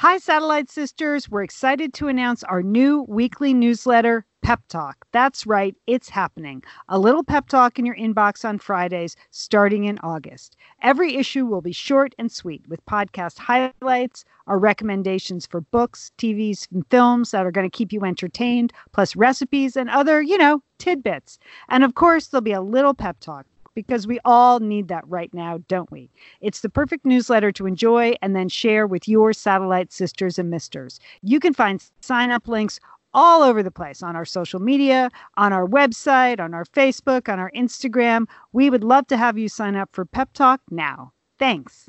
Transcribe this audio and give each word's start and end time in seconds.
Hi, 0.00 0.18
Satellite 0.18 0.70
Sisters. 0.70 1.28
We're 1.28 1.42
excited 1.42 1.92
to 1.94 2.06
announce 2.06 2.44
our 2.44 2.62
new 2.62 3.04
weekly 3.08 3.52
newsletter, 3.52 4.24
Pep 4.42 4.60
Talk. 4.68 5.04
That's 5.10 5.44
right, 5.44 5.74
it's 5.88 6.08
happening. 6.08 6.62
A 6.88 7.00
little 7.00 7.24
pep 7.24 7.48
talk 7.48 7.80
in 7.80 7.84
your 7.84 7.96
inbox 7.96 8.44
on 8.44 8.60
Fridays 8.60 9.16
starting 9.32 9.86
in 9.86 9.98
August. 10.04 10.56
Every 10.82 11.16
issue 11.16 11.46
will 11.46 11.62
be 11.62 11.72
short 11.72 12.14
and 12.16 12.30
sweet 12.30 12.62
with 12.68 12.86
podcast 12.86 13.38
highlights, 13.38 14.24
our 14.46 14.60
recommendations 14.60 15.46
for 15.46 15.62
books, 15.62 16.12
TVs, 16.16 16.70
and 16.70 16.86
films 16.90 17.32
that 17.32 17.44
are 17.44 17.50
going 17.50 17.68
to 17.68 17.76
keep 17.76 17.92
you 17.92 18.04
entertained, 18.04 18.72
plus 18.92 19.16
recipes 19.16 19.76
and 19.76 19.90
other, 19.90 20.22
you 20.22 20.38
know, 20.38 20.62
tidbits. 20.78 21.40
And 21.68 21.82
of 21.82 21.96
course, 21.96 22.28
there'll 22.28 22.42
be 22.42 22.52
a 22.52 22.60
little 22.60 22.94
pep 22.94 23.18
talk 23.18 23.46
because 23.78 24.08
we 24.08 24.18
all 24.24 24.58
need 24.58 24.88
that 24.88 25.06
right 25.06 25.32
now, 25.32 25.60
don't 25.68 25.88
we? 25.92 26.10
It's 26.40 26.62
the 26.62 26.68
perfect 26.68 27.06
newsletter 27.06 27.52
to 27.52 27.64
enjoy 27.64 28.16
and 28.20 28.34
then 28.34 28.48
share 28.48 28.88
with 28.88 29.06
your 29.06 29.32
satellite 29.32 29.92
sisters 29.92 30.36
and 30.36 30.50
misters. 30.50 30.98
You 31.22 31.38
can 31.38 31.54
find 31.54 31.80
sign 32.00 32.32
up 32.32 32.48
links 32.48 32.80
all 33.14 33.44
over 33.44 33.62
the 33.62 33.70
place 33.70 34.02
on 34.02 34.16
our 34.16 34.24
social 34.24 34.58
media, 34.58 35.10
on 35.36 35.52
our 35.52 35.64
website, 35.64 36.40
on 36.40 36.54
our 36.54 36.64
Facebook, 36.64 37.32
on 37.32 37.38
our 37.38 37.52
Instagram. 37.52 38.26
We 38.52 38.68
would 38.68 38.82
love 38.82 39.06
to 39.06 39.16
have 39.16 39.38
you 39.38 39.48
sign 39.48 39.76
up 39.76 39.90
for 39.92 40.04
Pep 40.04 40.32
Talk 40.32 40.60
now. 40.72 41.12
Thanks. 41.38 41.88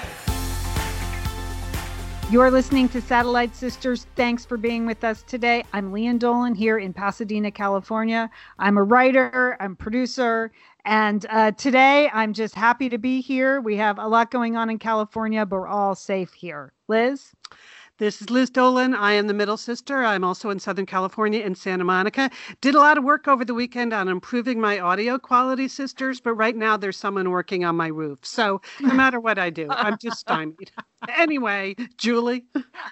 You're 2.31 2.49
listening 2.49 2.87
to 2.89 3.01
Satellite 3.01 3.53
Sisters. 3.57 4.07
Thanks 4.15 4.45
for 4.45 4.55
being 4.55 4.85
with 4.85 5.03
us 5.03 5.21
today. 5.21 5.65
I'm 5.73 5.91
Lian 5.91 6.17
Dolan 6.17 6.55
here 6.55 6.77
in 6.77 6.93
Pasadena, 6.93 7.51
California. 7.51 8.29
I'm 8.57 8.77
a 8.77 8.83
writer, 8.83 9.57
I'm 9.59 9.75
producer, 9.75 10.49
and 10.85 11.25
uh, 11.29 11.51
today 11.51 12.09
I'm 12.13 12.31
just 12.31 12.55
happy 12.55 12.87
to 12.87 12.97
be 12.97 13.19
here. 13.19 13.59
We 13.59 13.75
have 13.75 13.99
a 13.99 14.07
lot 14.07 14.31
going 14.31 14.55
on 14.55 14.69
in 14.69 14.79
California, 14.79 15.45
but 15.45 15.57
we're 15.57 15.67
all 15.67 15.93
safe 15.93 16.31
here. 16.31 16.71
Liz? 16.87 17.33
This 18.01 18.19
is 18.19 18.31
Liz 18.31 18.49
Dolan. 18.49 18.95
I 18.95 19.11
am 19.11 19.27
the 19.27 19.33
middle 19.35 19.57
sister. 19.57 20.03
I'm 20.03 20.23
also 20.23 20.49
in 20.49 20.57
Southern 20.57 20.87
California 20.87 21.41
in 21.41 21.53
Santa 21.53 21.83
Monica. 21.83 22.31
Did 22.59 22.73
a 22.73 22.79
lot 22.79 22.97
of 22.97 23.03
work 23.03 23.27
over 23.27 23.45
the 23.45 23.53
weekend 23.53 23.93
on 23.93 24.07
improving 24.07 24.59
my 24.59 24.79
audio 24.79 25.19
quality, 25.19 25.67
sisters, 25.67 26.19
but 26.19 26.33
right 26.33 26.55
now 26.55 26.77
there's 26.77 26.97
someone 26.97 27.29
working 27.29 27.63
on 27.63 27.75
my 27.75 27.85
roof. 27.85 28.17
So 28.23 28.59
no 28.79 28.95
matter 28.95 29.19
what 29.19 29.37
I 29.37 29.51
do, 29.51 29.67
I'm 29.69 29.99
just 29.99 30.17
stymied. 30.21 30.71
anyway, 31.15 31.75
Julie. 31.95 32.45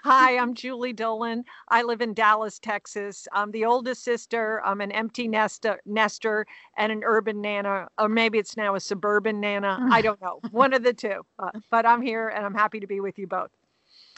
Hi, 0.03 0.37
I'm 0.37 0.53
Julie 0.53 0.93
Dolan. 0.93 1.43
I 1.69 1.81
live 1.81 2.01
in 2.01 2.13
Dallas, 2.13 2.59
Texas. 2.59 3.27
I'm 3.33 3.49
the 3.49 3.65
oldest 3.65 4.03
sister. 4.03 4.61
I'm 4.63 4.79
an 4.79 4.91
empty 4.91 5.27
nester, 5.27 5.79
nester 5.87 6.45
and 6.77 6.91
an 6.91 7.01
urban 7.03 7.41
nana, 7.41 7.87
or 7.97 8.09
maybe 8.09 8.37
it's 8.37 8.55
now 8.55 8.75
a 8.75 8.79
suburban 8.79 9.39
nana. 9.39 9.87
I 9.89 10.03
don't 10.03 10.21
know. 10.21 10.39
One 10.51 10.71
of 10.71 10.83
the 10.83 10.93
two. 10.93 11.23
Uh, 11.39 11.49
but 11.71 11.87
I'm 11.87 12.03
here 12.03 12.27
and 12.27 12.45
I'm 12.45 12.53
happy 12.53 12.79
to 12.79 12.85
be 12.85 12.99
with 12.99 13.17
you 13.17 13.25
both. 13.25 13.49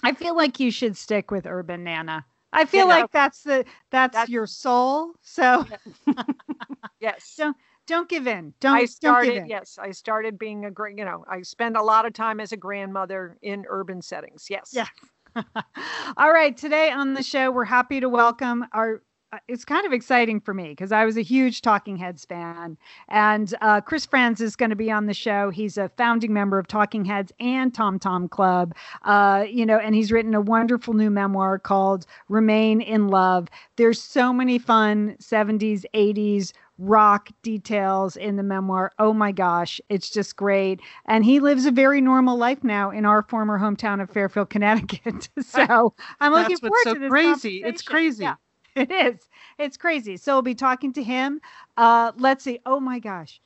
I 0.03 0.13
feel 0.13 0.35
like 0.35 0.59
you 0.59 0.71
should 0.71 0.97
stick 0.97 1.31
with 1.31 1.45
Urban 1.45 1.83
Nana. 1.83 2.25
I 2.53 2.65
feel 2.65 2.87
yeah, 2.87 2.95
like 2.95 3.11
that's 3.11 3.43
the 3.43 3.65
that's, 3.91 4.13
that's, 4.13 4.29
your 4.29 4.45
soul. 4.45 5.13
So 5.21 5.65
yes. 6.99 7.35
don't 7.37 7.55
don't 7.87 8.09
give 8.09 8.27
in. 8.27 8.53
Don't 8.59 8.75
I 8.75 8.85
started 8.85 9.27
don't 9.27 9.35
give 9.35 9.43
in. 9.43 9.49
yes, 9.49 9.77
I 9.81 9.91
started 9.91 10.37
being 10.37 10.65
a 10.65 10.71
great, 10.71 10.97
you 10.97 11.05
know, 11.05 11.23
I 11.29 11.41
spend 11.41 11.77
a 11.77 11.83
lot 11.83 12.05
of 12.05 12.13
time 12.13 12.39
as 12.39 12.51
a 12.51 12.57
grandmother 12.57 13.37
in 13.41 13.65
urban 13.69 14.01
settings. 14.01 14.47
Yes. 14.49 14.71
Yeah. 14.73 14.87
All 16.17 16.31
right, 16.31 16.55
today 16.55 16.91
on 16.91 17.13
the 17.13 17.23
show 17.23 17.51
we're 17.51 17.63
happy 17.63 18.01
to 18.01 18.09
welcome 18.09 18.65
our 18.73 19.01
it's 19.47 19.63
kind 19.65 19.85
of 19.85 19.93
exciting 19.93 20.39
for 20.39 20.53
me 20.53 20.69
because 20.69 20.91
I 20.91 21.05
was 21.05 21.17
a 21.17 21.21
huge 21.21 21.61
Talking 21.61 21.95
Heads 21.95 22.25
fan. 22.25 22.77
And 23.07 23.53
uh, 23.61 23.81
Chris 23.81 24.05
Frantz 24.05 24.41
is 24.41 24.55
going 24.55 24.69
to 24.71 24.75
be 24.75 24.91
on 24.91 25.05
the 25.05 25.13
show. 25.13 25.49
He's 25.49 25.77
a 25.77 25.89
founding 25.97 26.33
member 26.33 26.59
of 26.59 26.67
Talking 26.67 27.05
Heads 27.05 27.31
and 27.39 27.73
Tom 27.73 27.99
Tom 27.99 28.27
Club. 28.27 28.75
Uh, 29.03 29.45
you 29.49 29.65
know, 29.65 29.77
and 29.77 29.95
he's 29.95 30.11
written 30.11 30.33
a 30.35 30.41
wonderful 30.41 30.93
new 30.93 31.09
memoir 31.09 31.59
called 31.59 32.05
Remain 32.29 32.81
in 32.81 33.07
Love. 33.07 33.47
There's 33.77 34.01
so 34.01 34.33
many 34.33 34.59
fun 34.59 35.15
70s, 35.19 35.85
80s 35.93 36.53
rock 36.77 37.29
details 37.43 38.17
in 38.17 38.35
the 38.35 38.43
memoir. 38.43 38.91
Oh 38.97 39.13
my 39.13 39.31
gosh, 39.31 39.79
it's 39.89 40.09
just 40.09 40.35
great. 40.35 40.81
And 41.05 41.23
he 41.23 41.39
lives 41.39 41.65
a 41.65 41.71
very 41.71 42.01
normal 42.01 42.37
life 42.37 42.63
now 42.63 42.89
in 42.89 43.05
our 43.05 43.21
former 43.21 43.59
hometown 43.59 44.01
of 44.01 44.09
Fairfield, 44.09 44.49
Connecticut. 44.49 45.29
so 45.41 45.93
I'm 46.19 46.33
looking 46.33 46.57
forward 46.57 46.77
so 46.83 46.93
to 46.95 46.99
this. 46.99 47.09
Crazy. 47.09 47.61
It's 47.63 47.81
crazy. 47.81 48.23
Yeah. 48.23 48.35
it 48.75 48.91
is. 48.91 49.27
It's 49.57 49.77
crazy. 49.77 50.17
So 50.17 50.35
we'll 50.35 50.41
be 50.41 50.55
talking 50.55 50.93
to 50.93 51.03
him. 51.03 51.41
Uh, 51.77 52.11
let's 52.17 52.43
see. 52.43 52.59
Oh 52.65 52.79
my 52.79 52.99
gosh. 52.99 53.41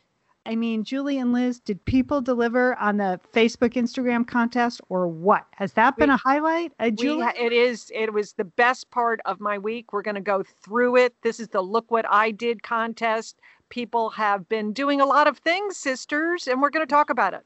I 0.47 0.56
mean, 0.56 0.84
Julie 0.84 1.18
and 1.18 1.34
Liz, 1.34 1.59
did 1.59 1.84
people 1.86 2.22
deliver 2.22 2.75
on 2.75 2.97
the 2.97 3.19
Facebook 3.34 3.74
Instagram 3.74 4.28
contest 4.28 4.80
or 4.90 5.08
what? 5.08 5.47
Has 5.56 5.74
that 5.74 5.97
been 5.97 6.09
we, 6.09 6.14
a 6.14 6.18
highlight? 6.18 6.72
Uh, 6.80 6.91
Julie? 6.91 7.24
Ha- 7.24 7.34
it 7.35 7.52
is. 7.52 7.91
It 7.96 8.14
was 8.14 8.34
the 8.34 8.44
best 8.44 8.91
part 8.91 9.19
of 9.25 9.40
my 9.40 9.58
week. 9.58 9.91
We're 9.91 10.03
going 10.03 10.16
to 10.16 10.22
go 10.22 10.44
through 10.44 10.97
it. 10.97 11.16
This 11.24 11.40
is 11.40 11.47
the 11.47 11.62
Look 11.62 11.90
What 11.90 12.06
I 12.08 12.30
Did 12.30 12.62
contest. 12.62 13.40
People 13.69 14.12
have 14.12 14.47
been 14.47 14.72
doing 14.72 15.02
a 15.02 15.06
lot 15.06 15.28
of 15.28 15.40
things, 15.40 15.78
sisters, 15.78 16.47
and 16.47 16.62
we're 16.62 16.69
going 16.69 16.85
to 16.85 16.94
talk 16.94 17.09
about 17.09 17.34
it 17.34 17.44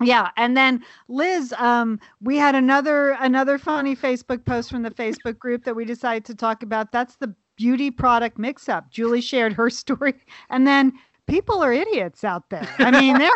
yeah 0.00 0.30
and 0.36 0.56
then 0.56 0.82
liz 1.08 1.54
um, 1.58 1.98
we 2.20 2.36
had 2.36 2.54
another 2.54 3.16
another 3.20 3.58
funny 3.58 3.96
facebook 3.96 4.44
post 4.44 4.70
from 4.70 4.82
the 4.82 4.90
facebook 4.90 5.38
group 5.38 5.64
that 5.64 5.74
we 5.74 5.84
decided 5.84 6.24
to 6.24 6.34
talk 6.34 6.62
about. 6.62 6.92
That's 6.92 7.16
the 7.16 7.34
beauty 7.56 7.90
product 7.90 8.38
mix 8.38 8.68
up 8.68 8.90
julie 8.90 9.20
shared 9.20 9.52
her 9.52 9.70
story 9.82 10.14
and 10.50 10.66
then 10.66 10.92
people 11.26 11.60
are 11.60 11.72
idiots 11.72 12.22
out 12.22 12.48
there. 12.50 12.68
I 12.78 12.90
mean 12.90 13.18
they're 13.18 13.30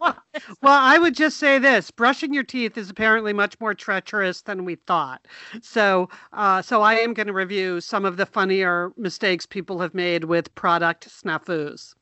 well 0.00 0.14
i 0.62 0.98
would 0.98 1.14
just 1.14 1.38
say 1.38 1.58
this 1.58 1.90
brushing 1.90 2.34
your 2.34 2.42
teeth 2.42 2.76
is 2.76 2.90
apparently 2.90 3.32
much 3.32 3.58
more 3.60 3.74
treacherous 3.74 4.42
than 4.42 4.64
we 4.64 4.76
thought. 4.76 5.26
So 5.62 6.08
uh, 6.32 6.62
so 6.62 6.80
i 6.82 6.94
am 6.94 7.12
going 7.12 7.26
to 7.26 7.32
review 7.32 7.80
some 7.80 8.04
of 8.04 8.16
the 8.16 8.26
funnier 8.26 8.92
mistakes 8.96 9.44
people 9.44 9.78
have 9.80 9.94
made 9.94 10.24
with 10.24 10.54
product 10.54 11.08
snafus 11.08 11.94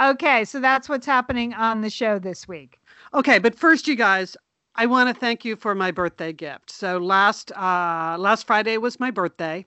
okay, 0.00 0.44
so 0.44 0.60
that's 0.60 0.88
what's 0.88 1.06
happening 1.06 1.54
on 1.54 1.80
the 1.80 1.90
show 1.90 2.18
this 2.18 2.46
week. 2.46 2.78
Okay, 3.14 3.38
but 3.38 3.54
first, 3.54 3.88
you 3.88 3.96
guys, 3.96 4.36
I 4.74 4.86
want 4.86 5.08
to 5.08 5.18
thank 5.18 5.44
you 5.44 5.56
for 5.56 5.74
my 5.74 5.90
birthday 5.90 6.32
gift. 6.32 6.70
So 6.70 6.98
last 6.98 7.52
uh, 7.52 8.16
last 8.18 8.46
Friday 8.46 8.78
was 8.78 9.00
my 9.00 9.10
birthday, 9.10 9.66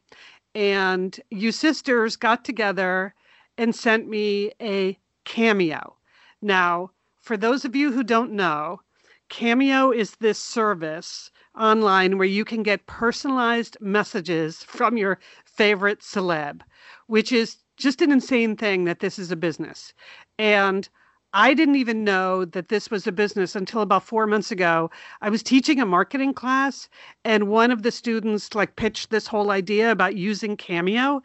and 0.53 1.19
you 1.29 1.51
sisters 1.51 2.15
got 2.15 2.45
together 2.45 3.13
and 3.57 3.75
sent 3.75 4.07
me 4.07 4.51
a 4.61 4.97
cameo. 5.25 5.95
Now, 6.41 6.91
for 7.21 7.37
those 7.37 7.65
of 7.65 7.75
you 7.75 7.91
who 7.91 8.03
don't 8.03 8.31
know, 8.31 8.81
Cameo 9.29 9.91
is 9.91 10.15
this 10.17 10.37
service 10.37 11.31
online 11.59 12.17
where 12.17 12.27
you 12.27 12.45
can 12.45 12.61
get 12.61 12.85
personalized 12.85 13.75
messages 13.81 14.63
from 14.63 14.97
your 14.97 15.19
favorite 15.45 16.01
celeb, 16.01 16.61
which 17.07 17.31
is 17.31 17.57
just 17.77 18.01
an 18.01 18.11
insane 18.11 18.55
thing 18.55 18.85
that 18.85 18.99
this 18.99 19.19
is 19.19 19.31
a 19.31 19.35
business. 19.35 19.93
And 20.39 20.87
I 21.33 21.53
didn't 21.53 21.75
even 21.75 22.05
know 22.05 22.45
that 22.45 22.69
this 22.69 22.89
was 22.89 23.05
a 23.05 23.11
business 23.11 23.57
until 23.57 23.81
about 23.81 24.05
four 24.05 24.25
months 24.25 24.51
ago. 24.51 24.89
I 25.21 25.29
was 25.29 25.43
teaching 25.43 25.81
a 25.81 25.85
marketing 25.85 26.33
class, 26.33 26.87
and 27.25 27.49
one 27.49 27.71
of 27.71 27.83
the 27.83 27.91
students 27.91 28.55
like 28.55 28.77
pitched 28.77 29.09
this 29.09 29.27
whole 29.27 29.51
idea 29.51 29.91
about 29.91 30.15
using 30.15 30.55
Cameo. 30.55 31.21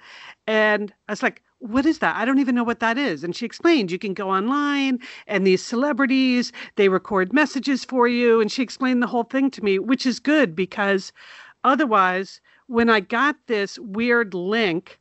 And 0.49 0.93
I 1.09 1.13
was 1.13 1.23
like, 1.23 1.43
what 1.61 1.87
is 1.87 1.99
that? 1.99 2.17
I 2.17 2.25
don't 2.25 2.39
even 2.41 2.55
know 2.55 2.65
what 2.65 2.81
that 2.81 2.99
is. 2.99 3.23
And 3.23 3.37
she 3.37 3.47
explained 3.47 3.93
you 3.93 3.99
can 3.99 4.15
go 4.15 4.31
online 4.31 4.99
and 5.27 5.47
these 5.47 5.63
celebrities, 5.63 6.53
they 6.77 6.89
record 6.89 7.33
messages 7.33 7.85
for 7.85 8.09
you. 8.09 8.41
And 8.41 8.51
she 8.51 8.63
explained 8.63 9.03
the 9.03 9.07
whole 9.07 9.25
thing 9.25 9.51
to 9.53 9.63
me, 9.63 9.79
which 9.79 10.07
is 10.07 10.19
good 10.21 10.57
because 10.57 11.13
otherwise, 11.63 12.41
when 12.67 12.89
I 12.89 13.01
got 13.01 13.37
this 13.47 13.79
weird 13.79 14.33
link 14.33 15.00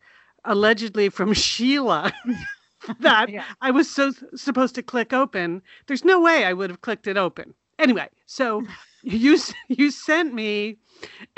allegedly 0.50 1.10
from 1.10 1.31
Sheila 1.31 2.12
that 3.00 3.30
yeah. 3.30 3.46
I 3.62 3.72
was 3.72 3.90
so 3.90 4.12
supposed 4.36 4.75
to 4.75 4.84
click 4.84 5.13
open. 5.13 5.62
There's 5.88 6.04
no 6.04 6.19
way 6.19 6.44
I 6.44 6.54
would 6.54 6.69
have 6.69 6.81
clicked 6.81 7.07
it 7.07 7.18
open. 7.18 7.54
Anyway, 7.78 8.10
so 8.25 8.63
you 9.04 9.38
you 9.69 9.92
sent 9.92 10.34
me 10.34 10.78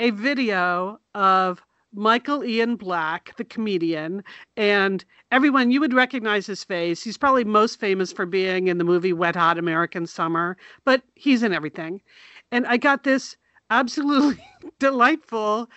a 0.00 0.10
video 0.10 0.98
of 1.14 1.62
Michael 1.94 2.42
Ian 2.42 2.76
Black, 2.76 3.36
the 3.36 3.44
comedian, 3.44 4.24
and 4.56 5.04
everyone 5.30 5.70
you 5.70 5.80
would 5.80 5.92
recognize 5.92 6.46
his 6.46 6.64
face. 6.64 7.04
He's 7.04 7.18
probably 7.18 7.44
most 7.44 7.78
famous 7.78 8.12
for 8.12 8.24
being 8.24 8.68
in 8.68 8.78
the 8.78 8.84
movie 8.84 9.12
Wet 9.12 9.36
Hot 9.36 9.58
American 9.58 10.06
Summer, 10.06 10.56
but 10.86 11.02
he's 11.14 11.42
in 11.42 11.52
everything. 11.52 12.00
And 12.50 12.66
I 12.66 12.78
got 12.78 13.04
this 13.04 13.36
absolutely 13.68 14.42
delightful, 14.78 15.68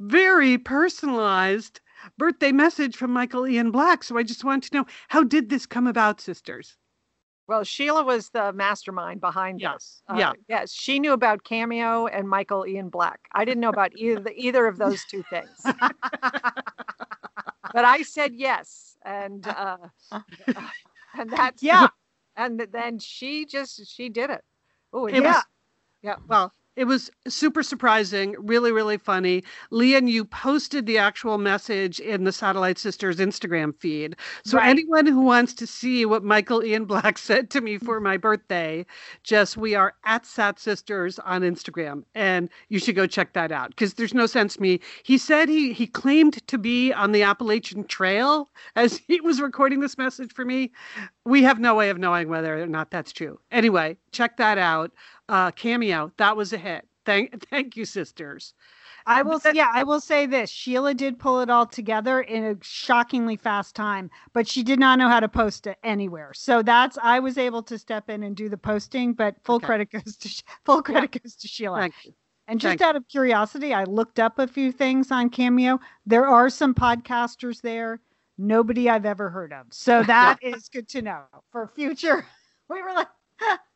very 0.00 0.56
personalized 0.56 1.80
birthday 2.16 2.52
message 2.52 2.96
from 2.96 3.12
Michael 3.12 3.46
Ian 3.46 3.70
Black. 3.70 4.04
So 4.04 4.16
I 4.18 4.22
just 4.22 4.44
wanted 4.44 4.70
to 4.70 4.78
know 4.78 4.86
how 5.08 5.24
did 5.24 5.48
this 5.48 5.66
come 5.66 5.86
about, 5.86 6.20
sisters? 6.20 6.76
Well, 7.48 7.64
Sheila 7.64 8.04
was 8.04 8.28
the 8.28 8.52
mastermind 8.52 9.22
behind 9.22 9.60
Yeah, 9.60 9.72
this. 9.72 10.02
Uh, 10.06 10.16
yeah. 10.18 10.32
Yes, 10.48 10.70
she 10.72 10.98
knew 10.98 11.14
about 11.14 11.44
Cameo 11.44 12.06
and 12.06 12.28
Michael 12.28 12.66
Ian 12.66 12.90
Black. 12.90 13.20
I 13.32 13.46
didn't 13.46 13.60
know 13.60 13.70
about 13.70 13.92
either 13.96 14.30
either 14.36 14.66
of 14.66 14.76
those 14.76 15.02
two 15.06 15.24
things. 15.30 15.48
but 17.72 17.84
I 17.84 18.02
said 18.02 18.34
yes, 18.34 18.98
and 19.02 19.46
uh, 19.46 19.78
and 21.18 21.30
that's 21.30 21.62
Yeah. 21.62 21.88
And 22.36 22.68
then 22.70 22.98
she 22.98 23.46
just 23.46 23.86
she 23.88 24.10
did 24.10 24.30
it. 24.30 24.44
Oh, 24.92 25.08
yeah. 25.08 25.20
was 25.20 25.42
yeah, 26.02 26.16
well, 26.28 26.52
it 26.78 26.86
was 26.86 27.10
super 27.26 27.64
surprising, 27.64 28.36
really, 28.38 28.70
really 28.70 28.98
funny. 28.98 29.42
Lian, 29.72 30.06
you 30.06 30.24
posted 30.24 30.86
the 30.86 30.96
actual 30.96 31.36
message 31.36 31.98
in 31.98 32.22
the 32.22 32.30
Satellite 32.32 32.78
Sisters 32.78 33.16
Instagram 33.16 33.74
feed. 33.80 34.14
So 34.44 34.58
Right. 34.58 34.68
anyone 34.68 35.06
who 35.06 35.20
wants 35.22 35.54
to 35.54 35.66
see 35.66 36.06
what 36.06 36.22
Michael 36.22 36.64
Ian 36.64 36.84
Black 36.84 37.18
said 37.28 37.50
to 37.50 37.60
me 37.60 37.78
for 37.78 37.98
my 37.98 38.16
birthday, 38.16 38.86
just 39.24 39.56
we 39.56 39.74
are 39.74 39.94
at 40.04 40.24
Sat 40.24 40.60
Sisters 40.60 41.18
on 41.18 41.42
Instagram, 41.42 42.04
and 42.14 42.48
you 42.68 42.78
should 42.78 42.94
go 42.94 43.08
check 43.08 43.32
that 43.32 43.50
out 43.50 43.70
because 43.70 43.94
there's 43.94 44.14
no 44.14 44.26
sense 44.26 44.60
me. 44.60 44.80
He 45.02 45.18
said 45.18 45.48
he 45.48 45.72
he 45.72 45.86
claimed 45.88 46.46
to 46.46 46.58
be 46.58 46.92
on 46.92 47.10
the 47.10 47.24
Appalachian 47.24 47.84
Trail 47.84 48.50
as 48.76 48.98
he 49.08 49.20
was 49.20 49.40
recording 49.40 49.80
this 49.80 49.98
message 49.98 50.32
for 50.32 50.44
me. 50.44 50.70
We 51.24 51.42
have 51.42 51.58
no 51.58 51.74
way 51.74 51.90
of 51.90 51.98
knowing 51.98 52.28
whether 52.28 52.62
or 52.62 52.66
not 52.66 52.90
that's 52.92 53.12
true. 53.12 53.40
Anyway, 53.50 53.96
check 54.12 54.36
that 54.36 54.58
out 54.58 54.92
uh, 55.28 55.50
cameo. 55.52 56.12
That 56.16 56.36
was 56.36 56.52
a 56.52 56.58
hit. 56.58 56.86
Thank, 57.04 57.46
thank 57.50 57.76
you, 57.76 57.84
sisters. 57.84 58.54
I 59.06 59.22
will. 59.22 59.38
But- 59.38 59.54
Yeah, 59.54 59.70
I 59.72 59.84
will 59.84 60.00
say 60.00 60.26
this: 60.26 60.50
Sheila 60.50 60.92
did 60.94 61.18
pull 61.18 61.40
it 61.40 61.48
all 61.48 61.66
together 61.66 62.20
in 62.20 62.44
a 62.44 62.56
shockingly 62.62 63.36
fast 63.36 63.74
time, 63.74 64.10
but 64.34 64.46
she 64.46 64.62
did 64.62 64.78
not 64.78 64.98
know 64.98 65.08
how 65.08 65.20
to 65.20 65.28
post 65.28 65.66
it 65.66 65.78
anywhere. 65.82 66.32
So 66.34 66.62
that's 66.62 66.98
I 67.02 67.18
was 67.20 67.38
able 67.38 67.62
to 67.64 67.78
step 67.78 68.10
in 68.10 68.22
and 68.22 68.36
do 68.36 68.48
the 68.48 68.58
posting, 68.58 69.14
but 69.14 69.36
full 69.44 69.56
Okay. 69.56 69.66
credit 69.66 69.90
goes 69.90 70.16
to 70.18 70.42
full 70.64 70.82
credit 70.82 71.22
goes 71.22 71.36
to 71.36 71.48
Sheila. 71.48 71.80
Thank 71.80 71.94
you. 72.04 72.12
And 72.48 72.58
just 72.60 72.80
out 72.80 72.96
of 72.96 73.06
curiosity, 73.08 73.74
I 73.74 73.84
looked 73.84 74.18
up 74.18 74.38
a 74.38 74.46
few 74.46 74.72
things 74.72 75.10
on 75.10 75.28
Cameo. 75.28 75.80
There 76.06 76.26
are 76.26 76.48
some 76.48 76.74
podcasters 76.74 77.60
there, 77.60 78.00
nobody 78.38 78.88
I've 78.88 79.04
ever 79.04 79.28
heard 79.28 79.52
of. 79.52 79.66
So 79.70 80.02
that 80.04 80.38
is 80.42 80.68
good 80.70 80.88
to 80.90 81.02
know 81.02 81.24
for 81.52 81.66
future. 81.68 82.26
We 82.70 82.82
were 82.82 82.92
like, 82.92 83.08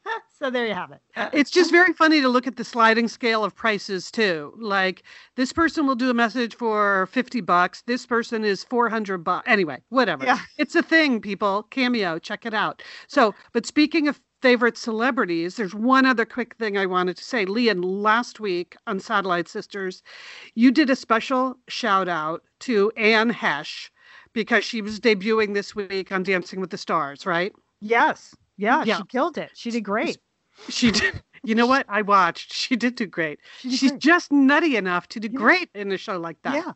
so 0.38 0.50
there 0.50 0.66
you 0.66 0.74
have 0.74 0.90
it. 0.92 1.00
Uh, 1.16 1.28
it's 1.32 1.50
just 1.50 1.70
very 1.70 1.92
funny 1.92 2.20
to 2.20 2.28
look 2.28 2.46
at 2.46 2.56
the 2.56 2.64
sliding 2.64 3.08
scale 3.08 3.44
of 3.44 3.54
prices 3.54 4.10
too. 4.10 4.52
Like 4.58 5.02
this 5.36 5.52
person 5.52 5.86
will 5.86 5.94
do 5.94 6.10
a 6.10 6.14
message 6.14 6.56
for 6.56 7.06
50 7.06 7.40
bucks. 7.40 7.82
This 7.82 8.06
person 8.06 8.44
is 8.44 8.64
400 8.64 9.18
bucks. 9.18 9.48
Anyway, 9.48 9.78
whatever. 9.88 10.24
Yeah. 10.24 10.38
It's 10.58 10.74
a 10.74 10.82
thing, 10.82 11.20
people. 11.20 11.64
Cameo, 11.70 12.18
check 12.18 12.46
it 12.46 12.54
out. 12.54 12.82
So, 13.06 13.34
but 13.52 13.66
speaking 13.66 14.08
of 14.08 14.20
favorite 14.42 14.76
celebrities, 14.76 15.56
there's 15.56 15.74
one 15.74 16.04
other 16.04 16.24
quick 16.24 16.56
thing 16.56 16.76
I 16.76 16.86
wanted 16.86 17.16
to 17.16 17.24
say. 17.24 17.46
Lian, 17.46 17.82
last 17.82 18.40
week 18.40 18.76
on 18.86 18.98
Satellite 18.98 19.48
Sisters, 19.48 20.02
you 20.54 20.72
did 20.72 20.90
a 20.90 20.96
special 20.96 21.56
shout 21.68 22.08
out 22.08 22.42
to 22.60 22.90
Anne 22.96 23.32
Heche 23.32 23.90
because 24.32 24.64
she 24.64 24.82
was 24.82 24.98
debuting 24.98 25.54
this 25.54 25.76
week 25.76 26.10
on 26.10 26.22
Dancing 26.22 26.60
with 26.60 26.70
the 26.70 26.78
Stars, 26.78 27.24
right? 27.24 27.52
Yes. 27.80 28.34
Yeah, 28.56 28.84
Yeah. 28.84 28.98
she 28.98 29.04
killed 29.04 29.38
it. 29.38 29.50
She 29.54 29.70
did 29.70 29.82
great. 29.82 30.18
She 30.68 30.90
did. 30.90 31.22
You 31.44 31.54
know 31.54 31.66
what? 31.66 31.86
I 31.88 32.02
watched. 32.02 32.52
She 32.52 32.76
did 32.76 32.94
do 32.94 33.06
great. 33.06 33.40
She 33.60 33.68
did 33.70 33.78
She's 33.78 33.90
great. 33.92 34.00
just 34.00 34.30
nutty 34.32 34.76
enough 34.76 35.08
to 35.08 35.20
do 35.20 35.28
Yeah. 35.32 35.38
great 35.38 35.70
in 35.74 35.90
a 35.90 35.96
show 35.98 36.18
like 36.18 36.40
that. 36.42 36.54
Yeah. 36.54 36.72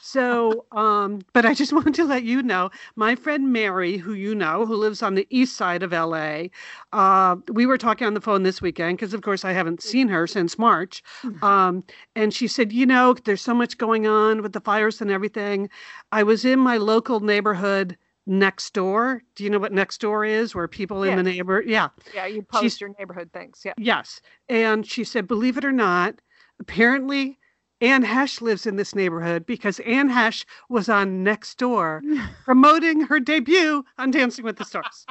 So, 0.00 0.64
um, 0.72 1.20
but 1.34 1.44
I 1.44 1.52
just 1.52 1.72
wanted 1.74 1.94
to 1.94 2.04
let 2.04 2.22
you 2.22 2.42
know, 2.42 2.70
my 2.96 3.14
friend 3.14 3.52
Mary, 3.52 3.96
who 3.98 4.14
you 4.14 4.34
know, 4.34 4.64
who 4.64 4.74
lives 4.76 5.02
on 5.02 5.14
the 5.16 5.26
east 5.30 5.56
side 5.56 5.82
of 5.82 5.92
LA, 5.92 6.44
uh, 6.92 7.36
we 7.52 7.66
were 7.66 7.76
talking 7.76 8.06
on 8.06 8.14
the 8.14 8.20
phone 8.20 8.42
this 8.42 8.62
weekend 8.62 8.96
because, 8.96 9.12
of 9.12 9.22
course, 9.22 9.44
I 9.44 9.52
haven't 9.52 9.82
seen 9.82 10.08
her 10.08 10.26
since 10.26 10.58
March. 10.58 11.02
Um, 11.42 11.84
and 12.16 12.32
she 12.32 12.46
said, 12.48 12.72
you 12.72 12.86
know, 12.86 13.14
there's 13.24 13.42
so 13.42 13.52
much 13.54 13.76
going 13.76 14.06
on 14.06 14.40
with 14.42 14.52
the 14.52 14.60
fires 14.60 15.00
and 15.00 15.10
everything. 15.10 15.68
I 16.12 16.22
was 16.22 16.44
in 16.44 16.58
my 16.58 16.76
local 16.78 17.20
neighborhood 17.20 17.98
next 18.28 18.74
door. 18.74 19.22
Do 19.34 19.42
you 19.44 19.50
know 19.50 19.58
what 19.58 19.72
next 19.72 20.00
door 20.00 20.24
is? 20.24 20.54
Where 20.54 20.68
people 20.68 21.02
in 21.02 21.16
the 21.16 21.22
neighbor, 21.22 21.62
yeah. 21.66 21.88
Yeah, 22.14 22.26
you 22.26 22.34
She's- 22.36 22.46
post 22.50 22.80
your 22.80 22.90
neighborhood 22.98 23.30
things. 23.32 23.62
Yeah. 23.64 23.72
Yes. 23.78 24.20
And 24.48 24.86
she 24.86 25.02
said, 25.04 25.26
believe 25.26 25.56
it 25.56 25.64
or 25.64 25.72
not, 25.72 26.16
apparently 26.60 27.38
Anne 27.80 28.04
Heche 28.04 28.40
lives 28.40 28.66
in 28.66 28.76
this 28.76 28.94
neighborhood 28.94 29.46
because 29.46 29.80
Anne 29.80 30.10
Heche 30.10 30.44
was 30.68 30.88
on 30.88 31.22
Next 31.22 31.58
Door 31.58 32.02
promoting 32.44 33.00
her 33.02 33.18
debut 33.20 33.84
on 33.98 34.10
Dancing 34.10 34.44
with 34.44 34.56
the 34.58 34.64
Stars. 34.64 35.06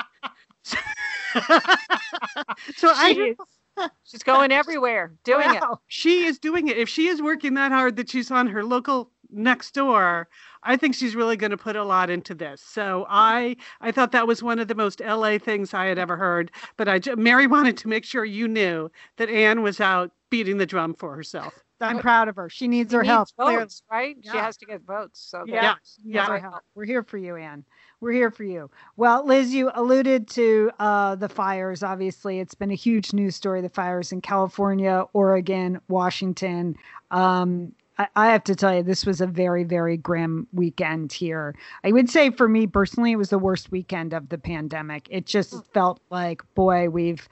so 2.75 2.91
I 2.93 3.11
is- 3.17 3.35
She's 4.05 4.23
going 4.23 4.51
everywhere 4.51 5.13
doing 5.23 5.53
it. 5.53 5.61
She 5.87 6.25
is 6.25 6.39
doing 6.39 6.67
it. 6.67 6.79
If 6.79 6.89
she 6.89 7.07
is 7.09 7.21
working 7.21 7.53
that 7.53 7.71
hard 7.71 7.95
that 7.97 8.09
she's 8.09 8.31
on 8.31 8.47
her 8.47 8.63
local 8.63 9.11
next 9.31 9.73
door, 9.73 10.27
I 10.63 10.77
think 10.77 10.95
she's 10.95 11.15
really 11.15 11.37
going 11.37 11.51
to 11.51 11.57
put 11.57 11.75
a 11.75 11.83
lot 11.83 12.09
into 12.09 12.33
this. 12.35 12.61
So 12.61 13.05
I 13.09 13.55
I 13.81 13.91
thought 13.91 14.11
that 14.11 14.27
was 14.27 14.41
one 14.43 14.59
of 14.59 14.67
the 14.67 14.75
most 14.75 14.99
LA 15.01 15.37
things 15.37 15.73
I 15.73 15.85
had 15.85 15.97
ever 15.97 16.17
heard. 16.17 16.51
But 16.77 16.87
I 16.87 16.99
ju- 16.99 17.15
Mary 17.15 17.47
wanted 17.55 17.77
to 17.77 17.87
make 17.87 18.05
sure 18.05 18.25
you 18.25 18.47
knew 18.47 18.89
that 19.17 19.29
Anne 19.29 19.61
was 19.61 19.79
out 19.79 20.11
beating 20.29 20.57
the 20.57 20.65
drum 20.65 20.93
for 20.93 21.15
herself. 21.15 21.53
I'm 21.79 21.99
proud 21.99 22.27
of 22.27 22.35
her. 22.37 22.49
She 22.49 22.67
needs 22.67 22.89
She 22.89 22.95
her 22.95 23.03
needs 23.03 23.09
help. 23.11 23.27
votes, 23.37 23.83
right? 23.91 24.17
She 24.23 24.35
has 24.35 24.57
to 24.57 24.65
get 24.65 24.81
votes. 24.81 25.19
So 25.19 25.43
Yeah. 25.45 25.61
Yeah. 25.61 25.73
She 25.83 26.01
needs 26.05 26.15
Yeah. 26.15 26.27
our 26.27 26.39
help. 26.39 26.61
We're 26.73 26.85
here 26.85 27.03
for 27.03 27.19
you, 27.19 27.35
Anne. 27.35 27.63
We're 28.01 28.13
here 28.13 28.31
for 28.31 28.43
you. 28.43 28.71
Well, 28.95 29.23
Liz, 29.25 29.53
you 29.53 29.69
alluded 29.75 30.27
to 30.29 30.71
uh, 30.79 31.15
the 31.15 31.29
fires. 31.29 31.83
Obviously, 31.83 32.39
it's 32.39 32.55
been 32.55 32.71
a 32.71 32.75
huge 32.75 33.13
news 33.13 33.35
story. 33.35 33.61
The 33.61 33.69
fires 33.69 34.11
in 34.11 34.21
California, 34.21 35.05
Oregon, 35.13 35.79
Washington. 35.87 36.75
Um, 37.11 37.73
I, 37.97 38.07
I 38.15 38.27
have 38.31 38.43
to 38.45 38.55
tell 38.55 38.75
you, 38.75 38.83
this 38.83 39.05
was 39.05 39.21
a 39.21 39.27
very, 39.27 39.63
very 39.63 39.97
grim 39.97 40.47
weekend 40.53 41.11
here. 41.11 41.55
I 41.83 41.91
would 41.91 42.09
say 42.09 42.29
for 42.29 42.47
me 42.47 42.67
personally, 42.67 43.11
it 43.11 43.17
was 43.17 43.29
the 43.29 43.39
worst 43.39 43.71
weekend 43.71 44.13
of 44.13 44.29
the 44.29 44.37
pandemic. 44.37 45.07
It 45.09 45.25
just 45.25 45.55
felt 45.73 45.99
like, 46.09 46.41
boy, 46.55 46.89
we've 46.89 47.27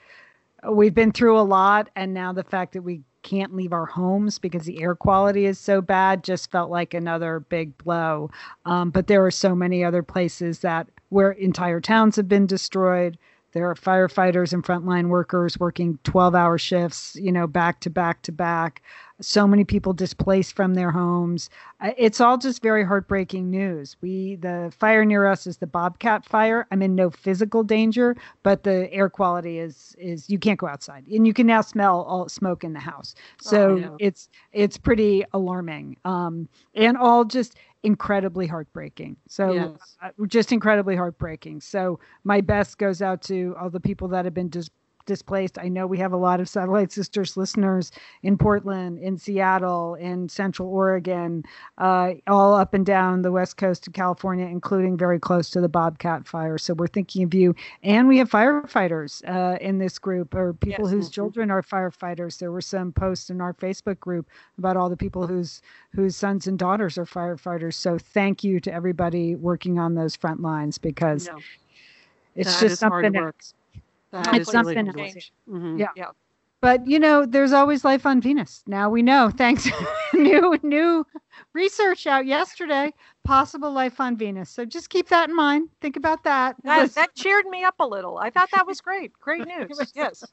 we've 0.70 0.96
been 0.96 1.12
through 1.12 1.40
a 1.40 1.42
lot, 1.42 1.90
and 1.96 2.14
now 2.14 2.34
the 2.34 2.44
fact 2.44 2.74
that 2.74 2.82
we 2.82 3.02
can't 3.22 3.56
leave 3.56 3.74
our 3.74 3.88
homes 3.88 4.38
because 4.38 4.66
the 4.66 4.82
air 4.82 4.96
quality 4.96 5.48
is 5.48 5.60
so 5.60 5.82
bad 5.82 6.24
just 6.24 6.52
felt 6.52 6.70
like 6.70 6.94
another 6.94 7.40
big 7.40 7.76
blow. 7.80 8.30
Um, 8.66 8.92
but 8.92 9.08
there 9.08 9.26
are 9.26 9.32
so 9.32 9.56
many 9.56 9.84
other 9.84 10.04
places 10.04 10.60
that 10.60 10.88
where 11.10 11.32
entire 11.32 11.82
towns 11.82 12.16
have 12.18 12.30
been 12.30 12.46
destroyed. 12.46 13.18
There 13.56 13.70
are 13.70 13.76
firefighters 13.76 14.52
and 14.52 14.62
frontline 14.62 15.08
workers 15.08 15.58
working 15.58 15.98
12 16.04 16.36
hour 16.36 16.58
shifts, 16.58 17.16
you 17.16 17.32
know, 17.32 17.48
back 17.48 17.80
to 17.80 17.90
back 17.90 18.22
to 18.24 18.34
back. 18.34 18.82
So 19.22 19.48
many 19.48 19.64
people 19.64 19.94
displaced 19.94 20.58
from 20.58 20.74
their 20.74 20.92
homes. 20.92 21.50
Uh, 21.80 21.92
It's 21.98 22.20
all 22.20 22.38
just 22.38 22.62
very 22.62 22.84
heartbreaking 22.84 23.50
news. 23.50 23.96
We, 24.02 24.36
the 24.36 24.74
fire 24.78 25.06
near 25.06 25.26
us 25.26 25.48
is 25.48 25.60
the 25.60 25.68
Bobcat 25.68 26.26
fire. 26.26 26.68
I'm 26.70 26.82
in 26.82 26.96
no 26.96 27.10
physical 27.10 27.64
danger, 27.64 28.18
but 28.44 28.64
the 28.64 28.92
air 28.92 29.10
quality 29.10 29.58
is, 29.60 29.96
is 29.98 30.30
you 30.30 30.38
can't 30.38 30.60
go 30.60 30.68
outside 30.68 31.08
and 31.08 31.26
you 31.26 31.34
can 31.34 31.48
now 31.48 31.62
smell 31.62 32.02
all 32.02 32.28
smoke 32.28 32.66
in 32.66 32.74
the 32.74 32.82
house. 32.82 33.16
So 33.40 33.76
no. 33.78 33.96
it's, 34.02 34.28
it's 34.52 34.78
pretty 34.78 35.24
alarming. 35.32 35.96
Um, 36.04 36.50
and 36.74 36.98
all 36.98 37.24
just 37.24 37.56
incredibly 37.86 38.48
heartbreaking. 38.48 39.18
So 39.27 39.54
Yes. 39.54 39.98
uh, 40.01 40.10
just 40.27 40.51
incredibly 40.51 40.96
heartbreaking. 40.96 41.62
So 41.62 42.00
my 42.24 42.42
best 42.42 42.77
goes 42.77 43.01
out 43.01 43.22
to 43.24 43.56
all 43.60 43.70
the 43.70 43.80
people 43.80 44.08
that 44.10 44.25
have 44.25 44.34
been 44.34 44.50
dis- 44.50 44.70
displaced. 45.06 45.58
I 45.60 45.68
know 45.70 45.88
we 45.88 45.98
have 46.00 46.14
a 46.14 46.18
lot 46.18 46.40
of 46.40 46.50
Satellite 46.50 46.92
Sisters 46.92 47.38
listeners 47.38 47.92
in 48.24 48.38
Portland, 48.38 49.00
in 49.00 49.18
Seattle, 49.18 49.96
in 49.96 50.30
Central 50.30 50.70
Oregon, 50.70 51.44
uh, 51.78 52.14
all 52.28 52.54
up 52.56 52.74
and 52.74 52.86
down 52.86 53.22
the 53.22 53.32
west 53.32 53.58
coast 53.58 53.88
of 53.88 53.94
California, 53.94 54.46
including 54.46 54.98
very 54.98 55.20
close 55.20 55.50
to 55.52 55.62
the 55.62 55.70
Bobcat 55.70 56.28
fire. 56.28 56.58
So 56.58 56.74
we're 56.74 56.88
thinking 56.88 57.24
of 57.24 57.34
you. 57.34 57.56
And 57.84 58.08
we 58.08 58.18
have 58.18 58.30
firefighters 58.30 59.24
uh, 59.28 59.58
in 59.62 59.78
this 59.80 60.00
group, 60.00 60.34
or 60.36 60.54
people 60.54 60.86
Yes. 60.86 60.92
whose 60.94 61.10
children 61.10 61.52
are 61.52 61.62
firefighters. 61.62 62.40
There 62.40 62.52
were 62.52 62.62
some 62.62 62.92
posts 62.92 63.30
in 63.30 63.42
our 63.42 63.54
Facebook 63.54 64.00
group 64.00 64.28
about 64.58 64.78
all 64.78 64.90
the 64.90 64.98
people 64.98 65.28
whose 65.28 65.62
whose 65.94 66.16
sons 66.16 66.48
and 66.48 66.60
daughters 66.60 66.98
are 66.98 67.06
firefighters. 67.06 67.76
So 67.76 67.98
thank 67.98 68.44
you 68.44 68.60
to 68.62 68.74
everybody 68.74 69.36
working 69.36 69.80
on 69.80 69.96
those 69.96 70.16
front 70.16 70.42
lines 70.42 70.78
because 70.78 71.28
No, 71.28 71.40
it's 72.36 72.60
that 72.60 72.60
just 72.60 72.74
is 72.74 72.82
hard 72.82 73.06
something 73.06 73.14
work. 73.14 73.36
else. 73.40 73.54
That 74.24 74.36
It's 74.36 74.50
is 74.50 74.54
really 74.56 74.76
something 74.76 74.86
hard 74.88 75.00
else. 75.16 75.32
work. 75.48 75.62
Mhm. 75.62 75.80
Yeah. 75.80 75.88
Yeah. 75.96 76.10
But 76.62 76.88
you 76.88 76.98
know, 77.00 77.26
there's 77.28 77.54
always 77.54 77.86
life 77.86 78.06
on 78.08 78.22
Venus. 78.22 78.64
Now 78.66 78.90
we 78.90 79.02
know, 79.04 79.30
thanks 79.38 79.68
new 80.14 80.58
new 80.64 81.06
research 81.54 82.08
out 82.08 82.26
yesterday, 82.26 82.92
possible 83.24 83.72
life 83.72 84.00
on 84.00 84.18
Venus. 84.18 84.50
So 84.50 84.66
just 84.66 84.90
keep 84.90 85.10
that 85.10 85.30
in 85.30 85.36
mind. 85.36 85.70
Think 85.82 85.96
about 85.96 86.24
that. 86.24 86.56
That, 86.64 86.90
that 86.96 87.14
cheered 87.14 87.46
me 87.48 87.64
up 87.64 87.76
a 87.80 87.86
little. 87.86 88.18
I 88.18 88.30
thought 88.32 88.50
that 88.54 88.66
was 88.66 88.82
great. 88.82 89.12
Great 89.20 89.46
news. 89.54 89.92
yes. 89.94 90.24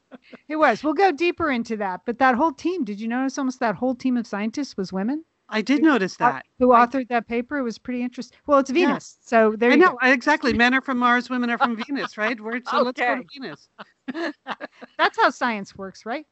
It 0.47 0.55
was. 0.55 0.83
We'll 0.83 0.93
go 0.93 1.11
deeper 1.11 1.51
into 1.51 1.77
that. 1.77 2.01
But 2.05 2.17
that 2.19 2.35
whole 2.35 2.51
team, 2.53 2.83
did 2.83 2.99
you 2.99 3.07
notice 3.07 3.37
almost 3.37 3.59
that 3.59 3.75
whole 3.75 3.93
team 3.93 4.17
of 4.17 4.25
scientists 4.25 4.75
was 4.77 4.91
women? 4.91 5.25
I 5.53 5.61
did 5.61 5.83
notice 5.83 6.17
that. 6.17 6.45
Who 6.57 6.69
authored 6.69 7.09
that 7.09 7.27
paper? 7.27 7.59
It 7.59 7.63
was 7.63 7.77
pretty 7.77 8.01
interesting. 8.01 8.37
Well, 8.47 8.57
it's 8.57 8.71
Venus. 8.71 9.17
Yeah. 9.21 9.29
So 9.29 9.55
there 9.55 9.69
I 9.69 9.75
you 9.75 9.79
know, 9.79 9.97
go. 10.01 10.09
exactly. 10.09 10.51
Men 10.63 10.73
are 10.73 10.81
from 10.81 10.97
Mars, 10.97 11.29
women 11.29 11.51
are 11.51 11.59
from 11.59 11.75
Venus, 11.75 12.17
right? 12.17 12.39
We're, 12.41 12.59
so 12.69 12.79
okay. 12.79 12.83
let's 12.83 12.99
go 12.99 13.15
to 13.15 13.23
Venus. 13.39 14.33
That's 14.97 15.17
how 15.21 15.29
science 15.29 15.75
works, 15.75 16.07
right? 16.07 16.25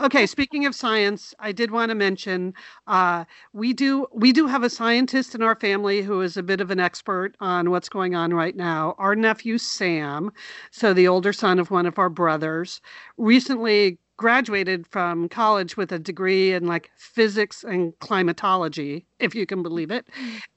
okay 0.00 0.26
speaking 0.26 0.64
of 0.64 0.74
science 0.74 1.34
i 1.38 1.52
did 1.52 1.70
want 1.70 1.90
to 1.90 1.94
mention 1.94 2.54
uh, 2.86 3.24
we 3.52 3.72
do 3.72 4.06
we 4.12 4.32
do 4.32 4.46
have 4.46 4.62
a 4.62 4.70
scientist 4.70 5.34
in 5.34 5.42
our 5.42 5.54
family 5.54 6.02
who 6.02 6.20
is 6.22 6.36
a 6.36 6.42
bit 6.42 6.60
of 6.60 6.70
an 6.70 6.80
expert 6.80 7.36
on 7.40 7.70
what's 7.70 7.88
going 7.88 8.14
on 8.14 8.32
right 8.32 8.56
now 8.56 8.94
our 8.98 9.14
nephew 9.14 9.58
sam 9.58 10.30
so 10.70 10.94
the 10.94 11.06
older 11.06 11.32
son 11.32 11.58
of 11.58 11.70
one 11.70 11.86
of 11.86 11.98
our 11.98 12.08
brothers 12.08 12.80
recently 13.18 13.98
graduated 14.22 14.86
from 14.86 15.28
college 15.28 15.76
with 15.76 15.90
a 15.92 15.98
degree 15.98 16.52
in 16.52 16.66
like 16.66 16.90
physics 16.96 17.64
and 17.64 17.98
climatology 17.98 19.04
if 19.18 19.34
you 19.34 19.44
can 19.46 19.62
believe 19.62 19.90
it 19.90 20.06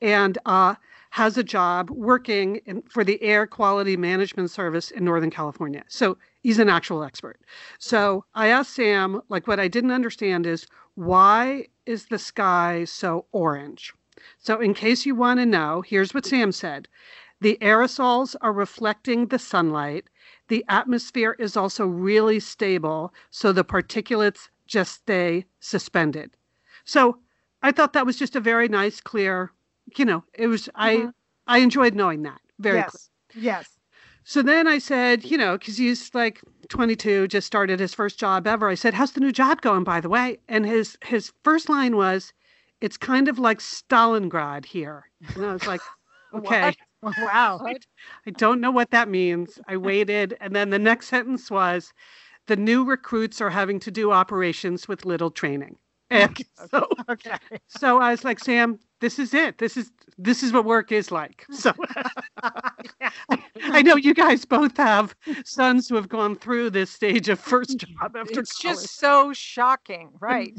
and 0.01 0.37
uh, 0.45 0.75
has 1.09 1.37
a 1.37 1.43
job 1.43 1.89
working 1.89 2.57
in, 2.67 2.83
for 2.83 3.03
the 3.03 3.21
air 3.21 3.47
quality 3.47 3.97
management 3.97 4.51
service 4.51 4.91
in 4.91 5.03
northern 5.03 5.31
california 5.31 5.83
so 5.87 6.15
he's 6.45 6.59
an 6.59 6.69
actual 6.69 7.03
expert. 7.03 7.39
So 7.79 8.23
I 8.35 8.49
asked 8.49 8.75
Sam, 8.75 9.19
like, 9.29 9.47
what 9.47 9.59
I 9.59 9.67
didn't 9.67 9.89
understand 9.89 10.45
is 10.45 10.67
why 10.93 11.69
is 11.87 12.05
the 12.05 12.19
sky 12.19 12.83
so 12.85 13.25
orange? 13.31 13.95
So, 14.37 14.61
in 14.61 14.75
case 14.75 15.07
you 15.07 15.15
want 15.15 15.39
to 15.39 15.45
know, 15.47 15.81
here's 15.81 16.13
what 16.13 16.23
Sam 16.23 16.51
said 16.51 16.87
the 17.41 17.57
aerosols 17.61 18.35
are 18.41 18.53
reflecting 18.53 19.25
the 19.25 19.39
sunlight. 19.39 20.05
The 20.47 20.63
atmosphere 20.69 21.35
is 21.39 21.57
also 21.57 21.85
really 21.85 22.39
stable, 22.39 23.13
so 23.31 23.51
the 23.51 23.65
particulates 23.65 24.49
just 24.67 24.93
stay 24.93 25.45
suspended. 25.59 26.31
So, 26.83 27.17
I 27.61 27.71
thought 27.71 27.93
that 27.93 28.05
was 28.05 28.17
just 28.17 28.35
a 28.35 28.39
very 28.39 28.67
nice, 28.67 29.01
clear, 29.01 29.51
you 29.97 30.05
know, 30.05 30.23
it 30.33 30.47
was, 30.47 30.63
mm-hmm. 30.67 31.07
I, 31.47 31.55
I 31.55 31.59
enjoyed 31.59 31.95
knowing 31.95 32.23
that 32.23 32.39
very 32.59 32.77
yes. 32.77 33.09
Clear. 33.31 33.43
Yes. 33.43 33.77
So 34.23 34.41
then 34.41 34.67
I 34.67 34.79
said, 34.79 35.23
you 35.23 35.37
know, 35.37 35.57
because 35.57 35.77
he's 35.77 36.13
like 36.15 36.41
22, 36.69 37.27
just 37.27 37.45
started 37.45 37.79
his 37.79 37.93
first 37.93 38.19
job 38.19 38.47
ever. 38.47 38.67
I 38.67 38.73
said, 38.73 38.95
"How's 38.95 39.11
the 39.11 39.19
new 39.19 39.31
job 39.31 39.61
going, 39.61 39.83
by 39.83 40.01
the 40.01 40.09
way?" 40.09 40.39
And 40.47 40.65
his 40.65 40.97
his 41.03 41.31
first 41.43 41.69
line 41.69 41.95
was, 41.95 42.33
"It's 42.81 42.97
kind 42.97 43.27
of 43.27 43.37
like 43.37 43.59
Stalingrad 43.59 44.65
here." 44.65 45.11
And 45.35 45.45
I 45.45 45.53
was 45.53 45.67
like, 45.67 45.81
"Okay, 46.33 46.75
wow, 47.19 47.59
I, 47.63 47.75
I 48.27 48.31
don't 48.31 48.61
know 48.61 48.71
what 48.71 48.91
that 48.91 49.09
means." 49.09 49.59
I 49.67 49.77
waited, 49.77 50.37
and 50.41 50.55
then 50.55 50.69
the 50.69 50.79
next 50.79 51.07
sentence 51.07 51.49
was, 51.51 51.93
"The 52.47 52.55
new 52.55 52.83
recruits 52.83 53.41
are 53.41 53.49
having 53.49 53.79
to 53.81 53.91
do 53.91 54.11
operations 54.11 54.87
with 54.87 55.05
little 55.05 55.31
training." 55.31 55.77
And 56.11 56.37
so, 56.71 56.87
okay. 57.09 57.37
so 57.67 57.99
I 57.99 58.11
was 58.11 58.23
like, 58.23 58.39
Sam, 58.39 58.79
this 59.01 59.17
is 59.19 59.33
it. 59.33 59.57
This 59.57 59.75
is 59.77 59.91
this 60.17 60.43
is 60.43 60.53
what 60.53 60.65
work 60.65 60.91
is 60.91 61.11
like. 61.11 61.45
So 61.53 61.73
I 63.63 63.81
know 63.81 63.95
you 63.95 64.13
guys 64.13 64.45
both 64.45 64.77
have 64.77 65.15
sons 65.45 65.87
who 65.89 65.95
have 65.95 66.09
gone 66.09 66.35
through 66.35 66.69
this 66.71 66.91
stage 66.91 67.29
of 67.29 67.39
first 67.39 67.77
job 67.99 68.15
after 68.15 68.41
It's 68.41 68.61
college. 68.61 68.77
just 68.77 68.99
so 68.99 69.33
shocking, 69.33 70.11
right? 70.19 70.53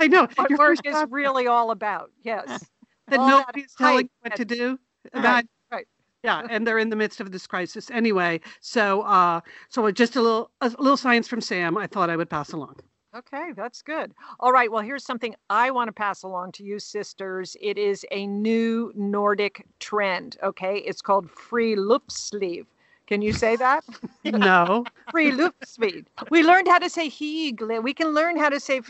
I 0.00 0.06
know 0.08 0.28
what 0.36 0.50
work 0.58 0.78
is 0.84 0.94
job. 0.94 1.12
really 1.12 1.46
all 1.46 1.70
about. 1.70 2.10
Yes. 2.22 2.64
That 3.08 3.20
all 3.20 3.28
nobody's 3.28 3.74
that 3.78 3.84
telling 3.84 4.10
what 4.20 4.36
to 4.36 4.44
do. 4.44 4.78
Right. 5.12 5.46
right. 5.70 5.86
Yeah, 6.22 6.46
and 6.48 6.66
they're 6.66 6.78
in 6.78 6.88
the 6.88 6.96
midst 6.96 7.20
of 7.20 7.32
this 7.32 7.46
crisis 7.46 7.90
anyway. 7.90 8.40
So, 8.60 9.02
uh, 9.02 9.40
so 9.68 9.90
just 9.90 10.16
a 10.16 10.22
little, 10.22 10.50
a 10.60 10.70
little 10.78 10.96
science 10.96 11.28
from 11.28 11.40
Sam. 11.40 11.76
I 11.76 11.86
thought 11.86 12.08
I 12.08 12.16
would 12.16 12.30
pass 12.30 12.52
along. 12.52 12.76
Okay, 13.14 13.52
that's 13.54 13.80
good. 13.82 14.12
All 14.40 14.50
right, 14.50 14.72
well, 14.72 14.82
here's 14.82 15.04
something 15.04 15.36
I 15.48 15.70
want 15.70 15.88
to 15.88 15.92
pass 15.92 16.24
along 16.24 16.52
to 16.52 16.64
you, 16.64 16.80
sisters. 16.80 17.56
It 17.60 17.78
is 17.78 18.04
a 18.10 18.26
new 18.26 18.92
Nordic 18.96 19.64
trend. 19.78 20.36
Okay, 20.42 20.78
it's 20.78 21.00
called 21.00 21.30
free 21.30 21.76
loop 21.76 22.10
sleeve. 22.10 22.66
Can 23.06 23.22
you 23.22 23.32
say 23.32 23.54
that? 23.56 23.84
no. 24.24 24.84
friluftsliv. 25.12 26.06
We 26.30 26.42
learned 26.42 26.66
how 26.66 26.78
to 26.78 26.88
say 26.88 27.08
hygge. 27.08 27.82
We 27.82 27.94
can 27.94 28.08
learn 28.08 28.36
how 28.36 28.48
to 28.48 28.58
say 28.58 28.80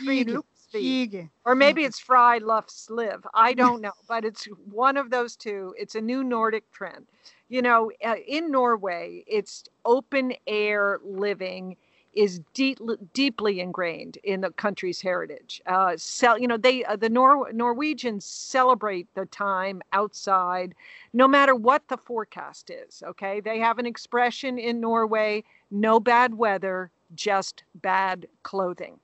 Or 1.45 1.53
maybe 1.53 1.83
it's 1.83 2.01
friluftsliv. 2.01 3.21
I 3.33 3.53
don't 3.53 3.81
know, 3.81 3.91
but 4.07 4.25
it's 4.25 4.45
one 4.71 4.97
of 4.97 5.11
those 5.11 5.35
two. 5.35 5.75
It's 5.77 5.95
a 5.95 6.01
new 6.01 6.23
Nordic 6.23 6.71
trend. 6.71 7.05
You 7.49 7.61
know, 7.61 7.91
uh, 8.03 8.15
in 8.27 8.51
Norway, 8.51 9.23
it's 9.27 9.65
open 9.85 10.33
air 10.47 10.99
living 11.03 11.77
is 12.15 12.39
deep, 12.53 12.79
deeply 13.13 13.59
ingrained 13.59 14.17
in 14.23 14.41
the 14.41 14.49
country's 14.51 15.01
heritage. 15.01 15.61
Uh, 15.65 15.95
so, 15.97 16.35
you 16.35 16.47
know, 16.47 16.57
they 16.57 16.83
uh, 16.85 16.95
the 16.95 17.09
Nor- 17.09 17.51
Norwegians 17.51 18.25
celebrate 18.25 19.13
the 19.13 19.25
time 19.25 19.81
outside, 19.91 20.73
no 21.13 21.27
matter 21.27 21.53
what 21.53 21.87
the 21.89 21.97
forecast 21.97 22.69
is. 22.69 23.03
Okay, 23.05 23.41
they 23.41 23.59
have 23.59 23.77
an 23.79 23.85
expression 23.85 24.57
in 24.57 24.79
Norway: 24.79 25.43
"No 25.69 25.99
bad 25.99 26.33
weather, 26.33 26.89
just 27.13 27.63
bad 27.75 28.27
clothing." 28.43 28.99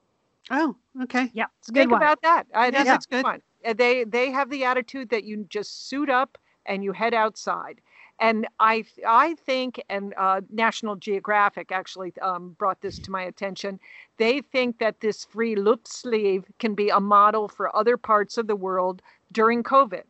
Oh, 0.50 0.75
okay. 1.03 1.29
Yeah, 1.33 1.45
think 1.71 1.91
one. 1.91 2.01
about 2.01 2.21
that. 2.24 2.48
Uh, 2.53 2.71
yeah, 2.74 2.83
that's 2.83 3.05
good. 3.05 3.24
One. 3.24 3.41
Uh, 3.65 3.74
they 3.74 4.03
they 4.03 4.31
have 4.31 4.50
the 4.50 4.63
attitude 4.63 5.10
that 5.10 5.24
you 5.24 5.45
just 5.50 5.88
suit 5.88 6.10
up 6.10 6.38
and 6.65 6.83
you 6.83 6.91
head 6.93 7.13
outside 7.13 7.81
and 8.21 8.48
I 8.60 8.86
I 9.05 9.33
think, 9.33 9.83
and 9.89 10.13
uh, 10.15 10.41
National 10.51 10.95
Geographic 10.95 11.71
actually 11.71 12.13
um, 12.21 12.55
brought 12.57 12.79
this 12.81 13.00
to 13.00 13.12
my 13.12 13.24
attention. 13.24 13.79
They 14.17 14.41
think 14.41 14.77
that 14.77 15.01
this 15.01 15.25
friluftsliv 15.25 16.43
can 16.60 16.75
be 16.75 16.89
a 16.89 17.00
model 17.00 17.48
for 17.48 17.75
other 17.75 17.98
parts 17.98 18.38
of 18.38 18.45
the 18.45 18.55
world 18.55 19.01
during 19.31 19.63
COVID. 19.63 20.03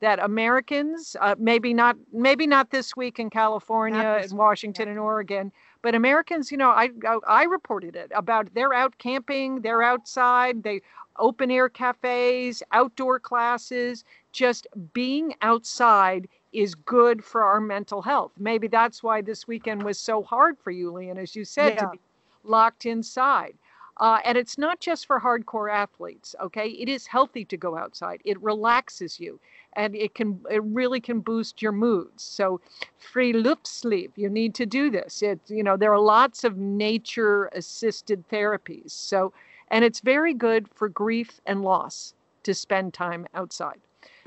That 0.00 0.20
Americans, 0.20 1.16
uh, 1.20 1.34
maybe 1.38 1.74
not, 1.74 1.96
maybe 2.12 2.46
not 2.46 2.70
this 2.70 2.94
week 2.96 3.18
in 3.18 3.30
California 3.30 4.20
and 4.22 4.32
Washington 4.32 4.88
and 4.88 4.98
Oregon, 4.98 5.50
but 5.86 5.94
Americans, 5.94 6.50
you 6.50 6.58
know, 6.58 6.70
I, 6.70 6.90
I 7.06 7.18
I 7.28 7.42
reported 7.44 7.94
it 7.94 8.10
about 8.12 8.52
they're 8.54 8.74
out 8.74 8.98
camping, 8.98 9.60
they're 9.60 9.84
outside, 9.84 10.64
they 10.64 10.82
open 11.16 11.48
air 11.48 11.68
cafes, 11.68 12.60
outdoor 12.72 13.20
classes, 13.20 14.02
just 14.32 14.66
being 14.92 15.36
outside 15.42 16.26
is 16.52 16.74
good 16.74 17.22
for 17.22 17.44
our 17.44 17.60
mental 17.60 18.02
health. 18.02 18.32
Maybe 18.36 18.66
that's 18.66 19.00
why 19.00 19.22
this 19.22 19.46
weekend 19.46 19.84
was 19.84 19.96
so 19.96 20.24
hard 20.24 20.58
for 20.58 20.72
you, 20.72 20.90
Lian, 20.90 21.18
as 21.18 21.36
you 21.36 21.44
said, 21.44 21.74
yeah. 21.74 21.82
to 21.82 21.90
be 21.90 22.00
locked 22.42 22.84
inside. 22.84 23.54
Uh, 23.98 24.18
and 24.24 24.36
it's 24.36 24.58
not 24.58 24.78
just 24.78 25.06
for 25.06 25.20
hardcore 25.20 25.72
athletes, 25.72 26.34
okay? 26.40 26.68
It 26.68 26.88
is 26.88 27.06
healthy 27.06 27.44
to 27.46 27.56
go 27.56 27.76
outside. 27.78 28.20
It 28.24 28.40
relaxes 28.42 29.18
you, 29.18 29.40
and 29.72 29.94
it 29.94 30.14
can 30.14 30.40
it 30.50 30.62
really 30.62 31.00
can 31.00 31.20
boost 31.20 31.62
your 31.62 31.72
moods. 31.72 32.22
So, 32.22 32.60
friluftsliv, 33.00 34.10
you 34.16 34.28
need 34.28 34.54
to 34.56 34.66
do 34.66 34.90
this. 34.90 35.22
It 35.22 35.40
you 35.48 35.62
know 35.62 35.76
there 35.76 35.92
are 35.92 35.98
lots 36.00 36.44
of 36.44 36.58
nature 36.58 37.46
assisted 37.54 38.28
therapies. 38.28 38.90
So, 38.90 39.32
and 39.70 39.84
it's 39.84 40.00
very 40.00 40.34
good 40.34 40.68
for 40.74 40.88
grief 40.88 41.40
and 41.46 41.62
loss 41.62 42.14
to 42.42 42.54
spend 42.54 42.92
time 42.94 43.26
outside. 43.34 43.80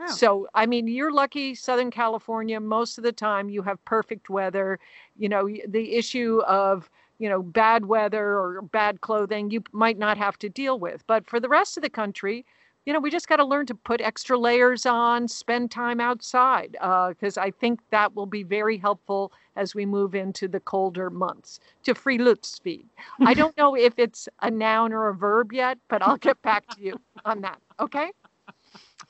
So, 0.08 0.48
I 0.56 0.66
mean, 0.66 0.88
you're 0.88 1.12
lucky, 1.12 1.54
Southern 1.56 1.92
California, 1.92 2.60
most 2.60 2.98
of 2.98 3.04
the 3.04 3.12
time 3.12 3.50
you 3.50 3.62
have 3.64 3.84
perfect 3.86 4.30
weather. 4.30 4.80
You 5.18 5.30
know, 5.30 5.50
the 5.68 5.96
issue 5.96 6.42
of, 6.48 6.90
you 7.20 7.30
know, 7.30 7.44
bad 7.44 7.86
weather 7.86 8.40
or 8.40 8.62
bad 8.62 9.02
clothing, 9.02 9.52
you 9.52 9.62
might 9.72 9.98
not 9.98 10.18
have 10.18 10.40
to 10.40 10.50
deal 10.50 10.80
with. 10.80 11.06
But 11.06 11.28
for 11.28 11.40
the 11.40 11.50
rest 11.50 11.78
of 11.78 11.84
the 11.84 11.90
country, 11.90 12.46
you 12.86 12.94
know, 12.94 13.00
we 13.00 13.12
just 13.12 13.28
got 13.28 13.36
to 13.36 13.46
learn 13.46 13.66
to 13.68 13.76
put 13.76 14.02
extra 14.02 14.38
layers 14.38 14.86
on, 14.86 15.28
spend 15.28 15.70
time 15.70 16.00
outside, 16.00 16.72
because 16.72 17.38
uh, 17.38 17.42
I 17.42 17.52
think 17.52 17.82
that 17.92 18.16
will 18.16 18.26
be 18.26 18.42
very 18.42 18.78
helpful 18.78 19.32
as 19.56 19.76
we 19.76 19.86
move 19.86 20.16
into 20.16 20.48
the 20.48 20.62
colder 20.62 21.10
months. 21.10 21.60
To 21.84 21.94
friluftsliv. 21.94 22.86
I 23.20 23.34
don't 23.34 23.56
know 23.58 23.76
if 23.76 23.94
it's 23.98 24.28
a 24.42 24.50
noun 24.50 24.94
or 24.94 25.10
a 25.10 25.14
verb 25.14 25.52
yet, 25.52 25.78
but 25.90 26.02
I'll 26.02 26.18
get 26.18 26.42
back 26.42 26.68
to 26.70 26.82
you 26.82 27.00
on 27.26 27.42
that. 27.42 27.60
Okay. 27.80 28.12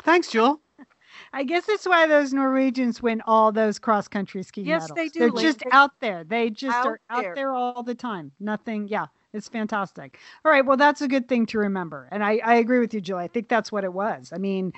Thanks, 0.04 0.30
Jewel. 0.30 0.60
I 1.34 1.44
guess 1.44 1.66
that's 1.66 1.86
why 1.86 2.08
those 2.08 2.34
Norwegians 2.34 3.02
win 3.02 3.22
all 3.26 3.52
those 3.52 3.80
cross 3.80 4.08
country 4.08 4.44
ski 4.44 4.62
yes, 4.62 4.84
medals. 4.84 4.96
they 4.96 5.10
do. 5.10 5.20
They're 5.20 5.44
just 5.44 5.60
they, 5.60 5.70
out 5.72 5.92
there. 6.00 6.24
They 6.24 6.50
just 6.50 6.76
out 6.76 6.86
are 6.88 7.00
out 7.10 7.36
there 7.36 7.54
all 7.54 7.84
the 7.84 7.96
time. 7.96 8.32
Nothing. 8.40 8.88
Yeah, 8.88 9.08
it's 9.34 9.48
fantastic. 9.48 10.18
All 10.44 10.52
right. 10.52 10.66
Well, 10.66 10.78
that's 10.78 11.02
a 11.02 11.08
good 11.08 11.28
thing 11.28 11.46
to 11.48 11.60
remember. 11.60 12.08
And 12.12 12.24
I, 12.24 12.40
I 12.44 12.56
agree 12.56 12.80
with 12.80 12.94
you, 12.94 13.02
Jill. 13.02 13.18
I 13.18 13.28
think 13.28 13.48
that's 13.48 13.72
what 13.72 13.84
it 13.84 13.94
was. 13.94 14.32
I 14.34 14.38
mean, 14.38 14.74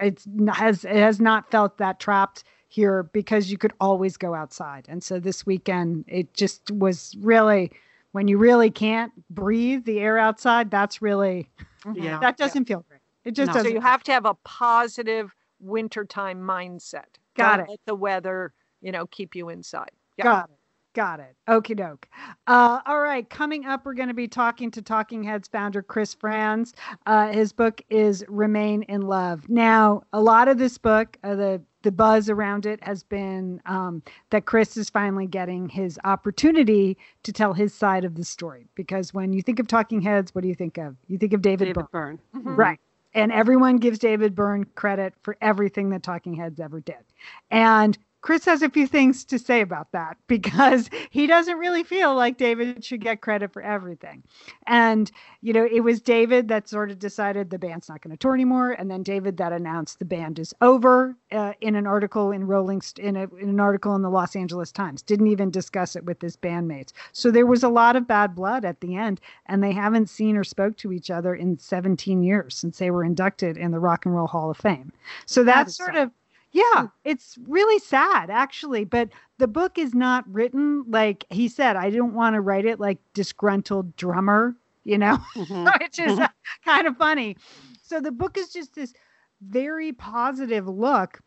it 0.00 0.22
has 0.52 0.84
it 0.84 0.96
has 0.96 1.20
not 1.20 1.50
felt 1.50 1.78
that 1.78 1.98
trapped 1.98 2.44
here 2.68 3.02
because 3.02 3.50
you 3.50 3.58
could 3.58 3.72
always 3.80 4.16
go 4.16 4.34
outside. 4.34 4.86
And 4.88 5.02
so 5.02 5.18
this 5.18 5.46
weekend, 5.46 6.04
it 6.06 6.32
just 6.34 6.70
was 6.70 7.16
really 7.20 7.72
when 8.12 8.28
you 8.28 8.38
really 8.38 8.70
can't 8.70 9.12
breathe 9.30 9.84
the 9.84 10.00
air 10.00 10.18
outside, 10.18 10.70
that's 10.70 11.02
really 11.02 11.48
Mhm. 11.84 12.02
Yeah. 12.02 12.18
that 12.20 12.36
doesn't 12.36 12.66
feel 12.66 12.84
great. 12.88 13.00
It 13.24 13.32
just 13.32 13.48
No. 13.48 13.54
Doesn't. 13.54 13.70
So 13.70 13.74
you 13.74 13.80
have 13.80 14.02
to 14.04 14.12
have 14.12 14.24
a 14.26 14.34
positive 14.34 15.34
wintertime 15.60 16.40
mindset. 16.40 17.04
Got 17.36 17.58
Don't 17.58 17.66
it. 17.66 17.70
Let 17.70 17.80
the 17.86 17.94
weather, 17.94 18.52
you 18.80 18.92
know, 18.92 19.06
keep 19.06 19.34
you 19.34 19.48
inside. 19.48 19.90
Yeah. 20.16 20.24
Got 20.24 20.50
it. 20.50 20.56
Got 20.94 21.20
it. 21.20 21.36
Okie 21.46 21.76
doke. 21.76 22.08
Uh, 22.48 22.80
all 22.86 23.00
right. 23.00 23.28
Coming 23.30 23.66
up, 23.66 23.84
we're 23.84 23.94
going 23.94 24.08
to 24.08 24.14
be 24.14 24.26
talking 24.26 24.70
to 24.72 24.82
Talking 24.82 25.22
Heads 25.22 25.46
founder 25.46 25.80
Chris 25.80 26.12
Frantz. 26.12 26.72
Uh, 27.06 27.28
his 27.28 27.52
book 27.52 27.82
is 27.88 28.24
Remain 28.26 28.82
in 28.84 29.02
Love. 29.02 29.48
Now, 29.48 30.02
a 30.12 30.20
lot 30.20 30.48
of 30.48 30.58
this 30.58 30.76
book, 30.76 31.16
uh, 31.22 31.34
the 31.36 31.62
the 31.82 31.92
buzz 31.92 32.28
around 32.28 32.66
it 32.66 32.82
has 32.82 33.04
been 33.04 33.62
um, 33.66 34.02
that 34.30 34.46
Chris 34.46 34.76
is 34.76 34.90
finally 34.90 35.28
getting 35.28 35.68
his 35.68 36.00
opportunity 36.02 36.98
to 37.22 37.32
tell 37.32 37.52
his 37.52 37.72
side 37.72 38.04
of 38.04 38.16
the 38.16 38.24
story. 38.24 38.66
Because 38.74 39.14
when 39.14 39.32
you 39.32 39.42
think 39.42 39.60
of 39.60 39.68
Talking 39.68 40.02
Heads, 40.02 40.34
what 40.34 40.40
do 40.40 40.48
you 40.48 40.56
think 40.56 40.78
of? 40.78 40.96
You 41.06 41.18
think 41.18 41.32
of 41.32 41.42
David, 41.42 41.66
David 41.66 41.86
Byrne. 41.92 42.18
Byrne. 42.32 42.42
Mhm. 42.42 42.56
Right. 42.58 42.80
And 43.18 43.32
everyone 43.32 43.78
gives 43.78 43.98
David 43.98 44.36
Byrne 44.36 44.64
credit 44.76 45.12
for 45.24 45.36
everything 45.40 45.90
that 45.90 46.04
Talking 46.04 46.34
Heads 46.34 46.60
ever 46.60 46.78
did. 46.78 47.02
And 47.50 47.98
Chris 48.20 48.44
has 48.44 48.62
a 48.62 48.70
few 48.70 48.86
things 48.86 49.24
to 49.24 49.38
say 49.38 49.60
about 49.60 49.92
that 49.92 50.16
because 50.26 50.90
he 51.10 51.26
doesn't 51.26 51.58
really 51.58 51.84
feel 51.84 52.14
like 52.14 52.36
David 52.36 52.84
should 52.84 53.00
get 53.00 53.20
credit 53.20 53.52
for 53.52 53.62
everything. 53.62 54.22
And, 54.66 55.10
you 55.40 55.52
know, 55.52 55.66
it 55.70 55.80
was 55.80 56.00
David 56.00 56.48
that 56.48 56.68
sort 56.68 56.90
of 56.90 56.98
decided 56.98 57.50
the 57.50 57.58
band's 57.58 57.88
not 57.88 58.02
going 58.02 58.10
to 58.10 58.16
tour 58.16 58.34
anymore. 58.34 58.72
And 58.72 58.90
then 58.90 59.02
David 59.02 59.36
that 59.38 59.52
announced 59.52 59.98
the 59.98 60.04
band 60.04 60.38
is 60.38 60.54
over 60.60 61.16
uh, 61.30 61.52
in 61.60 61.74
an 61.74 61.86
article 61.86 62.32
in 62.32 62.46
Rolling, 62.46 62.82
St- 62.82 63.06
in, 63.06 63.16
a, 63.16 63.24
in 63.36 63.48
an 63.48 63.60
article 63.60 63.94
in 63.94 64.02
the 64.02 64.10
Los 64.10 64.34
Angeles 64.36 64.72
Times, 64.72 65.02
didn't 65.02 65.28
even 65.28 65.50
discuss 65.50 65.96
it 65.96 66.04
with 66.04 66.20
his 66.20 66.36
bandmates. 66.36 66.92
So 67.12 67.30
there 67.30 67.46
was 67.46 67.62
a 67.62 67.68
lot 67.68 67.96
of 67.96 68.06
bad 68.06 68.34
blood 68.34 68.64
at 68.64 68.80
the 68.80 68.96
end 68.96 69.20
and 69.46 69.62
they 69.62 69.72
haven't 69.72 70.08
seen 70.08 70.36
or 70.36 70.44
spoke 70.44 70.76
to 70.78 70.92
each 70.92 71.10
other 71.10 71.34
in 71.34 71.58
17 71.58 72.22
years 72.22 72.56
since 72.56 72.78
they 72.78 72.90
were 72.90 73.04
inducted 73.04 73.56
in 73.56 73.70
the 73.70 73.80
Rock 73.80 74.06
and 74.06 74.14
Roll 74.14 74.26
Hall 74.26 74.50
of 74.50 74.56
Fame. 74.56 74.92
So 75.26 75.44
that's 75.44 75.70
is 75.70 75.76
sort 75.76 75.94
sad. 75.94 76.02
of 76.04 76.10
yeah, 76.52 76.86
it's 77.04 77.38
really 77.46 77.78
sad 77.78 78.30
actually, 78.30 78.84
but 78.84 79.10
the 79.38 79.48
book 79.48 79.78
is 79.78 79.94
not 79.94 80.24
written 80.32 80.84
like 80.88 81.24
he 81.30 81.48
said 81.48 81.76
I 81.76 81.90
didn't 81.90 82.14
want 82.14 82.34
to 82.34 82.40
write 82.40 82.64
it 82.64 82.80
like 82.80 82.98
disgruntled 83.14 83.96
drummer, 83.96 84.56
you 84.84 84.98
know, 84.98 85.18
Mhm. 85.36 85.72
which 85.80 85.98
is 85.98 86.18
uh, 86.18 86.28
kind 86.64 86.86
of 86.86 86.96
funny. 86.96 87.36
So 87.82 88.00
the 88.00 88.12
book 88.12 88.36
is 88.38 88.52
just 88.52 88.74
this 88.74 88.92
very 89.40 89.92
positive 89.92 90.66
look 90.66 91.20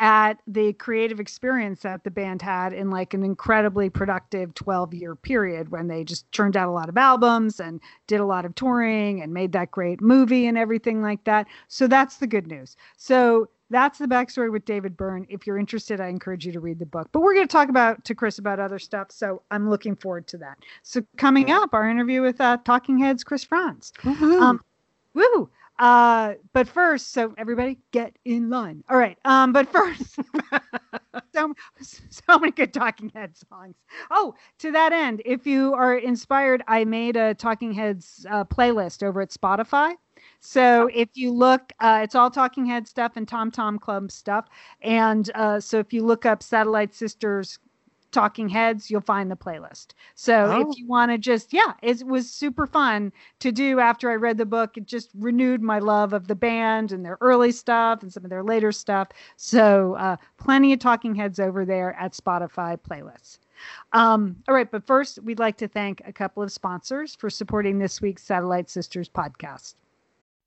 at 0.00 0.40
the 0.46 0.72
creative 0.74 1.20
experience 1.20 1.80
that 1.82 2.02
the 2.02 2.10
band 2.10 2.42
had 2.42 2.72
in 2.72 2.90
like 2.90 3.14
an 3.14 3.22
incredibly 3.22 3.88
productive 3.88 4.52
12 4.54 4.92
year 4.94 5.14
period 5.14 5.70
when 5.70 5.86
they 5.86 6.02
just 6.02 6.30
churned 6.32 6.56
out 6.56 6.68
a 6.68 6.72
lot 6.72 6.88
of 6.88 6.96
albums 6.96 7.60
and 7.60 7.80
did 8.06 8.18
a 8.20 8.24
lot 8.24 8.44
of 8.44 8.54
touring 8.54 9.22
and 9.22 9.32
made 9.32 9.52
that 9.52 9.70
great 9.70 10.00
movie 10.00 10.46
and 10.46 10.58
everything 10.58 11.00
like 11.00 11.22
that. 11.24 11.46
So 11.68 11.86
that's 11.86 12.16
the 12.16 12.26
good 12.26 12.46
news. 12.46 12.76
So 12.96 13.48
that's 13.74 13.98
the 13.98 14.06
backstory 14.06 14.52
with 14.52 14.64
David 14.64 14.96
Byrne. 14.96 15.26
If 15.28 15.46
you're 15.46 15.58
interested, 15.58 16.00
I 16.00 16.08
encourage 16.08 16.46
you 16.46 16.52
to 16.52 16.60
read 16.60 16.78
the 16.78 16.86
book. 16.86 17.08
But 17.12 17.20
we're 17.20 17.34
going 17.34 17.46
to 17.46 17.52
talk 17.52 17.68
about 17.68 18.04
to 18.04 18.14
Chris 18.14 18.38
about 18.38 18.60
other 18.60 18.78
stuff. 18.78 19.10
So 19.10 19.42
I'm 19.50 19.68
looking 19.68 19.96
forward 19.96 20.26
to 20.28 20.38
that. 20.38 20.58
So 20.82 21.02
coming 21.16 21.50
up, 21.50 21.74
our 21.74 21.88
interview 21.88 22.22
with 22.22 22.40
uh, 22.40 22.58
Talking 22.64 22.98
Heads, 22.98 23.24
Chris 23.24 23.44
Frantz. 23.44 23.92
Woohoo. 24.02 24.40
Um, 24.40 24.60
Woo! 25.14 25.50
Uh, 25.78 26.34
but 26.52 26.68
first, 26.68 27.12
so 27.12 27.34
everybody 27.36 27.78
get 27.90 28.16
in 28.24 28.48
line. 28.48 28.84
All 28.88 28.96
right. 28.96 29.18
Um, 29.24 29.52
but 29.52 29.68
first, 29.72 30.20
so 31.34 31.52
so 32.10 32.38
many 32.38 32.52
good 32.52 32.72
Talking 32.72 33.10
Head 33.14 33.36
songs. 33.36 33.74
Oh, 34.10 34.34
to 34.58 34.70
that 34.72 34.92
end, 34.92 35.20
if 35.24 35.46
you 35.46 35.74
are 35.74 35.96
inspired, 35.96 36.62
I 36.68 36.84
made 36.84 37.16
a 37.16 37.34
Talking 37.34 37.72
Heads 37.72 38.24
uh, 38.30 38.44
playlist 38.44 39.02
over 39.02 39.20
at 39.20 39.30
Spotify. 39.30 39.94
So 40.46 40.90
if 40.92 41.08
you 41.14 41.32
look, 41.32 41.72
uh, 41.80 42.00
it's 42.02 42.14
all 42.14 42.30
Talking 42.30 42.66
Head 42.66 42.86
stuff 42.86 43.12
and 43.16 43.26
Tom 43.26 43.50
Tom 43.50 43.78
Club 43.78 44.10
stuff. 44.12 44.46
And 44.82 45.30
uh, 45.34 45.58
so 45.58 45.78
if 45.78 45.90
you 45.94 46.04
look 46.04 46.26
up 46.26 46.42
Satellite 46.42 46.94
Sisters 46.94 47.58
Talking 48.12 48.50
Heads, 48.50 48.90
you'll 48.90 49.00
find 49.00 49.30
the 49.30 49.36
playlist. 49.36 49.94
So 50.14 50.44
Oh. 50.52 50.60
if 50.70 50.78
you 50.78 50.86
want 50.86 51.10
to 51.12 51.16
just, 51.18 51.54
yeah, 51.54 51.72
it 51.82 52.06
was 52.06 52.30
super 52.30 52.66
fun 52.66 53.10
to 53.40 53.52
do 53.52 53.80
after 53.80 54.10
I 54.10 54.16
read 54.16 54.36
the 54.36 54.44
book. 54.44 54.76
It 54.76 54.84
just 54.86 55.10
renewed 55.14 55.62
my 55.62 55.78
love 55.78 56.12
of 56.12 56.28
the 56.28 56.34
band 56.34 56.92
and 56.92 57.02
their 57.02 57.16
early 57.22 57.50
stuff 57.50 58.02
and 58.02 58.12
some 58.12 58.22
of 58.22 58.28
their 58.30 58.44
later 58.44 58.70
stuff. 58.70 59.08
So 59.36 59.94
uh, 59.94 60.16
plenty 60.36 60.74
of 60.74 60.78
Talking 60.78 61.14
Heads 61.14 61.40
over 61.40 61.64
there 61.64 61.94
at 61.98 62.12
Spotify 62.12 62.78
playlists. 62.78 63.38
Um, 63.94 64.36
all 64.46 64.54
right, 64.54 64.70
but 64.70 64.86
first, 64.86 65.22
we'd 65.22 65.38
like 65.38 65.56
to 65.56 65.68
thank 65.68 66.02
a 66.04 66.12
couple 66.12 66.42
of 66.42 66.52
sponsors 66.52 67.14
for 67.16 67.30
supporting 67.30 67.78
this 67.78 68.02
week's 68.02 68.22
Satellite 68.22 68.68
Sisters 68.68 69.08
podcast. 69.08 69.74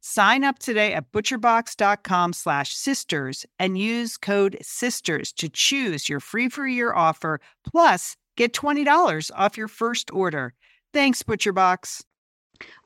Sign 0.00 0.44
up 0.44 0.58
today 0.58 0.94
at 0.94 1.12
butcherbox.com 1.12 2.32
slash 2.32 2.74
sisters 2.74 3.44
and 3.58 3.76
use 3.76 4.16
code 4.16 4.56
sisters 4.62 5.32
to 5.34 5.48
choose 5.48 6.08
your 6.08 6.20
free 6.20 6.48
for 6.48 6.66
year 6.66 6.94
offer 6.94 7.40
plus 7.70 8.16
get 8.36 8.54
$20 8.54 9.30
off 9.34 9.58
your 9.58 9.68
first 9.68 10.10
order. 10.12 10.54
Thanks, 10.94 11.22
ButcherBox. 11.22 12.02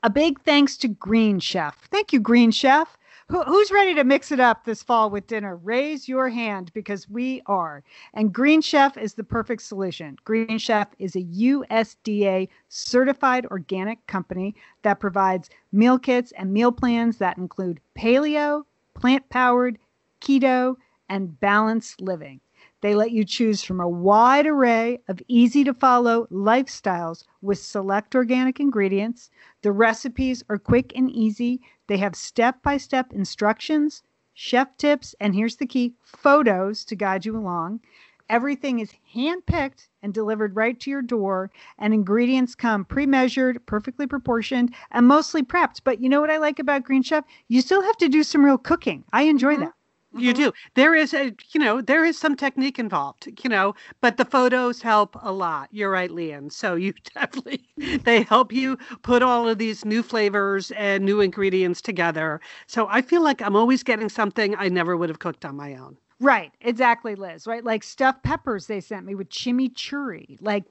A 0.03 0.09
big 0.09 0.41
thanks 0.41 0.77
to 0.77 0.87
Green 0.87 1.39
Chef. 1.39 1.87
Thank 1.91 2.13
you, 2.13 2.19
Green 2.19 2.51
Chef. 2.51 2.97
Who, 3.27 3.41
who's 3.41 3.71
ready 3.71 3.95
to 3.95 4.03
mix 4.03 4.31
it 4.31 4.39
up 4.39 4.65
this 4.65 4.83
fall 4.83 5.09
with 5.09 5.25
dinner? 5.25 5.55
Raise 5.55 6.07
your 6.07 6.29
hand 6.29 6.71
because 6.75 7.09
we 7.09 7.41
are. 7.47 7.83
And 8.13 8.31
Green 8.31 8.61
Chef 8.61 8.97
is 8.97 9.15
the 9.15 9.23
perfect 9.23 9.63
solution. 9.63 10.17
Green 10.25 10.59
Chef 10.59 10.89
is 10.99 11.15
a 11.15 11.23
USDA 11.23 12.49
certified 12.69 13.47
organic 13.47 14.05
company 14.05 14.53
that 14.83 14.99
provides 14.99 15.49
meal 15.71 15.97
kits 15.97 16.33
and 16.33 16.53
meal 16.53 16.71
plans 16.71 17.17
that 17.17 17.39
include 17.39 17.79
paleo, 17.97 18.63
plant 18.93 19.27
powered, 19.29 19.79
keto, 20.21 20.75
and 21.09 21.39
balanced 21.39 22.01
living. 22.01 22.39
They 22.81 22.93
let 22.93 23.09
you 23.09 23.25
choose 23.25 23.63
from 23.63 23.79
a 23.79 23.89
wide 23.89 24.45
array 24.45 25.01
of 25.07 25.19
easy 25.27 25.63
to 25.63 25.73
follow 25.73 26.27
lifestyles 26.27 27.23
with 27.41 27.57
select 27.57 28.13
organic 28.13 28.59
ingredients. 28.59 29.31
The 29.63 29.71
recipes 29.71 30.43
are 30.49 30.59
quick 30.59 30.93
and 30.95 31.09
easy. 31.09 31.61
They 31.87 31.97
have 31.97 32.15
step 32.15 32.63
by 32.63 32.77
step 32.77 33.13
instructions, 33.13 34.03
chef 34.33 34.75
tips, 34.77 35.15
and 35.19 35.35
here's 35.35 35.57
the 35.57 35.67
key 35.67 35.93
photos 36.03 36.83
to 36.85 36.95
guide 36.95 37.25
you 37.25 37.37
along. 37.37 37.81
Everything 38.27 38.79
is 38.79 38.91
handpicked 39.15 39.87
and 40.01 40.11
delivered 40.11 40.55
right 40.55 40.79
to 40.79 40.89
your 40.89 41.03
door, 41.03 41.51
and 41.77 41.93
ingredients 41.93 42.55
come 42.55 42.83
pre 42.85 43.05
measured, 43.05 43.63
perfectly 43.67 44.07
proportioned, 44.07 44.73
and 44.91 45.07
mostly 45.07 45.43
prepped. 45.43 45.81
But 45.83 46.01
you 46.01 46.09
know 46.09 46.21
what 46.21 46.31
I 46.31 46.37
like 46.37 46.57
about 46.57 46.83
Green 46.85 47.03
Chef? 47.03 47.23
You 47.47 47.61
still 47.61 47.83
have 47.83 47.97
to 47.97 48.09
do 48.09 48.23
some 48.23 48.43
real 48.43 48.57
cooking. 48.57 49.03
I 49.13 49.23
enjoy 49.23 49.57
Mhm. 49.57 49.59
that. 49.59 49.74
You 50.17 50.33
mm-hmm. 50.33 50.43
do. 50.43 50.53
There 50.75 50.95
is 50.95 51.13
a, 51.13 51.33
you 51.51 51.59
know, 51.59 51.81
there 51.81 52.05
is 52.05 52.17
some 52.17 52.35
technique 52.35 52.79
involved, 52.79 53.27
you 53.43 53.49
know, 53.49 53.75
but 54.01 54.17
the 54.17 54.25
photos 54.25 54.81
help 54.81 55.17
a 55.21 55.31
lot. 55.31 55.67
You're 55.71 55.91
right, 55.91 56.09
Lian. 56.09 56.49
So 56.49 56.75
you 56.75 56.93
definitely, 57.15 57.67
they 58.03 58.23
help 58.23 58.53
you 58.53 58.77
put 59.01 59.21
all 59.21 59.47
of 59.49 59.57
these 59.57 59.83
new 59.83 60.01
flavors 60.01 60.71
and 60.71 61.03
new 61.03 61.19
ingredients 61.19 61.81
together. 61.81 62.39
So 62.67 62.87
I 62.89 63.01
feel 63.01 63.21
like 63.21 63.41
I'm 63.41 63.55
always 63.55 63.83
getting 63.83 64.09
something 64.09 64.55
I 64.57 64.69
never 64.69 64.95
would 64.95 65.09
have 65.09 65.19
cooked 65.19 65.45
on 65.45 65.55
my 65.55 65.75
own. 65.75 65.97
Right, 66.21 66.51
exactly, 66.61 67.15
Liz. 67.15 67.45
Right, 67.45 67.63
like 67.63 67.83
stuffed 67.83 68.23
peppers 68.23 68.67
they 68.67 68.79
sent 68.79 69.05
me 69.05 69.15
with 69.15 69.29
chimichurri. 69.29 70.37
Like, 70.39 70.63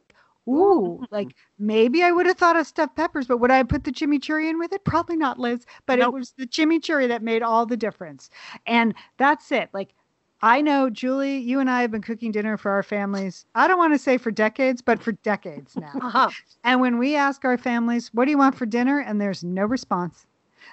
ooh, 0.49 1.05
like 1.11 1.35
maybe 1.59 2.03
I 2.03 2.11
would 2.11 2.27
have 2.27 2.37
thought 2.37 2.57
of 2.57 2.67
stuffed 2.67 2.97
peppers, 2.97 3.27
but 3.27 3.39
would 3.39 3.51
I 3.51 3.63
put 3.63 3.85
the 3.85 3.93
chimichurri 3.93 4.49
in 4.49 4.59
with 4.59 4.73
it? 4.73 4.85
Probably 4.85 5.17
not, 5.17 5.39
Liz. 5.39 5.67
But 5.87 5.99
Nope. 5.99 6.09
it 6.09 6.19
was 6.19 6.31
the 6.33 6.47
chimichurri 6.47 7.09
that 7.09 7.23
made 7.23 7.43
all 7.43 7.67
the 7.67 7.77
difference. 7.77 8.31
And 8.67 8.95
that's 9.17 9.51
it. 9.53 9.71
Like, 9.73 9.95
I 10.43 10.61
know, 10.61 10.91
Julie, 10.91 11.39
you 11.39 11.59
and 11.61 11.71
I 11.71 11.81
have 11.81 11.91
been 11.91 12.03
cooking 12.03 12.31
dinner 12.31 12.59
for 12.59 12.71
our 12.71 12.83
families. 12.83 13.47
I 13.55 13.67
don't 13.67 13.79
want 13.79 13.95
to 13.95 13.99
say 13.99 14.19
for 14.19 14.31
decades, 14.31 14.83
but 14.83 15.03
for 15.03 15.13
decades 15.13 15.75
now. 15.77 15.93
Uh-huh. 16.03 16.31
And 16.65 16.81
when 16.81 16.99
we 16.99 17.17
ask 17.17 17.45
our 17.47 17.57
families, 17.57 18.11
what 18.13 18.27
do 18.27 18.31
you 18.31 18.39
want 18.39 18.55
for 18.55 18.67
dinner? 18.67 19.01
And 19.01 19.19
there's 19.21 19.43
no 19.43 19.65
response. 19.65 20.27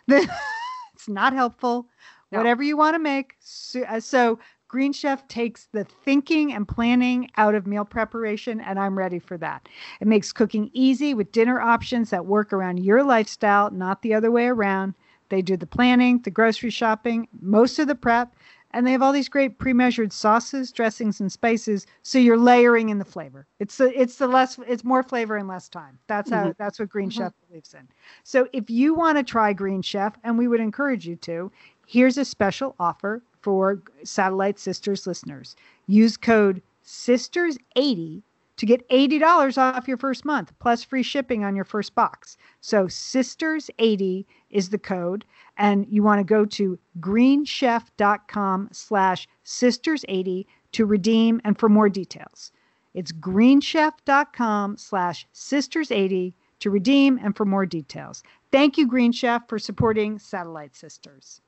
then 0.07 0.27
it's 0.93 1.07
not 1.07 1.31
helpful. 1.33 1.87
No. 2.31 2.39
Whatever 2.39 2.63
you 2.63 2.75
want 2.75 2.95
to 2.95 2.99
make. 2.99 3.35
So, 3.39 3.83
uh, 3.83 3.99
so 3.99 4.39
Green 4.71 4.93
Chef 4.93 5.27
takes 5.27 5.65
the 5.73 5.83
thinking 5.83 6.53
and 6.53 6.65
planning 6.65 7.29
out 7.35 7.55
of 7.55 7.67
meal 7.67 7.83
preparation, 7.83 8.61
and 8.61 8.79
I'm 8.79 8.97
ready 8.97 9.19
for 9.19 9.37
that. 9.37 9.67
It 9.99 10.07
makes 10.07 10.31
cooking 10.31 10.69
easy 10.71 11.13
with 11.13 11.33
dinner 11.33 11.59
options 11.59 12.09
that 12.11 12.25
work 12.25 12.53
around 12.53 12.79
your 12.79 13.03
lifestyle, 13.03 13.69
not 13.69 14.01
the 14.01 14.13
other 14.13 14.31
way 14.31 14.47
around. 14.47 14.93
They 15.27 15.41
do 15.41 15.57
the 15.57 15.67
planning, 15.67 16.19
the 16.21 16.31
grocery 16.31 16.69
shopping, 16.69 17.27
most 17.41 17.79
of 17.79 17.89
the 17.89 17.95
prep, 17.95 18.33
and 18.71 18.87
they 18.87 18.93
have 18.93 19.01
all 19.01 19.11
these 19.11 19.27
great 19.27 19.59
pre-measured 19.59 20.13
sauces, 20.13 20.71
dressings, 20.71 21.19
and 21.19 21.29
spices. 21.29 21.85
So 22.03 22.17
you're 22.17 22.37
layering 22.37 22.87
in 22.87 22.97
the 22.97 23.03
flavor. 23.03 23.47
It's 23.59 23.75
the 23.75 23.91
it's 23.99 24.15
the 24.15 24.27
less 24.27 24.57
it's 24.65 24.85
more 24.85 25.03
flavor 25.03 25.37
in 25.37 25.47
less 25.47 25.67
time. 25.67 25.99
That's 26.07 26.29
how 26.29 26.53
that's 26.57 26.79
what 26.79 26.87
Green 26.87 27.09
Mhm. 27.09 27.11
Chef 27.11 27.33
believes 27.49 27.73
in. 27.73 27.89
So 28.23 28.47
if 28.53 28.69
you 28.69 28.93
want 28.93 29.17
to 29.17 29.23
try 29.25 29.51
Green 29.51 29.81
Chef, 29.81 30.17
and 30.23 30.37
we 30.37 30.47
would 30.47 30.61
encourage 30.61 31.05
you 31.05 31.17
to, 31.17 31.51
here's 31.85 32.17
a 32.17 32.23
special 32.23 32.73
offer 32.79 33.21
for 33.41 33.81
Satellite 34.03 34.59
Sisters 34.59 35.07
listeners. 35.07 35.55
Use 35.87 36.17
code 36.17 36.61
SISTERS80 36.85 38.23
to 38.57 38.65
get 38.65 38.87
$80 38.89 39.57
off 39.57 39.87
your 39.87 39.97
first 39.97 40.23
month 40.23 40.53
plus 40.59 40.83
free 40.83 41.03
shipping 41.03 41.43
on 41.43 41.55
your 41.55 41.65
first 41.65 41.95
box. 41.95 42.37
So 42.59 42.85
SISTERS80 42.85 44.25
is 44.51 44.69
the 44.69 44.77
code 44.77 45.25
and 45.57 45.87
you 45.89 46.03
want 46.03 46.19
to 46.19 46.23
go 46.23 46.45
to 46.45 46.77
greenchef.com 46.99 48.69
slash 48.71 49.27
sisters80 49.45 50.45
to 50.73 50.85
redeem 50.85 51.41
and 51.43 51.57
for 51.57 51.69
more 51.69 51.89
details. 51.89 52.51
It's 52.93 53.11
greenchef.com 53.11 54.77
slash 54.77 55.27
sisters80 55.33 56.33
to 56.59 56.69
redeem 56.69 57.19
and 57.21 57.35
for 57.35 57.45
more 57.45 57.65
details. 57.65 58.21
Thank 58.51 58.77
you, 58.77 58.87
Green 58.87 59.11
Chef, 59.11 59.47
for 59.47 59.57
supporting 59.57 60.19
Satellite 60.19 60.75
Sisters. 60.75 61.41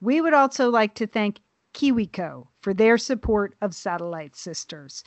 We 0.00 0.20
would 0.20 0.34
also 0.34 0.70
like 0.70 0.94
to 0.96 1.06
thank 1.06 1.40
KiwiCo 1.74 2.46
for 2.68 2.74
their 2.74 2.98
support 2.98 3.54
of 3.62 3.74
Satellite 3.74 4.36
Sisters. 4.36 5.02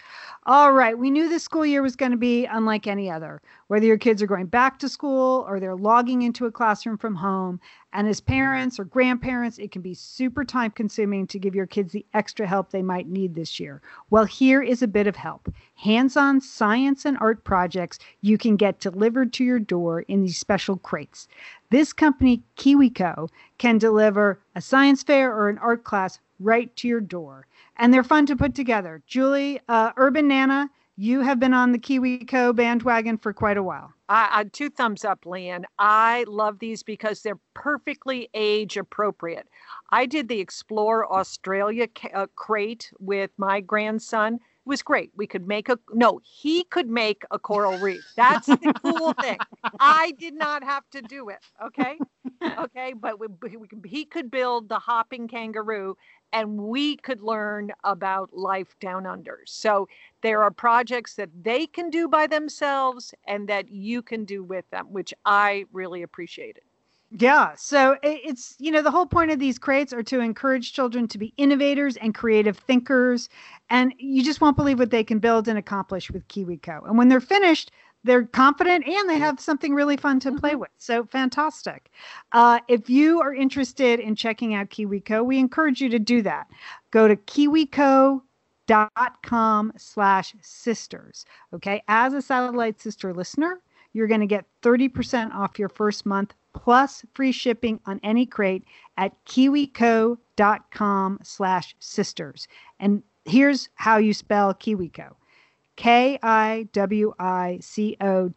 All 0.47 0.73
right, 0.73 0.97
we 0.97 1.11
knew 1.11 1.29
this 1.29 1.43
school 1.43 1.63
year 1.63 1.83
was 1.83 1.95
going 1.95 2.11
to 2.11 2.17
be 2.17 2.45
unlike 2.45 2.87
any 2.87 3.07
other, 3.07 3.39
whether 3.67 3.85
your 3.85 3.99
kids 3.99 4.19
are 4.23 4.25
going 4.25 4.47
back 4.47 4.79
to 4.79 4.89
school 4.89 5.45
or 5.47 5.59
they're 5.59 5.75
logging 5.75 6.23
into 6.23 6.47
a 6.47 6.51
classroom 6.51 6.97
from 6.97 7.13
home. 7.13 7.59
And 7.93 8.07
as 8.07 8.19
parents 8.19 8.79
or 8.79 8.85
grandparents, 8.85 9.59
it 9.59 9.71
can 9.71 9.83
be 9.83 9.93
super 9.93 10.43
time 10.43 10.71
consuming 10.71 11.27
to 11.27 11.37
give 11.37 11.53
your 11.53 11.67
kids 11.67 11.93
the 11.93 12.03
extra 12.15 12.47
help 12.47 12.71
they 12.71 12.81
might 12.81 13.07
need 13.07 13.35
this 13.35 13.59
year. 13.59 13.79
Well, 14.09 14.25
here 14.25 14.63
is 14.63 14.81
a 14.81 14.87
bit 14.87 15.05
of 15.05 15.15
help 15.15 15.47
hands 15.75 16.17
on 16.17 16.41
science 16.41 17.05
and 17.05 17.17
art 17.19 17.43
projects 17.43 17.99
you 18.21 18.39
can 18.39 18.55
get 18.55 18.79
delivered 18.79 19.33
to 19.33 19.43
your 19.43 19.59
door 19.59 20.01
in 20.01 20.23
these 20.23 20.37
special 20.39 20.77
crates. 20.77 21.27
This 21.69 21.93
company, 21.93 22.41
KiwiCo, 22.57 23.29
can 23.59 23.77
deliver 23.77 24.39
a 24.55 24.61
science 24.61 25.03
fair 25.03 25.31
or 25.31 25.47
an 25.47 25.59
art 25.59 25.83
class 25.83 26.19
right 26.41 26.75
to 26.75 26.87
your 26.87 27.01
door. 27.01 27.47
And 27.81 27.91
they're 27.91 28.03
fun 28.03 28.27
to 28.27 28.35
put 28.35 28.53
together. 28.53 29.01
Julie, 29.07 29.59
uh, 29.67 29.89
Urban 29.97 30.27
Nana, 30.27 30.69
you 30.97 31.21
have 31.21 31.39
been 31.39 31.55
on 31.55 31.71
the 31.71 31.79
KiwiCo 31.79 32.55
bandwagon 32.55 33.17
for 33.17 33.33
quite 33.33 33.57
a 33.57 33.63
while. 33.63 33.91
I, 34.07 34.29
I 34.31 34.43
two 34.43 34.69
thumbs 34.69 35.03
up, 35.03 35.25
Lian. 35.25 35.65
I 35.79 36.25
love 36.27 36.59
these 36.59 36.83
because 36.83 37.23
they're 37.23 37.39
perfectly 37.55 38.29
age 38.35 38.77
appropriate. 38.77 39.47
I 39.89 40.05
did 40.05 40.27
the 40.27 40.39
Explore 40.39 41.11
Australia 41.11 41.87
ca- 41.87 42.11
uh, 42.13 42.27
crate 42.35 42.91
with 42.99 43.31
my 43.37 43.61
grandson. 43.61 44.35
It 44.35 44.39
was 44.65 44.83
great. 44.83 45.09
We 45.15 45.25
could 45.25 45.47
make 45.47 45.67
a 45.67 45.79
no, 45.91 46.21
he 46.23 46.65
could 46.65 46.87
make 46.87 47.23
a 47.31 47.39
coral 47.39 47.79
reef. 47.79 48.03
That's 48.15 48.45
the 48.45 48.75
cool 48.79 49.13
thing. 49.13 49.39
I 49.79 50.11
did 50.19 50.35
not 50.35 50.63
have 50.63 50.83
to 50.91 51.01
do 51.01 51.29
it. 51.29 51.39
Okay. 51.65 51.97
Okay. 52.43 52.93
But 52.93 53.19
we, 53.19 53.27
we, 53.27 53.67
he 53.85 54.05
could 54.05 54.31
build 54.31 54.69
the 54.69 54.79
hopping 54.79 55.27
kangaroo 55.27 55.97
and 56.33 56.57
we 56.57 56.97
could 56.97 57.21
learn 57.21 57.71
about 57.83 58.33
life 58.33 58.75
down 58.79 59.05
under. 59.05 59.39
So 59.45 59.87
there 60.21 60.41
are 60.43 60.51
projects 60.51 61.15
that 61.15 61.29
they 61.43 61.67
can 61.67 61.89
do 61.89 62.07
by 62.07 62.27
themselves 62.27 63.13
and 63.27 63.47
that 63.49 63.69
you 63.69 64.01
can 64.01 64.25
do 64.25 64.43
with 64.43 64.69
them, 64.71 64.87
which 64.91 65.13
I 65.25 65.65
really 65.73 66.03
appreciated. 66.03 66.63
Yeah. 67.13 67.55
So 67.57 67.97
it's, 68.03 68.55
you 68.57 68.71
know, 68.71 68.81
the 68.81 68.91
whole 68.91 69.05
point 69.05 69.31
of 69.31 69.39
these 69.39 69.59
crates 69.59 69.91
are 69.91 70.03
to 70.03 70.21
encourage 70.21 70.71
children 70.71 71.09
to 71.09 71.17
be 71.17 71.33
innovators 71.35 71.97
and 71.97 72.15
creative 72.15 72.57
thinkers. 72.57 73.27
And 73.69 73.93
you 73.97 74.23
just 74.23 74.39
won't 74.39 74.55
believe 74.55 74.79
what 74.79 74.91
they 74.91 75.03
can 75.03 75.19
build 75.19 75.49
and 75.49 75.57
accomplish 75.57 76.09
with 76.09 76.25
KiwiCo. 76.29 76.87
And 76.87 76.97
when 76.97 77.09
they're 77.09 77.19
finished, 77.19 77.71
they're 78.03 78.25
confident 78.25 78.87
and 78.87 79.09
they 79.09 79.17
have 79.19 79.39
something 79.39 79.73
really 79.73 79.97
fun 79.97 80.19
to 80.21 80.31
play 80.33 80.55
with. 80.55 80.71
So 80.77 81.05
fantastic. 81.05 81.91
Uh, 82.31 82.59
if 82.67 82.89
you 82.89 83.21
are 83.21 83.33
interested 83.33 83.99
in 83.99 84.15
checking 84.15 84.53
out 84.55 84.69
KiwiCo, 84.69 85.23
we 85.25 85.37
encourage 85.37 85.81
you 85.81 85.89
to 85.89 85.99
do 85.99 86.21
that. 86.23 86.47
Go 86.89 87.07
to 87.07 87.15
kiwico.com 87.15 88.23
slash 89.77 90.35
sisters. 90.41 91.25
Okay. 91.53 91.83
As 91.87 92.13
a 92.13 92.21
satellite 92.21 92.81
sister 92.81 93.13
listener, 93.13 93.61
you're 93.93 94.07
going 94.07 94.21
to 94.21 94.27
get 94.27 94.45
30% 94.63 95.33
off 95.33 95.59
your 95.59 95.69
first 95.69 96.05
month 96.05 96.33
plus 96.53 97.05
free 97.13 97.31
shipping 97.31 97.79
on 97.85 97.99
any 98.03 98.25
crate 98.25 98.63
at 98.97 99.13
kiwico.com 99.25 100.17
slash 101.23 101.75
sisters. 101.79 102.47
And 102.79 103.03
here's 103.25 103.69
how 103.75 103.97
you 103.97 104.13
spell 104.13 104.53
KiwiCo. 104.53 105.13
K-I-W-I-C-O 105.77 106.67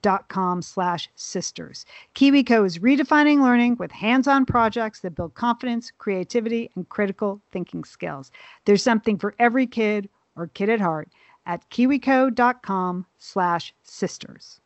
dot 0.03 0.29
com 0.29 0.63
slash 0.63 1.11
sisters. 1.15 1.85
KiwiCo 2.15 2.67
is 2.67 2.79
redefining 2.79 3.43
learning 3.43 3.77
with 3.79 3.91
hands-on 3.93 4.47
projects 4.47 5.01
that 5.01 5.15
build 5.15 5.35
confidence, 5.35 5.91
creativity, 5.99 6.71
and 6.75 6.89
critical 6.89 7.43
thinking 7.53 7.85
skills. 7.85 8.31
There's 8.65 8.83
something 8.83 9.19
for 9.19 9.35
every 9.39 9.67
kid 9.67 10.09
or 10.37 10.47
kid 10.49 10.71
at 10.71 10.81
heart 10.81 11.09
at 11.47 11.69
kiwico.com 11.71 13.07
slash 13.19 13.75
sisters. 13.83 14.61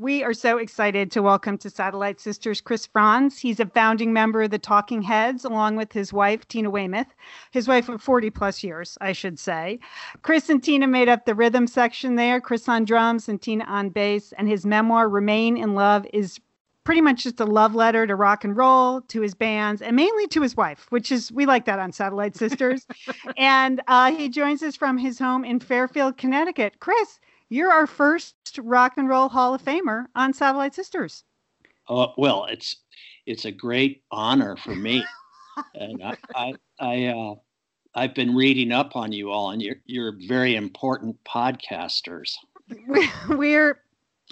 We 0.00 0.24
are 0.24 0.32
so 0.32 0.56
excited 0.56 1.10
to 1.10 1.20
welcome 1.20 1.58
to 1.58 1.68
Satellite 1.68 2.22
Sisters 2.22 2.62
Chris 2.62 2.86
Frantz. 2.86 3.38
He's 3.38 3.60
a 3.60 3.66
founding 3.66 4.14
member 4.14 4.40
of 4.40 4.50
the 4.50 4.58
Talking 4.58 5.02
Heads, 5.02 5.44
along 5.44 5.76
with 5.76 5.92
his 5.92 6.10
wife, 6.10 6.48
Tina 6.48 6.70
Weymouth, 6.70 7.14
his 7.50 7.68
wife 7.68 7.86
of 7.90 8.00
40 8.00 8.30
plus 8.30 8.64
years, 8.64 8.96
I 9.02 9.12
should 9.12 9.38
say. 9.38 9.78
Chris 10.22 10.48
and 10.48 10.64
Tina 10.64 10.86
made 10.86 11.10
up 11.10 11.26
the 11.26 11.34
rhythm 11.34 11.66
section 11.66 12.14
there, 12.14 12.40
Chris 12.40 12.66
on 12.66 12.86
drums 12.86 13.28
and 13.28 13.42
Tina 13.42 13.64
on 13.64 13.90
bass. 13.90 14.32
And 14.38 14.48
his 14.48 14.64
memoir, 14.64 15.06
Remain 15.06 15.58
in 15.58 15.74
Love, 15.74 16.06
is 16.14 16.40
pretty 16.84 17.02
much 17.02 17.24
just 17.24 17.38
a 17.38 17.44
love 17.44 17.74
letter 17.74 18.06
to 18.06 18.16
rock 18.16 18.42
and 18.42 18.56
roll, 18.56 19.02
to 19.02 19.20
his 19.20 19.34
bands, 19.34 19.82
and 19.82 19.94
mainly 19.96 20.26
to 20.28 20.40
his 20.40 20.56
wife, 20.56 20.86
which 20.88 21.12
is, 21.12 21.30
we 21.30 21.44
like 21.44 21.66
that 21.66 21.78
on 21.78 21.92
Satellite 21.92 22.36
Sisters. 22.36 22.86
and 23.36 23.82
uh, 23.86 24.10
he 24.10 24.30
joins 24.30 24.62
us 24.62 24.76
from 24.76 24.96
his 24.96 25.18
home 25.18 25.44
in 25.44 25.60
Fairfield, 25.60 26.16
Connecticut. 26.16 26.80
Chris, 26.80 27.20
you're 27.50 27.70
our 27.70 27.86
first 27.86 28.34
rock 28.58 28.94
and 28.96 29.08
roll 29.08 29.28
Hall 29.28 29.52
of 29.54 29.62
Famer 29.62 30.06
on 30.14 30.32
Satellite 30.32 30.74
Sisters. 30.74 31.24
Oh 31.88 32.12
well, 32.16 32.46
it's 32.46 32.76
it's 33.26 33.44
a 33.44 33.50
great 33.50 34.02
honor 34.10 34.56
for 34.56 34.74
me, 34.74 35.04
and 35.74 36.02
I 36.02 36.16
I, 36.34 36.54
I 36.78 37.04
uh, 37.06 37.34
I've 37.94 38.14
been 38.14 38.34
reading 38.34 38.72
up 38.72 38.96
on 38.96 39.12
you 39.12 39.30
all, 39.30 39.50
and 39.50 39.60
you're 39.60 39.76
you're 39.84 40.16
very 40.26 40.56
important 40.56 41.16
podcasters. 41.24 42.34
We're 42.86 43.08
we're, 43.28 43.80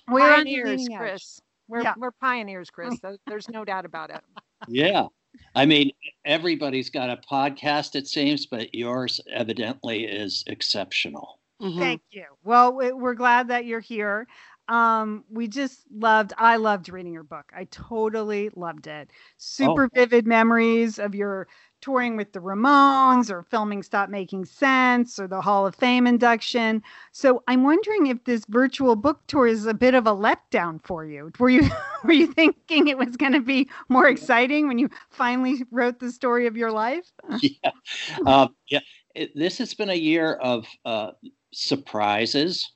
we're 0.08 0.32
on 0.32 0.44
the 0.44 0.54
pioneers. 0.62 0.88
Chris. 0.96 1.40
We're, 1.68 1.82
Yeah. 1.82 1.94
we're 1.98 2.12
pioneers, 2.12 2.70
Chris. 2.70 2.98
There's 3.26 3.48
no 3.50 3.64
doubt 3.64 3.84
about 3.84 4.10
it. 4.10 4.20
Yeah, 4.68 5.08
I 5.54 5.66
mean, 5.66 5.92
everybody's 6.24 6.88
got 6.90 7.10
a 7.10 7.20
podcast, 7.30 7.94
it 7.94 8.06
seems, 8.06 8.46
but 8.46 8.74
yours 8.74 9.20
evidently 9.30 10.04
is 10.04 10.44
exceptional. 10.46 11.37
Mm-hmm. 11.60 11.78
Thank 11.78 12.02
you. 12.10 12.24
Well, 12.44 12.72
we're 12.74 13.14
glad 13.14 13.48
that 13.48 13.64
you're 13.64 13.80
here. 13.80 14.26
Um, 14.68 15.24
we 15.30 15.48
just 15.48 15.84
loved, 15.90 16.34
I 16.36 16.56
loved 16.56 16.90
reading 16.90 17.12
your 17.12 17.22
book. 17.22 17.50
I 17.56 17.64
totally 17.70 18.50
loved 18.54 18.86
it. 18.86 19.10
Super 19.38 19.84
oh. 19.84 19.88
vivid 19.94 20.26
memories 20.26 20.98
of 20.98 21.14
your 21.14 21.48
touring 21.80 22.16
with 22.16 22.32
the 22.32 22.40
Ramones 22.40 23.30
or 23.30 23.42
filming 23.42 23.82
Stop 23.82 24.10
Making 24.10 24.44
Sense 24.44 25.18
or 25.18 25.26
the 25.26 25.40
Hall 25.40 25.66
of 25.66 25.74
Fame 25.74 26.06
induction. 26.06 26.82
So 27.12 27.42
I'm 27.48 27.62
wondering 27.62 28.08
if 28.08 28.24
this 28.24 28.44
virtual 28.48 28.96
book 28.96 29.20
tour 29.26 29.46
is 29.46 29.66
a 29.66 29.74
bit 29.74 29.94
of 29.94 30.06
a 30.06 30.14
letdown 30.14 30.80
for 30.84 31.04
you. 31.06 31.30
Were 31.38 31.50
you 31.50 31.68
were 32.04 32.12
you 32.12 32.32
thinking 32.32 32.88
it 32.88 32.98
was 32.98 33.16
going 33.16 33.32
to 33.32 33.40
be 33.40 33.68
more 33.88 34.08
exciting 34.08 34.68
when 34.68 34.78
you 34.78 34.90
finally 35.10 35.62
wrote 35.70 36.00
the 36.00 36.12
story 36.12 36.46
of 36.46 36.56
your 36.56 36.72
life? 36.72 37.10
yeah, 37.40 37.70
um, 38.26 38.54
yeah. 38.68 38.80
It, 39.14 39.32
this 39.34 39.58
has 39.58 39.74
been 39.74 39.90
a 39.90 39.94
year 39.94 40.34
of 40.34 40.66
uh, 40.84 41.12
surprises 41.52 42.70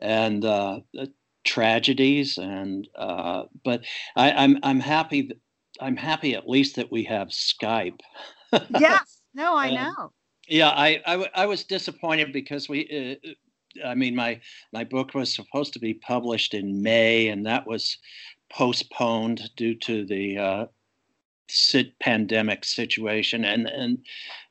and 0.00 0.44
uh, 0.44 0.80
tragedies, 1.44 2.38
and 2.38 2.88
uh, 2.96 3.44
but 3.64 3.84
I, 4.16 4.32
I'm 4.32 4.58
I'm 4.62 4.80
happy. 4.80 5.22
That, 5.22 5.38
I'm 5.80 5.96
happy 5.96 6.34
at 6.34 6.48
least 6.48 6.74
that 6.74 6.90
we 6.90 7.04
have 7.04 7.28
Skype 7.28 8.00
yes. 8.78 9.20
No, 9.34 9.56
I 9.56 9.70
know. 9.70 10.12
Yeah, 10.48 10.70
I, 10.70 11.00
I, 11.06 11.28
I 11.34 11.46
was 11.46 11.64
disappointed 11.64 12.32
because 12.32 12.68
we. 12.68 13.18
Uh, 13.24 13.28
I 13.84 13.94
mean, 13.94 14.16
my 14.16 14.40
my 14.72 14.84
book 14.84 15.14
was 15.14 15.32
supposed 15.32 15.74
to 15.74 15.78
be 15.78 15.94
published 15.94 16.54
in 16.54 16.82
May, 16.82 17.28
and 17.28 17.46
that 17.46 17.66
was 17.66 17.98
postponed 18.50 19.50
due 19.56 19.74
to 19.74 20.06
the 20.06 20.38
uh, 20.38 20.66
pandemic 22.00 22.64
situation, 22.64 23.44
and 23.44 23.66
and 23.66 23.98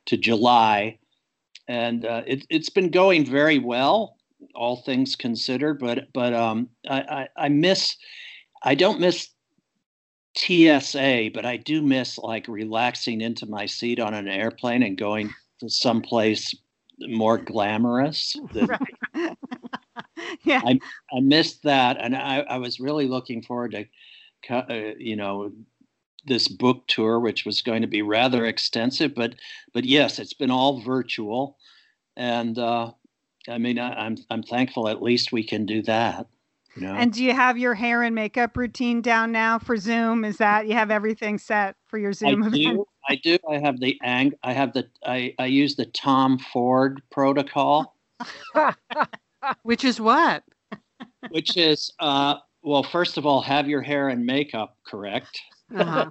to 0.06 0.16
July, 0.16 0.98
and 1.68 2.04
uh, 2.04 2.22
it, 2.26 2.46
it's 2.50 2.70
been 2.70 2.90
going 2.90 3.24
very 3.24 3.58
well, 3.58 4.16
all 4.54 4.76
things 4.76 5.14
considered. 5.14 5.78
But 5.78 6.12
but 6.12 6.32
um, 6.32 6.68
I, 6.88 7.00
I 7.00 7.44
I 7.44 7.48
miss, 7.48 7.96
I 8.62 8.74
don't 8.74 9.00
miss 9.00 9.28
TSA, 10.36 11.30
but 11.34 11.44
I 11.44 11.56
do 11.56 11.82
miss 11.82 12.18
like 12.18 12.48
relaxing 12.48 13.20
into 13.20 13.46
my 13.46 13.66
seat 13.66 14.00
on 14.00 14.14
an 14.14 14.28
airplane 14.28 14.82
and 14.82 14.96
going 14.96 15.32
to 15.60 15.68
someplace 15.68 16.54
more 17.00 17.38
glamorous. 17.38 18.36
right. 18.54 18.96
yeah, 20.44 20.60
I, 20.64 20.78
I 21.12 21.20
missed 21.20 21.62
that, 21.64 21.96
and 22.00 22.16
I, 22.16 22.40
I 22.40 22.58
was 22.58 22.80
really 22.80 23.06
looking 23.06 23.42
forward 23.42 23.72
to, 23.72 24.54
uh, 24.54 24.94
you 24.98 25.16
know, 25.16 25.52
this 26.28 26.48
book 26.48 26.86
tour, 26.86 27.18
which 27.18 27.44
was 27.44 27.62
going 27.62 27.82
to 27.82 27.88
be 27.88 28.02
rather 28.02 28.44
extensive. 28.44 29.14
But 29.14 29.34
but 29.72 29.84
yes, 29.84 30.18
it's 30.18 30.34
been 30.34 30.50
all 30.50 30.80
virtual, 30.80 31.58
and 32.16 32.58
uh, 32.58 32.92
I 33.48 33.58
mean, 33.58 33.78
I, 33.78 33.92
I'm 33.94 34.16
I'm 34.30 34.42
thankful 34.42 34.88
at 34.88 35.02
least 35.02 35.32
we 35.32 35.44
can 35.44 35.66
do 35.66 35.82
that. 35.82 36.26
And 36.80 37.12
do 37.12 37.24
you 37.24 37.32
have 37.32 37.58
your 37.58 37.74
hair 37.74 38.02
and 38.02 38.14
makeup 38.14 38.56
routine 38.56 39.00
down 39.00 39.32
now 39.32 39.58
for 39.58 39.76
Zoom? 39.76 40.24
Is 40.24 40.36
that 40.36 40.68
you 40.68 40.74
have 40.74 40.90
everything 40.90 41.38
set 41.38 41.76
for 41.86 41.98
your 41.98 42.12
Zoom 42.12 42.42
I 42.42 42.46
event? 42.46 42.54
Do, 42.54 42.84
I 43.08 43.16
do. 43.16 43.38
I 43.50 43.58
have 43.58 43.80
the 43.80 43.98
ang. 44.02 44.32
I 44.42 44.52
have 44.52 44.72
the. 44.72 44.88
I 45.04 45.34
I 45.38 45.46
use 45.46 45.76
the 45.76 45.86
Tom 45.86 46.38
Ford 46.38 47.02
protocol. 47.10 47.96
Which 49.62 49.84
is 49.84 50.00
what? 50.00 50.44
Which 51.30 51.56
is 51.56 51.92
uh 52.00 52.36
well, 52.62 52.82
first 52.82 53.16
of 53.16 53.26
all, 53.26 53.40
have 53.42 53.68
your 53.68 53.82
hair 53.82 54.08
and 54.08 54.26
makeup 54.26 54.76
correct. 54.86 55.40
Uh-huh. 55.74 56.10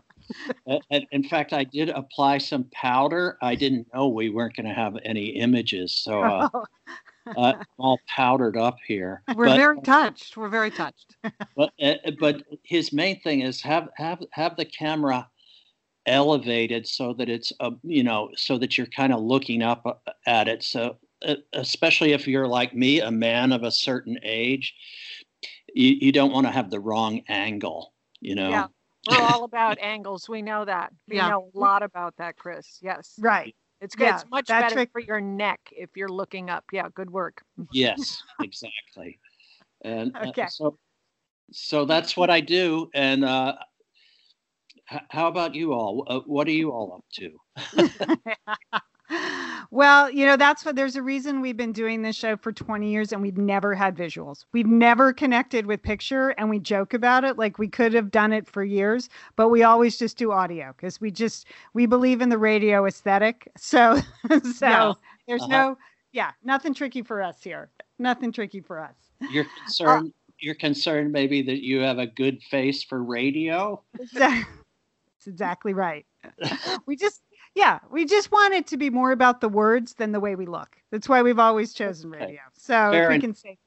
in 1.11 1.23
fact, 1.23 1.53
I 1.53 1.63
did 1.63 1.89
apply 1.89 2.37
some 2.37 2.65
powder. 2.71 3.37
I 3.41 3.55
didn't 3.55 3.87
know 3.93 4.07
we 4.07 4.29
weren't 4.29 4.55
going 4.55 4.67
to 4.67 4.73
have 4.73 4.97
any 5.03 5.27
images, 5.27 5.95
so 5.95 6.21
uh, 6.21 6.49
uh, 7.37 7.53
all 7.77 7.99
powdered 8.07 8.57
up 8.57 8.77
here. 8.85 9.23
We're 9.35 9.45
but, 9.45 9.57
very 9.57 9.81
touched. 9.81 10.37
We're 10.37 10.49
very 10.49 10.71
touched. 10.71 11.15
but 11.55 11.71
uh, 11.81 11.95
but 12.19 12.43
his 12.63 12.93
main 12.93 13.19
thing 13.21 13.41
is 13.41 13.61
have 13.61 13.89
have 13.95 14.23
have 14.31 14.57
the 14.57 14.65
camera 14.65 15.27
elevated 16.05 16.87
so 16.87 17.13
that 17.13 17.29
it's 17.29 17.51
uh, 17.59 17.71
you 17.83 18.03
know 18.03 18.29
so 18.35 18.57
that 18.57 18.77
you're 18.77 18.87
kind 18.87 19.13
of 19.13 19.21
looking 19.21 19.61
up 19.61 19.83
uh, 19.85 20.11
at 20.25 20.47
it. 20.47 20.63
So 20.63 20.97
uh, 21.25 21.35
especially 21.53 22.13
if 22.13 22.27
you're 22.27 22.47
like 22.47 22.75
me, 22.75 23.01
a 23.01 23.11
man 23.11 23.51
of 23.51 23.63
a 23.63 23.71
certain 23.71 24.17
age, 24.23 24.73
you, 25.73 25.97
you 25.99 26.11
don't 26.11 26.31
want 26.31 26.47
to 26.47 26.51
have 26.51 26.69
the 26.69 26.79
wrong 26.79 27.21
angle. 27.27 27.93
You 28.19 28.35
know. 28.35 28.49
Yeah. 28.49 28.67
We're 29.07 29.21
all 29.21 29.43
about 29.45 29.77
angles. 29.79 30.27
We 30.29 30.41
know 30.41 30.65
that. 30.65 30.93
We 31.07 31.17
yeah. 31.17 31.29
know 31.29 31.49
a 31.53 31.57
lot 31.57 31.83
about 31.83 32.15
that, 32.17 32.37
Chris. 32.37 32.79
Yes. 32.81 33.13
Right. 33.19 33.55
It's 33.79 33.95
good. 33.95 34.05
Yeah, 34.05 34.15
it's 34.15 34.29
much 34.29 34.47
better 34.47 34.73
trick- 34.73 34.91
for 34.91 35.01
your 35.01 35.21
neck 35.21 35.59
if 35.71 35.89
you're 35.95 36.09
looking 36.09 36.49
up. 36.49 36.65
Yeah, 36.71 36.87
good 36.93 37.09
work. 37.11 37.43
Yes, 37.71 38.21
exactly. 38.41 39.19
And 39.83 40.15
uh, 40.15 40.29
okay. 40.29 40.43
Uh, 40.43 40.47
so, 40.47 40.77
so 41.51 41.85
that's 41.85 42.17
what 42.17 42.29
I 42.29 42.41
do. 42.41 42.89
And 42.93 43.23
uh, 43.23 43.53
h- 44.91 45.01
how 45.09 45.27
about 45.27 45.53
you 45.53 45.73
all? 45.73 46.05
Uh, 46.07 46.19
what 46.25 46.47
are 46.47 46.51
you 46.51 46.71
all 46.71 46.93
up 46.93 47.05
to? 47.13 47.39
well, 49.71 50.09
you 50.09 50.25
know, 50.25 50.37
that's 50.37 50.63
what 50.65 50.75
there's 50.75 50.95
a 50.95 51.01
reason 51.01 51.41
we've 51.41 51.57
been 51.57 51.71
doing 51.71 52.01
this 52.01 52.15
show 52.15 52.37
for 52.37 52.51
20 52.51 52.89
years 52.89 53.11
and 53.11 53.21
we've 53.21 53.37
never 53.37 53.73
had 53.73 53.95
visuals. 53.95 54.45
We've 54.53 54.67
never 54.67 55.13
connected 55.13 55.65
with 55.65 55.81
picture 55.81 56.29
and 56.29 56.49
we 56.49 56.59
joke 56.59 56.93
about 56.93 57.23
it 57.23 57.37
like 57.37 57.57
we 57.57 57.67
could 57.67 57.93
have 57.93 58.11
done 58.11 58.33
it 58.33 58.47
for 58.47 58.63
years, 58.63 59.09
but 59.35 59.49
we 59.49 59.63
always 59.63 59.97
just 59.97 60.17
do 60.17 60.31
audio 60.31 60.73
because 60.75 61.01
we 61.01 61.11
just 61.11 61.47
we 61.73 61.85
believe 61.85 62.21
in 62.21 62.29
the 62.29 62.37
radio 62.37 62.85
aesthetic. 62.85 63.51
So 63.57 63.99
so 64.53 64.65
yeah. 64.65 64.93
there's 65.27 65.41
uh-huh. 65.41 65.51
no 65.51 65.77
yeah, 66.13 66.31
nothing 66.43 66.73
tricky 66.73 67.01
for 67.01 67.21
us 67.21 67.43
here. 67.43 67.69
Nothing 67.99 68.31
tricky 68.31 68.61
for 68.61 68.79
us. 68.79 68.95
You're 69.29 69.45
concerned 69.65 70.07
uh, 70.07 70.27
you're 70.39 70.55
concerned 70.55 71.11
maybe 71.11 71.41
that 71.41 71.63
you 71.63 71.79
have 71.79 71.99
a 71.99 72.07
good 72.07 72.41
face 72.43 72.83
for 72.83 73.03
radio? 73.03 73.81
That's 74.13 74.45
exactly 75.25 75.73
right. 75.73 76.05
we 76.85 76.95
just 76.95 77.21
yeah, 77.57 77.79
we 77.89 78.05
just 78.05 78.31
want 78.31 78.53
it 78.53 78.67
to 78.67 78.77
be 78.77 78.91
more 78.91 79.11
about 79.11 79.41
the 79.41 79.49
words 79.49 79.95
than 79.95 80.11
the 80.11 80.19
way 80.19 80.35
we 80.35 80.45
look. 80.45 80.77
That's 80.91 81.09
why 81.09 81.23
we've 81.23 81.39
always 81.39 81.73
chosen 81.73 82.11
radio. 82.11 82.39
So 82.53 82.91
Fair 82.91 83.09
we 83.09 83.19
can 83.19 83.33
say. 83.33 83.57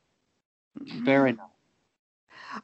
Fair 1.04 1.26
enough. 1.26 1.50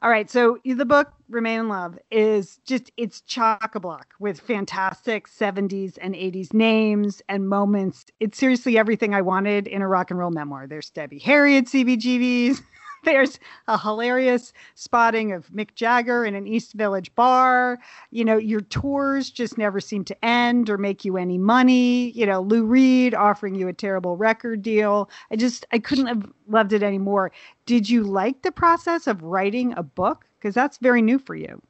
All 0.01 0.09
right, 0.09 0.29
so 0.29 0.57
the 0.63 0.85
book 0.85 1.11
Remain 1.29 1.61
in 1.61 1.69
Love 1.69 1.99
is 2.11 2.59
just 2.65 2.91
it's 2.95 3.21
chock 3.21 3.75
a 3.75 3.79
block 3.79 4.13
with 4.19 4.39
fantastic 4.39 5.27
70s 5.27 5.97
and 6.01 6.15
80s 6.15 6.53
names 6.53 7.21
and 7.27 7.49
moments. 7.49 8.05
It's 8.21 8.37
seriously 8.37 8.77
everything 8.77 9.13
I 9.13 9.21
wanted 9.21 9.67
in 9.67 9.81
a 9.81 9.87
rock 9.87 10.11
and 10.11 10.19
roll 10.19 10.31
memoir. 10.31 10.65
There's 10.65 10.89
Debbie 10.89 11.19
Harry 11.19 11.57
at 11.57 11.65
CBGB's. 11.65 12.61
There's 13.03 13.39
a 13.67 13.77
hilarious 13.77 14.53
spotting 14.75 15.31
of 15.31 15.47
Mick 15.49 15.75
Jagger 15.75 16.25
in 16.25 16.35
an 16.35 16.47
East 16.47 16.73
Village 16.73 17.13
bar. 17.15 17.79
You 18.11 18.25
know, 18.25 18.37
your 18.37 18.61
tours 18.61 19.29
just 19.29 19.57
never 19.57 19.79
seem 19.79 20.03
to 20.05 20.25
end 20.25 20.69
or 20.69 20.77
make 20.77 21.05
you 21.05 21.17
any 21.17 21.37
money. 21.37 22.11
You 22.11 22.25
know, 22.25 22.41
Lou 22.41 22.65
Reed 22.65 23.13
offering 23.13 23.55
you 23.55 23.67
a 23.67 23.73
terrible 23.73 24.17
record 24.17 24.61
deal. 24.61 25.09
I 25.31 25.35
just, 25.35 25.65
I 25.71 25.79
couldn't 25.79 26.07
have 26.07 26.29
loved 26.47 26.73
it 26.73 26.83
anymore. 26.83 27.31
Did 27.65 27.89
you 27.89 28.03
like 28.03 28.41
the 28.41 28.51
process 28.51 29.07
of 29.07 29.21
writing 29.21 29.73
a 29.77 29.83
book? 29.83 30.25
Because 30.37 30.55
that's 30.55 30.77
very 30.77 31.01
new 31.01 31.19
for 31.19 31.35
you. 31.35 31.61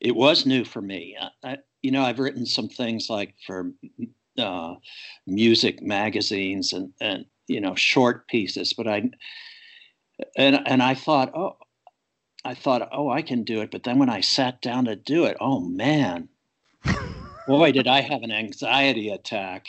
It 0.00 0.14
was 0.14 0.46
new 0.46 0.64
for 0.64 0.80
me. 0.80 1.16
I, 1.42 1.58
you 1.82 1.90
know, 1.90 2.02
I've 2.02 2.18
written 2.18 2.46
some 2.46 2.68
things 2.68 3.08
like 3.10 3.34
for 3.46 3.72
uh, 4.38 4.74
music 5.26 5.82
magazines 5.82 6.72
and, 6.72 6.92
and, 7.00 7.24
you 7.46 7.60
know, 7.60 7.74
short 7.74 8.28
pieces, 8.28 8.72
but 8.72 8.86
I, 8.86 9.10
and 10.36 10.60
and 10.66 10.82
I 10.82 10.94
thought, 10.94 11.32
oh, 11.34 11.56
I 12.44 12.54
thought, 12.54 12.88
oh, 12.92 13.10
I 13.10 13.22
can 13.22 13.42
do 13.42 13.60
it. 13.60 13.70
But 13.70 13.84
then 13.84 13.98
when 13.98 14.10
I 14.10 14.20
sat 14.20 14.60
down 14.62 14.86
to 14.86 14.96
do 14.96 15.24
it, 15.24 15.36
oh 15.40 15.60
man, 15.60 16.28
boy, 17.46 17.72
did 17.72 17.86
I 17.86 18.00
have 18.00 18.22
an 18.22 18.32
anxiety 18.32 19.10
attack. 19.10 19.66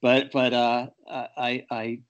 But 0.00 0.30
but 0.32 0.52
uh, 0.52 0.88
I 1.08 1.64
I 1.70 2.00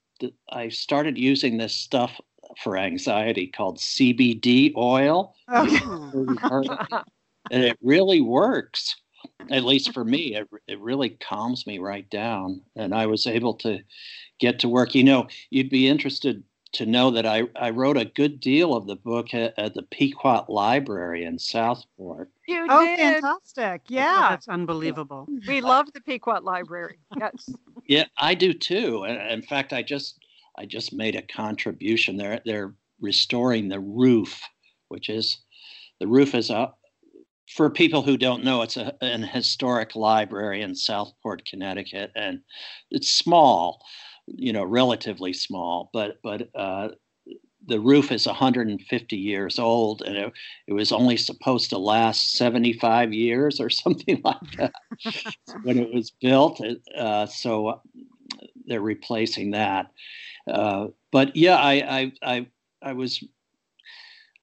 I 0.51 0.69
started 0.69 1.19
using 1.19 1.59
this 1.59 1.75
stuff 1.75 2.21
for 2.63 2.77
anxiety 2.77 3.47
called 3.47 3.79
CBD 3.79 4.75
oil, 4.77 5.35
okay. 5.53 5.79
and 7.51 7.65
it 7.65 7.79
really 7.83 8.21
works. 8.21 8.97
At 9.51 9.65
least 9.65 9.93
for 9.93 10.05
me, 10.05 10.37
it, 10.37 10.49
it 10.67 10.81
really 10.81 11.11
calms 11.11 11.67
me 11.67 11.79
right 11.79 12.09
down, 12.11 12.63
and 12.75 12.95
I 12.95 13.07
was 13.07 13.27
able 13.27 13.55
to 13.55 13.81
get 14.39 14.61
to 14.61 14.69
work. 14.69 14.95
You 14.95 15.05
know, 15.05 15.29
you'd 15.51 15.71
be 15.71 15.89
interested 15.89 16.43
to 16.77 16.87
know 16.87 17.11
that 17.11 17.27
I, 17.27 17.45
I 17.57 17.71
wrote 17.71 17.97
a 17.97 18.05
good 18.05 18.41
deal 18.41 18.75
of 18.75 18.87
the 18.87 18.97
book 18.97 19.33
at, 19.33 19.55
at 19.59 19.75
the 19.75 19.83
Pequot 19.83 20.45
Library 20.49 21.25
in 21.25 21.39
Southport. 21.39 22.31
You 22.47 22.67
oh, 22.69 22.85
did. 22.85 22.99
fantastic. 22.99 23.83
Yeah. 23.89 24.29
That's 24.31 24.49
unbelievable. 24.49 25.27
We 25.49 25.61
love 25.61 25.93
the 25.93 26.01
Pequot 26.01 26.41
Library. 26.43 26.99
Yes. 27.19 27.51
yeah, 27.87 28.05
I 28.19 28.35
do 28.35 28.53
too. 28.53 29.05
In 29.05 29.43
fact, 29.43 29.73
I 29.73 29.83
just 29.83 30.19
I 30.59 30.67
just 30.67 30.93
made 30.93 31.17
a 31.17 31.23
contribution. 31.23 32.17
They're 32.17 32.41
they're 32.45 32.75
restoring 33.01 33.69
the 33.69 33.81
roof, 33.81 34.41
which 34.89 35.09
is 35.09 35.39
the 35.99 36.07
roof 36.07 36.35
is 36.35 36.51
up 36.51 36.79
for 37.49 37.71
people 37.71 38.03
who 38.03 38.17
don't 38.17 38.45
know, 38.45 38.63
it's 38.63 38.77
a, 38.77 38.93
an 39.01 39.23
historic 39.23 39.95
library 39.95 40.63
in 40.63 40.75
Southport, 40.75 41.45
Connecticut, 41.45 42.11
and 42.17 42.41
it's 42.91 43.11
small, 43.11 43.85
you 44.27 44.53
know, 44.53 44.65
relatively 44.65 45.33
small, 45.33 45.91
but 45.93 46.19
but 46.23 46.49
uh, 46.55 46.89
the 47.67 47.81
roof 47.81 48.13
is 48.13 48.27
150 48.27 49.17
years 49.17 49.59
old, 49.59 50.03
and 50.03 50.17
it, 50.17 50.33
it 50.69 50.73
was 50.73 50.93
only 50.93 51.17
supposed 51.17 51.71
to 51.71 51.79
last 51.79 52.33
75 52.37 53.13
years 53.13 53.61
or 53.61 53.71
something 53.71 54.21
like 54.25 54.57
that 54.59 54.75
when 55.63 55.79
it 55.79 55.93
was 55.93 56.11
built. 56.11 56.61
Uh, 56.97 57.27
so 57.27 57.69
uh, 57.69 57.79
they're 58.67 58.81
replacing 58.81 59.53
that. 59.53 59.91
Uh, 60.51 60.89
but 61.11 61.35
yeah, 61.35 61.57
I, 61.57 61.73
I 61.73 62.13
I 62.23 62.47
I 62.83 62.93
was 62.93 63.23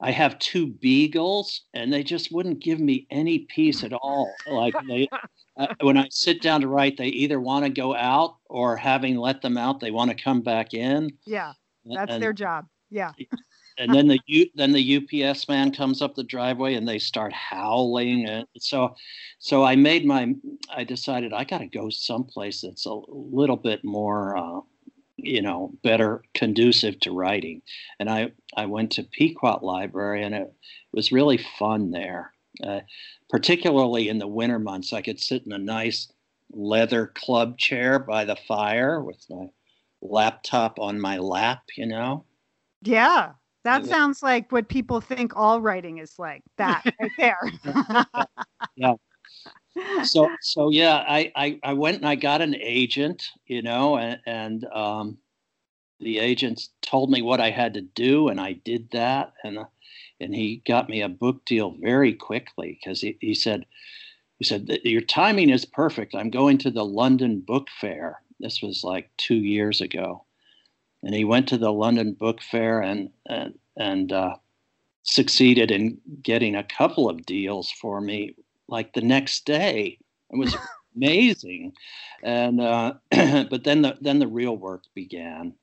I 0.01 0.11
have 0.11 0.37
two 0.39 0.67
beagles, 0.67 1.61
and 1.73 1.91
they 1.91 2.03
just 2.03 2.31
wouldn't 2.31 2.59
give 2.59 2.79
me 2.79 3.07
any 3.09 3.39
peace 3.39 3.85
at 3.85 3.93
all. 3.93 4.33
Like 4.45 4.75
they, 4.87 5.07
uh, 5.57 5.67
when 5.81 5.97
I 5.97 6.07
sit 6.09 6.41
down 6.41 6.61
to 6.61 6.67
write, 6.67 6.97
they 6.97 7.07
either 7.07 7.39
want 7.39 7.65
to 7.65 7.69
go 7.69 7.95
out, 7.95 8.37
or 8.49 8.75
having 8.75 9.17
let 9.17 9.41
them 9.41 9.57
out, 9.57 9.79
they 9.79 9.91
want 9.91 10.09
to 10.11 10.23
come 10.23 10.41
back 10.41 10.73
in. 10.73 11.11
Yeah, 11.25 11.53
that's 11.85 12.13
and, 12.13 12.23
their 12.23 12.33
job. 12.33 12.65
Yeah. 12.89 13.11
and 13.77 13.93
then 13.93 14.07
the 14.07 14.19
U, 14.27 14.47
then 14.55 14.71
the 14.71 14.97
UPS 15.23 15.47
man 15.47 15.71
comes 15.71 16.01
up 16.01 16.15
the 16.15 16.23
driveway, 16.23 16.75
and 16.75 16.87
they 16.87 16.99
start 16.99 17.33
howling. 17.33 18.25
And 18.27 18.47
so, 18.57 18.95
so 19.39 19.63
I 19.63 19.75
made 19.75 20.05
my. 20.05 20.33
I 20.69 20.83
decided 20.83 21.33
I 21.33 21.43
got 21.43 21.59
to 21.59 21.67
go 21.67 21.89
someplace 21.89 22.61
that's 22.61 22.85
a 22.85 22.99
little 23.07 23.57
bit 23.57 23.83
more. 23.83 24.37
Uh, 24.37 24.61
you 25.17 25.41
know 25.41 25.71
better 25.83 26.23
conducive 26.33 26.99
to 26.99 27.11
writing 27.11 27.61
and 27.99 28.09
i 28.09 28.31
i 28.57 28.65
went 28.65 28.91
to 28.91 29.03
pequot 29.03 29.63
library 29.63 30.23
and 30.23 30.33
it 30.33 30.51
was 30.91 31.11
really 31.11 31.37
fun 31.37 31.91
there 31.91 32.33
uh, 32.63 32.81
particularly 33.29 34.09
in 34.09 34.17
the 34.17 34.27
winter 34.27 34.59
months 34.59 34.93
i 34.93 35.01
could 35.01 35.19
sit 35.19 35.45
in 35.45 35.51
a 35.51 35.57
nice 35.57 36.11
leather 36.51 37.07
club 37.07 37.57
chair 37.57 37.99
by 37.99 38.25
the 38.25 38.35
fire 38.47 39.01
with 39.01 39.25
my 39.29 39.47
laptop 40.01 40.79
on 40.79 40.99
my 40.99 41.17
lap 41.17 41.63
you 41.77 41.85
know? 41.85 42.25
Yeah 42.81 43.31
that 43.63 43.85
sounds 43.85 44.21
like 44.21 44.51
what 44.51 44.67
people 44.67 45.01
think 45.01 45.35
all 45.35 45.61
writing 45.61 45.97
is 45.97 46.19
like 46.19 46.43
that 46.57 46.83
right 46.99 47.11
there. 47.17 47.39
Yeah. 48.75 48.95
So 50.03 50.29
so 50.41 50.69
yeah 50.69 51.03
I, 51.07 51.31
I 51.35 51.59
i 51.63 51.73
went 51.73 51.97
and 51.97 52.07
i 52.07 52.15
got 52.15 52.41
an 52.41 52.55
agent 52.55 53.29
you 53.45 53.61
know 53.61 53.97
and 53.97 54.19
and 54.25 54.65
um 54.65 55.17
the 55.99 56.19
agent 56.19 56.69
told 56.81 57.09
me 57.09 57.21
what 57.21 57.39
i 57.39 57.49
had 57.49 57.73
to 57.73 57.81
do 57.81 58.29
and 58.29 58.39
i 58.39 58.53
did 58.53 58.89
that 58.91 59.33
and 59.43 59.57
uh, 59.57 59.65
and 60.23 60.35
he 60.35 60.61
got 60.65 60.89
me 60.89 61.01
a 61.01 61.09
book 61.09 61.43
deal 61.45 61.75
very 61.79 62.13
quickly 62.13 62.79
because 62.79 63.01
he, 63.01 63.17
he 63.21 63.33
said 63.33 63.65
he 64.39 64.45
said 64.45 64.67
your 64.83 65.01
timing 65.01 65.49
is 65.49 65.65
perfect 65.65 66.15
i'm 66.15 66.29
going 66.29 66.57
to 66.57 66.71
the 66.71 66.85
london 66.85 67.39
book 67.39 67.67
fair 67.79 68.21
this 68.39 68.61
was 68.61 68.83
like 68.83 69.09
two 69.17 69.35
years 69.35 69.81
ago 69.81 70.23
and 71.03 71.13
he 71.13 71.23
went 71.23 71.47
to 71.47 71.57
the 71.57 71.71
london 71.71 72.13
book 72.13 72.41
fair 72.41 72.81
and 72.81 73.09
and 73.27 73.53
and 73.77 74.11
uh, 74.11 74.35
succeeded 75.03 75.71
in 75.71 75.99
getting 76.21 76.55
a 76.55 76.63
couple 76.63 77.09
of 77.09 77.25
deals 77.25 77.69
for 77.69 78.01
me 78.01 78.35
like 78.67 78.93
the 78.93 79.01
next 79.01 79.45
day. 79.45 79.97
It 80.31 80.37
was 80.37 80.55
amazing, 80.95 81.73
and 82.23 82.59
uh, 82.59 82.93
but 83.11 83.63
then 83.63 83.81
the 83.81 83.97
then 84.01 84.19
the 84.19 84.27
real 84.27 84.57
work 84.57 84.83
began. 84.95 85.53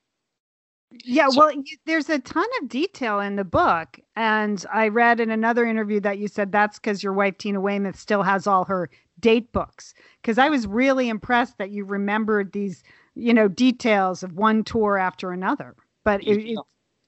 Yeah, 1.05 1.29
so, 1.29 1.39
well, 1.39 1.63
there's 1.87 2.09
a 2.09 2.19
ton 2.19 2.47
of 2.61 2.69
detail 2.69 3.21
in 3.21 3.37
the 3.37 3.45
book, 3.45 3.99
and 4.17 4.65
I 4.73 4.89
read 4.89 5.21
in 5.21 5.31
another 5.31 5.65
interview 5.65 6.01
that 6.01 6.19
you 6.19 6.27
said 6.27 6.51
that's 6.51 6.79
because 6.79 7.03
your 7.03 7.13
wife 7.13 7.39
Tina 7.39 7.61
Weymouth 7.61 7.99
still 7.99 8.23
has 8.23 8.47
all 8.47 8.65
her 8.65 8.91
date 9.21 9.53
books. 9.53 9.95
Because 10.21 10.39
I 10.39 10.49
was 10.49 10.67
really 10.67 11.09
impressed 11.09 11.59
that 11.59 11.71
you 11.71 11.85
remembered 11.85 12.53
these, 12.53 12.83
you 13.15 13.33
know, 13.33 13.47
details 13.47 14.23
of 14.23 14.35
one 14.35 14.65
tour 14.65 14.99
after 14.99 15.31
another. 15.31 15.77
But 16.05 16.23
it, 16.25 16.39
it's 16.39 16.61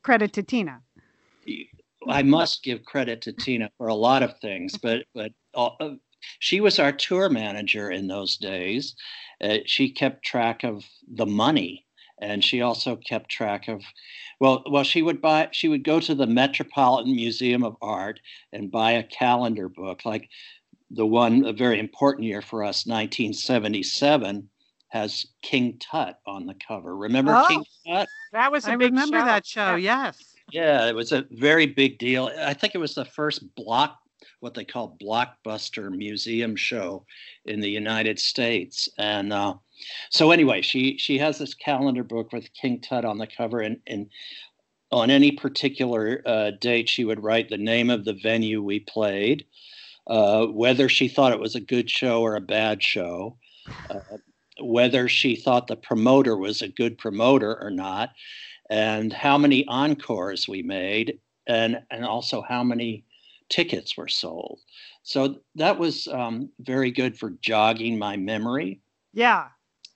credit 0.03 0.33
to 0.35 0.43
Tina. 0.43 0.81
I 2.09 2.23
must 2.23 2.63
give 2.63 2.85
credit 2.85 3.21
to 3.23 3.33
Tina 3.33 3.71
for 3.79 3.89
a 3.89 3.95
lot 3.95 4.23
of 4.23 4.39
things, 4.41 4.77
but 4.79 5.07
but 5.15 5.33
uh, 5.55 5.91
she 6.39 6.61
was 6.61 6.79
our 6.79 6.93
tour 6.93 7.29
manager 7.29 7.91
in 7.91 8.07
those 8.07 8.37
days. 8.37 8.95
Uh, 9.41 9.59
she 9.67 9.91
kept 9.91 10.25
track 10.25 10.65
of 10.65 10.85
the 11.13 11.27
money, 11.27 11.85
and 12.23 12.43
she 12.43 12.63
also 12.63 12.97
kept 12.97 13.31
track 13.31 13.69
of, 13.69 13.83
well, 14.41 14.63
well, 14.71 14.85
she 14.85 15.03
would 15.03 15.21
buy, 15.21 15.49
she 15.53 15.69
would 15.69 15.83
go 15.83 16.01
to 16.01 16.15
the 16.15 16.27
Metropolitan 16.27 17.15
Museum 17.15 17.65
of 17.65 17.77
Art 17.83 18.21
and 18.53 18.71
buy 18.71 18.93
a 18.93 19.03
calendar 19.03 19.69
book, 19.69 20.05
like 20.05 20.29
the 20.91 21.07
one 21.07 21.45
a 21.45 21.53
very 21.53 21.81
important 21.81 22.25
year 22.27 22.41
for 22.41 22.63
us, 22.63 22.87
1977 22.87 24.49
has 24.89 25.27
King 25.43 25.79
Tut 25.79 26.19
on 26.27 26.47
the 26.47 26.55
cover. 26.67 26.97
Remember 26.97 27.35
oh, 27.35 27.47
King 27.49 27.65
Tut? 27.87 28.09
That 28.33 28.53
was 28.53 28.67
a 28.67 28.73
I 28.73 28.77
big 28.77 28.93
remember 28.93 29.19
show. 29.19 29.25
that 29.25 29.47
show. 29.47 29.75
Yes. 29.75 30.23
Yeah, 30.53 30.87
it 30.87 30.95
was 30.95 31.13
a 31.13 31.25
very 31.31 31.67
big 31.67 31.99
deal. 31.99 32.31
I 32.39 32.53
think 32.55 32.75
it 32.75 32.79
was 32.79 32.95
the 32.95 33.07
first 33.07 33.55
block, 33.55 33.99
what 34.43 34.55
they 34.55 34.65
call 34.65 34.97
blockbuster 35.01 35.89
museum 35.91 36.57
show 36.57 37.07
in 37.45 37.61
the 37.61 37.71
United 37.71 38.19
States. 38.19 38.89
And 38.99 39.33
uh, 39.33 39.55
so, 40.11 40.33
anyway, 40.33 40.63
she 40.63 40.99
she 40.99 41.17
has 41.19 41.39
this 41.39 41.55
calendar 41.55 42.03
book 42.03 42.33
with 42.33 42.53
King 42.53 42.81
Tut 42.81 43.05
on 43.05 43.19
the 43.19 43.27
cover, 43.27 43.61
and 43.61 43.79
and 43.87 44.11
on 44.91 45.11
any 45.11 45.31
particular 45.31 46.23
uh, 46.27 46.51
date, 46.61 46.89
she 46.89 47.05
would 47.05 47.23
write 47.23 47.49
the 47.49 47.57
name 47.57 47.89
of 47.89 48.05
the 48.05 48.19
venue 48.21 48.61
we 48.63 48.81
played, 48.81 49.47
uh, 50.09 50.47
whether 50.47 50.89
she 50.89 51.07
thought 51.07 51.33
it 51.33 51.41
was 51.41 51.55
a 51.55 51.61
good 51.61 51.89
show 51.89 52.21
or 52.21 52.35
a 52.35 52.41
bad 52.41 52.83
show. 52.83 53.39
Uh, 53.89 54.01
whether 54.61 55.09
she 55.09 55.37
thought 55.37 55.69
the 55.69 55.77
promoter 55.77 56.37
was 56.37 56.63
a 56.63 56.69
good 56.69 56.99
promoter 56.99 57.57
or 57.63 57.71
not, 57.71 58.11
and 58.71 59.13
how 59.13 59.39
many 59.39 59.65
encores 59.69 60.49
we 60.49 60.63
made 60.63 61.19
and 61.47 61.81
and 61.91 62.05
also 62.05 62.43
how 62.43 62.63
many 62.63 63.05
tickets 63.53 63.97
were 63.97 64.09
sold. 64.09 64.61
So 65.03 65.37
that 65.57 65.79
was 65.79 66.09
um, 66.09 66.51
very 66.61 66.91
good 66.91 67.17
for 67.17 67.35
jogging 67.43 67.99
my 67.99 68.17
memory. 68.17 68.81
Yeah. 69.13 69.49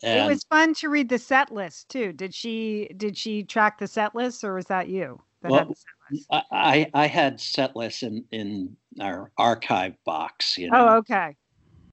And 0.02 0.20
it 0.20 0.30
was 0.30 0.44
fun 0.44 0.74
to 0.74 0.90
read 0.90 1.08
the 1.08 1.18
set 1.18 1.50
list 1.50 1.88
too. 1.88 2.12
Did 2.12 2.34
she 2.34 2.90
did 2.98 3.16
she 3.16 3.42
track 3.42 3.78
the 3.78 3.86
set 3.86 4.14
list 4.14 4.44
or 4.44 4.54
was 4.54 4.66
that 4.66 4.88
you 4.88 5.18
that 5.40 5.50
well, 5.50 5.74
I, 6.30 6.90
I 6.92 7.06
had 7.06 7.40
set 7.40 7.74
lists 7.74 8.02
in 8.02 8.24
in 8.30 8.76
our 9.00 9.32
archive 9.38 9.94
box 10.04 10.58
you 10.58 10.70
know. 10.70 10.88
oh 10.88 10.96
okay. 10.98 11.34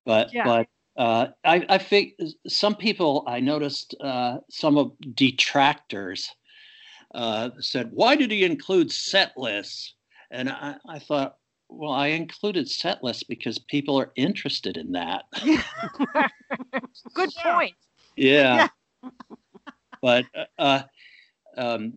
But 0.05 0.33
yeah. 0.33 0.43
but 0.43 0.67
uh, 0.97 1.27
I, 1.45 1.65
I 1.69 1.77
think 1.77 2.15
some 2.45 2.75
people 2.75 3.23
I 3.25 3.39
noticed 3.39 3.95
uh, 4.01 4.39
some 4.49 4.77
of 4.77 4.91
detractors 5.15 6.29
uh, 7.13 7.51
said, 7.59 7.91
Why 7.93 8.15
did 8.15 8.31
he 8.31 8.43
include 8.43 8.91
set 8.91 9.37
lists? 9.37 9.95
And 10.31 10.49
I, 10.49 10.75
I 10.87 10.99
thought, 10.99 11.37
well, 11.73 11.91
I 11.91 12.07
included 12.07 12.69
set 12.69 13.03
lists 13.03 13.23
because 13.23 13.57
people 13.57 13.99
are 13.99 14.11
interested 14.15 14.77
in 14.77 14.91
that. 14.93 15.25
Good 17.13 17.31
point. 17.43 17.75
Yeah. 18.15 18.67
yeah. 19.03 19.09
but 20.01 20.25
uh, 20.59 20.83
um, 21.57 21.93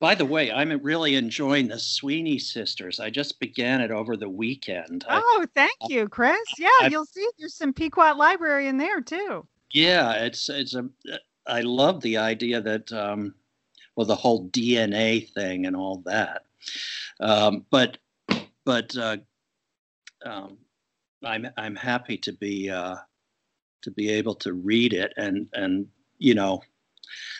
by 0.00 0.14
the 0.14 0.24
way, 0.24 0.50
I'm 0.50 0.70
really 0.82 1.16
enjoying 1.16 1.68
the 1.68 1.78
Sweeney 1.78 2.38
Sisters. 2.38 3.00
I 3.00 3.10
just 3.10 3.38
began 3.40 3.80
it 3.80 3.90
over 3.90 4.16
the 4.16 4.30
weekend. 4.30 5.04
Oh, 5.08 5.46
thank 5.54 5.76
you, 5.88 6.08
Chris. 6.08 6.38
Yeah, 6.58 6.68
I, 6.80 6.88
you'll 6.90 7.04
see 7.04 7.28
there's 7.38 7.54
some 7.54 7.72
Pequot 7.72 8.16
Library 8.16 8.68
in 8.68 8.78
there 8.78 9.00
too. 9.00 9.46
Yeah, 9.72 10.12
it's 10.12 10.48
it's 10.48 10.74
a. 10.74 10.88
I 11.46 11.60
love 11.60 12.00
the 12.00 12.16
idea 12.16 12.60
that 12.60 12.92
um, 12.92 13.34
well, 13.94 14.06
the 14.06 14.16
whole 14.16 14.48
DNA 14.48 15.28
thing 15.32 15.66
and 15.66 15.76
all 15.76 16.02
that. 16.06 16.44
Um, 17.20 17.66
but 17.70 17.98
but 18.64 18.96
uh, 18.96 19.18
um, 20.24 20.58
I'm 21.24 21.46
I'm 21.56 21.76
happy 21.76 22.18
to 22.18 22.32
be 22.32 22.70
uh, 22.70 22.96
to 23.82 23.90
be 23.90 24.10
able 24.10 24.34
to 24.36 24.52
read 24.52 24.92
it 24.92 25.12
and 25.16 25.46
and 25.52 25.86
you 26.18 26.34
know 26.34 26.62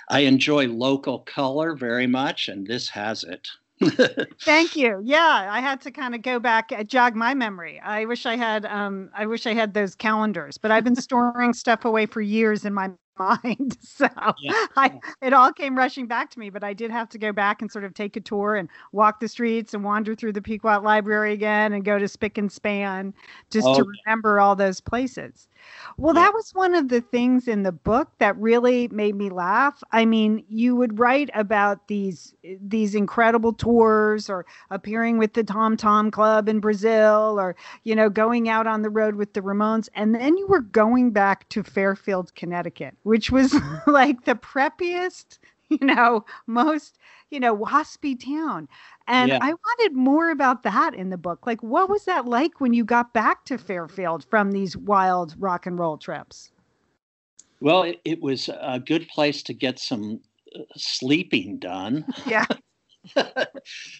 I 0.08 0.20
enjoy 0.20 0.66
local 0.68 1.20
color 1.20 1.74
very 1.74 2.06
much, 2.06 2.48
and 2.48 2.66
this 2.66 2.88
has 2.90 3.24
it. 3.24 3.48
Thank 4.42 4.76
you. 4.76 5.00
Yeah, 5.02 5.48
I 5.50 5.60
had 5.60 5.80
to 5.82 5.90
kind 5.90 6.14
of 6.14 6.22
go 6.22 6.38
back, 6.38 6.70
uh, 6.76 6.84
jog 6.84 7.14
my 7.14 7.32
memory. 7.32 7.80
I 7.80 8.04
wish 8.04 8.26
I 8.26 8.36
had, 8.36 8.66
um, 8.66 9.10
I 9.14 9.26
wish 9.26 9.46
I 9.46 9.54
had 9.54 9.72
those 9.72 9.94
calendars, 9.94 10.58
but 10.58 10.70
I've 10.70 10.84
been 10.84 10.96
storing 10.96 11.54
stuff 11.54 11.84
away 11.84 12.06
for 12.06 12.20
years 12.20 12.64
in 12.64 12.74
my 12.74 12.90
mind. 13.20 13.76
So 13.90 14.08
yeah. 14.40 14.66
I, 14.76 14.98
it 15.20 15.34
all 15.34 15.52
came 15.52 15.76
rushing 15.76 16.06
back 16.06 16.30
to 16.30 16.38
me, 16.38 16.48
but 16.48 16.64
I 16.64 16.72
did 16.72 16.90
have 16.90 17.08
to 17.10 17.18
go 17.18 17.32
back 17.32 17.60
and 17.60 17.70
sort 17.70 17.84
of 17.84 17.92
take 17.92 18.16
a 18.16 18.20
tour 18.20 18.56
and 18.56 18.68
walk 18.92 19.20
the 19.20 19.28
streets 19.28 19.74
and 19.74 19.84
wander 19.84 20.14
through 20.14 20.32
the 20.32 20.40
Pequot 20.40 20.80
Library 20.80 21.34
again 21.34 21.74
and 21.74 21.84
go 21.84 21.98
to 21.98 22.08
Spick 22.08 22.38
and 22.38 22.50
Span 22.50 23.12
just 23.50 23.66
oh, 23.66 23.74
to 23.74 23.84
remember 23.84 24.40
all 24.40 24.56
those 24.56 24.80
places. 24.80 25.48
Well, 25.96 26.14
that 26.14 26.32
was 26.32 26.54
one 26.54 26.74
of 26.74 26.88
the 26.88 27.00
things 27.00 27.46
in 27.46 27.62
the 27.62 27.72
book 27.72 28.10
that 28.18 28.36
really 28.38 28.88
made 28.88 29.14
me 29.14 29.28
laugh. 29.28 29.82
I 29.92 30.04
mean, 30.06 30.44
you 30.48 30.74
would 30.76 30.98
write 30.98 31.30
about 31.34 31.88
these 31.88 32.34
these 32.60 32.94
incredible 32.94 33.52
tours 33.52 34.30
or 34.30 34.46
appearing 34.70 35.18
with 35.18 35.34
the 35.34 35.44
Tom 35.44 35.76
Tom 35.76 36.10
Club 36.10 36.48
in 36.48 36.60
Brazil 36.60 37.36
or, 37.38 37.54
you 37.84 37.94
know, 37.94 38.08
going 38.08 38.48
out 38.48 38.66
on 38.66 38.82
the 38.82 38.90
road 38.90 39.16
with 39.16 39.34
the 39.34 39.40
Ramones 39.40 39.88
and 39.94 40.14
then 40.14 40.36
you 40.36 40.46
were 40.46 40.60
going 40.60 41.10
back 41.10 41.48
to 41.50 41.62
Fairfield, 41.62 42.34
Connecticut, 42.34 42.96
which 43.02 43.30
was 43.30 43.54
like 43.86 44.24
the 44.24 44.34
preppiest, 44.34 45.38
you 45.68 45.78
know, 45.82 46.24
most, 46.46 46.98
you 47.30 47.40
know, 47.40 47.56
waspy 47.56 48.18
town. 48.18 48.68
And 49.06 49.28
Yeah. 49.30 49.38
I 49.40 49.52
wanted 49.52 49.94
more 49.94 50.30
about 50.30 50.62
that 50.64 50.94
in 50.94 51.10
the 51.10 51.16
book. 51.16 51.46
Like, 51.46 51.62
what 51.62 51.88
was 51.88 52.04
that 52.04 52.26
like 52.26 52.60
when 52.60 52.72
you 52.74 52.84
got 52.84 53.14
back 53.14 53.44
to 53.46 53.58
Fairfield 53.58 54.24
from 54.24 54.52
these 54.52 54.76
wild 54.76 55.34
rock 55.38 55.66
and 55.66 55.78
roll 55.78 55.96
trips? 55.96 56.52
Well, 57.60 57.82
it, 57.84 58.00
it 58.04 58.20
was 58.20 58.48
a 58.48 58.80
good 58.80 59.08
place 59.08 59.42
to 59.44 59.54
get 59.54 59.78
some 59.78 60.20
uh, 60.54 60.60
sleeping 60.76 61.58
done. 61.58 62.04
Yeah. 62.26 62.44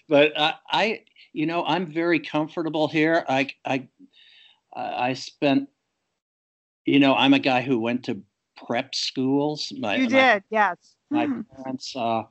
but 0.08 0.38
I, 0.38 0.54
I, 0.70 1.04
you 1.32 1.46
know, 1.46 1.64
I'm 1.64 1.90
very 1.90 2.20
comfortable 2.20 2.86
here. 2.86 3.24
I, 3.28 3.48
I, 3.64 3.88
I 4.76 5.14
spent, 5.14 5.68
you 6.84 7.00
know, 7.00 7.14
I'm 7.14 7.32
a 7.32 7.38
guy 7.38 7.62
who 7.62 7.78
went 7.78 8.04
to 8.04 8.20
prep 8.66 8.94
schools. 8.94 9.72
My, 9.78 9.96
You 9.96 10.02
my- 10.04 10.08
did, 10.08 10.44
yes. 10.50 10.76
my 11.10 11.26
Hmm. 11.26 11.40
parents 11.56 11.96
uh, 11.96 12.24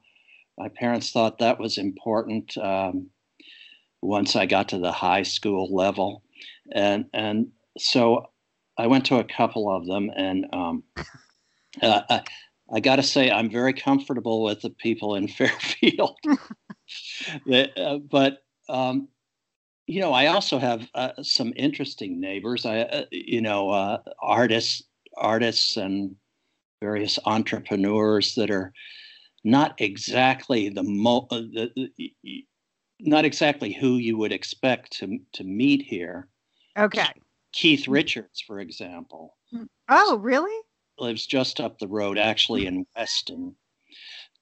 my 0.60 0.68
parents 0.68 1.12
thought 1.12 1.39
that 1.39 1.57
was 1.57 1.78
important 1.78 2.55
um, 2.57 3.10
once 4.01 4.36
I 4.36 4.45
got 4.45 4.70
to 4.70 4.78
the 4.78 4.91
high 4.91 5.24
school 5.24 5.74
level, 5.74 6.22
and 6.72 7.05
and 7.14 7.47
so 7.78 8.28
I 8.78 8.88
went 8.88 9.05
to 9.05 9.20
a 9.20 9.24
couple 9.24 9.74
of 9.74 9.88
them, 9.88 10.12
and 10.16 10.45
um, 10.53 10.84
uh, 11.82 12.01
I, 12.10 12.22
I 12.72 12.80
got 12.82 12.97
to 12.97 13.03
say 13.03 13.32
I'm 13.32 13.49
very 13.49 13.74
comfortable 13.74 14.43
with 14.43 14.62
the 14.62 14.70
people 14.70 15.16
in 15.16 15.28
Fairfield, 15.39 16.18
uh, 17.51 17.97
but. 17.97 18.43
Um, 18.68 19.07
you 19.88 19.99
know, 19.99 20.14
I 20.14 20.28
also 20.28 20.60
have 20.60 20.88
uh, 20.93 21.14
some 21.24 21.51
interesting 21.55 22.22
neighbors. 22.22 22.64
I, 22.64 22.82
uh, 22.82 23.05
you 23.10 23.41
know, 23.41 23.72
uh, 23.72 23.97
artists, 24.22 24.84
artists, 25.18 25.78
and 25.78 26.16
various 26.80 27.18
entrepreneurs 27.26 28.36
that 28.36 28.51
are 28.51 28.72
not 29.44 29.80
exactly 29.80 30.70
the, 30.70 30.84
mo- 30.84 31.28
uh, 31.32 31.42
the, 31.54 31.90
the 31.98 32.46
not 33.00 33.26
exactly 33.26 33.72
who 33.74 33.98
you 33.98 34.18
would 34.18 34.32
expect 34.34 34.92
to 35.00 35.20
to 35.34 35.44
meet 35.44 35.82
here. 35.82 36.28
Okay. 36.78 37.08
Keith 37.54 37.88
Richards, 37.88 38.42
for 38.42 38.60
example, 38.60 39.38
Oh, 39.88 40.18
really? 40.18 40.56
lives 41.00 41.26
just 41.26 41.60
up 41.62 41.80
the 41.80 41.88
road, 41.88 42.18
actually 42.18 42.66
in 42.68 42.86
Weston, 42.96 43.56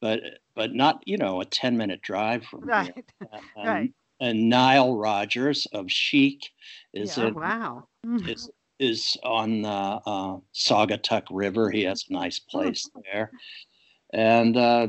but 0.02 0.20
but 0.56 0.74
not 0.74 1.04
you 1.08 1.18
know 1.18 1.39
a 1.41 1.45
ten 1.45 1.78
minute 1.78 2.02
drive 2.02 2.43
from 2.45 2.62
here. 2.64 2.70
Right. 2.70 3.06
And, 3.32 3.43
Right. 3.58 3.93
and 4.20 4.50
Nile 4.50 4.95
Rodgers 4.98 5.68
of 5.74 5.91
Chic 5.91 6.50
is 6.93 7.18
Oh, 7.18 7.28
in, 7.28 7.34
wow. 7.36 7.88
Mhm. 8.06 8.28
is 8.30 8.50
is 8.80 9.18
on 9.24 9.62
the 9.62 9.70
uh, 9.70 10.38
Saugatuck 10.54 11.24
River. 11.32 11.70
He 11.72 11.84
has 11.84 12.06
a 12.10 12.14
nice 12.14 12.39
place 12.39 12.89
there, 13.12 13.32
and 14.18 14.57
uh, 14.57 14.88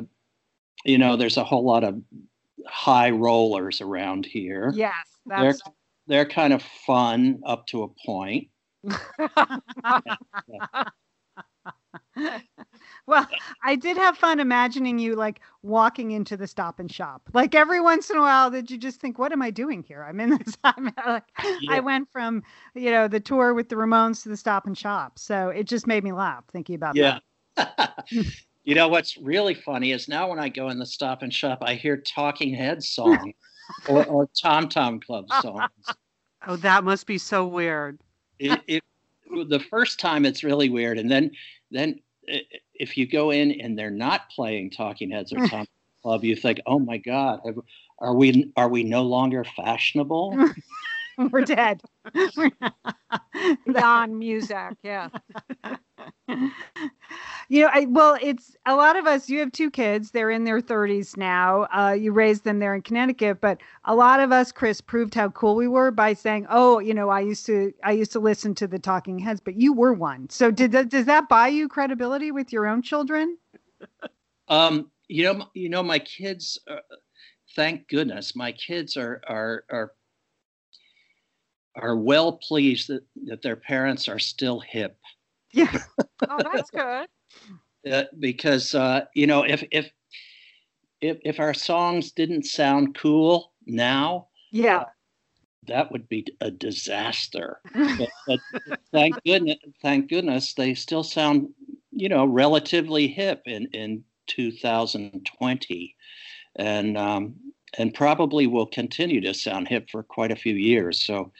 you 0.84 0.98
know, 0.98 1.16
there's 1.16 1.36
a 1.36 1.44
whole 1.44 1.64
lot 1.64 1.84
of 1.84 2.00
high 2.66 3.10
rollers 3.10 3.80
around 3.80 4.26
here. 4.26 4.72
Yes, 4.74 4.94
they're 5.26 5.54
they're 6.06 6.26
kind 6.26 6.52
of 6.52 6.62
fun 6.62 7.40
up 7.44 7.66
to 7.68 7.82
a 7.82 7.88
point. 8.06 8.48
well, 13.06 13.26
I 13.62 13.76
did 13.76 13.98
have 13.98 14.16
fun 14.16 14.40
imagining 14.40 14.98
you 14.98 15.14
like 15.14 15.40
walking 15.62 16.12
into 16.12 16.38
the 16.38 16.46
stop 16.46 16.78
and 16.78 16.90
shop. 16.90 17.28
Like 17.34 17.54
every 17.54 17.82
once 17.82 18.08
in 18.08 18.16
a 18.16 18.22
while, 18.22 18.50
did 18.50 18.70
you 18.70 18.78
just 18.78 18.98
think, 18.98 19.18
"What 19.18 19.32
am 19.32 19.42
I 19.42 19.50
doing 19.50 19.82
here? 19.82 20.02
I'm 20.02 20.20
in 20.20 20.30
this." 20.30 20.56
I'm 20.64 20.90
like, 21.06 21.24
Yeah. 21.60 21.74
I 21.76 21.80
went 21.80 22.10
from 22.10 22.42
you 22.74 22.90
know 22.90 23.08
the 23.08 23.20
tour 23.20 23.52
with 23.52 23.68
the 23.68 23.76
Ramones 23.76 24.22
to 24.22 24.30
the 24.30 24.38
stop 24.38 24.66
and 24.66 24.78
shop, 24.78 25.18
so 25.18 25.50
it 25.50 25.64
just 25.64 25.86
made 25.86 26.02
me 26.02 26.12
laugh 26.12 26.44
thinking 26.50 26.76
about 26.76 26.94
that. 26.94 27.22
Yeah. 27.56 27.66
that. 27.76 28.06
you 28.68 28.74
know 28.74 28.88
what's 28.88 29.16
really 29.16 29.54
funny 29.54 29.92
is 29.92 30.08
now 30.08 30.28
when 30.28 30.38
I 30.38 30.50
go 30.50 30.68
in 30.68 30.78
the 30.78 30.84
Stop 30.84 31.22
and 31.22 31.32
Shop, 31.32 31.60
I 31.62 31.72
hear 31.72 31.96
Talking 31.96 32.52
Heads 32.52 32.90
songs 32.90 33.32
or, 33.88 34.04
or 34.04 34.28
Tom 34.38 34.68
Tom 34.68 35.00
Club 35.00 35.24
songs. 35.40 35.70
Oh, 36.46 36.56
that 36.56 36.84
must 36.84 37.06
be 37.06 37.16
so 37.16 37.46
weird. 37.46 37.98
it, 38.38 38.60
it 38.66 38.84
the 39.48 39.58
first 39.70 39.98
time 39.98 40.26
it's 40.26 40.44
really 40.44 40.68
weird 40.68 40.98
and 40.98 41.10
then 41.10 41.30
then 41.70 41.98
if 42.74 42.96
you 42.96 43.06
go 43.06 43.30
in 43.30 43.58
and 43.60 43.78
they're 43.78 43.90
not 43.90 44.28
playing 44.30 44.70
talking 44.70 45.10
heads 45.10 45.32
or 45.32 45.46
tom 45.48 45.66
club 46.02 46.24
you 46.24 46.34
think 46.36 46.60
oh 46.66 46.78
my 46.78 46.96
god 46.96 47.40
have, 47.44 47.58
are 47.98 48.14
we 48.14 48.50
are 48.56 48.68
we 48.68 48.84
no 48.84 49.02
longer 49.02 49.44
fashionable 49.44 50.36
We're 51.32 51.40
dead. 51.40 51.82
Beyond 52.14 52.62
Muzak, 54.22 54.76
yeah. 54.84 55.08
you 57.48 57.62
know, 57.62 57.70
I, 57.72 57.86
well, 57.86 58.18
it's 58.20 58.56
a 58.66 58.76
lot 58.76 58.96
of 58.96 59.06
us. 59.06 59.28
You 59.30 59.40
have 59.40 59.52
two 59.52 59.70
kids; 59.70 60.10
they're 60.10 60.30
in 60.30 60.44
their 60.44 60.60
thirties 60.60 61.16
now. 61.16 61.66
Uh, 61.74 61.92
you 61.92 62.12
raised 62.12 62.44
them 62.44 62.58
there 62.58 62.74
in 62.74 62.82
Connecticut, 62.82 63.40
but 63.40 63.58
a 63.84 63.94
lot 63.94 64.20
of 64.20 64.32
us, 64.32 64.52
Chris, 64.52 64.80
proved 64.80 65.14
how 65.14 65.30
cool 65.30 65.56
we 65.56 65.68
were 65.68 65.90
by 65.90 66.12
saying, 66.12 66.46
"Oh, 66.50 66.78
you 66.80 66.94
know, 66.94 67.08
I 67.08 67.20
used 67.20 67.46
to, 67.46 67.72
I 67.84 67.92
used 67.92 68.12
to 68.12 68.20
listen 68.20 68.54
to 68.56 68.66
the 68.66 68.78
Talking 68.78 69.18
Heads, 69.18 69.40
but 69.40 69.60
you 69.60 69.72
were 69.72 69.94
one." 69.94 70.28
So, 70.30 70.50
did 70.50 70.72
that, 70.72 70.90
does 70.90 71.06
that 71.06 71.28
buy 71.28 71.48
you 71.48 71.68
credibility 71.68 72.30
with 72.32 72.52
your 72.52 72.66
own 72.66 72.82
children? 72.82 73.38
um 74.48 74.90
you 75.08 75.24
know 75.24 75.46
you 75.54 75.68
know 75.68 75.82
my 75.82 75.98
kids 75.98 76.58
uh, 76.70 76.76
thank 77.56 77.88
goodness 77.88 78.36
my 78.36 78.52
kids 78.52 78.96
are 78.96 79.22
are 79.28 79.64
are 79.70 79.92
are 81.76 81.96
well 81.96 82.32
pleased 82.32 82.88
that 82.88 83.02
that 83.26 83.42
their 83.42 83.56
parents 83.56 84.08
are 84.08 84.18
still 84.18 84.60
hip 84.60 84.98
Yeah, 85.52 85.72
Oh, 86.28 86.42
that's 86.42 86.70
good. 86.70 87.08
uh, 87.90 88.04
because 88.18 88.74
uh, 88.74 89.06
you 89.14 89.26
know 89.26 89.42
if 89.42 89.64
if 89.70 89.90
if 91.00 91.18
if 91.24 91.40
our 91.40 91.54
songs 91.54 92.12
didn't 92.12 92.44
sound 92.44 92.96
cool 92.96 93.52
now, 93.66 94.28
yeah, 94.50 94.84
that 95.66 95.90
would 95.92 96.08
be 96.08 96.26
a 96.40 96.50
disaster. 96.50 97.60
but, 97.98 98.10
but 98.26 98.40
thank 98.92 99.22
goodness, 99.24 99.58
thank 99.82 100.08
goodness, 100.08 100.54
they 100.54 100.74
still 100.74 101.04
sound 101.04 101.48
you 101.92 102.08
know 102.08 102.24
relatively 102.26 103.08
hip 103.08 103.42
in 103.46 103.66
in 103.72 104.04
2020, 104.26 105.96
and 106.56 106.98
um, 106.98 107.34
and 107.78 107.94
probably 107.94 108.46
will 108.46 108.66
continue 108.66 109.20
to 109.20 109.34
sound 109.34 109.68
hip 109.68 109.88
for 109.90 110.02
quite 110.02 110.30
a 110.32 110.36
few 110.36 110.54
years. 110.54 111.00
So. 111.02 111.32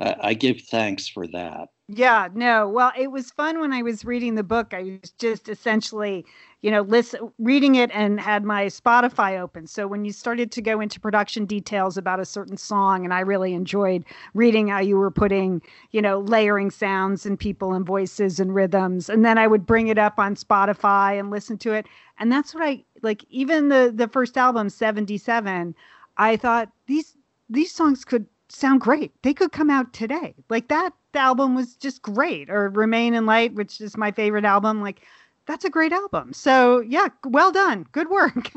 I 0.00 0.16
I 0.20 0.34
give 0.34 0.62
thanks 0.62 1.08
for 1.08 1.26
that. 1.28 1.68
Yeah, 1.88 2.28
no. 2.32 2.68
Well, 2.68 2.92
it 2.96 3.10
was 3.10 3.30
fun 3.32 3.60
when 3.60 3.72
I 3.72 3.82
was 3.82 4.04
reading 4.04 4.34
the 4.34 4.42
book. 4.42 4.72
I 4.72 4.98
was 5.02 5.10
just 5.18 5.48
essentially, 5.48 6.24
you 6.62 6.70
know, 6.70 6.80
listen, 6.80 7.30
reading 7.38 7.74
it 7.74 7.90
and 7.92 8.18
had 8.18 8.44
my 8.44 8.66
Spotify 8.66 9.38
open. 9.38 9.66
So 9.66 9.86
when 9.86 10.04
you 10.06 10.12
started 10.12 10.50
to 10.52 10.62
go 10.62 10.80
into 10.80 10.98
production 11.00 11.44
details 11.44 11.98
about 11.98 12.18
a 12.18 12.24
certain 12.24 12.56
song, 12.56 13.04
and 13.04 13.12
I 13.12 13.20
really 13.20 13.52
enjoyed 13.52 14.04
reading 14.32 14.68
how 14.68 14.78
you 14.78 14.96
were 14.96 15.10
putting, 15.10 15.60
you 15.90 16.00
know, 16.00 16.20
layering 16.20 16.70
sounds 16.70 17.26
and 17.26 17.38
people 17.38 17.74
and 17.74 17.84
voices 17.84 18.40
and 18.40 18.54
rhythms, 18.54 19.10
and 19.10 19.22
then 19.22 19.36
I 19.36 19.46
would 19.46 19.66
bring 19.66 19.88
it 19.88 19.98
up 19.98 20.18
on 20.18 20.34
Spotify 20.34 21.18
and 21.20 21.30
listen 21.30 21.58
to 21.58 21.72
it. 21.74 21.86
And 22.18 22.32
that's 22.32 22.54
what 22.54 22.62
I 22.62 22.84
like. 23.02 23.24
Even 23.28 23.68
the 23.68 23.92
the 23.94 24.08
first 24.08 24.38
album, 24.38 24.70
seventy 24.70 25.18
seven, 25.18 25.74
I 26.16 26.36
thought 26.38 26.70
these 26.86 27.16
these 27.50 27.72
songs 27.74 28.04
could 28.04 28.26
sound 28.54 28.80
great. 28.80 29.12
They 29.22 29.34
could 29.34 29.52
come 29.52 29.70
out 29.70 29.92
today. 29.92 30.34
Like 30.48 30.68
that 30.68 30.92
album 31.14 31.54
was 31.54 31.76
just 31.76 32.02
great. 32.02 32.50
Or 32.50 32.68
Remain 32.70 33.14
in 33.14 33.26
Light, 33.26 33.54
which 33.54 33.80
is 33.80 33.96
my 33.96 34.12
favorite 34.12 34.44
album. 34.44 34.82
Like 34.82 35.02
that's 35.46 35.64
a 35.64 35.70
great 35.70 35.92
album. 35.92 36.32
So 36.32 36.80
yeah, 36.80 37.08
well 37.24 37.50
done. 37.52 37.86
Good 37.92 38.08
work. 38.10 38.52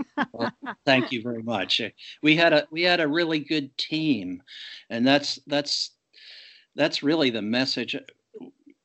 Thank 0.86 1.12
you 1.12 1.22
very 1.22 1.42
much. 1.44 1.82
Uh, 1.82 1.90
We 2.22 2.36
had 2.36 2.54
a 2.54 2.68
we 2.72 2.84
had 2.84 3.00
a 3.00 3.08
really 3.08 3.40
good 3.40 3.76
team, 3.78 4.42
and 4.90 5.06
that's 5.06 5.40
that's 5.48 5.92
that's 6.76 7.04
really 7.04 7.30
the 7.30 7.42
message. 7.42 7.96
uh, 7.96 8.00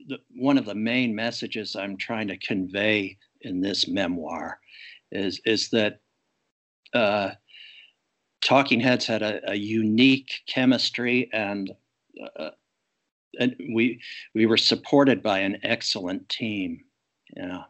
The, 0.08 0.18
one 0.34 0.58
of 0.58 0.64
the 0.64 0.74
main 0.74 1.14
messages 1.14 1.76
I'm 1.76 1.96
trying 1.96 2.28
to 2.28 2.36
convey 2.38 3.18
in 3.42 3.60
this 3.60 3.86
memoir 3.88 4.58
is 5.12 5.40
is 5.44 5.68
that 5.70 6.00
uh, 6.94 7.30
Talking 8.42 8.80
Heads 8.80 9.06
had 9.06 9.22
a, 9.22 9.50
a 9.50 9.54
unique 9.54 10.40
chemistry, 10.46 11.28
and 11.32 11.72
uh, 12.36 12.50
and 13.38 13.54
we 13.72 14.00
we 14.34 14.46
were 14.46 14.56
supported 14.56 15.22
by 15.22 15.40
an 15.40 15.58
excellent 15.62 16.28
team. 16.28 16.80
Yeah. 17.36 17.62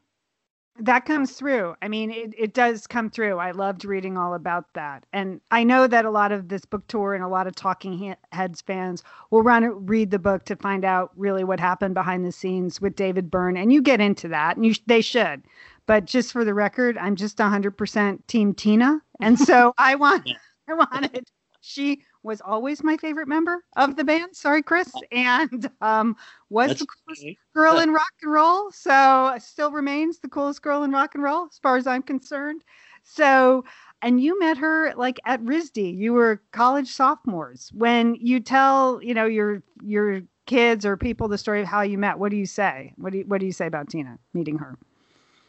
that 0.79 1.05
comes 1.05 1.33
through. 1.33 1.75
I 1.83 1.89
mean, 1.89 2.11
it, 2.11 2.33
it 2.39 2.55
does 2.55 2.87
come 2.87 3.11
through. 3.11 3.37
I 3.37 3.51
loved 3.51 3.85
reading 3.85 4.17
all 4.17 4.33
about 4.33 4.73
that. 4.73 5.05
And 5.13 5.43
I 5.51 5.63
know 5.65 5.87
that 5.87 6.07
a 6.07 6.11
lot 6.11 6.33
of 6.33 6.49
this 6.49 6.65
book 6.65 6.87
tour 6.87 7.13
and 7.13 7.23
a 7.23 7.29
lot 7.29 7.47
of 7.47 7.55
Talking 7.55 8.15
Heads 8.33 8.63
fans 8.63 9.03
will 9.31 9.43
run 9.43 9.85
read 9.85 10.11
the 10.11 10.19
book 10.19 10.45
to 10.47 10.57
find 10.57 10.83
out 10.85 11.11
really 11.17 11.45
what 11.45 11.61
happened 11.61 11.93
behind 11.93 12.25
the 12.25 12.33
scenes 12.33 12.81
with 12.81 12.97
David 12.97 13.31
Byrne. 13.31 13.59
And 13.59 13.71
you 13.71 13.83
get 13.83 14.01
into 14.01 14.29
that, 14.29 14.57
and 14.57 14.65
you 14.65 14.75
they 14.87 15.03
should. 15.03 15.43
But 15.87 16.05
just 16.05 16.33
for 16.33 16.45
the 16.45 16.55
record, 16.55 16.97
I'm 16.97 17.17
just 17.17 17.37
100% 17.39 18.27
Team 18.29 18.55
Tina. 18.55 19.03
And 19.21 19.39
so 19.39 19.75
I 19.79 19.97
want, 19.97 20.31
I 20.71 20.75
wanted, 20.75 21.29
she 21.61 22.03
was 22.23 22.41
always 22.41 22.83
my 22.83 22.97
favorite 22.97 23.29
member 23.29 23.65
of 23.77 23.97
the 23.97 24.05
band. 24.05 24.37
Sorry, 24.37 24.63
Chris. 24.63 24.93
And 25.13 25.71
um, 25.81 26.17
was 26.49 26.69
That's 26.69 26.81
the 26.81 26.87
coolest 26.87 27.23
okay. 27.23 27.39
girl 27.55 27.79
in 27.79 27.93
rock 27.93 28.13
and 28.23 28.33
roll. 28.33 28.71
So 28.71 29.35
still 29.39 29.71
remains 29.71 30.19
the 30.19 30.29
coolest 30.29 30.63
girl 30.63 30.83
in 30.83 30.93
rock 30.93 31.15
and 31.15 31.23
roll, 31.25 31.47
as 31.51 31.59
far 31.59 31.77
as 31.77 31.87
I'm 31.87 32.03
concerned. 32.03 32.63
So, 33.03 33.65
and 34.03 34.21
you 34.21 34.39
met 34.39 34.59
her 34.59 34.95
like 34.97 35.19
at 35.25 35.43
RISD. 35.43 35.97
You 35.97 36.13
were 36.13 36.43
college 36.53 36.89
sophomores. 36.89 37.71
When 37.75 38.15
you 38.15 38.41
tell, 38.41 39.03
you 39.03 39.15
know, 39.15 39.27
your 39.27 39.63
your 39.83 40.23
kids 40.47 40.85
or 40.85 40.97
people 40.97 41.29
the 41.29 41.39
story 41.39 41.61
of 41.63 41.67
how 41.67 41.83
you 41.83 41.97
met, 41.97 42.19
what 42.19 42.31
do 42.31 42.37
you 42.37 42.47
say? 42.47 42.93
What 42.97 43.13
do 43.13 43.19
you, 43.19 43.25
what 43.25 43.41
do 43.41 43.47
you 43.47 43.53
say 43.53 43.67
about 43.67 43.89
Tina 43.89 44.19
meeting 44.35 44.59
her? 44.59 44.77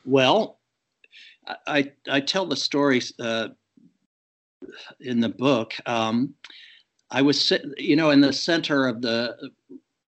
Well, 0.05 0.59
I 1.67 1.91
I 2.09 2.21
tell 2.21 2.45
the 2.45 2.55
story 2.55 3.01
uh, 3.19 3.49
in 4.99 5.19
the 5.19 5.29
book. 5.29 5.73
Um, 5.85 6.33
I 7.09 7.21
was, 7.21 7.51
you 7.77 7.95
know, 7.95 8.11
in 8.11 8.21
the 8.21 8.33
center 8.33 8.87
of 8.87 9.01
the 9.01 9.51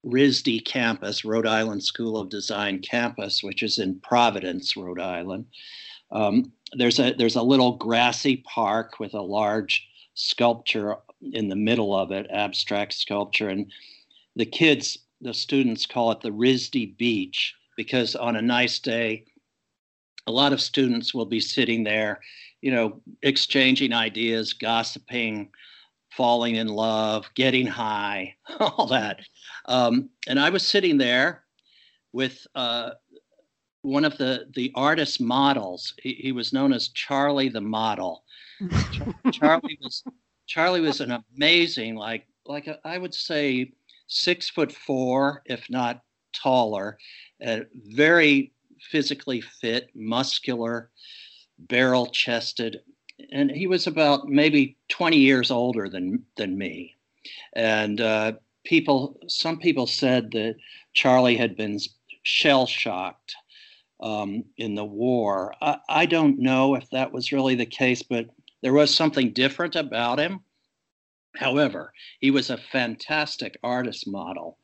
RISD 0.06 0.66
campus, 0.66 1.26
Rhode 1.26 1.48
Island 1.48 1.84
School 1.84 2.18
of 2.18 2.30
Design 2.30 2.80
campus, 2.80 3.44
which 3.44 3.64
is 3.64 3.80
in 3.80 4.00
Providence, 4.02 4.76
Rhode 4.76 5.00
Island. 5.00 5.46
Um, 6.12 6.52
there's 6.74 7.00
a 7.00 7.14
there's 7.14 7.36
a 7.36 7.42
little 7.42 7.74
grassy 7.78 8.38
park 8.38 9.00
with 9.00 9.14
a 9.14 9.22
large 9.22 9.88
sculpture 10.14 10.98
in 11.34 11.50
the 11.50 11.56
middle 11.56 11.96
of 11.96 12.12
it, 12.12 12.28
abstract 12.32 12.94
sculpture, 12.94 13.50
and 13.50 13.72
the 14.36 14.46
kids, 14.46 14.98
the 15.22 15.34
students, 15.34 15.86
call 15.86 16.12
it 16.12 16.22
the 16.22 16.32
RISD 16.32 16.98
Beach 16.98 17.54
because 17.76 18.16
on 18.16 18.36
a 18.36 18.42
nice 18.42 18.80
day, 18.80 19.26
a 20.28 20.32
lot 20.32 20.54
of 20.54 20.62
students 20.62 21.14
will 21.14 21.26
be 21.26 21.40
sitting 21.40 21.84
there 21.84 22.20
you 22.62 22.72
know, 22.72 23.02
exchanging 23.22 23.94
ideas, 23.94 24.54
gossiping, 24.54 25.50
falling 26.12 26.56
in 26.56 26.68
love, 26.68 27.30
getting 27.36 27.66
high, 27.66 28.36
all 28.60 28.88
that. 28.88 29.20
Um, 29.66 30.10
and 30.28 30.40
I 30.40 30.50
was 30.50 30.66
sitting 30.66 30.98
there 30.98 31.44
with 32.12 32.46
uh, 32.56 32.92
one 33.82 34.06
of 34.06 34.18
the 34.18 34.48
the 34.56 34.72
artist 34.76 35.22
models. 35.22 35.94
He, 36.02 36.14
he, 36.14 36.32
was 36.32 36.54
known 36.54 36.74
as 36.74 36.90
Charlie 36.90 37.50
the 37.50 37.62
Model. 37.62 38.24
Charlie 39.32 39.80
was 39.82 40.04
Charlie 40.48 40.82
was 40.82 41.00
an 41.02 41.24
amazing, 41.36 41.96
like 41.96 42.26
like 42.46 42.68
a, 42.68 42.80
I 42.84 42.98
would 42.98 43.14
say, 43.14 43.72
six 44.08 44.50
foot 44.50 44.72
four, 44.72 45.44
if 45.46 45.70
not 45.70 46.02
taller, 46.34 46.98
uh, 47.46 47.60
very 47.74 48.52
physically 48.82 49.42
fit, 49.42 49.90
muscular 49.96 50.90
barrel 51.60 52.08
chested, 52.08 52.82
and 53.32 53.52
he 53.52 53.68
was 53.68 53.88
about 53.88 54.28
maybe 54.28 54.78
20 54.90 55.18
years 55.18 55.52
older 55.52 55.90
than 55.90 56.26
than 56.36 56.58
me. 56.58 56.96
And 57.54 58.00
uh, 58.00 58.34
people, 58.64 59.20
some 59.28 59.60
people 59.60 59.88
said 59.88 60.32
that 60.32 60.56
Charlie 60.94 61.38
had 61.38 61.56
been 61.56 61.80
shell 62.24 62.66
shocked 62.66 63.36
um, 64.00 64.46
in 64.58 64.76
the 64.76 64.86
war. 64.86 65.54
I, 65.62 65.78
I 65.90 66.06
don't 66.06 66.40
know 66.40 66.76
if 66.76 66.90
that 66.92 67.12
was 67.12 67.32
really 67.32 67.56
the 67.56 67.66
case, 67.66 68.02
but 68.02 68.28
there 68.62 68.74
was 68.74 68.94
something 68.94 69.32
different 69.32 69.76
about 69.76 70.20
him. 70.20 70.42
However, 71.36 71.94
he 72.20 72.32
was 72.32 72.50
a 72.50 72.58
fantastic 72.58 73.58
artist 73.64 74.08
model 74.08 74.58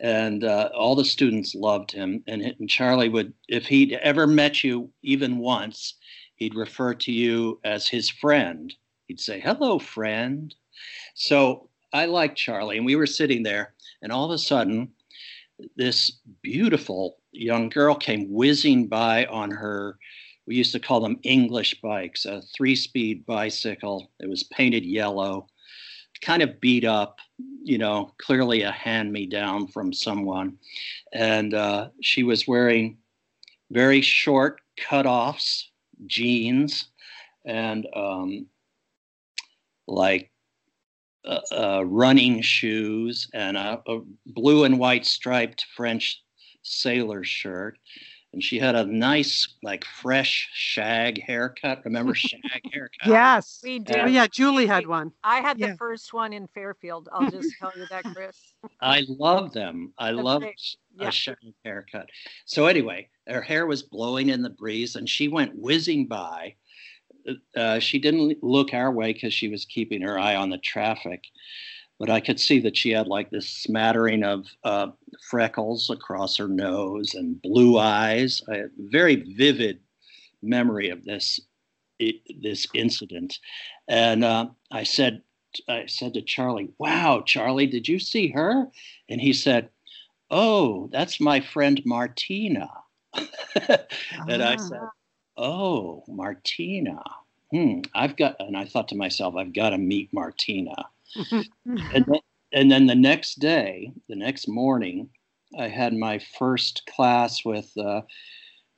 and 0.00 0.44
uh, 0.44 0.70
all 0.74 0.94
the 0.94 1.04
students 1.04 1.54
loved 1.54 1.92
him. 1.92 2.22
And, 2.26 2.42
and, 2.42 2.68
Charlie 2.68 3.08
would, 3.08 3.32
if 3.48 3.66
he'd 3.66 3.92
ever 3.94 4.26
met 4.26 4.64
you 4.64 4.90
even 5.02 5.38
once, 5.38 5.94
he'd 6.36 6.54
refer 6.54 6.94
to 6.94 7.12
you 7.12 7.60
as 7.64 7.88
his 7.88 8.10
friend. 8.10 8.74
He'd 9.06 9.20
say, 9.20 9.40
Hello, 9.40 9.78
friend. 9.78 10.54
So 11.14 11.68
I 11.92 12.06
liked 12.06 12.36
Charlie, 12.36 12.76
and 12.76 12.86
we 12.86 12.96
were 12.96 13.06
sitting 13.06 13.42
there, 13.42 13.74
and 14.02 14.10
all 14.10 14.24
of 14.24 14.30
a 14.30 14.38
sudden, 14.38 14.90
this 15.76 16.10
beautiful 16.42 17.18
young 17.32 17.68
girl 17.68 17.94
came 17.94 18.32
whizzing 18.32 18.88
by 18.88 19.26
on 19.26 19.50
her, 19.50 19.98
we 20.46 20.56
used 20.56 20.72
to 20.72 20.80
call 20.80 21.00
them 21.00 21.20
English 21.22 21.80
bikes, 21.80 22.26
a 22.26 22.42
three 22.54 22.76
speed 22.76 23.24
bicycle. 23.24 24.10
It 24.20 24.28
was 24.28 24.42
painted 24.42 24.84
yellow, 24.84 25.46
kind 26.20 26.42
of 26.42 26.60
beat 26.60 26.84
up, 26.84 27.18
you 27.62 27.78
know, 27.78 28.12
clearly 28.18 28.62
a 28.62 28.72
hand 28.72 29.12
me 29.12 29.26
down 29.26 29.68
from 29.68 29.92
someone. 29.92 30.58
And 31.12 31.54
uh, 31.54 31.90
she 32.02 32.24
was 32.24 32.48
wearing 32.48 32.98
very 33.70 34.00
short 34.00 34.60
cutoffs 34.78 35.66
jeans 36.06 36.88
and 37.44 37.86
um, 37.94 38.46
like 39.86 40.30
uh, 41.24 41.40
uh, 41.52 41.84
running 41.86 42.42
shoes 42.42 43.28
and 43.32 43.56
a, 43.56 43.80
a, 43.86 44.00
blue 44.26 44.64
and 44.64 44.78
white 44.78 45.06
striped 45.06 45.66
French 45.74 46.22
sailor 46.62 47.24
shirt. 47.24 47.78
And 48.32 48.42
she 48.42 48.58
had 48.58 48.74
a 48.74 48.84
nice, 48.84 49.48
like 49.62 49.84
fresh 49.84 50.50
shag 50.52 51.22
haircut. 51.22 51.82
Remember 51.84 52.14
shag 52.14 52.40
haircut? 52.72 53.06
yes, 53.06 53.60
we 53.62 53.78
do. 53.78 53.94
oh, 53.94 54.06
yeah, 54.06 54.26
Julie 54.26 54.66
had 54.66 54.86
one. 54.86 55.12
I 55.22 55.40
had 55.40 55.58
yeah. 55.58 55.70
the 55.70 55.76
first 55.76 56.12
one 56.12 56.32
in 56.32 56.48
Fairfield. 56.48 57.08
I'll 57.12 57.30
just 57.30 57.54
tell 57.60 57.72
you 57.76 57.86
that, 57.90 58.04
Chris. 58.12 58.36
I 58.80 59.04
love 59.08 59.52
them. 59.52 59.92
I 59.96 60.12
That's 60.12 60.24
love 60.24 60.42
yeah. 60.98 61.08
a 61.08 61.12
shag 61.12 61.36
haircut. 61.64 62.08
So 62.46 62.66
anyway, 62.66 63.08
her 63.28 63.42
hair 63.42 63.66
was 63.66 63.82
blowing 63.82 64.28
in 64.28 64.42
the 64.42 64.50
breeze, 64.50 64.96
and 64.96 65.08
she 65.08 65.28
went 65.28 65.56
whizzing 65.56 66.06
by. 66.06 66.54
Uh, 67.56 67.78
she 67.78 67.98
didn't 67.98 68.42
look 68.42 68.74
our 68.74 68.92
way 68.92 69.12
because 69.12 69.32
she 69.32 69.48
was 69.48 69.64
keeping 69.64 70.02
her 70.02 70.18
eye 70.18 70.36
on 70.36 70.50
the 70.50 70.58
traffic, 70.58 71.24
but 71.98 72.10
I 72.10 72.20
could 72.20 72.38
see 72.38 72.60
that 72.60 72.76
she 72.76 72.90
had 72.90 73.06
like 73.06 73.30
this 73.30 73.48
smattering 73.48 74.22
of 74.24 74.46
uh, 74.62 74.88
freckles 75.30 75.88
across 75.88 76.36
her 76.36 76.48
nose 76.48 77.14
and 77.14 77.40
blue 77.40 77.78
eyes. 77.78 78.42
A 78.48 78.64
very 78.76 79.16
vivid 79.36 79.80
memory 80.42 80.90
of 80.90 81.04
this 81.04 81.40
it, 81.98 82.16
this 82.42 82.66
incident, 82.74 83.38
and 83.88 84.24
uh, 84.24 84.48
I 84.70 84.82
said 84.82 85.22
I 85.68 85.86
said 85.86 86.14
to 86.14 86.22
Charlie, 86.22 86.70
"Wow, 86.78 87.22
Charlie, 87.24 87.68
did 87.68 87.88
you 87.88 87.98
see 87.98 88.28
her?" 88.28 88.66
And 89.08 89.20
he 89.20 89.32
said, 89.32 89.70
"Oh, 90.34 90.88
that's 90.92 91.20
my 91.20 91.40
friend 91.40 91.80
Martina." 91.84 92.68
and 93.14 94.42
I 94.42 94.56
said, 94.56 94.80
ah. 94.82 94.90
"Oh, 95.36 96.04
Martina. 96.08 97.00
Hmm. 97.52 97.80
I've 97.94 98.16
got." 98.16 98.36
And 98.40 98.56
I 98.56 98.64
thought 98.64 98.88
to 98.88 98.96
myself, 98.96 99.36
"I've 99.36 99.52
got 99.52 99.70
to 99.70 99.78
meet 99.78 100.12
Martina." 100.12 100.74
and, 101.64 102.04
then, 102.06 102.20
and 102.52 102.70
then 102.70 102.86
the 102.86 102.94
next 102.96 103.36
day, 103.36 103.92
the 104.08 104.16
next 104.16 104.48
morning, 104.48 105.08
I 105.56 105.68
had 105.68 105.94
my 105.94 106.18
first 106.18 106.84
class 106.86 107.44
with 107.44 107.70
uh, 107.78 108.02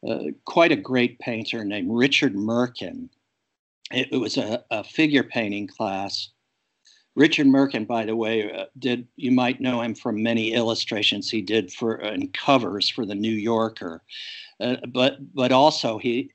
uh, 0.07 0.24
quite 0.44 0.72
a 0.72 0.76
great 0.76 1.18
painter 1.18 1.64
named 1.64 1.90
Richard 1.90 2.34
Merkin. 2.34 3.09
It, 3.90 4.09
it 4.12 4.18
was 4.18 4.36
a, 4.36 4.64
a, 4.70 4.84
figure 4.84 5.22
painting 5.22 5.66
class. 5.66 6.30
Richard 7.17 7.47
Merkin, 7.47 7.87
by 7.87 8.05
the 8.05 8.14
way, 8.14 8.53
uh, 8.53 8.67
did 8.79 9.09
you 9.17 9.33
might 9.33 9.61
know 9.61 9.81
him 9.81 9.95
from 9.95 10.23
many 10.23 10.53
illustrations 10.53 11.31
he 11.31 11.41
did 11.41 11.73
for 11.73 11.95
and 11.97 12.33
covers 12.35 12.89
for 12.89 13.07
the 13.07 13.14
New 13.14 13.33
Yorker. 13.33 14.03
Uh, 14.61 14.77
but 14.93 15.35
but 15.35 15.51
also 15.51 15.99
he 15.99 16.31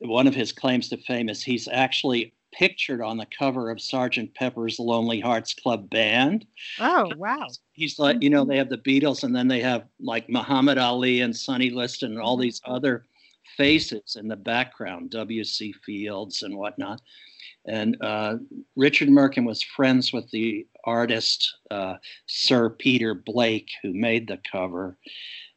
one 0.00 0.26
of 0.26 0.34
his 0.34 0.52
claims 0.52 0.90
to 0.90 0.98
fame 0.98 1.30
is 1.30 1.42
he's 1.42 1.68
actually 1.68 2.34
pictured 2.52 3.00
on 3.00 3.16
the 3.16 3.26
cover 3.36 3.70
of 3.70 3.80
Sergeant 3.80 4.32
Pepper's 4.34 4.78
Lonely 4.78 5.20
Hearts 5.20 5.54
Club 5.54 5.90
Band. 5.90 6.46
Oh, 6.78 7.10
wow. 7.16 7.48
He's 7.72 7.98
like, 7.98 8.22
you 8.22 8.30
know, 8.30 8.44
they 8.44 8.58
have 8.58 8.68
the 8.68 8.78
Beatles 8.78 9.24
and 9.24 9.34
then 9.34 9.48
they 9.48 9.60
have 9.60 9.86
like 9.98 10.28
Muhammad 10.28 10.78
Ali 10.78 11.22
and 11.22 11.36
Sonny 11.36 11.70
Liston 11.70 12.12
and 12.12 12.20
all 12.20 12.36
these 12.36 12.60
other 12.64 13.06
faces 13.56 14.16
in 14.16 14.28
the 14.28 14.36
background, 14.36 15.10
W.C. 15.10 15.72
Fields 15.84 16.42
and 16.42 16.56
whatnot. 16.56 17.00
And 17.66 17.96
uh, 18.02 18.36
Richard 18.76 19.08
Merkin 19.08 19.46
was 19.46 19.62
friends 19.62 20.12
with 20.12 20.30
the 20.30 20.66
artist 20.84 21.56
uh, 21.70 21.96
Sir 22.26 22.70
Peter 22.70 23.14
Blake, 23.14 23.70
who 23.82 23.94
made 23.94 24.28
the 24.28 24.38
cover. 24.50 24.98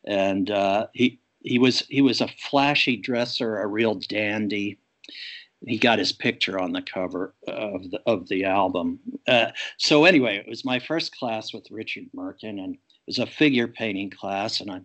And 0.06 0.50
uh, 0.50 0.88
he 0.94 1.20
he 1.42 1.60
was 1.60 1.82
he 1.90 2.02
was 2.02 2.22
a 2.22 2.28
flashy 2.28 2.96
dresser, 2.96 3.58
a 3.60 3.68
real 3.68 3.96
dandy. 3.96 4.78
He 5.66 5.78
got 5.78 6.00
his 6.00 6.12
picture 6.12 6.60
on 6.60 6.72
the 6.72 6.82
cover 6.82 7.34
of 7.48 7.90
the 7.92 8.00
of 8.06 8.28
the 8.30 8.46
album. 8.46 9.00
Uh, 9.28 9.52
so 9.78 10.06
anyway, 10.06 10.38
it 10.38 10.48
was 10.48 10.64
my 10.64 10.80
first 10.80 11.16
class 11.18 11.54
with 11.54 11.72
Richard 11.72 12.06
Merkin, 12.16 12.64
and 12.64 12.76
it 12.76 12.80
was 13.08 13.20
a 13.20 13.26
figure 13.26 13.68
painting 13.68 14.12
class. 14.12 14.62
And 14.62 14.72
I 14.72 14.82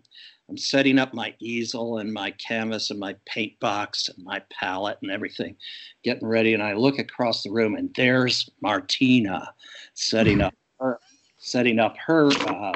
I'm 0.49 0.57
setting 0.57 0.99
up 0.99 1.13
my 1.13 1.33
easel 1.39 1.99
and 1.99 2.13
my 2.13 2.31
canvas 2.31 2.91
and 2.91 2.99
my 2.99 3.15
paint 3.25 3.59
box 3.59 4.09
and 4.09 4.23
my 4.23 4.41
palette 4.51 4.99
and 5.01 5.09
everything, 5.09 5.55
getting 6.03 6.27
ready. 6.27 6.53
And 6.53 6.61
I 6.61 6.73
look 6.73 6.99
across 6.99 7.43
the 7.43 7.51
room, 7.51 7.75
and 7.75 7.93
there's 7.95 8.49
Martina 8.61 9.53
setting 9.93 10.41
up 10.41 10.53
her 10.79 10.99
setting 11.37 11.79
up 11.79 11.95
her 12.05 12.29
uh, 12.47 12.73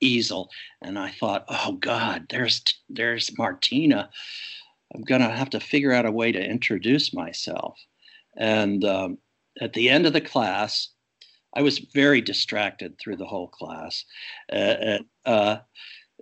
easel. 0.00 0.50
And 0.82 0.98
I 0.98 1.10
thought, 1.10 1.44
oh 1.48 1.72
God, 1.72 2.26
there's 2.30 2.62
there's 2.88 3.36
Martina. 3.38 4.10
I'm 4.94 5.02
gonna 5.02 5.34
have 5.34 5.50
to 5.50 5.60
figure 5.60 5.92
out 5.92 6.06
a 6.06 6.12
way 6.12 6.32
to 6.32 6.44
introduce 6.44 7.14
myself. 7.14 7.78
And 8.36 8.84
um, 8.84 9.18
at 9.60 9.72
the 9.72 9.88
end 9.88 10.06
of 10.06 10.12
the 10.12 10.20
class, 10.20 10.88
I 11.56 11.62
was 11.62 11.78
very 11.78 12.20
distracted 12.20 12.98
through 12.98 13.16
the 13.16 13.26
whole 13.26 13.48
class. 13.48 14.04
Uh, 14.52 14.98
uh, 15.24 15.58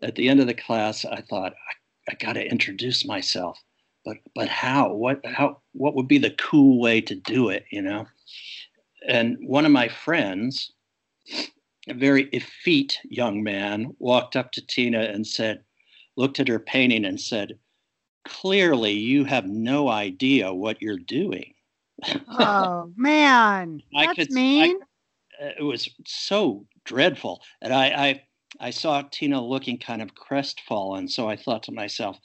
at 0.03 0.15
the 0.17 0.29
end 0.29 0.41
of 0.41 0.47
the 0.47 0.55
class, 0.55 1.05
I 1.05 1.21
thought 1.23 1.53
I, 1.53 2.13
I 2.13 2.15
got 2.17 2.33
to 2.35 2.45
introduce 2.47 3.05
myself, 3.07 3.59
but 4.05 4.17
but 4.35 4.49
how? 4.49 4.93
What 4.95 5.25
how? 5.25 5.61
What 5.73 5.95
would 5.95 6.09
be 6.09 6.19
the 6.19 6.33
cool 6.33 6.81
way 6.81 7.01
to 7.03 7.15
do 7.15 7.49
it? 7.49 7.65
You 7.71 7.83
know? 7.83 8.07
And 9.09 9.37
one 9.47 9.65
of 9.67 9.73
my 9.73 9.89
friends, 9.89 10.73
a 11.89 11.95
very 11.95 12.25
effete 12.33 12.99
young 13.05 13.43
man, 13.43 13.95
walked 13.99 14.37
up 14.37 14.53
to 14.53 14.67
Tina 14.67 15.01
and 15.01 15.27
said, 15.27 15.63
looked 16.17 16.39
at 16.41 16.49
her 16.49 16.59
painting 16.61 17.05
and 17.05 17.21
said, 17.21 17.59
"Clearly, 18.27 18.93
you 18.93 19.25
have 19.25 19.47
no 19.47 19.89
idea 19.89 20.53
what 20.53 20.81
you're 20.83 20.99
doing." 20.99 21.55
Oh 22.29 22.93
man, 22.97 23.83
I 23.97 24.07
that's 24.07 24.17
could- 24.19 24.33
I- 24.33 24.35
mean. 24.35 24.77
Uh, 25.41 25.49
it 25.59 25.63
was 25.63 25.89
so 26.07 26.67
dreadful. 26.85 27.43
And 27.63 27.73
I, 27.73 27.87
I, 27.87 28.23
I 28.63 28.71
saw 28.71 29.03
Tina 29.03 29.45
looking 29.45 29.77
kind 29.79 30.01
of 30.01 30.15
crestfallen. 30.15 31.09
So 31.09 31.29
I 31.29 31.37
thought 31.37 31.65
to 31.65 31.73
myself, 31.73 32.17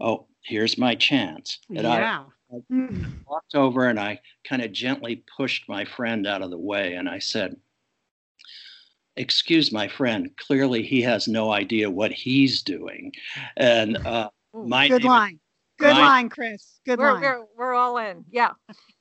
oh, 0.00 0.26
here's 0.42 0.78
my 0.78 0.94
chance. 0.94 1.58
And 1.68 1.86
I 1.86 1.98
yeah. 2.00 2.24
Mm. 2.72 3.12
walked 3.28 3.54
over 3.54 3.86
and 3.88 4.00
I 4.00 4.18
kind 4.48 4.62
of 4.62 4.72
gently 4.72 5.22
pushed 5.36 5.68
my 5.68 5.84
friend 5.84 6.26
out 6.26 6.42
of 6.42 6.50
the 6.50 6.58
way. 6.58 6.94
And 6.94 7.08
I 7.08 7.18
said, 7.18 7.54
excuse 9.16 9.70
my 9.70 9.86
friend, 9.86 10.30
clearly 10.38 10.82
he 10.82 11.02
has 11.02 11.28
no 11.28 11.52
idea 11.52 11.90
what 11.90 12.10
he's 12.12 12.62
doing. 12.62 13.12
And 13.56 13.98
uh, 14.06 14.30
Ooh, 14.56 14.66
my 14.66 14.88
Good 14.88 15.02
name- 15.02 15.10
line. 15.10 15.40
Good 15.78 15.94
my- 15.94 16.00
line, 16.00 16.28
Chris. 16.28 16.80
Good 16.86 16.98
We're, 16.98 17.12
line. 17.12 17.22
we're, 17.22 17.44
we're 17.56 17.74
all 17.74 17.98
in. 17.98 18.24
Yeah. 18.30 18.50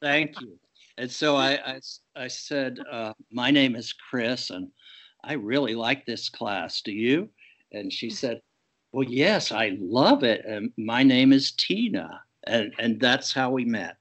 Thank 0.01 0.39
you. 0.41 0.57
And 0.97 1.10
so 1.10 1.38
I 1.38 1.80
I 2.18 2.28
said, 2.28 2.78
uh, 2.91 3.14
my 3.32 3.51
name 3.51 3.78
is 3.78 3.93
Chris, 3.93 4.49
and 4.49 4.68
I 5.24 5.34
really 5.34 5.76
like 5.76 6.05
this 6.05 6.30
class. 6.30 6.82
Do 6.82 6.91
you? 6.91 7.30
And 7.72 7.91
she 7.91 8.07
mm. 8.07 8.13
said, 8.13 8.41
well, 8.91 9.07
yes, 9.07 9.51
I 9.51 9.78
love 9.80 10.24
it. 10.24 10.45
And 10.45 10.72
my 10.78 11.03
name 11.03 11.34
is 11.34 11.51
Tina. 11.51 12.22
And, 12.47 12.74
and 12.80 12.99
that's 12.99 13.34
how 13.34 13.51
we 13.51 13.65
met. 13.65 13.97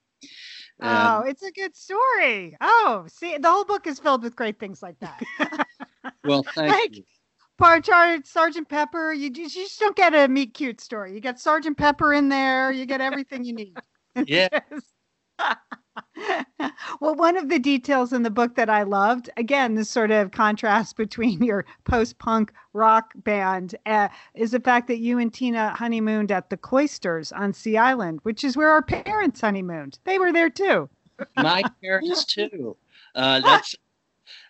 Um, 0.80 0.90
oh, 0.90 1.20
it's 1.26 1.42
a 1.42 1.50
good 1.50 1.76
story. 1.76 2.56
Oh, 2.60 3.04
see, 3.08 3.36
the 3.36 3.50
whole 3.50 3.64
book 3.64 3.86
is 3.86 3.98
filled 3.98 4.22
with 4.22 4.36
great 4.36 4.58
things 4.58 4.82
like 4.82 4.98
that. 5.00 5.20
well, 6.24 6.44
thank 6.54 6.72
like- 6.72 6.96
you. 6.96 7.04
Part 7.58 7.82
Char- 7.82 8.22
Sergeant 8.22 8.68
Pepper, 8.68 9.12
you 9.12 9.30
just, 9.30 9.56
you 9.56 9.64
just 9.64 9.80
don't 9.80 9.96
get 9.96 10.14
a 10.14 10.28
meet 10.28 10.54
cute 10.54 10.80
story. 10.80 11.12
You 11.12 11.18
get 11.18 11.40
Sergeant 11.40 11.76
Pepper 11.76 12.12
in 12.12 12.28
there. 12.28 12.70
You 12.70 12.86
get 12.86 13.00
everything 13.00 13.44
you 13.44 13.54
need. 13.54 13.76
Yeah. 14.26 14.48
well, 17.00 17.14
one 17.14 17.36
of 17.36 17.48
the 17.48 17.58
details 17.58 18.12
in 18.12 18.22
the 18.22 18.30
book 18.30 18.54
that 18.56 18.70
I 18.70 18.82
loved, 18.82 19.30
again, 19.36 19.74
this 19.74 19.90
sort 19.90 20.10
of 20.10 20.30
contrast 20.30 20.96
between 20.96 21.42
your 21.44 21.64
post 21.84 22.18
punk 22.18 22.52
rock 22.72 23.12
band, 23.16 23.74
uh, 23.86 24.08
is 24.34 24.50
the 24.50 24.60
fact 24.60 24.88
that 24.88 24.98
you 24.98 25.18
and 25.18 25.32
Tina 25.32 25.70
honeymooned 25.70 26.32
at 26.32 26.50
the 26.50 26.56
Cloisters 26.56 27.32
on 27.32 27.52
Sea 27.52 27.76
Island, 27.76 28.20
which 28.22 28.44
is 28.44 28.56
where 28.56 28.70
our 28.70 28.82
parents 28.82 29.40
honeymooned. 29.40 29.98
They 30.04 30.18
were 30.18 30.32
there 30.32 30.50
too. 30.50 30.88
my 31.36 31.62
parents 31.82 32.24
too. 32.34 32.76
Uh, 33.14 33.40
that's 33.40 33.74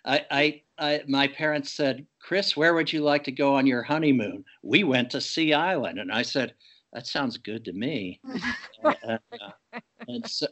I, 0.05 0.25
I, 0.29 0.61
I, 0.77 1.01
my 1.07 1.27
parents 1.27 1.71
said, 1.71 2.05
Chris, 2.19 2.55
where 2.55 2.73
would 2.73 2.91
you 2.91 3.01
like 3.01 3.23
to 3.25 3.31
go 3.31 3.55
on 3.55 3.65
your 3.65 3.83
honeymoon? 3.83 4.43
We 4.61 4.83
went 4.83 5.09
to 5.11 5.21
Sea 5.21 5.53
Island, 5.53 5.99
and 5.99 6.11
I 6.11 6.21
said, 6.21 6.53
that 6.93 7.07
sounds 7.07 7.37
good 7.37 7.65
to 7.65 7.73
me. 7.73 8.19
And, 8.81 9.19
uh, 9.33 9.79
and 10.07 10.29
so, 10.29 10.47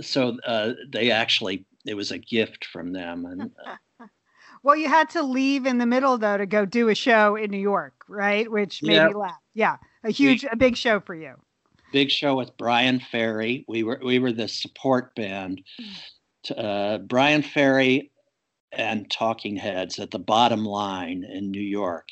so 0.00 0.38
uh, 0.46 0.72
they 0.90 1.10
actually, 1.10 1.64
it 1.84 1.94
was 1.94 2.10
a 2.10 2.18
gift 2.18 2.64
from 2.64 2.92
them, 2.92 3.26
and 3.26 3.50
uh, 3.66 4.06
Well, 4.64 4.76
you 4.76 4.88
had 4.88 5.10
to 5.10 5.22
leave 5.24 5.66
in 5.66 5.78
the 5.78 5.86
middle 5.86 6.16
though 6.18 6.36
to 6.36 6.46
go 6.46 6.64
do 6.64 6.88
a 6.88 6.94
show 6.94 7.34
in 7.36 7.50
New 7.50 7.58
York, 7.58 7.94
right? 8.08 8.48
Which 8.50 8.80
made 8.82 8.94
Yeah. 8.94 9.08
me 9.08 9.14
laugh. 9.14 9.40
Yeah, 9.54 9.76
a 10.04 10.10
huge, 10.10 10.44
a 10.44 10.54
big 10.56 10.76
show 10.76 11.00
for 11.00 11.14
you. 11.16 11.34
big 11.92 12.10
show 12.10 12.36
with 12.36 12.56
Bryan 12.56 13.00
Ferry. 13.00 13.64
We 13.68 13.82
were 13.82 14.00
we 14.04 14.18
were 14.20 14.32
the 14.32 14.46
support 14.48 15.14
band. 15.16 15.62
T- 16.44 16.54
Uh, 16.56 16.98
Bryan 16.98 17.42
Ferry 17.42 18.10
and 18.72 19.10
Talking 19.10 19.56
Heads 19.56 19.98
at 19.98 20.10
the 20.12 20.18
Bottom 20.20 20.64
Line 20.64 21.24
in 21.24 21.50
New 21.50 21.60
York, 21.60 22.08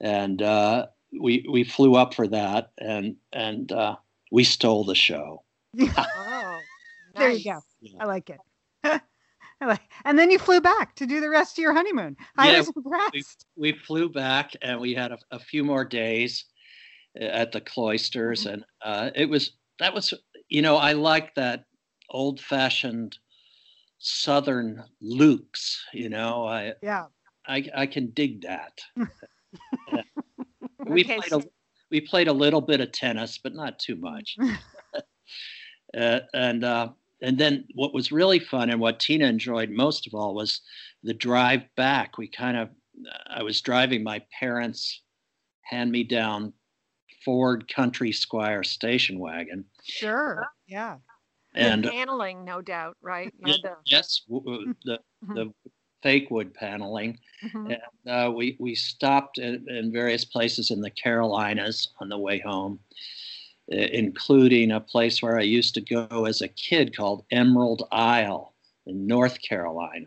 and 0.00 0.40
uh, 0.42 0.86
we 1.20 1.44
we 1.50 1.64
flew 1.64 1.96
up 1.96 2.14
for 2.14 2.28
that, 2.28 2.70
and 2.78 3.16
and 3.32 3.72
uh, 3.72 3.96
we 4.30 4.44
stole 4.44 4.84
the 4.84 4.94
show. 4.94 5.42
There 7.18 7.30
you 7.30 7.44
go. 7.44 7.60
Yeah. 7.80 7.98
I 8.00 8.04
like 8.06 8.30
it. 8.30 8.38
I 8.84 9.64
like, 9.66 9.80
and 10.04 10.18
then 10.18 10.30
you 10.30 10.38
flew 10.38 10.60
back 10.60 10.94
to 10.96 11.06
do 11.06 11.20
the 11.20 11.30
rest 11.30 11.56
of 11.58 11.62
your 11.62 11.72
honeymoon. 11.72 12.16
I 12.36 12.50
Yeah, 12.50 12.58
was 12.58 12.72
impressed. 12.76 13.46
We 13.56 13.72
flew 13.72 14.08
back, 14.10 14.52
and 14.60 14.78
we 14.80 14.92
had 14.94 15.12
a, 15.12 15.18
a 15.30 15.38
few 15.38 15.64
more 15.64 15.84
days 15.84 16.44
uh, 17.20 17.24
at 17.24 17.52
the 17.52 17.60
cloisters, 17.62 18.44
and 18.46 18.64
uh, 18.84 19.10
it 19.14 19.28
was 19.30 19.52
that 19.78 19.94
was 19.94 20.12
you 20.48 20.60
know 20.62 20.76
I 20.76 20.92
like 20.92 21.34
that 21.36 21.64
old 22.10 22.40
fashioned 22.40 23.18
Southern 23.98 24.84
Luke's. 25.00 25.82
You 25.94 26.10
know, 26.10 26.44
I 26.46 26.74
Yeah. 26.82 27.06
I, 27.48 27.64
I 27.74 27.86
can 27.86 28.10
dig 28.10 28.42
that. 28.42 28.78
we 30.86 31.02
Okay, 31.02 31.16
played 31.16 31.32
a 31.32 31.40
so- 31.40 31.50
we 31.90 32.00
played 32.00 32.28
a 32.28 32.32
little 32.32 32.60
bit 32.60 32.80
of 32.80 32.92
tennis, 32.92 33.38
but 33.38 33.54
not 33.54 33.78
too 33.78 33.96
much. 33.96 34.36
uh, 35.96 36.20
and 36.34 36.64
uh, 36.64 36.88
and 37.22 37.38
then 37.38 37.64
what 37.74 37.94
was 37.94 38.12
really 38.12 38.38
fun 38.38 38.70
and 38.70 38.80
what 38.80 39.00
Tina 39.00 39.26
enjoyed 39.26 39.70
most 39.70 40.06
of 40.06 40.14
all 40.14 40.34
was 40.34 40.60
the 41.02 41.14
drive 41.14 41.62
back. 41.76 42.18
We 42.18 42.28
kind 42.28 42.56
of 42.56 42.70
I 43.28 43.42
was 43.42 43.60
driving 43.60 44.02
my 44.02 44.22
parents' 44.38 45.02
hand 45.62 45.90
me 45.92 46.04
down 46.04 46.52
Ford 47.24 47.68
Country 47.74 48.12
Squire 48.12 48.62
station 48.62 49.18
wagon, 49.18 49.64
Sure. 49.82 50.46
Yeah. 50.66 50.98
and 51.54 51.84
the 51.84 51.90
paneling, 51.90 52.44
no 52.44 52.60
doubt, 52.60 52.96
right? 53.00 53.32
You 53.44 53.52
yeah, 53.52 53.56
the- 53.62 53.76
yes, 53.86 54.22
w- 54.28 54.44
w- 54.44 54.74
the 54.84 55.00
the 55.34 55.52
fake 56.02 56.30
wood 56.30 56.54
paneling. 56.54 57.18
Mhm. 57.42 57.76
And 58.04 58.12
uh, 58.12 58.30
we 58.30 58.56
we 58.60 58.74
stopped 58.74 59.38
in, 59.38 59.66
in 59.68 59.90
various 59.92 60.24
places 60.24 60.70
in 60.70 60.80
the 60.80 60.90
Carolinas 60.90 61.88
on 62.00 62.08
the 62.08 62.18
way 62.18 62.38
home, 62.38 62.78
uh, 62.90 62.94
including 63.68 64.70
a 64.70 64.80
place 64.80 65.22
where 65.22 65.38
I 65.38 65.42
used 65.42 65.74
to 65.74 65.80
go 65.80 66.26
as 66.26 66.40
a 66.40 66.48
kid 66.48 66.96
called 66.96 67.24
Emerald 67.30 67.86
Isle 67.90 68.54
in 68.86 69.06
North 69.06 69.38
Carolina. 69.42 70.06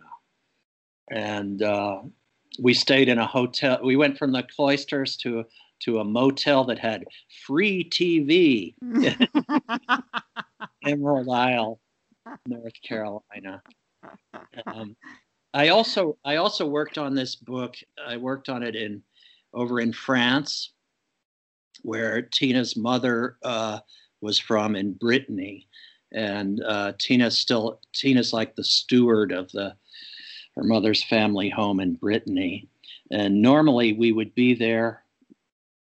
And 1.11 1.61
uh, 1.61 2.01
we 2.61 2.73
stayed 2.73 3.09
in 3.09 3.17
a 3.17 3.25
hotel. 3.25 3.79
We 3.83 3.95
went 3.95 4.17
from 4.17 4.31
the 4.31 4.43
cloisters 4.43 5.17
to 5.17 5.45
to 5.81 5.99
a 5.99 6.03
motel 6.03 6.65
that 6.65 6.77
had 6.77 7.05
free 7.45 7.85
TV, 7.85 8.75
Emerald 10.83 11.29
Isle, 11.29 11.79
North 12.45 12.73
Carolina. 12.85 13.61
Um, 14.65 14.97
I 15.53 15.69
also 15.69 16.17
I 16.25 16.35
also 16.35 16.67
worked 16.67 16.97
on 16.97 17.15
this 17.15 17.35
book. 17.35 17.75
I 18.05 18.17
worked 18.17 18.49
on 18.49 18.61
it 18.61 18.75
in 18.75 19.01
over 19.53 19.79
in 19.79 19.93
France, 19.93 20.73
where 21.83 22.21
Tina's 22.21 22.75
mother 22.75 23.37
uh, 23.43 23.79
was 24.21 24.39
from 24.39 24.75
in 24.75 24.93
Brittany, 24.93 25.67
and 26.11 26.61
uh, 26.63 26.93
Tina's 26.97 27.37
still 27.37 27.79
Tina's 27.93 28.33
like 28.33 28.55
the 28.55 28.63
steward 28.63 29.31
of 29.31 29.51
the 29.51 29.75
her 30.55 30.63
mother's 30.63 31.03
family 31.03 31.49
home 31.49 31.79
in 31.79 31.95
Brittany, 31.95 32.67
and 33.11 33.41
normally 33.41 33.93
we 33.93 34.11
would 34.11 34.33
be 34.35 34.53
there 34.53 35.03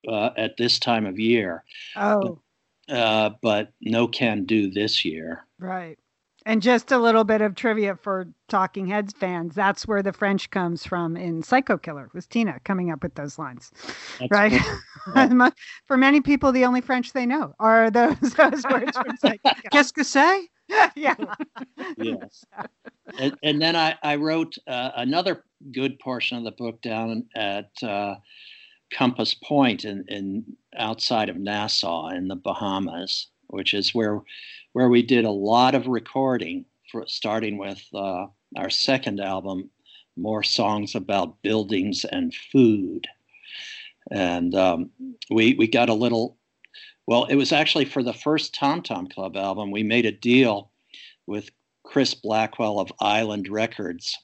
uh, 0.08 0.30
at 0.36 0.56
this 0.56 0.78
time 0.78 1.06
of 1.06 1.18
year, 1.18 1.64
oh, 1.96 2.40
uh, 2.88 3.30
but 3.42 3.72
no 3.80 4.08
can 4.08 4.44
do 4.44 4.70
this 4.70 5.04
year. 5.04 5.44
right. 5.58 5.98
And 6.46 6.62
just 6.62 6.92
a 6.92 6.98
little 6.98 7.24
bit 7.24 7.40
of 7.40 7.56
trivia 7.56 7.96
for 7.96 8.28
Talking 8.46 8.86
Heads 8.86 9.12
fans. 9.12 9.56
That's 9.56 9.86
where 9.88 10.00
the 10.00 10.12
French 10.12 10.48
comes 10.50 10.86
from 10.86 11.16
in 11.16 11.42
Psycho 11.42 11.76
Killer, 11.76 12.08
was 12.14 12.28
Tina 12.28 12.60
coming 12.62 12.92
up 12.92 13.02
with 13.02 13.16
those 13.16 13.36
lines. 13.36 13.72
That's 14.20 14.30
right? 14.30 14.52
Yeah. 15.14 15.50
For 15.86 15.96
many 15.96 16.20
people, 16.20 16.50
the 16.50 16.64
only 16.64 16.80
French 16.80 17.12
they 17.12 17.26
know 17.26 17.54
are 17.60 17.90
those, 17.90 18.18
those 18.18 18.64
words 18.64 18.96
from 18.96 19.16
Psycho 19.20 19.38
Killer. 19.42 19.70
Qu'est-ce 19.72 19.92
que 19.92 20.04
c'est? 20.04 20.48
yeah. 20.96 21.14
yes. 21.96 22.44
And, 23.18 23.36
and 23.42 23.60
then 23.60 23.76
I, 23.76 23.96
I 24.02 24.16
wrote 24.16 24.54
uh, 24.66 24.90
another 24.96 25.44
good 25.72 25.98
portion 25.98 26.38
of 26.38 26.44
the 26.44 26.52
book 26.52 26.80
down 26.82 27.24
at 27.34 27.70
uh, 27.82 28.16
Compass 28.92 29.34
Point 29.34 29.84
in, 29.84 30.04
in 30.08 30.44
outside 30.76 31.28
of 31.28 31.36
Nassau 31.36 32.08
in 32.08 32.28
the 32.28 32.36
Bahamas, 32.36 33.28
which 33.48 33.74
is 33.74 33.94
where 33.94 34.20
where 34.72 34.88
we 34.88 35.02
did 35.02 35.24
a 35.24 35.30
lot 35.30 35.74
of 35.74 35.86
recording 35.86 36.64
for 36.90 37.04
starting 37.06 37.58
with 37.58 37.82
uh, 37.94 38.26
our 38.56 38.70
second 38.70 39.20
album, 39.20 39.70
more 40.16 40.42
songs 40.42 40.94
about 40.94 41.40
buildings 41.42 42.04
and 42.04 42.34
food, 42.34 43.06
and 44.10 44.54
um, 44.54 44.90
we 45.30 45.54
we 45.54 45.66
got 45.66 45.88
a 45.88 45.94
little. 45.94 46.36
Well, 47.06 47.24
it 47.24 47.36
was 47.36 47.52
actually 47.52 47.84
for 47.84 48.02
the 48.02 48.12
first 48.12 48.54
Tom 48.54 48.82
Tom 48.82 49.06
Club 49.06 49.36
album. 49.36 49.70
We 49.70 49.82
made 49.82 50.06
a 50.06 50.12
deal 50.12 50.70
with 51.26 51.50
Chris 51.84 52.14
Blackwell 52.14 52.80
of 52.80 52.92
Island 53.00 53.48
Records, 53.48 54.18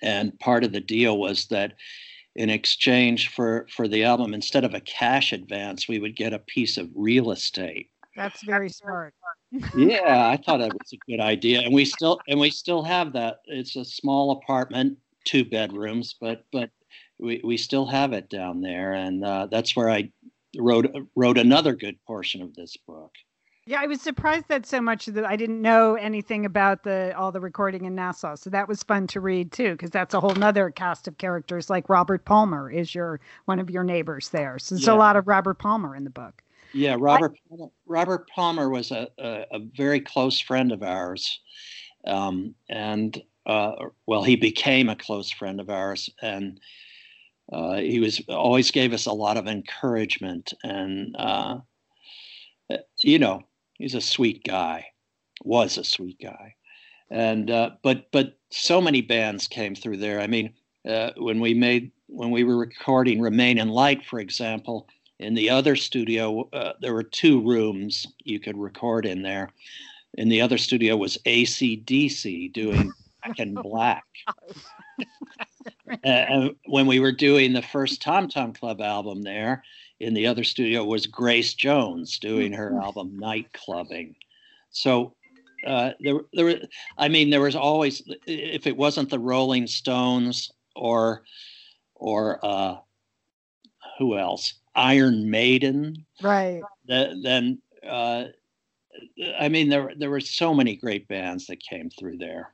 and 0.00 0.38
part 0.38 0.64
of 0.64 0.72
the 0.72 0.80
deal 0.80 1.18
was 1.18 1.46
that 1.46 1.74
in 2.34 2.50
exchange 2.50 3.28
for 3.28 3.66
for 3.68 3.86
the 3.86 4.04
album 4.04 4.32
instead 4.32 4.64
of 4.64 4.74
a 4.74 4.80
cash 4.80 5.32
advance 5.32 5.86
we 5.86 5.98
would 5.98 6.16
get 6.16 6.32
a 6.32 6.38
piece 6.38 6.78
of 6.78 6.88
real 6.94 7.30
estate 7.30 7.90
That's 8.16 8.42
very 8.42 8.68
smart. 8.68 9.14
yeah 9.76 10.28
i 10.28 10.36
thought 10.36 10.58
that 10.58 10.72
was 10.72 10.92
a 10.92 11.10
good 11.10 11.20
idea 11.20 11.60
and 11.60 11.74
we 11.74 11.84
still 11.84 12.20
and 12.26 12.40
we 12.40 12.50
still 12.50 12.82
have 12.82 13.12
that 13.12 13.40
it's 13.46 13.76
a 13.76 13.84
small 13.84 14.30
apartment 14.32 14.96
two 15.24 15.44
bedrooms 15.44 16.14
but 16.20 16.44
but 16.52 16.70
we, 17.18 17.40
we 17.44 17.56
still 17.56 17.86
have 17.86 18.12
it 18.12 18.28
down 18.30 18.60
there 18.62 18.94
and 18.94 19.24
uh, 19.24 19.46
that's 19.50 19.76
where 19.76 19.90
i 19.90 20.10
wrote 20.58 20.86
wrote 21.16 21.36
another 21.38 21.74
good 21.74 21.96
portion 22.06 22.40
of 22.42 22.54
this 22.54 22.76
book 22.86 23.12
Yeah, 23.66 23.80
I 23.80 23.86
was 23.86 24.00
surprised 24.02 24.48
that 24.48 24.66
so 24.66 24.80
much 24.80 25.06
that 25.06 25.24
I 25.24 25.36
didn't 25.36 25.62
know 25.62 25.94
anything 25.94 26.44
about 26.46 26.82
the 26.82 27.14
all 27.16 27.30
the 27.30 27.40
recording 27.40 27.84
in 27.84 27.94
Nassau. 27.94 28.34
So 28.34 28.50
that 28.50 28.66
was 28.68 28.82
fun 28.82 29.06
to 29.08 29.20
read 29.20 29.52
too, 29.52 29.72
because 29.72 29.90
that's 29.90 30.14
a 30.14 30.20
whole 30.20 30.34
nother 30.34 30.70
cast 30.70 31.06
of 31.06 31.16
characters. 31.18 31.70
Like 31.70 31.88
Robert 31.88 32.24
Palmer 32.24 32.70
is 32.70 32.92
your 32.94 33.20
one 33.44 33.60
of 33.60 33.70
your 33.70 33.84
neighbors 33.84 34.30
there. 34.30 34.58
So 34.58 34.74
there's 34.74 34.86
Yeah. 34.86 34.94
a 34.94 35.04
lot 35.06 35.14
of 35.16 35.28
Robert 35.28 35.54
Palmer 35.60 35.94
in 35.94 36.02
the 36.04 36.10
book. 36.10 36.41
Yeah, 36.74 36.96
Robert 36.98 37.36
Palmer, 37.48 37.70
Robert 37.86 38.28
Palmer 38.28 38.70
was 38.70 38.90
a, 38.90 39.08
a, 39.18 39.44
a 39.52 39.58
very 39.76 40.00
close 40.00 40.40
friend 40.40 40.72
of 40.72 40.82
ours, 40.82 41.40
um, 42.06 42.54
and 42.70 43.20
uh, 43.46 43.72
well, 44.06 44.22
he 44.22 44.36
became 44.36 44.88
a 44.88 44.96
close 44.96 45.30
friend 45.30 45.60
of 45.60 45.68
ours, 45.68 46.08
and 46.22 46.60
uh, 47.52 47.76
he 47.76 48.00
was 48.00 48.22
always 48.28 48.70
gave 48.70 48.92
us 48.94 49.06
a 49.06 49.12
lot 49.12 49.36
of 49.36 49.46
encouragement, 49.46 50.52
and 50.62 51.14
uh, 51.18 51.58
you 53.02 53.18
know, 53.18 53.42
he's 53.74 53.94
a 53.94 54.00
sweet 54.00 54.42
guy, 54.44 54.86
was 55.44 55.76
a 55.76 55.84
sweet 55.84 56.18
guy, 56.22 56.54
and 57.10 57.50
uh, 57.50 57.70
but 57.82 58.10
but 58.12 58.38
so 58.50 58.80
many 58.80 59.02
bands 59.02 59.46
came 59.46 59.74
through 59.74 59.98
there. 59.98 60.20
I 60.20 60.26
mean, 60.26 60.54
uh, 60.88 61.10
when 61.18 61.38
we 61.40 61.52
made 61.52 61.92
when 62.06 62.30
we 62.30 62.44
were 62.44 62.56
recording 62.56 63.20
Remain 63.20 63.58
in 63.58 63.68
Light, 63.68 64.06
for 64.06 64.20
example 64.20 64.88
in 65.22 65.34
the 65.34 65.48
other 65.50 65.76
studio, 65.76 66.48
uh, 66.52 66.72
there 66.80 66.92
were 66.94 67.02
two 67.02 67.40
rooms 67.40 68.06
you 68.24 68.40
could 68.40 68.56
record 68.58 69.06
in 69.06 69.22
there. 69.22 69.50
In 70.14 70.28
the 70.28 70.40
other 70.42 70.58
studio 70.58 70.96
was 70.96 71.16
ACDC 71.24 72.52
doing 72.52 72.92
Black 73.22 73.38
and 73.38 73.54
Black. 73.62 74.04
And 76.04 76.54
when 76.66 76.86
we 76.86 77.00
were 77.00 77.12
doing 77.12 77.52
the 77.52 77.62
first 77.62 78.00
Tom 78.02 78.28
Tom 78.28 78.52
Club 78.52 78.80
album 78.80 79.22
there, 79.22 79.62
in 80.00 80.14
the 80.14 80.26
other 80.26 80.42
studio 80.42 80.84
was 80.84 81.06
Grace 81.06 81.54
Jones 81.54 82.18
doing 82.18 82.52
her 82.52 82.78
album 82.80 83.16
Night 83.18 83.52
Clubbing. 83.52 84.16
So 84.70 85.14
uh, 85.66 85.90
there, 86.00 86.20
there, 86.32 86.44
were- 86.46 86.60
I 86.98 87.08
mean, 87.08 87.30
there 87.30 87.40
was 87.42 87.54
always, 87.54 88.02
if 88.26 88.66
it 88.66 88.76
wasn't 88.76 89.10
the 89.10 89.18
Rolling 89.18 89.66
Stones 89.66 90.50
or, 90.74 91.24
or 91.94 92.44
uh, 92.44 92.76
who 93.98 94.18
else? 94.18 94.54
Iron 94.74 95.30
Maiden. 95.30 96.04
Right. 96.22 96.62
The, 96.86 97.18
then, 97.22 97.60
uh, 97.86 98.24
I 99.38 99.48
mean, 99.48 99.68
there 99.68 99.92
there 99.96 100.10
were 100.10 100.20
so 100.20 100.54
many 100.54 100.76
great 100.76 101.08
bands 101.08 101.46
that 101.46 101.62
came 101.62 101.90
through 101.90 102.18
there. 102.18 102.52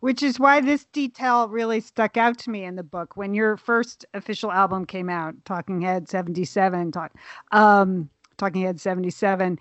Which 0.00 0.22
is 0.22 0.38
why 0.38 0.60
this 0.60 0.84
detail 0.86 1.48
really 1.48 1.80
stuck 1.80 2.16
out 2.16 2.38
to 2.38 2.50
me 2.50 2.64
in 2.64 2.76
the 2.76 2.84
book. 2.84 3.16
When 3.16 3.34
your 3.34 3.56
first 3.56 4.04
official 4.14 4.52
album 4.52 4.84
came 4.84 5.10
out, 5.10 5.34
Talking 5.44 5.80
Head 5.80 6.08
77, 6.08 6.92
talk, 6.92 7.12
um, 7.50 8.08
Talking 8.36 8.62
Head 8.62 8.80
77, 8.80 9.58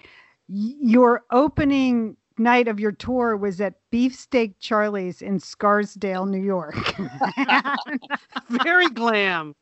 your 0.47 1.23
opening 1.31 2.15
night 2.37 2.67
of 2.67 2.79
your 2.79 2.91
tour 2.91 3.35
was 3.35 3.59
at 3.61 3.75
Beefsteak 3.89 4.59
Charlie's 4.59 5.23
in 5.23 5.39
Scarsdale, 5.39 6.27
New 6.27 6.41
York. 6.41 6.75
Very 8.49 8.89
glam. 8.89 9.55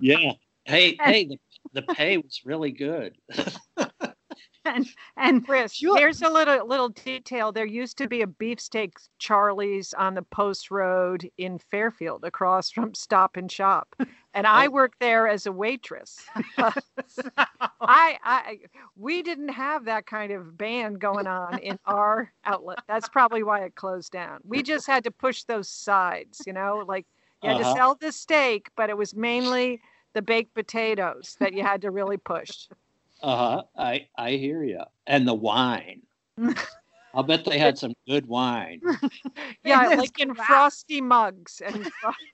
Yeah. 0.00 0.32
Hey, 0.66 0.96
hey, 1.04 1.26
the, 1.26 1.38
the 1.72 1.82
pay 1.82 2.18
was 2.18 2.40
really 2.44 2.72
good. 2.72 3.16
and, 4.64 4.86
and 5.16 5.44
Chris, 5.46 5.72
Sure. 5.72 5.96
here's 5.96 6.22
a 6.22 6.28
little 6.28 6.66
little 6.66 6.88
detail. 6.88 7.52
There 7.52 7.66
used 7.66 7.98
to 7.98 8.08
be 8.08 8.22
a 8.22 8.26
beefsteak 8.26 8.94
Charlie's 9.18 9.94
on 9.94 10.14
the 10.14 10.22
Post 10.22 10.70
Road 10.70 11.28
in 11.38 11.58
Fairfield, 11.58 12.24
across 12.24 12.70
from 12.70 12.94
Stop 12.94 13.36
and 13.36 13.50
Shop, 13.50 13.94
and 14.34 14.46
I 14.46 14.68
worked 14.68 14.98
there 15.00 15.28
as 15.28 15.46
a 15.46 15.52
waitress. 15.52 16.30
I, 17.88 18.18
I, 18.24 18.58
we 18.96 19.22
didn't 19.22 19.50
have 19.50 19.84
that 19.84 20.06
kind 20.06 20.32
of 20.32 20.56
band 20.58 20.98
going 21.00 21.26
on 21.26 21.58
in 21.58 21.78
our 21.84 22.32
outlet. 22.44 22.78
That's 22.88 23.08
probably 23.08 23.42
why 23.42 23.64
it 23.64 23.74
closed 23.76 24.12
down. 24.12 24.40
We 24.44 24.62
just 24.62 24.86
had 24.86 25.04
to 25.04 25.10
push 25.10 25.44
those 25.44 25.68
sides, 25.68 26.42
you 26.46 26.52
know, 26.52 26.84
like 26.86 27.06
you 27.42 27.48
had 27.50 27.58
Uh-huh. 27.58 27.72
to 27.72 27.78
sell 27.78 27.94
the 27.94 28.12
steak, 28.12 28.70
but 28.76 28.90
it 28.90 28.96
was 28.96 29.14
mainly 29.14 29.80
the 30.16 30.22
baked 30.22 30.54
potatoes 30.54 31.36
that 31.40 31.52
you 31.52 31.62
had 31.62 31.82
to 31.82 31.90
really 31.90 32.16
push. 32.16 32.68
Uh 33.22 33.36
huh. 33.36 33.62
I 33.76 34.08
I 34.16 34.30
hear 34.32 34.64
you. 34.64 34.80
And 35.06 35.28
the 35.28 35.34
wine. 35.34 36.00
I'll 37.14 37.22
bet 37.22 37.44
they 37.44 37.58
had 37.58 37.76
some 37.78 37.92
good 38.08 38.26
wine. 38.26 38.80
Yeah, 39.62 39.82
Goodness 39.82 39.98
like 39.98 40.20
in 40.20 40.28
gracious. 40.28 40.46
frosty 40.46 41.00
mugs 41.00 41.60
and 41.64 41.86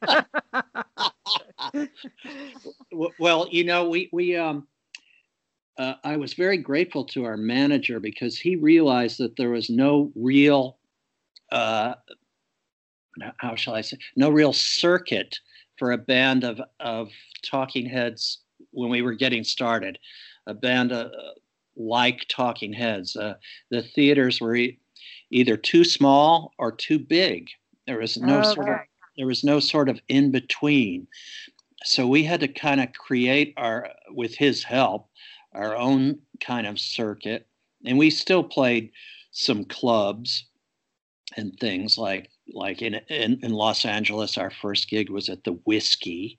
W- 2.93 3.13
well, 3.19 3.49
you 3.51 3.65
know, 3.65 3.89
we 3.89 4.09
we 4.13 4.37
um, 4.37 4.69
uh, 5.79 5.95
I 6.05 6.17
was 6.19 6.35
very 6.35 6.59
grateful 6.59 7.05
to 7.07 7.25
our 7.25 7.37
manager 7.37 7.99
because 7.99 8.39
he 8.39 8.55
realized 8.57 9.19
that 9.19 9.37
there 9.37 9.51
was 9.51 9.71
no 9.71 10.13
real, 10.15 10.77
uh, 11.51 11.95
how 13.39 13.57
shall 13.57 13.75
I 13.75 13.81
say, 13.81 13.97
no 14.15 14.29
real 14.31 14.53
circuit 14.53 15.39
for 15.79 15.93
a 15.93 15.99
band 15.99 16.45
of 16.45 16.61
of 16.81 17.11
Talking 17.45 17.87
Heads 17.87 18.39
when 18.71 18.91
we 18.91 19.03
were 19.03 19.15
getting 19.15 19.45
started, 19.45 19.99
a 20.47 20.55
band 20.55 20.93
uh, 20.93 21.09
like 21.77 22.27
Talking 22.29 22.73
Heads. 22.73 23.17
Uh, 23.17 23.35
the 23.71 23.83
theaters 23.83 24.41
were 24.41 24.57
e- 24.57 24.79
either 25.31 25.57
too 25.57 25.85
small 25.85 26.53
or 26.59 26.73
too 26.73 26.99
big. 26.99 27.49
There 27.87 27.99
was 27.99 28.17
no 28.17 28.43
sort 28.43 28.69
of 28.69 28.77
there 29.17 29.27
was 29.27 29.45
no 29.45 29.61
sort 29.61 29.89
of 29.89 30.01
in 30.09 30.31
between 30.31 31.07
so 31.85 32.07
we 32.07 32.25
had 32.25 32.41
to 32.41 32.49
kind 32.49 32.81
of 32.81 32.93
create 32.93 33.55
our 33.57 33.91
with 34.11 34.35
his 34.35 34.63
help 34.63 35.09
our 35.55 35.77
own 35.77 36.19
kind 36.41 36.67
of 36.67 36.79
circuit 36.79 37.47
and 37.85 37.99
we 37.99 38.11
still 38.11 38.45
played 38.45 38.91
some 39.33 39.65
clubs 39.65 40.47
and 41.37 41.59
things 41.59 41.99
like 41.99 42.31
like 42.53 42.83
in 42.83 42.95
in, 43.09 43.39
in 43.43 43.53
los 43.53 43.85
angeles 43.85 44.37
our 44.37 44.51
first 44.51 44.89
gig 44.89 45.11
was 45.11 45.29
at 45.29 45.45
the 45.45 45.53
whisky 45.65 46.39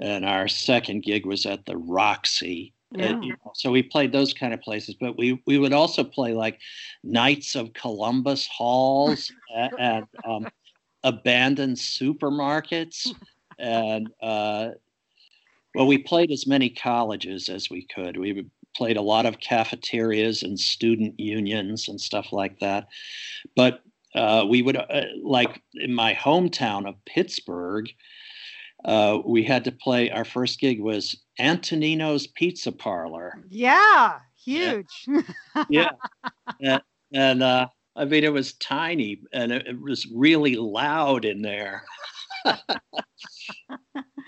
and 0.00 0.24
our 0.24 0.46
second 0.46 1.02
gig 1.02 1.26
was 1.26 1.44
at 1.44 1.66
the 1.66 1.76
roxy. 1.76 2.72
Yeah. 2.92 3.20
you 3.20 3.30
know, 3.30 3.52
so 3.54 3.70
we 3.70 3.82
played 3.82 4.12
those 4.12 4.32
kind 4.32 4.54
of 4.54 4.60
places 4.62 4.94
but 4.98 5.18
we 5.18 5.42
we 5.46 5.58
would 5.58 5.74
also 5.74 6.02
play 6.02 6.32
like 6.32 6.58
knights 7.04 7.54
of 7.54 7.74
columbus 7.74 8.46
halls 8.46 9.30
and, 9.54 9.72
and 9.78 10.06
um, 10.24 10.48
abandoned 11.04 11.76
supermarkets 11.76 13.08
and 13.58 14.08
uh, 14.22 14.70
well 15.74 15.86
we 15.86 15.98
played 15.98 16.30
as 16.30 16.46
many 16.46 16.70
colleges 16.70 17.48
as 17.48 17.68
we 17.68 17.86
could. 17.94 18.16
We 18.16 18.46
played 18.78 18.96
a 18.96 19.02
lot 19.02 19.26
of 19.26 19.40
cafeterias 19.40 20.42
and 20.42 20.58
student 20.58 21.18
unions 21.18 21.88
and 21.88 22.00
stuff 22.00 22.32
like 22.32 22.60
that. 22.60 22.86
But 23.56 23.82
uh, 24.18 24.44
we 24.44 24.62
would 24.62 24.76
uh, 24.76 25.04
like 25.22 25.62
in 25.74 25.94
my 25.94 26.14
hometown 26.14 26.88
of 26.88 26.94
pittsburgh 27.06 27.88
uh, 28.84 29.18
we 29.24 29.42
had 29.42 29.64
to 29.64 29.72
play 29.72 30.10
our 30.10 30.24
first 30.24 30.60
gig 30.60 30.80
was 30.80 31.16
antonino's 31.40 32.26
pizza 32.28 32.70
parlor. 32.70 33.44
Yeah, 33.48 34.18
huge. 34.44 35.06
yeah. 35.68 35.90
And, 36.60 36.82
and 37.12 37.42
uh, 37.42 37.68
i 37.96 38.04
mean 38.04 38.24
it 38.24 38.32
was 38.32 38.54
tiny 38.54 39.20
and 39.32 39.52
it, 39.52 39.66
it 39.66 39.80
was 39.80 40.06
really 40.14 40.56
loud 40.56 41.24
in 41.24 41.42
there 41.42 41.84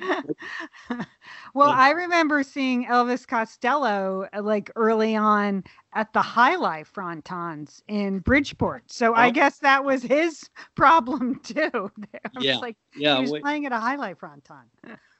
well, 1.54 1.68
Yeah. 1.68 1.74
I 1.78 1.90
remember 1.90 2.42
seeing 2.42 2.86
Elvis 2.86 3.26
Costello 3.26 4.26
uh, 4.32 4.42
like 4.42 4.70
early 4.76 5.16
on 5.16 5.64
at 5.94 6.12
the 6.12 6.22
Jai 6.22 6.56
Alai 6.56 6.86
Frontons 6.86 7.82
in 7.88 8.20
Bridgeport. 8.20 8.90
So 8.92 9.14
I 9.14 9.28
Oh. 9.28 9.32
guess 9.32 9.58
that 9.58 9.84
was 9.84 10.02
his 10.02 10.48
problem 10.76 11.40
too. 11.40 11.90
I 12.14 12.20
Yeah. 12.40 12.56
like 12.58 12.76
yeah 12.94 13.16
he 13.16 13.22
was 13.22 13.32
we- 13.32 13.40
playing 13.40 13.66
at 13.66 13.72
a 13.72 13.78
Jai 13.80 13.96
Alai 13.96 14.16
Fronton. 14.18 14.64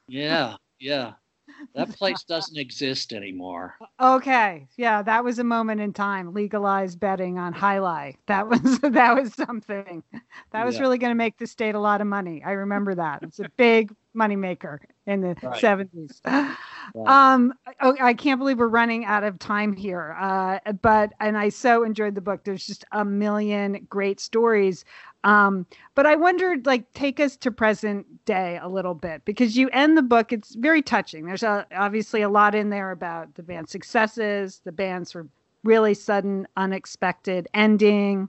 Yeah, 0.07 0.55
Yeah. 0.79 1.13
That 1.75 1.89
place 1.97 2.23
doesn't 2.23 2.57
exist 2.57 3.11
anymore. 3.11 3.75
Okay. 3.99 4.67
Yeah, 4.77 5.01
that 5.01 5.23
was 5.23 5.37
a 5.37 5.43
moment 5.43 5.81
in 5.81 5.91
time. 5.91 6.33
Legalized 6.33 6.97
betting 6.99 7.37
on 7.39 7.53
Jai 7.53 7.77
Alai. 7.77 8.15
That 8.27 8.47
was 8.47 8.79
that 8.79 9.15
was 9.15 9.33
something. 9.33 10.01
That 10.53 10.65
was 10.65 10.75
Yeah. 10.75 10.81
really 10.81 10.97
going 10.97 11.11
to 11.11 11.15
make 11.15 11.37
the 11.37 11.47
state 11.47 11.75
a 11.75 11.79
lot 11.79 11.99
of 11.99 12.07
money. 12.07 12.41
I 12.43 12.51
remember 12.53 12.95
that. 12.95 13.23
It's 13.23 13.39
a 13.39 13.49
big 13.57 13.93
moneymaker 14.15 14.79
in 15.05 15.21
the 15.21 15.35
Right. 15.41 15.61
70s. 15.61 16.21
Um, 17.05 17.53
oh, 17.81 17.95
I 18.01 18.13
can't 18.13 18.39
believe 18.39 18.57
we're 18.59 18.67
running 18.67 19.05
out 19.05 19.23
of 19.23 19.39
time 19.39 19.73
here. 19.73 20.15
Uh, 20.19 20.59
but 20.81 21.13
and 21.19 21.37
I 21.37 21.49
so 21.49 21.83
enjoyed 21.83 22.15
the 22.15 22.21
book. 22.21 22.43
There's 22.43 22.65
just 22.65 22.83
a 22.91 23.05
million 23.05 23.85
great 23.89 24.19
stories. 24.19 24.83
Um, 25.23 25.67
but 25.95 26.05
I 26.05 26.15
wondered, 26.15 26.65
like, 26.65 26.91
take 26.93 27.19
us 27.19 27.37
to 27.37 27.51
present 27.51 28.25
day 28.25 28.59
a 28.61 28.67
little 28.67 28.95
bit 28.95 29.23
because 29.23 29.55
you 29.55 29.69
end 29.69 29.97
the 29.97 30.01
book. 30.01 30.33
It's 30.33 30.55
very 30.55 30.81
touching. 30.81 31.25
There's 31.25 31.43
a, 31.43 31.65
obviously 31.75 32.23
a 32.23 32.29
lot 32.29 32.55
in 32.55 32.69
there 32.71 32.91
about 32.91 33.35
the 33.35 33.43
band's 33.43 33.71
successes, 33.71 34.61
the 34.63 34.71
band's 34.71 35.15
really 35.63 35.93
sudden, 35.93 36.47
unexpected 36.57 37.47
ending, 37.53 38.27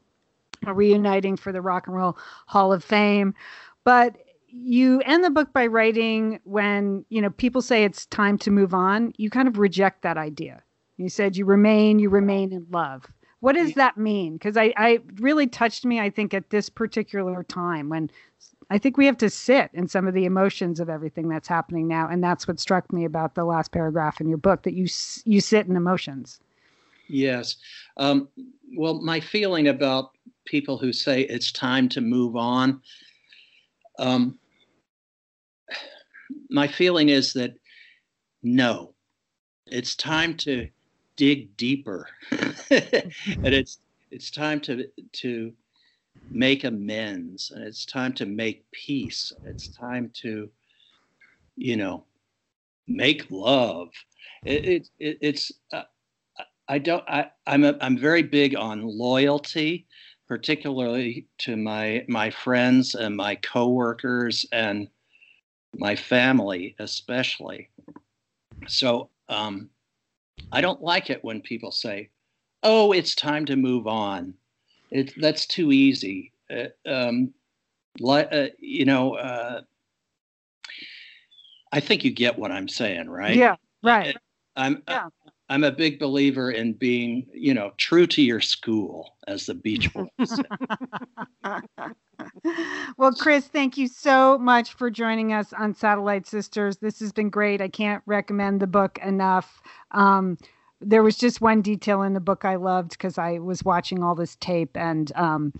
a 0.66 0.74
reuniting 0.74 1.36
for 1.36 1.50
the 1.50 1.62
Rock 1.62 1.86
and 1.86 1.96
Roll 1.96 2.16
Hall 2.46 2.72
of 2.72 2.84
Fame. 2.84 3.34
But 3.84 4.16
you 4.52 5.00
end 5.00 5.24
the 5.24 5.30
book 5.30 5.52
by 5.52 5.66
writing 5.66 6.38
when 6.44 7.04
you 7.08 7.20
know 7.20 7.30
people 7.30 7.62
say 7.62 7.84
it's 7.84 8.06
time 8.06 8.38
to 8.38 8.50
move 8.50 8.74
on. 8.74 9.12
You 9.16 9.30
kind 9.30 9.48
of 9.48 9.58
reject 9.58 10.02
that 10.02 10.18
idea. 10.18 10.62
You 10.98 11.08
said 11.08 11.36
you 11.36 11.44
remain, 11.44 11.98
you 11.98 12.10
remain 12.10 12.52
in 12.52 12.66
love. 12.70 13.06
What 13.40 13.54
does 13.54 13.74
that 13.74 13.96
mean? 13.96 14.34
Because 14.34 14.56
I, 14.56 14.72
I 14.76 15.00
really 15.14 15.48
touched 15.48 15.84
me. 15.84 15.98
I 15.98 16.10
think 16.10 16.32
at 16.32 16.50
this 16.50 16.68
particular 16.68 17.42
time 17.42 17.88
when 17.88 18.08
I 18.70 18.78
think 18.78 18.96
we 18.96 19.06
have 19.06 19.16
to 19.18 19.28
sit 19.30 19.70
in 19.74 19.88
some 19.88 20.06
of 20.06 20.14
the 20.14 20.26
emotions 20.26 20.78
of 20.78 20.88
everything 20.88 21.28
that's 21.28 21.48
happening 21.48 21.88
now, 21.88 22.08
and 22.08 22.22
that's 22.22 22.46
what 22.46 22.60
struck 22.60 22.92
me 22.92 23.04
about 23.04 23.34
the 23.34 23.44
last 23.44 23.72
paragraph 23.72 24.20
in 24.20 24.28
your 24.28 24.38
book 24.38 24.62
that 24.62 24.74
you 24.74 24.86
you 25.24 25.40
sit 25.40 25.66
in 25.66 25.76
emotions. 25.76 26.40
Yes. 27.08 27.56
Um, 27.96 28.28
well, 28.76 29.02
my 29.02 29.18
feeling 29.18 29.68
about 29.68 30.12
people 30.44 30.78
who 30.78 30.92
say 30.92 31.22
it's 31.22 31.50
time 31.52 31.88
to 31.90 32.00
move 32.00 32.36
on, 32.36 32.80
um, 33.98 34.38
my 36.50 36.68
feeling 36.68 37.08
is 37.08 37.32
that 37.34 37.54
no, 38.42 38.94
it's 39.66 39.94
time 39.94 40.36
to 40.38 40.68
dig 41.16 41.56
deeper, 41.56 42.08
and 42.30 43.12
it's 43.42 43.78
it's 44.10 44.30
time 44.30 44.60
to 44.60 44.86
to 45.12 45.52
make 46.30 46.64
amends, 46.64 47.50
and 47.50 47.64
it's 47.64 47.84
time 47.84 48.12
to 48.14 48.26
make 48.26 48.64
peace. 48.72 49.32
It's 49.44 49.68
time 49.68 50.10
to, 50.22 50.50
you 51.56 51.76
know, 51.76 52.06
make 52.88 53.30
love. 53.30 53.88
It, 54.44 54.64
it, 54.64 54.88
it 54.98 55.18
it's 55.20 55.52
uh, 55.72 55.82
I 56.68 56.78
don't. 56.78 57.04
I, 57.08 57.30
I'm 57.46 57.64
a, 57.64 57.76
I'm 57.80 57.98
very 57.98 58.22
big 58.22 58.56
on 58.56 58.82
loyalty, 58.82 59.86
particularly 60.26 61.26
to 61.38 61.56
my 61.56 62.04
my 62.08 62.30
friends 62.30 62.94
and 62.94 63.16
my 63.16 63.36
coworkers 63.36 64.46
and 64.52 64.88
my 65.74 65.96
family, 65.96 66.74
especially. 66.78 67.68
So 68.66 69.08
um, 69.28 69.70
I 70.50 70.60
don't 70.60 70.82
like 70.82 71.10
it 71.10 71.24
when 71.24 71.40
people 71.40 71.70
say, 71.70 72.10
"Oh, 72.62 72.92
it's 72.92 73.14
time 73.14 73.46
to 73.46 73.56
move 73.56 73.86
on." 73.86 74.34
It 74.90 75.12
that's 75.20 75.46
too 75.46 75.72
easy. 75.72 76.32
Uh, 76.50 76.66
um, 76.86 77.32
li- 77.98 78.28
uh, 78.30 78.48
you 78.58 78.84
know, 78.84 79.14
uh, 79.14 79.62
I 81.72 81.80
think 81.80 82.04
you 82.04 82.10
get 82.10 82.38
what 82.38 82.52
I'm 82.52 82.68
saying, 82.68 83.08
right? 83.08 83.36
Yeah, 83.36 83.56
right. 83.82 84.16
I'm 84.56 84.82
Yeah. 84.88 85.08
I'm 85.48 85.64
a 85.64 85.70
big 85.70 85.98
believer 85.98 86.50
in 86.50 86.72
being, 86.72 87.26
you 87.34 87.52
know, 87.52 87.72
true 87.76 88.06
to 88.06 88.22
your 88.22 88.40
school, 88.40 89.16
as 89.28 89.44
the 89.44 89.54
Beach 89.54 89.92
Boys. 89.92 90.08
well, 92.96 93.12
Chris, 93.12 93.46
thank 93.46 93.76
you 93.76 93.88
so 93.88 94.38
much 94.38 94.74
for 94.74 94.90
joining 94.90 95.32
us 95.32 95.52
on 95.52 95.74
Satellite 95.74 96.26
Sisters. 96.26 96.78
This 96.78 97.00
has 97.00 97.12
been 97.12 97.30
great. 97.30 97.60
I 97.60 97.68
can't 97.68 98.02
recommend 98.06 98.60
the 98.60 98.66
book 98.66 98.98
enough. 99.02 99.60
Um, 99.92 100.38
there 100.80 101.02
was 101.02 101.16
just 101.16 101.40
one 101.40 101.62
detail 101.62 102.02
in 102.02 102.12
the 102.12 102.20
book 102.20 102.44
I 102.44 102.56
loved 102.56 102.90
because 102.90 103.18
I 103.18 103.38
was 103.38 103.64
watching 103.64 104.02
all 104.02 104.14
this 104.14 104.36
tape 104.36 104.76
and 104.76 105.12
um, 105.14 105.52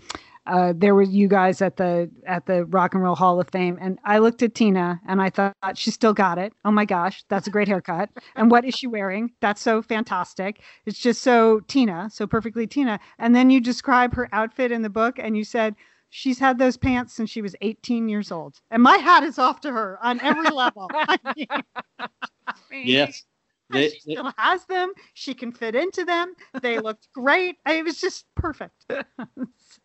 uh, 0.45 0.73
there 0.75 0.93
were 0.93 1.03
you 1.03 1.27
guys 1.27 1.61
at 1.61 1.77
the 1.77 2.09
at 2.25 2.45
the 2.45 2.65
Rock 2.65 2.93
and 2.93 3.03
Roll 3.03 3.15
Hall 3.15 3.39
of 3.39 3.49
Fame, 3.49 3.77
and 3.79 3.97
I 4.03 4.17
looked 4.17 4.43
at 4.43 4.53
Tina 4.53 4.99
and 5.07 5.21
I 5.21 5.29
thought 5.29 5.55
she 5.75 5.89
still 5.89 6.13
got 6.13 6.37
it. 6.37 6.53
Oh 6.65 6.71
my 6.71 6.83
gosh, 6.83 7.23
that's 7.29 7.47
a 7.47 7.49
great 7.49 7.67
haircut. 7.69 8.09
And 8.35 8.51
what 8.51 8.65
is 8.65 8.75
she 8.75 8.87
wearing? 8.87 9.31
That's 9.39 9.61
so 9.61 9.81
fantastic. 9.81 10.61
It's 10.85 10.99
just 10.99 11.21
so 11.21 11.61
Tina, 11.61 12.09
so 12.11 12.27
perfectly 12.27 12.67
Tina. 12.67 12.99
And 13.19 13.33
then 13.33 13.49
you 13.49 13.61
describe 13.61 14.15
her 14.15 14.27
outfit 14.33 14.71
in 14.71 14.81
the 14.81 14.89
book, 14.89 15.17
and 15.17 15.37
you 15.37 15.45
said 15.45 15.75
she's 16.15 16.37
had 16.37 16.59
those 16.59 16.77
pants 16.77 17.11
since 17.13 17.29
she 17.31 17.41
was 17.41 17.55
18 17.61 18.07
years 18.07 18.31
old. 18.31 18.61
And 18.69 18.83
my 18.83 18.97
hat 18.97 19.23
is 19.23 19.39
off 19.39 19.61
to 19.61 19.71
her 19.71 19.97
on 20.03 20.21
every 20.21 20.49
level. 20.51 20.87
I 20.93 21.17
mean, 22.71 22.83
Yes. 22.85 23.23
They- 23.71 23.89
she 23.89 23.99
still 24.01 24.31
has 24.37 24.63
them. 24.65 24.93
She 25.15 25.33
can 25.33 25.51
fit 25.51 25.73
into 25.75 26.05
them. 26.05 26.35
They 26.61 26.77
looked 26.77 27.07
great. 27.15 27.55
It 27.65 27.83
was 27.83 27.99
just 27.99 28.25
perfect. 28.35 28.85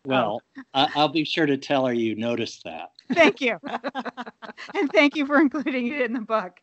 So, 0.04 0.10
well, 0.10 0.42
I, 0.74 0.88
I'll 0.94 1.08
be 1.08 1.24
sure 1.24 1.46
to 1.46 1.56
tell 1.56 1.86
her 1.86 1.92
you 1.92 2.14
noticed 2.14 2.62
that. 2.64 2.90
thank 3.14 3.40
you. 3.40 3.58
and 4.74 4.92
thank 4.92 5.16
you 5.16 5.26
for 5.26 5.40
including 5.40 5.88
it 5.88 6.02
in 6.02 6.12
the 6.12 6.20
book. 6.20 6.60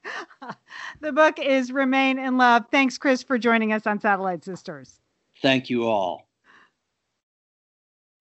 The 1.01 1.11
book 1.11 1.39
is 1.39 1.71
Remain 1.71 2.17
in 2.19 2.37
Love. 2.37 2.65
Thanks, 2.71 2.97
Chris, 2.97 3.23
for 3.23 3.37
joining 3.37 3.73
us 3.73 3.85
on 3.87 3.99
Satellite 3.99 4.43
Sisters. 4.43 4.99
Thank 5.41 5.69
you 5.69 5.87
all. 5.87 6.24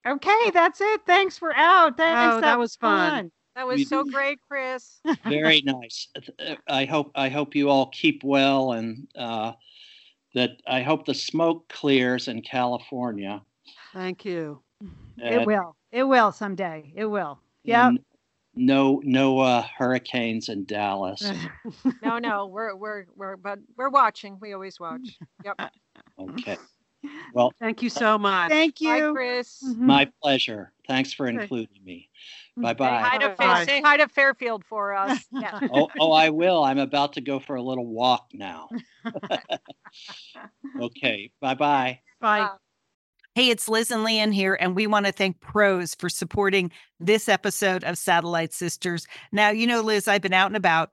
Okay, 0.06 0.50
that's 0.52 0.80
it. 0.80 1.00
Thanks 1.06 1.38
for 1.38 1.54
out. 1.56 1.96
Thanks. 1.96 2.36
Oh, 2.36 2.40
that 2.40 2.58
was 2.58 2.76
fun. 2.76 3.30
That 3.56 3.66
was 3.66 3.80
You- 3.80 3.86
so 3.86 4.04
great, 4.04 4.38
Chris. 4.48 5.00
Very 5.24 5.62
nice. 5.62 6.08
Uh, 6.38 6.56
I 6.68 6.84
hope 6.84 7.12
I 7.14 7.28
hope 7.28 7.54
you 7.54 7.70
all 7.70 7.86
keep 7.90 8.22
well 8.24 8.72
and 8.72 9.06
uh, 9.16 9.52
that 10.34 10.50
I 10.66 10.82
hope 10.82 11.06
the 11.06 11.14
smoke 11.14 11.68
clears 11.68 12.28
in 12.28 12.42
California. 12.42 13.40
Thank 13.92 14.24
you. 14.24 14.60
It 15.18 15.42
Uh, 15.42 15.44
will. 15.44 15.76
It 15.92 16.02
will 16.02 16.32
someday. 16.32 16.92
It 16.96 17.06
will. 17.06 17.38
Yeah. 17.62 17.92
No, 18.56 19.00
no 19.04 19.38
uh, 19.40 19.62
hurricanes 19.62 20.48
in 20.48 20.64
Dallas. 20.64 21.22
No, 22.02 22.18
no, 22.18 22.46
we're 22.46 22.74
we're 22.76 23.06
we're 23.16 23.36
but 23.36 23.58
we're 23.76 23.88
watching. 23.88 24.36
We 24.40 24.52
always 24.52 24.78
watch. 24.78 25.18
Yep. 25.44 25.70
Okay, 26.18 26.56
Well, 27.32 27.52
thank 27.58 27.82
you 27.82 27.90
so 27.90 28.18
much. 28.18 28.50
Thank 28.50 28.80
Bye, 28.80 28.96
you. 28.96 29.12
Chris. 29.12 29.62
Mhm. 29.64 29.78
my 29.78 30.10
pleasure. 30.22 30.72
Thanks 30.86 31.12
for 31.12 31.26
including 31.26 31.82
me. 31.84 32.10
Mm. 32.58 32.62
Bye 32.62 32.68
hi 32.68 33.18
bye. 33.18 33.26
to 33.26 33.36
Fair, 33.36 33.64
say 33.64 33.80
hi 33.80 33.96
to 33.96 34.08
Fairfield 34.08 34.64
for 34.64 34.94
us. 34.94 35.24
Yeah. 35.32 35.60
Oh, 35.72 35.88
oh, 35.98 36.12
I 36.12 36.30
will. 36.30 36.62
I'm 36.62 36.78
about 36.78 37.14
to 37.14 37.20
go 37.20 37.40
for 37.40 37.56
a 37.56 37.62
little 37.62 37.86
walk 37.86 38.28
now. 38.32 38.68
okay, 40.80 41.30
bye 41.40 41.54
bye. 41.54 42.00
Bye. 42.20 42.50
Hey, 43.34 43.50
it's 43.50 43.68
Liz 43.68 43.90
and 43.90 44.04
Lian 44.04 44.30
here, 44.30 44.54
and 44.54 44.76
we 44.76 44.86
want 44.86 45.06
to 45.06 45.12
thank 45.12 45.40
Prose 45.40 45.96
for 45.96 46.08
supporting 46.08 46.70
this 47.00 47.28
episode 47.28 47.82
of 47.82 47.98
Satellite 47.98 48.52
Sisters. 48.52 49.08
Now, 49.32 49.50
you 49.50 49.66
know, 49.66 49.80
Liz, 49.80 50.06
I've 50.06 50.22
been 50.22 50.32
out 50.32 50.46
and 50.46 50.56
about 50.56 50.92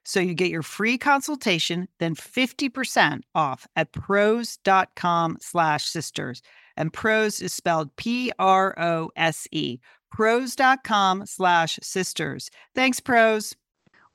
So 0.03 0.19
you 0.19 0.33
get 0.33 0.49
your 0.49 0.63
free 0.63 0.97
consultation, 0.97 1.87
then 1.99 2.15
50% 2.15 3.21
off 3.35 3.67
at 3.75 3.91
prose.com 3.91 5.37
slash 5.39 5.85
sisters. 5.85 6.41
And 6.77 6.91
Prose 6.91 7.41
is 7.41 7.53
spelled 7.53 7.95
P-R-O-S-E. 7.97 9.79
Prose.com 10.11 11.25
slash 11.25 11.79
sisters. 11.81 12.49
Thanks, 12.75 12.99
Prose. 12.99 13.55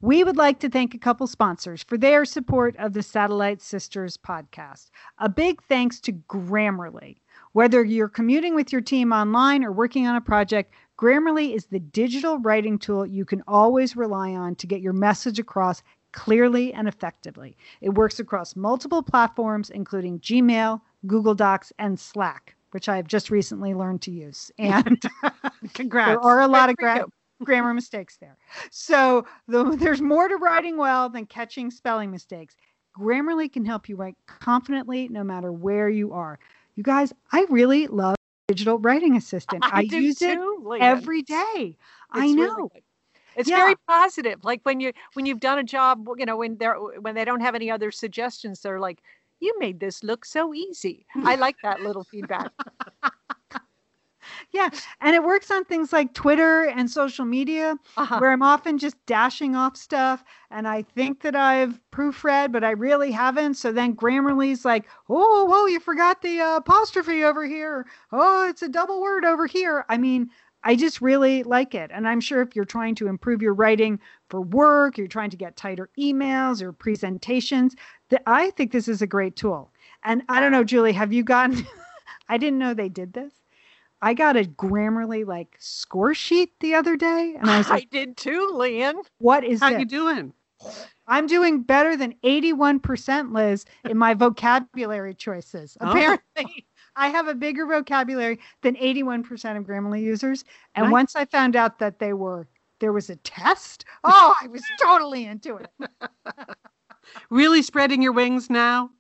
We 0.03 0.25
would 0.25 0.37
like 0.37 0.61
to 0.61 0.69
thank 0.69 0.95
a 0.95 0.99
couple 0.99 1.27
sponsors 1.27 1.83
for 1.83 1.97
their 1.97 2.27
support 2.27 2.77
of 2.77 2.93
the 2.93 3.03
Satellite 3.03 3.63
Sisters 3.63 4.19
podcast. 4.19 4.91
A 5.19 5.29
big 5.29 5.63
thanks 5.63 6.01
to 6.03 6.13
Grammarly. 6.13 7.17
Whether 7.53 7.83
you're 7.83 8.09
commuting 8.09 8.55
with 8.55 8.73
your 8.73 8.83
team 8.83 9.11
online 9.11 9.65
or 9.65 9.73
working 9.73 10.07
on 10.07 10.15
a 10.15 10.21
project, 10.21 10.75
Grammarly 10.99 11.55
is 11.55 11.67
the 11.67 11.79
digital 11.79 12.39
writing 12.39 12.79
tool 12.79 13.05
you 13.05 13.25
can 13.25 13.43
always 13.47 13.97
rely 13.97 14.33
on 14.33 14.55
to 14.57 14.67
get 14.67 14.81
your 14.81 14.95
message 14.95 15.39
across 15.39 15.83
clearly 16.13 16.73
and 16.73 16.89
effectively. 16.89 17.57
It 17.83 17.91
works 17.91 18.19
across 18.19 18.57
multiple 18.57 19.03
platforms, 19.03 19.69
including 19.69 20.21
Gmail, 20.21 20.81
Google 21.07 21.35
Docs, 21.35 21.73
and 21.79 22.01
Slack, 22.01 22.57
which 22.71 22.89
I 22.89 22.97
have 22.97 23.07
just 23.07 23.31
recently 23.31 23.75
learned 23.75 24.01
to 24.03 24.11
use. 24.11 24.51
And 24.59 25.03
Congrats. 25.75 26.09
there 26.09 26.21
are 26.21 26.41
a 26.41 26.49
lot 26.49 26.71
of 26.71 26.77
gra- 26.77 27.05
grammar 27.45 27.75
mistakes 27.75 28.17
there. 28.17 28.39
So 28.71 29.27
the, 29.49 29.65
there's 29.77 30.01
more 30.01 30.29
to 30.29 30.37
writing 30.37 30.79
well 30.79 31.11
than 31.11 31.27
catching 31.27 31.71
spelling 31.71 32.11
mistakes. 32.11 32.57
Grammarly 32.99 33.53
can 33.53 33.67
help 33.67 33.89
you 33.91 33.97
write 33.97 34.17
confidently 34.27 35.09
no 35.09 35.23
matter 35.23 35.53
where 35.53 35.91
you 35.91 36.15
are. 36.15 36.39
You 36.75 36.83
guys, 36.83 37.13
I 37.33 37.45
really 37.51 37.87
love 37.87 38.17
digital 38.49 38.79
writing 38.79 39.17
assistant. 39.17 39.65
I, 39.67 39.87
do 39.87 40.01
use 40.01 40.23
it 40.23 40.35
too, 40.35 40.63
Lian. 40.65 40.83
every 40.83 41.23
day. 41.23 41.77
I 42.11 42.33
know. 42.33 42.43
really. 42.43 42.85
It's 43.35 43.49
Yeah. 43.49 43.57
very 43.57 43.77
positive. 43.87 44.45
Like 44.45 44.61
when 44.63 44.81
you 44.81 44.93
when 45.13 45.27
you've 45.27 45.41
done 45.41 45.59
a 45.59 45.65
job, 45.65 46.09
you 46.17 46.25
know, 46.25 46.37
when 46.37 46.57
they're 46.57 46.77
when 46.77 47.15
they 47.15 47.25
don't 47.25 47.41
have 47.41 47.55
any 47.55 47.71
other 47.71 47.91
suggestions, 47.91 48.61
they're 48.61 48.81
like, 48.81 49.03
"You 49.41 49.55
made 49.59 49.79
this 49.79 50.03
look 50.03 50.25
so 50.25 50.55
easy." 50.55 51.07
I 51.15 51.37
mm. 51.37 51.41
like 51.41 51.57
that 51.63 51.83
little 51.83 52.05
feedback. 52.05 52.51
Yeah, 54.53 54.71
and 55.01 55.15
it 55.15 55.23
works 55.23 55.51
on 55.51 55.65
things 55.65 55.93
like 55.93 56.15
Twitter 56.15 56.65
and 56.65 56.91
social 56.91 57.25
media. 57.25 57.77
Uh-huh. 57.97 58.19
where 58.19 58.31
I'm 58.33 58.43
often 58.43 58.79
just 58.79 58.97
dashing 59.07 59.57
off 59.57 59.77
stuff 59.77 60.23
and 60.51 60.69
I 60.69 60.83
think 60.83 61.23
that 61.23 61.35
I've 61.35 61.81
proofread, 61.93 62.53
but 62.53 62.65
I 62.65 62.71
really 62.71 63.11
haven't. 63.11 63.55
So 63.55 63.73
then 63.73 63.95
Grammarly's 63.95 64.65
like, 64.65 64.87
oh, 65.09 65.45
whoa, 65.45 65.67
you 65.67 65.81
forgot 65.81 66.23
the 66.23 66.41
uh, 66.41 66.57
apostrophe 66.57 67.25
over 67.25 67.47
here. 67.47 67.87
Oh, 68.13 68.49
it's 68.49 68.63
a 68.63 68.69
double 68.69 69.01
word 69.01 69.25
over 69.25 69.47
here. 69.47 69.85
I 69.89 69.97
mean, 69.97 70.31
I 70.63 70.77
just 70.77 71.01
really 71.01 71.43
like 71.43 71.75
it. 71.75 71.91
And 71.93 72.09
I'm 72.09 72.21
sure 72.21 72.43
if 72.43 72.57
you're 72.57 72.65
trying 72.65 72.95
to 72.97 73.07
improve 73.07 73.43
your 73.43 73.55
writing 73.55 74.01
for 74.29 74.41
work, 74.41 74.99
you're 74.99 75.07
trying 75.07 75.31
to 75.31 75.37
get 75.37 75.57
tighter 75.57 75.91
emails 75.99 76.61
or 76.61 76.73
presentations, 76.73 77.75
that 78.11 78.23
I 78.27 78.51
think 78.51 78.73
this 78.73 78.89
is 78.89 79.03
a 79.03 79.07
great 79.07 79.37
tool. 79.37 79.71
And 80.05 80.23
I 80.29 80.41
don't 80.41 80.53
know, 80.53 80.65
Julie, 80.65 80.93
have 80.93 81.13
you 81.13 81.23
gotten, 81.23 81.67
I 82.29 82.39
didn't 82.39 82.59
know 82.59 82.75
they 82.75 82.89
did 82.89 83.13
this. 83.13 83.33
I 84.03 84.15
got 84.15 84.37
a 84.37 84.45
Grammarly 84.45 85.27
like 85.27 85.57
score 85.59 86.15
sheet 86.15 86.53
the 86.61 86.75
other 86.75 86.97
day, 86.97 87.35
and 87.39 87.51
I 87.51 87.59
was 87.59 87.69
like, 87.71 87.85
I 87.85 87.87
did 87.91 88.17
too, 88.17 88.51
Lian. 88.55 88.97
"What 89.19 89.45
is 89.45 89.61
How 89.61 89.71
this?" 89.71 89.81
you 89.81 89.87
doing? 89.87 90.33
I'm 91.07 91.27
doing 91.27 91.63
better 91.63 91.97
than 91.97 92.15
81%, 92.25 93.33
Liz, 93.33 93.65
in 93.89 93.97
my 93.97 94.15
vocabulary 94.15 95.15
choices. 95.15 95.77
Oh. 95.81 95.91
Apparently, 95.91 96.67
I 96.97 97.09
have 97.09 97.29
a 97.29 97.35
bigger 97.35 97.67
vocabulary 97.67 98.41
than 98.63 98.75
81% 98.75 99.57
of 99.57 99.65
Grammarly 99.65 100.03
users. 100.03 100.45
And 100.75 100.85
Nice. 100.85 100.93
once 100.93 101.17
I 101.17 101.27
found 101.27 101.55
out 101.55 101.79
that 101.79 101.99
they 101.99 102.13
were 102.13 102.49
there 102.81 102.93
was 102.93 103.11
a 103.11 103.17
test, 103.17 103.85
oh, 104.05 104.35
I 104.43 104.49
was 104.49 104.63
totally 104.81 105.27
into 105.27 105.57
it. 105.57 105.71
Really 107.31 107.63
spreading 107.63 108.03
your 108.03 108.13
wings 108.13 108.51
now? 108.51 108.91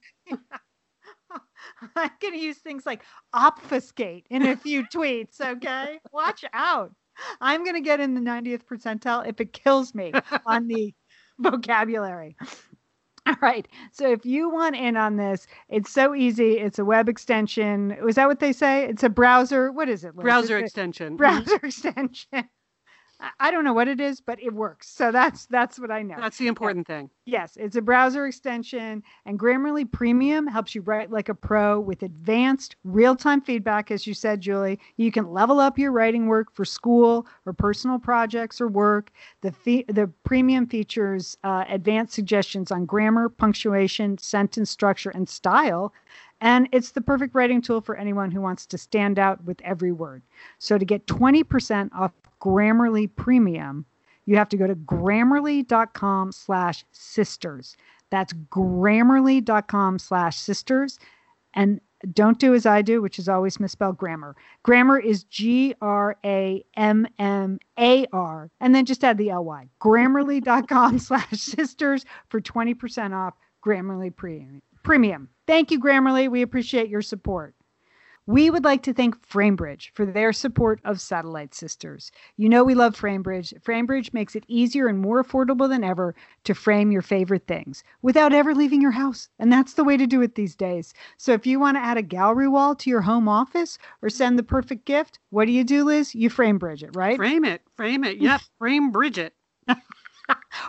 I'm 1.96 2.10
going 2.20 2.34
to 2.34 2.40
use 2.40 2.58
things 2.58 2.86
like 2.86 3.02
obfuscate 3.32 4.26
in 4.30 4.46
a 4.46 4.56
few 4.56 4.84
tweets, 4.84 5.40
okay? 5.40 5.98
Watch 6.12 6.44
out. 6.52 6.94
I'm 7.40 7.64
going 7.64 7.74
to 7.76 7.80
get 7.80 8.00
in 8.00 8.14
the 8.14 8.20
90th 8.20 8.64
percentile 8.64 9.26
if 9.26 9.40
it 9.40 9.52
kills 9.52 9.94
me 9.94 10.12
on 10.44 10.66
the 10.66 10.94
vocabulary. 11.38 12.36
All 13.26 13.36
right. 13.40 13.66
So 13.92 14.12
if 14.12 14.24
you 14.24 14.48
want 14.50 14.76
in 14.76 14.96
on 14.96 15.16
this, 15.16 15.46
it's 15.68 15.90
so 15.90 16.14
easy. 16.14 16.58
It's 16.58 16.78
a 16.78 16.84
web 16.84 17.08
extension. 17.08 17.96
Was 18.02 18.14
that 18.16 18.28
what 18.28 18.38
they 18.38 18.52
say? 18.52 18.84
It's 18.84 19.02
a 19.02 19.08
browser. 19.08 19.72
What 19.72 19.88
is 19.88 20.04
it? 20.04 20.14
Liz? 20.14 20.22
Browser 20.22 20.58
It's 20.58 20.62
a 20.62 20.64
extension. 20.66 21.16
browser 21.16 21.56
mm-hmm. 21.56 21.66
extension. 21.66 22.48
I- 23.20 23.50
don't 23.50 23.64
know 23.64 23.72
what 23.72 23.88
it 23.88 24.00
is, 24.00 24.20
but 24.20 24.42
it 24.42 24.52
works. 24.52 24.88
So 24.88 25.10
that's 25.10 25.46
that's 25.46 25.78
what 25.78 25.90
I 25.90 26.02
know. 26.02 26.16
That's 26.18 26.36
the 26.38 26.48
important 26.48 26.86
thing. 26.86 27.10
Yes, 27.24 27.56
it's 27.56 27.74
a 27.76 27.82
browser 27.82 28.26
extension, 28.26 29.02
and 29.24 29.38
Grammarly 29.38 29.90
Premium 29.90 30.46
helps 30.46 30.74
you 30.74 30.82
write 30.82 31.10
like 31.10 31.28
a 31.28 31.34
pro 31.34 31.80
with 31.80 32.02
advanced 32.02 32.76
real 32.84 33.16
time 33.16 33.40
feedback. 33.40 33.90
As 33.90 34.06
you 34.06 34.14
said, 34.14 34.40
Julie, 34.40 34.78
you 34.96 35.10
can 35.10 35.32
level 35.32 35.58
up 35.58 35.78
your 35.78 35.90
writing 35.92 36.26
work 36.26 36.54
for 36.54 36.64
school 36.64 37.26
or 37.46 37.52
personal 37.52 37.98
projects 37.98 38.60
or 38.60 38.68
work. 38.68 39.10
The, 39.40 39.50
fe- 39.50 39.84
the 39.88 40.08
premium 40.24 40.66
features 40.66 41.36
uh, 41.42 41.64
advanced 41.68 42.14
suggestions 42.14 42.70
on 42.70 42.84
grammar, 42.84 43.28
punctuation, 43.28 44.18
sentence 44.18 44.70
structure, 44.70 45.10
and 45.10 45.28
style. 45.28 45.92
And 46.40 46.68
it's 46.70 46.90
the 46.92 47.00
perfect 47.00 47.34
writing 47.34 47.62
tool 47.62 47.80
for 47.80 47.96
anyone 47.96 48.30
who 48.30 48.40
wants 48.40 48.66
to 48.66 48.78
stand 48.78 49.18
out 49.18 49.42
with 49.44 49.60
every 49.62 49.90
word. 49.90 50.22
So 50.58 50.76
to 50.78 50.84
get 50.84 51.06
20% 51.06 51.90
off 51.94 52.12
Grammarly 52.46 53.10
Premium, 53.16 53.84
you 54.24 54.36
have 54.36 54.48
to 54.50 54.56
go 54.56 54.68
to 54.68 54.76
grammarly.com 54.76 56.30
slash 56.30 56.84
sisters. 56.92 57.76
That's 58.10 58.32
grammarly.com 58.32 59.98
slash 59.98 60.36
sisters. 60.36 61.00
And 61.54 61.80
don't 62.12 62.38
do 62.38 62.54
as 62.54 62.64
I 62.64 62.82
do, 62.82 63.02
which 63.02 63.18
is 63.18 63.28
always 63.28 63.58
misspell 63.58 63.92
grammar. 63.92 64.36
Grammar 64.62 65.00
is 65.00 65.24
G 65.24 65.74
R 65.80 66.16
A 66.24 66.64
M 66.76 67.08
M 67.18 67.58
A 67.80 68.06
R, 68.12 68.50
and 68.60 68.74
then 68.74 68.84
just 68.84 69.02
add 69.02 69.18
the 69.18 69.30
L 69.30 69.44
Y. 69.44 69.68
Grammarly.com 69.80 70.98
slash 71.00 71.32
sisters 71.32 72.04
for 72.28 72.40
20% 72.40 73.12
off 73.12 73.34
Grammarly 73.64 74.14
Premium. 74.14 74.62
Premium. 74.84 75.28
Thank 75.48 75.72
you, 75.72 75.80
Grammarly. 75.80 76.30
We 76.30 76.42
appreciate 76.42 76.88
your 76.88 77.02
support. 77.02 77.55
We 78.28 78.50
would 78.50 78.64
like 78.64 78.82
to 78.82 78.92
thank 78.92 79.24
Framebridge 79.24 79.90
for 79.94 80.04
their 80.04 80.32
support 80.32 80.80
of 80.84 81.00
Satellite 81.00 81.54
Sisters. 81.54 82.10
You 82.36 82.48
know 82.48 82.64
we 82.64 82.74
love 82.74 82.96
Framebridge. 82.96 83.54
Framebridge 83.62 84.12
makes 84.12 84.34
it 84.34 84.42
easier 84.48 84.88
and 84.88 84.98
more 84.98 85.22
affordable 85.22 85.68
than 85.68 85.84
ever 85.84 86.12
to 86.42 86.54
frame 86.54 86.90
your 86.90 87.02
favorite 87.02 87.46
things 87.46 87.84
without 88.02 88.32
ever 88.32 88.52
leaving 88.52 88.82
your 88.82 88.90
house. 88.90 89.28
And 89.38 89.52
that's 89.52 89.74
the 89.74 89.84
way 89.84 89.96
to 89.96 90.08
do 90.08 90.22
it 90.22 90.34
these 90.34 90.56
days. 90.56 90.92
So 91.16 91.34
if 91.34 91.46
you 91.46 91.60
want 91.60 91.76
to 91.76 91.84
add 91.84 91.98
a 91.98 92.02
gallery 92.02 92.48
wall 92.48 92.74
to 92.74 92.90
your 92.90 93.02
home 93.02 93.28
office 93.28 93.78
or 94.02 94.10
send 94.10 94.36
the 94.36 94.42
perfect 94.42 94.86
gift, 94.86 95.20
what 95.30 95.44
do 95.44 95.52
you 95.52 95.62
do, 95.62 95.84
Liz? 95.84 96.12
You 96.12 96.28
Framebridge 96.28 96.82
it, 96.82 96.96
right? 96.96 97.16
Frame 97.16 97.44
it. 97.44 97.62
Frame 97.76 98.02
it. 98.02 98.18
Yep. 98.18 98.40
Frame 98.58 98.90
Bridget. 98.90 99.34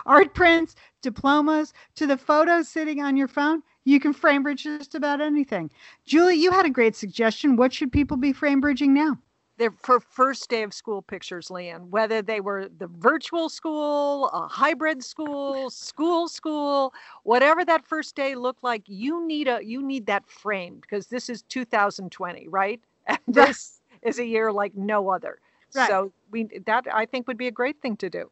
Art 0.06 0.34
prints, 0.34 0.76
diplomas, 1.02 1.72
to 1.96 2.06
the 2.06 2.16
photos 2.16 2.68
sitting 2.68 3.02
on 3.02 3.16
your 3.16 3.26
phone. 3.26 3.62
You 3.84 4.00
can 4.00 4.12
Framebridge 4.12 4.62
just 4.62 4.94
about 4.94 5.20
anything. 5.20 5.70
Julie, 6.04 6.36
you 6.36 6.50
had 6.50 6.66
a 6.66 6.70
great 6.70 6.94
suggestion. 6.94 7.56
What 7.56 7.72
should 7.72 7.90
people 7.90 8.16
be 8.16 8.32
frame 8.32 8.60
bridging 8.60 8.92
now? 8.92 9.18
They're 9.58 9.72
for 9.72 9.98
first 9.98 10.48
day 10.48 10.62
of 10.62 10.72
school 10.72 11.02
pictures, 11.02 11.50
Lian, 11.50 11.90
whether 11.90 12.22
they 12.22 12.40
were 12.40 12.68
the 12.78 12.86
virtual 12.86 13.48
school, 13.48 14.28
a 14.28 14.46
hybrid 14.46 15.02
school, 15.02 15.68
school 15.68 16.28
school, 16.28 16.94
whatever 17.24 17.64
that 17.64 17.84
first 17.84 18.14
day 18.14 18.36
looked 18.36 18.62
like, 18.62 18.82
you 18.86 19.26
need 19.26 19.48
a 19.48 19.60
you 19.64 19.82
need 19.82 20.06
that 20.06 20.28
framed 20.28 20.82
because 20.82 21.08
this 21.08 21.28
is 21.28 21.42
2020, 21.42 22.46
right? 22.48 22.80
And 23.08 23.18
this 23.26 23.80
is 24.02 24.18
a 24.20 24.24
year 24.24 24.52
like 24.52 24.76
no 24.76 25.08
other. 25.10 25.38
Right. 25.74 25.88
So 25.88 26.12
we 26.30 26.44
that 26.66 26.86
I 26.92 27.04
think 27.04 27.26
would 27.26 27.38
be 27.38 27.48
a 27.48 27.52
great 27.52 27.80
thing 27.80 27.96
to 27.96 28.08
do. 28.08 28.30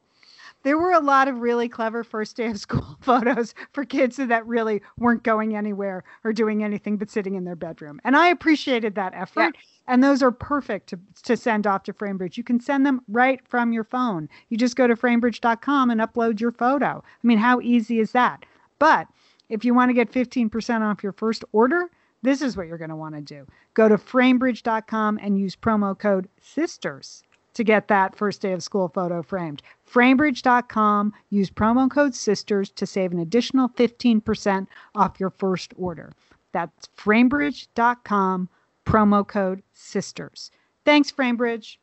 There 0.67 0.77
were 0.77 0.91
a 0.91 1.01
lot 1.01 1.29
of 1.29 1.39
really 1.39 1.69
clever 1.69 2.03
first 2.03 2.37
day 2.37 2.49
of 2.49 2.59
school 2.59 2.99
photos 3.01 3.55
for 3.73 3.85
kids 3.85 4.17
that 4.17 4.45
really 4.49 4.83
weren't 4.99 5.23
going 5.23 5.55
anywhere 5.55 6.03
or 6.25 6.33
doing 6.33 6.65
anything 6.65 6.97
but 6.97 7.09
sitting 7.09 7.37
in 7.37 7.45
their 7.45 7.55
bedroom. 7.55 8.01
And 8.03 8.17
I 8.17 8.27
appreciated 8.31 8.97
that 8.97 9.15
effort. 9.15 9.57
And 9.87 10.03
those 10.03 10.25
are 10.25 10.33
perfect 10.33 10.89
to, 10.89 10.99
to 11.23 11.37
send 11.37 11.69
off 11.69 11.85
to 11.85 11.93
Framebridge. 11.93 12.37
You 12.37 12.43
can 12.43 12.59
send 12.59 12.85
them 12.85 13.01
right 13.07 13.41
from 13.47 13.73
your 13.73 13.85
phone. 13.85 14.29
You 14.49 14.57
just 14.57 14.75
go 14.75 14.89
to 14.89 14.97
framebridge.com 14.97 15.89
and 15.89 16.01
upload 16.01 16.41
your 16.41 16.51
photo. 16.51 17.05
I 17.07 17.27
mean, 17.27 17.39
how 17.39 17.61
easy 17.61 18.01
is 18.01 18.11
that? 18.11 18.45
But 18.81 19.07
if 19.49 19.65
you 19.65 19.73
want 19.73 19.91
to 19.91 19.95
get 19.95 20.11
15% 20.11 20.81
off 20.81 21.05
your 21.05 21.13
first 21.13 21.45
order, 21.53 21.93
this 22.23 22.43
is 22.43 22.57
what 22.57 22.67
you're 22.67 22.77
going 22.77 22.91
to 22.91 22.97
want 22.97 23.15
to 23.15 23.21
do. 23.21 23.47
Go 23.75 23.89
to 23.89 23.97
framebridge.com 23.99 25.21
and 25.23 25.39
use 25.39 25.55
promo 25.55 25.97
code 25.97 26.29
SISTERS 26.41 27.23
to 27.57 27.65
get 27.65 27.89
that 27.89 28.15
first 28.15 28.43
day 28.43 28.53
of 28.53 28.63
school 28.63 28.89
photo 28.89 29.23
framed. 29.23 29.63
Framebridge.com, 29.91 31.15
use 31.31 31.51
promo 31.51 31.91
code 31.91 32.15
SISTERS 32.15 32.71
to 32.75 32.85
save 32.87 33.13
an 33.13 33.19
additional 33.19 33.71
15% 33.71 34.67
off 34.95 35.19
your 35.19 35.31
first 35.31 35.73
order. 35.79 36.13
That's 36.53 36.89
framebridge.com, 36.99 38.49
promo 38.85 39.27
code 39.27 39.63
SISTERS. 39.73 40.51
Thanks, 40.85 41.11
Framebridge. 41.11 41.79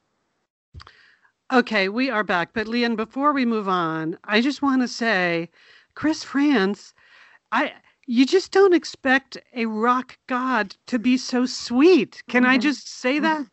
Okay, 1.52 1.90
we 1.90 2.10
are 2.10 2.24
back. 2.24 2.54
But 2.54 2.68
Lian, 2.68 2.96
before 2.96 3.34
we 3.34 3.44
move 3.44 3.68
on, 3.68 4.18
I 4.24 4.42
just 4.42 4.62
want 4.62 4.82
to 4.84 4.88
say, 4.88 5.50
Chris 5.96 6.24
Frantz, 6.24 6.94
I 7.52 7.74
you 8.06 8.26
just 8.26 8.52
don't 8.52 8.74
expect 8.74 9.38
a 9.56 9.66
rock 9.66 10.18
god 10.28 10.76
to 10.88 11.00
be 11.00 11.18
so 11.18 11.46
sweet. 11.46 12.22
Can 12.28 12.46
I 12.46 12.58
Mhm. 12.58 12.62
just 12.62 12.88
say 12.88 13.18
that? 13.20 13.48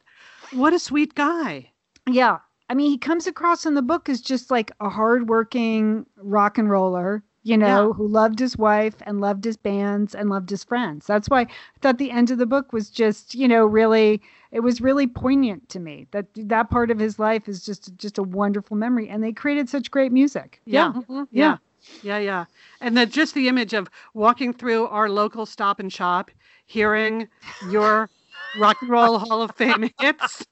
What 0.52 0.72
a 0.72 0.78
sweet 0.78 1.14
guy. 1.14 1.69
Yeah. 2.08 2.38
I 2.68 2.74
mean, 2.74 2.90
he 2.90 2.98
comes 2.98 3.26
across 3.26 3.66
in 3.66 3.74
the 3.74 3.82
book 3.82 4.08
as 4.08 4.20
just 4.20 4.50
like 4.50 4.70
a 4.80 4.88
hardworking 4.88 6.06
rock 6.16 6.56
and 6.56 6.70
roller, 6.70 7.24
you 7.42 7.56
know, 7.58 7.88
Yeah. 7.88 7.92
who 7.94 8.06
loved 8.06 8.38
his 8.38 8.56
wife 8.56 8.94
and 9.02 9.20
loved 9.20 9.44
his 9.44 9.56
bands 9.56 10.14
and 10.14 10.30
loved 10.30 10.50
his 10.50 10.62
friends. 10.62 11.06
That's 11.06 11.28
why 11.28 11.40
I 11.42 11.46
thought 11.80 11.98
the 11.98 12.12
end 12.12 12.30
of 12.30 12.38
the 12.38 12.46
book 12.46 12.72
was 12.72 12.88
just, 12.90 13.34
you 13.34 13.48
know, 13.48 13.66
really 13.66 14.22
it 14.52 14.60
was 14.60 14.80
really 14.80 15.06
poignant 15.06 15.68
to 15.70 15.80
me. 15.80 16.06
That 16.12 16.26
that 16.34 16.70
part 16.70 16.90
of 16.90 16.98
his 16.98 17.18
life 17.18 17.48
is 17.48 17.64
just 17.64 17.96
just 17.96 18.18
a 18.18 18.22
wonderful 18.22 18.76
memory 18.76 19.08
and 19.08 19.22
they 19.22 19.32
created 19.32 19.68
such 19.68 19.90
great 19.90 20.12
music. 20.12 20.60
Yeah. 20.66 20.92
Mhm. 20.92 21.26
Yeah. 21.32 21.56
Yeah, 22.02 22.18
yeah. 22.18 22.44
And 22.80 22.96
that 22.96 23.10
just 23.10 23.34
the 23.34 23.48
image 23.48 23.72
of 23.72 23.88
walking 24.14 24.52
through 24.52 24.86
our 24.88 25.08
local 25.08 25.44
stop 25.46 25.80
and 25.80 25.92
shop, 25.92 26.30
hearing 26.66 27.26
your 27.70 28.10
rock 28.58 28.76
and 28.80 28.90
roll 28.90 29.18
hall 29.18 29.42
of 29.42 29.54
fame 29.56 29.90
hits 29.98 30.44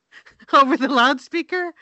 over 0.53 0.77
the 0.77 0.89
loudspeaker. 0.89 1.73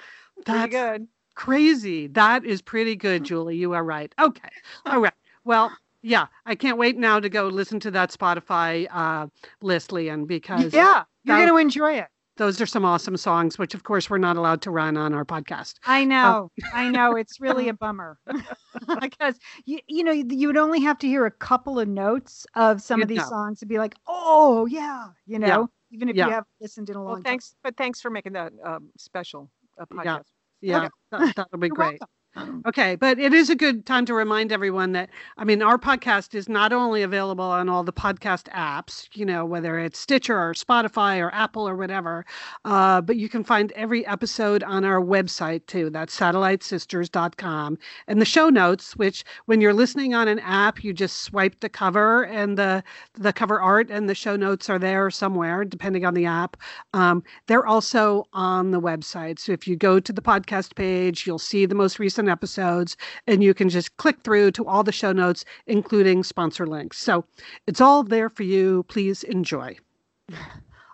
Pretty 0.44 0.70
That's 0.70 0.70
good. 0.70 1.08
crazy. 1.34 2.06
That 2.08 2.44
is 2.44 2.62
pretty 2.62 2.96
good, 2.96 3.24
Julie. 3.24 3.56
You 3.56 3.72
are 3.72 3.84
right. 3.84 4.14
Okay. 4.18 4.48
All 4.86 5.00
right. 5.00 5.12
Well, 5.44 5.72
yeah, 6.02 6.26
I 6.44 6.54
can't 6.54 6.78
wait 6.78 6.96
now 6.96 7.20
to 7.20 7.28
go 7.28 7.48
listen 7.48 7.80
to 7.80 7.90
that 7.92 8.10
Spotify 8.10 8.86
uh, 8.90 9.28
list, 9.62 9.92
Lian, 9.92 10.26
because 10.26 10.72
Yeah. 10.74 11.04
You're 11.24 11.36
going 11.36 11.48
to 11.48 11.56
enjoy 11.56 11.94
it. 11.94 12.06
Those 12.36 12.60
are 12.60 12.66
some 12.66 12.84
awesome 12.84 13.16
songs, 13.16 13.58
which 13.58 13.74
of 13.74 13.82
course 13.82 14.08
we're 14.10 14.18
not 14.18 14.36
allowed 14.36 14.62
to 14.62 14.70
run 14.70 14.96
on 14.96 15.14
our 15.14 15.24
podcast. 15.24 15.74
I 15.84 16.04
know, 16.04 16.50
I 16.74 16.90
know. 16.90 17.16
It's 17.16 17.40
really 17.40 17.68
a 17.68 17.74
bummer 17.74 18.18
because 19.00 19.38
you 19.64 19.78
you 19.86 20.04
know 20.04 20.12
you 20.12 20.46
would 20.48 20.56
only 20.56 20.80
have 20.80 20.98
to 20.98 21.06
hear 21.06 21.26
a 21.26 21.30
couple 21.30 21.78
of 21.80 21.88
notes 21.88 22.46
of 22.54 22.82
some 22.82 23.02
of 23.02 23.08
these 23.08 23.18
know. 23.18 23.28
songs 23.28 23.60
to 23.60 23.66
be 23.66 23.78
like, 23.78 23.94
oh 24.06 24.66
yeah, 24.66 25.08
you 25.26 25.38
Yeah. 25.38 25.46
know, 25.48 25.68
even 25.90 26.08
if 26.08 26.16
Yeah. 26.16 26.26
you 26.26 26.32
haven't 26.32 26.48
listened 26.60 26.90
in 26.90 26.96
a 26.96 26.98
long 26.98 27.06
Well, 27.06 27.16
time. 27.16 27.24
thanks, 27.24 27.54
but 27.62 27.76
thanks 27.76 28.00
for 28.00 28.10
making 28.10 28.32
that 28.34 28.52
um, 28.64 28.90
special 28.98 29.50
uh, 29.80 29.86
podcast. 29.86 30.24
Yeah. 30.60 30.82
Yeah, 30.82 30.88
that, 31.12 31.36
that'll 31.36 31.58
be 31.58 31.68
You're 31.68 31.74
great. 31.74 32.00
welcome. 32.00 32.08
Okay, 32.66 32.96
but 32.96 33.18
it 33.18 33.32
is 33.32 33.48
a 33.48 33.54
good 33.54 33.86
time 33.86 34.04
to 34.06 34.12
remind 34.12 34.52
everyone 34.52 34.92
that 34.92 35.08
I 35.38 35.44
mean 35.44 35.62
our 35.62 35.78
podcast 35.78 36.34
is 36.34 36.48
not 36.50 36.70
only 36.72 37.02
available 37.02 37.44
on 37.44 37.68
all 37.68 37.82
the 37.82 37.92
podcast 37.94 38.44
apps, 38.52 39.08
you 39.14 39.24
know, 39.24 39.46
whether 39.46 39.78
it's 39.78 39.98
Stitcher 39.98 40.36
or 40.36 40.52
Spotify 40.52 41.18
or 41.18 41.32
Apple 41.32 41.66
or 41.66 41.76
whatever, 41.76 42.26
uh, 42.66 43.00
but 43.00 43.16
you 43.16 43.30
can 43.30 43.42
find 43.42 43.72
every 43.72 44.06
episode 44.06 44.62
on 44.64 44.84
our 44.84 45.00
website 45.00 45.64
too. 45.66 45.88
That's 45.88 46.18
satellitesisters.com. 46.18 47.78
And 48.06 48.20
the 48.20 48.26
show 48.26 48.50
notes, 48.50 48.96
which 48.96 49.24
when 49.46 49.62
you're 49.62 49.72
listening 49.72 50.12
on 50.12 50.28
an 50.28 50.40
app, 50.40 50.84
you 50.84 50.92
just 50.92 51.22
swipe 51.22 51.60
the 51.60 51.70
cover 51.70 52.24
and 52.24 52.58
the 52.58 52.82
the 53.14 53.32
cover 53.32 53.60
art 53.60 53.90
and 53.90 54.10
the 54.10 54.14
show 54.14 54.36
notes 54.36 54.68
are 54.68 54.78
there 54.78 55.10
somewhere, 55.10 55.64
depending 55.64 56.04
on 56.04 56.12
the 56.12 56.26
app. 56.26 56.58
Um, 56.92 57.22
they're 57.46 57.66
also 57.66 58.26
on 58.34 58.72
the 58.72 58.80
website. 58.80 59.38
So 59.38 59.52
if 59.52 59.66
you 59.66 59.76
go 59.76 60.00
to 60.00 60.12
the 60.12 60.20
podcast 60.22 60.74
page, 60.74 61.26
you'll 61.26 61.38
see 61.38 61.64
the 61.64 61.74
most 61.74 61.98
recent 61.98 62.25
episodes 62.28 62.96
and 63.26 63.42
you 63.42 63.54
can 63.54 63.68
just 63.68 63.96
click 63.96 64.20
through 64.22 64.52
to 64.52 64.66
all 64.66 64.82
the 64.82 64.92
show 64.92 65.12
notes, 65.12 65.44
including 65.66 66.24
sponsor 66.24 66.66
links. 66.66 66.98
So 66.98 67.24
it's 67.66 67.80
all 67.80 68.02
there 68.02 68.28
for 68.28 68.42
you. 68.42 68.84
Please 68.88 69.22
enjoy. 69.24 69.76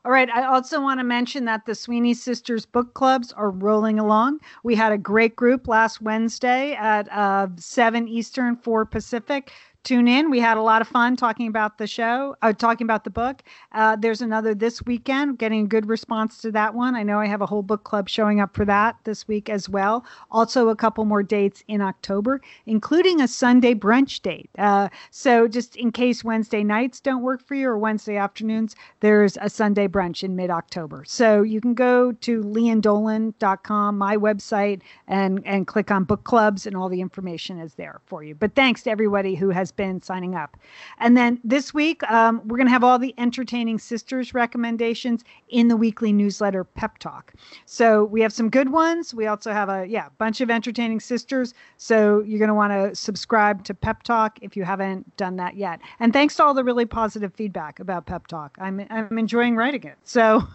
All 0.04 0.10
right. 0.10 0.28
I 0.30 0.46
also 0.46 0.80
want 0.80 0.98
to 0.98 1.04
mention 1.04 1.44
that 1.44 1.64
the 1.64 1.76
Sweeney 1.76 2.12
Sisters 2.12 2.66
book 2.66 2.92
clubs 2.94 3.32
are 3.34 3.50
rolling 3.50 4.00
along. 4.00 4.40
We 4.64 4.74
had 4.74 4.90
a 4.90 4.98
great 4.98 5.36
group 5.36 5.68
last 5.68 6.02
Wednesday 6.02 6.72
at 6.72 7.08
uh, 7.12 7.46
7 7.56 8.08
Eastern, 8.08 8.56
4 8.56 8.84
Pacific. 8.84 9.52
Tune 9.84 10.06
in. 10.06 10.30
We 10.30 10.38
had 10.38 10.58
a 10.58 10.62
lot 10.62 10.80
of 10.80 10.86
fun 10.86 11.16
talking 11.16 11.48
about 11.48 11.76
the 11.78 11.88
show, 11.88 12.36
uh, 12.40 12.52
talking 12.52 12.84
about 12.84 13.02
the 13.02 13.10
book. 13.10 13.42
Uh, 13.72 13.96
there's 13.96 14.22
another 14.22 14.54
this 14.54 14.80
weekend, 14.86 15.38
getting 15.38 15.64
a 15.64 15.66
good 15.66 15.88
response 15.88 16.38
to 16.38 16.52
that 16.52 16.72
one. 16.74 16.94
I 16.94 17.02
know 17.02 17.18
I 17.18 17.26
have 17.26 17.40
a 17.40 17.46
whole 17.46 17.62
book 17.62 17.82
club 17.82 18.08
showing 18.08 18.38
up 18.38 18.54
for 18.54 18.64
that 18.64 18.94
this 19.02 19.26
week 19.26 19.50
as 19.50 19.68
well. 19.68 20.04
Also, 20.30 20.68
a 20.68 20.76
couple 20.76 21.04
more 21.04 21.24
dates 21.24 21.64
in 21.66 21.80
October, 21.80 22.40
including 22.64 23.20
a 23.20 23.26
Sunday 23.26 23.74
brunch 23.74 24.22
date. 24.22 24.48
Uh, 24.56 24.88
so, 25.10 25.48
just 25.48 25.74
in 25.74 25.90
case 25.90 26.22
Wednesday 26.22 26.62
nights 26.62 27.00
don't 27.00 27.22
work 27.22 27.42
for 27.42 27.56
you 27.56 27.68
or 27.68 27.76
Wednesday 27.76 28.16
afternoons, 28.16 28.76
there's 29.00 29.36
a 29.40 29.50
Sunday 29.50 29.88
brunch 29.88 30.22
in 30.22 30.36
mid 30.36 30.48
October. 30.50 31.02
So 31.04 31.42
you 31.42 31.60
can 31.60 31.74
go 31.74 32.12
to 32.12 32.40
liandolan.com, 32.40 33.98
my 33.98 34.16
website, 34.16 34.80
and, 35.08 35.44
and 35.44 35.66
click 35.66 35.90
on 35.90 36.04
book 36.04 36.22
clubs, 36.22 36.68
and 36.68 36.76
all 36.76 36.88
the 36.88 37.00
information 37.00 37.58
is 37.58 37.74
there 37.74 38.00
for 38.06 38.22
you. 38.22 38.36
But 38.36 38.54
thanks 38.54 38.84
to 38.84 38.90
everybody 38.90 39.34
who 39.34 39.50
has 39.50 39.71
been 39.76 40.02
signing 40.02 40.34
up. 40.34 40.56
And 40.98 41.16
then 41.16 41.40
this 41.44 41.72
week, 41.72 42.02
um, 42.10 42.40
we're 42.46 42.56
going 42.56 42.66
to 42.66 42.72
have 42.72 42.84
all 42.84 42.98
the 42.98 43.14
entertaining 43.18 43.78
sisters 43.78 44.34
recommendations 44.34 45.24
in 45.48 45.68
the 45.68 45.76
weekly 45.76 46.12
newsletter 46.12 46.64
Pep 46.64 46.98
Talk. 46.98 47.32
So 47.66 48.04
we 48.04 48.20
have 48.22 48.32
some 48.32 48.50
good 48.50 48.70
ones. 48.70 49.14
We 49.14 49.26
also 49.26 49.52
have 49.52 49.68
a 49.68 49.86
yeah 49.86 50.08
bunch 50.18 50.40
of 50.40 50.50
entertaining 50.50 51.00
sisters. 51.00 51.54
So 51.76 52.22
you're 52.22 52.38
going 52.38 52.48
to 52.48 52.54
want 52.54 52.72
to 52.72 52.94
subscribe 52.94 53.64
to 53.64 53.74
Pep 53.74 54.02
Talk 54.02 54.38
if 54.42 54.56
you 54.56 54.64
haven't 54.64 55.16
done 55.16 55.36
that 55.36 55.56
yet. 55.56 55.80
And 56.00 56.12
thanks 56.12 56.36
to 56.36 56.44
all 56.44 56.54
the 56.54 56.64
really 56.64 56.86
positive 56.86 57.34
feedback 57.34 57.80
about 57.80 58.06
Pep 58.06 58.26
Talk. 58.26 58.56
I'm 58.60 58.86
I'm 58.90 59.18
enjoying 59.18 59.56
writing 59.56 59.84
it. 59.84 59.96
So 60.04 60.46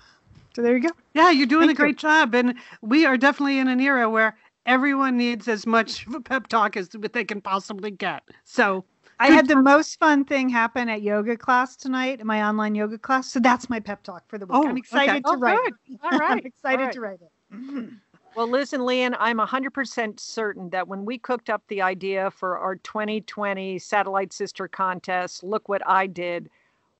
so 0.57 0.63
there 0.63 0.76
you 0.76 0.82
go. 0.82 0.89
Yeah, 1.13 1.30
you're 1.30 1.45
doing 1.45 1.68
Thank 1.68 1.78
a 1.78 1.84
you. 1.84 1.86
great 1.86 1.97
job. 1.99 2.34
And 2.34 2.55
we 2.82 3.05
are 3.05 3.15
definitely 3.15 3.59
in 3.59 3.68
an 3.68 3.80
era 3.80 4.09
where 4.09 4.36
everyone 4.65 5.15
needs 5.15 5.47
as 5.47 5.68
much 5.68 6.07
of 6.07 6.13
a 6.15 6.20
pep 6.20 6.47
talk 6.47 6.76
as 6.76 6.89
they 6.89 7.24
can 7.24 7.41
possibly 7.41 7.91
get. 7.91 8.24
So 8.43 8.84
I 9.20 9.28
had 9.28 9.47
the 9.47 9.55
most 9.55 9.97
fun 9.99 10.26
thing 10.26 10.49
happen 10.49 10.89
at 10.89 11.01
yoga 11.01 11.38
class 11.38 11.76
tonight, 11.76 12.24
my 12.24 12.43
online 12.47 12.76
yoga 12.76 12.97
class. 12.97 13.32
So 13.32 13.39
that's 13.39 13.70
my 13.70 13.80
pep 13.80 14.03
talk 14.03 14.24
for 14.28 14.38
the 14.38 14.45
week. 14.45 14.55
Oh, 14.55 14.63
I'm 14.65 14.72
okay. 14.72 14.80
excited 14.80 15.26
to 15.26 15.32
Oh, 15.32 15.38
write. 15.38 15.57
good. 15.63 15.74
it. 15.89 15.99
All 16.03 16.11
right. 16.20 16.32
I'm 16.32 16.45
excited 16.45 16.84
right. 16.86 16.93
to 16.93 17.01
write 17.01 17.20
it. 17.22 17.32
Well, 18.35 18.48
listen, 18.48 18.85
Lian, 18.85 19.15
I'm 19.19 19.39
100% 19.39 20.19
certain 20.19 20.69
that 20.69 20.88
when 20.88 21.06
we 21.06 21.18
cooked 21.18 21.49
up 21.49 21.64
the 21.68 21.81
idea 21.81 22.30
for 22.30 22.60
our 22.60 22.76
2020 22.76 23.80
Satellite 23.80 24.31
Sister 24.31 24.68
contest, 24.68 25.44
look 25.44 25.68
what 25.68 25.81
I 25.88 26.06
did. 26.06 26.52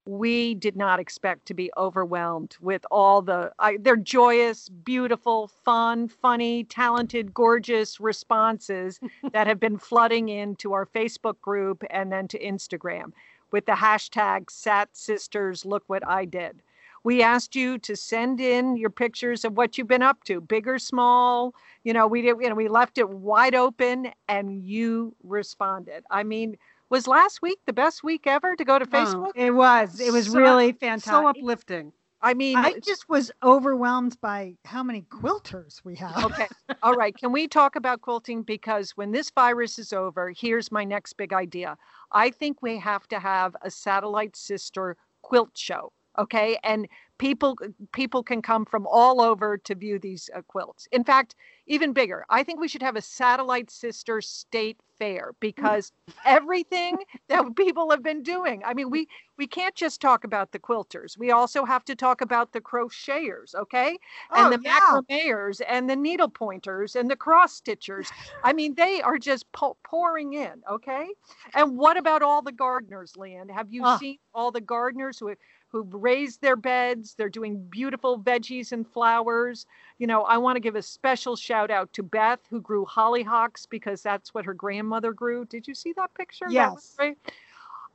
We 0.08 0.56
did 0.56 0.76
not 0.76 1.00
expect 1.00 1.46
to 1.48 1.54
be 1.54 1.70
overwhelmed 1.78 2.56
with 2.62 2.86
all 2.90 3.22
the, 3.22 3.52
I, 3.60 3.78
they're 3.80 3.96
joyous, 3.98 4.70
beautiful, 4.70 5.50
fun, 5.66 6.08
funny, 6.08 6.64
talented, 6.64 7.34
gorgeous 7.34 8.00
responses 8.00 9.00
that 9.34 9.48
have 9.48 9.60
been 9.60 9.78
flooding 9.78 10.30
into 10.30 10.74
our 10.74 10.86
Facebook 10.86 11.40
group 11.42 11.84
and 11.90 12.12
then 12.12 12.28
to 12.30 12.40
Instagram 12.40 13.12
with 13.52 13.66
the 13.66 13.74
hashtag 13.74 14.50
Sat 14.50 14.96
Sisters, 14.96 15.66
look 15.66 15.84
what 15.88 16.08
I 16.08 16.26
did. 16.26 16.62
We 17.04 17.22
asked 17.24 17.56
you 17.56 17.78
to 17.80 17.96
send 17.96 18.42
in 18.42 18.76
your 18.76 18.90
pictures 18.90 19.46
of 19.46 19.56
what 19.56 19.78
you've 19.78 19.88
been 19.88 20.02
up 20.04 20.24
to, 20.26 20.42
big 20.42 20.68
or 20.68 20.78
small. 20.78 21.54
You 21.84 21.94
know, 21.94 22.06
we 22.08 22.22
did, 22.22 22.36
you 22.42 22.50
know, 22.50 22.56
we 22.56 22.68
left 22.68 22.98
it 22.98 23.10
wide 23.10 23.56
open 23.56 24.12
and 24.28 24.62
you 24.62 25.16
responded. 25.24 26.04
I 26.12 26.24
mean, 26.24 26.58
was 26.90 27.08
last 27.08 27.42
week 27.42 27.60
the 27.66 27.74
best 27.74 28.04
week 28.04 28.26
ever 28.28 28.56
to 28.56 28.66
go 28.66 28.80
to 28.80 28.86
Oh, 28.86 28.88
Facebook? 28.88 29.32
It 29.36 29.52
was. 29.52 30.00
It 30.00 30.12
was 30.14 30.32
So- 30.32 30.38
really 30.40 30.72
fantastic. 30.74 31.12
so 31.12 31.28
uplifting. 31.28 31.94
I 32.20 32.34
mean, 32.34 32.58
I 32.58 32.80
just 32.80 33.08
was 33.08 33.32
overwhelmed 33.44 34.20
by 34.22 34.56
how 34.66 34.82
many 34.82 35.04
quilters 35.04 35.82
we 35.86 35.96
have. 35.98 36.26
okay. 36.26 36.48
All 36.82 36.96
right. 36.96 37.16
Can 37.16 37.32
we 37.32 37.48
talk 37.48 37.76
about 37.76 38.02
quilting? 38.02 38.42
Because 38.42 38.92
when 38.98 39.12
this 39.12 39.30
virus 39.30 39.78
is 39.78 39.94
over, 39.94 40.32
here's 40.36 40.72
my 40.72 40.84
next 40.84 41.14
big 41.14 41.32
idea. 41.32 41.78
I 42.12 42.32
think 42.32 42.62
we 42.64 42.78
have 42.80 43.08
to 43.10 43.20
have 43.20 43.56
a 43.62 43.70
satellite 43.70 44.36
sister 44.36 44.98
quilt 45.22 45.52
show. 45.56 45.92
Okay. 46.18 46.58
And 46.64 46.88
people 47.18 47.58
people 47.94 48.24
can 48.24 48.42
come 48.42 48.66
from 48.66 48.88
all 48.88 49.22
over 49.22 49.58
to 49.58 49.76
view 49.76 50.00
these 50.00 50.30
uh, 50.36 50.42
quilts. 50.48 50.88
In 50.92 51.04
fact, 51.04 51.36
even 51.68 51.94
bigger. 51.94 52.26
I 52.30 52.44
think 52.44 52.60
we 52.60 52.68
should 52.68 52.84
have 52.84 52.96
a 52.96 53.02
satellite 53.02 53.72
sister 53.72 54.22
state 54.22 54.80
fair 55.00 55.34
because 55.40 55.92
everything 56.26 57.04
that 57.30 57.44
people 57.56 57.92
have 57.92 58.04
been 58.04 58.24
doing. 58.24 58.64
I 58.66 58.74
mean, 58.74 58.90
we 58.90 59.08
we 59.38 59.48
can't 59.48 59.76
just 59.76 60.02
talk 60.02 60.24
about 60.24 60.52
the 60.52 60.60
quilters. 60.60 61.18
We 61.18 61.32
also 61.32 61.66
have 61.66 61.86
to 61.86 61.96
talk 61.96 62.22
about 62.22 62.54
the 62.54 62.62
crocheters, 62.62 63.56
okay? 63.56 63.98
And 64.34 64.52
Oh, 64.52 64.52
the 64.52 64.58
yeah. 64.64 65.00
macrameers 65.10 65.62
and 65.68 65.90
the 65.90 65.96
needle 65.96 66.30
pointers 66.30 66.96
and 66.96 67.10
the 67.10 67.16
cross 67.16 67.60
stitchers. 67.62 68.12
I 68.44 68.54
mean, 68.54 68.76
they 68.76 69.02
are 69.02 69.18
just 69.18 69.52
po- 69.52 69.78
pouring 69.84 70.34
in, 70.34 70.64
okay? 70.70 71.08
And 71.54 71.78
what 71.78 71.98
about 71.98 72.22
all 72.22 72.42
the 72.42 72.52
gardeners, 72.52 73.14
Lian? 73.18 73.50
Have 73.50 73.72
you 73.72 73.86
seen 73.86 74.18
all 74.34 74.52
the 74.52 74.62
gardeners 74.62 75.20
who 75.20 75.34
who've 75.70 75.94
raised 75.94 76.42
their 76.42 76.56
beds? 76.56 77.16
They're 77.16 77.30
doing 77.30 77.66
beautiful 77.70 78.20
veggies 78.20 78.72
and 78.72 78.88
flowers. 78.88 79.66
You 79.98 80.08
know, 80.08 80.24
I 80.24 80.38
want 80.38 80.56
to 80.56 80.60
give 80.62 80.76
a 80.76 80.82
special 80.82 81.36
shout 81.36 81.72
out 81.72 81.92
to 81.94 82.04
Beth, 82.04 82.40
who 82.50 82.62
grew 82.62 82.86
hollyhocks 82.86 83.68
because 83.70 84.02
that's 84.02 84.34
what 84.34 84.46
her 84.46 84.54
grandmother 84.54 85.14
grew. 85.14 85.46
Did 85.46 85.68
you 85.68 85.76
see 85.76 85.94
that 85.94 86.14
picture? 86.14 86.46
That 86.46 86.74
was 86.76 86.84
Yes. 86.84 86.94
great. 86.98 87.18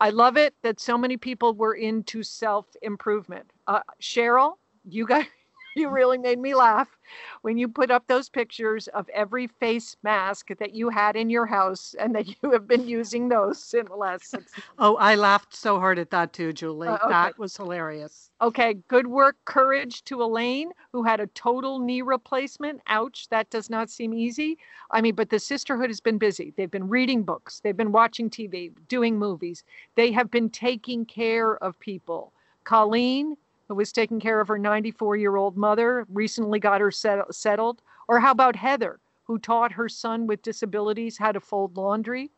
I 0.01 0.11
love 0.11 0.37
it 0.37 0.55
that 0.63 0.81
so 0.81 0.99
many 0.99 1.17
people 1.17 1.55
were 1.55 1.75
into 1.75 2.23
self 2.23 2.67
improvement. 2.83 3.53
Uh, 3.67 3.81
Cheryl, 4.01 4.55
you 4.85 5.07
guys, 5.07 5.27
you 5.75 5.89
really 5.89 6.19
made 6.19 6.39
me 6.39 6.55
laugh 6.55 6.89
when 7.43 7.59
you 7.59 7.69
put 7.69 7.91
up 7.91 8.07
those 8.07 8.29
pictures 8.29 8.89
of 8.89 9.09
every 9.11 9.47
face 9.47 9.97
mask 10.03 10.49
that 10.59 10.75
you 10.75 10.89
had 10.89 11.17
in 11.17 11.31
your 11.31 11.47
house 11.47 11.95
and 11.99 12.15
that 12.15 12.27
you 12.29 12.51
have 12.51 12.67
been 12.67 12.87
using 12.89 13.29
those 13.29 13.75
in 13.75 13.87
the 13.87 13.97
last 13.97 14.31
six 14.31 14.53
Oh, 14.79 14.97
I 14.97 15.15
laughed 15.15 15.55
so 15.55 15.79
hard 15.79 15.99
at 15.99 16.11
that 16.11 16.33
too, 16.33 16.53
Julie. 16.53 16.89
Uh, 16.89 16.95
okay. 16.97 17.09
That 17.09 17.39
was 17.39 17.57
hilarious. 17.57 18.31
Okay, 18.41 18.75
good 18.89 19.07
work, 19.07 19.37
courage 19.45 20.03
to 20.05 20.23
Elaine, 20.23 20.73
who 20.93 21.05
had 21.05 21.21
a 21.21 21.29
total 21.29 21.79
knee 21.79 22.03
replacement. 22.03 22.81
Ouch, 22.89 23.29
that 23.29 23.51
does 23.51 23.71
not 23.71 23.89
seem 23.89 24.13
easy. 24.13 24.59
I 24.91 25.01
mean, 25.01 25.15
but 25.15 25.31
the 25.31 25.39
sisterhood 25.39 25.91
has 25.91 26.01
been 26.01 26.19
busy. 26.19 26.53
They've 26.57 26.71
been 26.71 26.89
reading 26.89 27.23
books, 27.23 27.61
they've 27.61 27.77
been 27.77 27.93
watching 27.93 28.31
TV, 28.31 28.73
doing 28.89 29.19
movies. 29.19 29.65
They 29.95 30.13
have 30.13 30.31
been 30.31 30.51
taking 30.51 31.07
care 31.07 31.57
of 31.59 31.79
people. 31.79 32.33
Colleen, 32.65 33.37
who 33.73 33.77
was 33.77 33.91
taking 33.91 34.21
care 34.21 34.39
of 34.39 34.49
her 34.49 34.59
94 34.59 35.17
year 35.17 35.37
old 35.37 35.57
mother, 35.57 36.05
recently 36.11 36.59
got 36.61 36.83
her 36.83 36.91
set- 36.91 37.35
settled. 37.35 37.81
Or 38.07 38.21
how 38.21 38.31
about 38.33 38.55
Heather, 38.55 39.01
who 39.25 39.39
taught 39.39 39.73
her 39.73 39.89
son 39.89 40.27
with 40.27 40.43
disabilities 40.43 41.17
how 41.17 41.33
to 41.33 41.41
fold 41.41 41.75
laundry? 41.75 42.31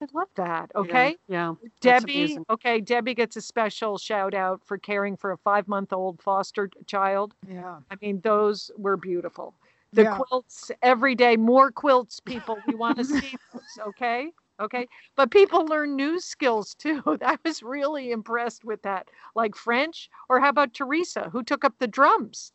I 0.00 0.06
love 0.14 0.28
that. 0.36 0.70
Okay. 0.74 1.16
Yeah. 1.28 1.54
that's 1.82 2.04
Debbie, 2.04 2.38
okay, 2.48 2.80
Debbie 2.80 3.14
gets 3.14 3.36
a 3.36 3.40
special 3.42 3.98
shout 3.98 4.32
out 4.32 4.62
for 4.64 4.78
caring 4.78 5.14
for 5.16 5.32
a 5.32 5.36
five 5.36 5.68
month 5.68 5.92
old 5.92 6.22
foster 6.22 6.70
child. 6.86 7.34
Yeah. 7.46 7.80
I 7.90 7.96
mean, 8.00 8.20
those 8.22 8.70
were 8.78 8.96
beautiful. 8.96 9.52
The 9.92 10.04
Yeah. 10.04 10.16
quilts 10.18 10.70
every 10.82 11.14
day, 11.14 11.36
more 11.36 11.70
quilts, 11.70 12.18
people. 12.20 12.58
We 12.66 12.76
want 12.76 12.96
to 12.96 13.04
see 13.04 13.36
those, 13.52 13.86
okay? 13.88 14.32
Okay. 14.60 14.88
But 15.16 15.30
people 15.30 15.66
learn 15.66 15.94
new 15.96 16.18
skills 16.20 16.74
too. 16.74 17.02
I 17.22 17.38
was 17.44 17.62
really 17.62 18.10
impressed 18.10 18.64
with 18.64 18.82
that. 18.82 19.08
Like 19.34 19.54
French, 19.54 20.10
or 20.28 20.40
how 20.40 20.48
about 20.48 20.74
Teresa, 20.74 21.28
who 21.30 21.42
took 21.42 21.64
up 21.64 21.74
the 21.78 21.86
drums? 21.86 22.52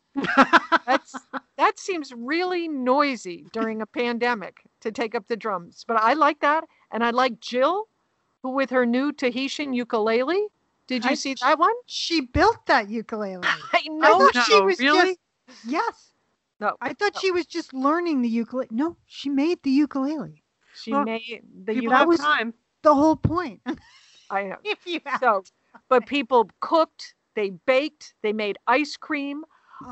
That's 0.86 1.14
that 1.56 1.78
seems 1.78 2.12
really 2.14 2.68
noisy 2.68 3.46
during 3.52 3.80
a 3.82 3.86
pandemic 3.86 4.60
to 4.80 4.92
take 4.92 5.14
up 5.14 5.26
the 5.28 5.36
drums. 5.36 5.84
But 5.88 5.96
I 6.00 6.12
like 6.12 6.40
that. 6.40 6.64
And 6.92 7.02
I 7.02 7.10
like 7.10 7.40
Jill, 7.40 7.88
who 8.42 8.50
with 8.50 8.70
her 8.70 8.84
new 8.86 9.12
Tahitian 9.12 9.72
ukulele. 9.72 10.46
Did 10.86 11.04
you 11.04 11.12
I- 11.12 11.14
see 11.14 11.34
that 11.40 11.58
one? 11.58 11.72
She 11.86 12.20
built 12.20 12.66
that 12.66 12.90
ukulele. 12.90 13.40
I 13.44 13.58
I 13.72 13.88
know. 13.88 14.30
thought 14.30 14.44
she 14.44 14.60
was 14.60 14.78
really? 14.78 15.16
just 15.48 15.64
yes. 15.66 16.10
No, 16.60 16.76
I 16.80 16.92
thought 16.92 17.14
no. 17.14 17.20
she 17.20 17.30
was 17.32 17.46
just 17.46 17.74
learning 17.74 18.22
the 18.22 18.28
ukulele. 18.28 18.68
No, 18.70 18.96
she 19.06 19.28
made 19.30 19.62
the 19.62 19.70
ukulele. 19.70 20.43
She 20.74 20.92
Well, 20.92 21.04
made 21.04 21.42
the 21.64 21.74
People 21.74 21.90
that 21.90 21.98
have 21.98 22.08
was- 22.08 22.20
time. 22.20 22.54
The 22.82 22.94
whole 22.94 23.16
point. 23.16 23.60
I 24.30 24.44
know. 24.44 24.56
if 24.64 24.86
you 24.86 25.00
have 25.06 25.20
So, 25.20 25.42
but 25.88 26.06
people 26.06 26.50
cooked, 26.60 27.14
they 27.34 27.50
baked, 27.50 28.14
they 28.22 28.32
made 28.32 28.58
ice 28.66 28.96
cream. 28.96 29.44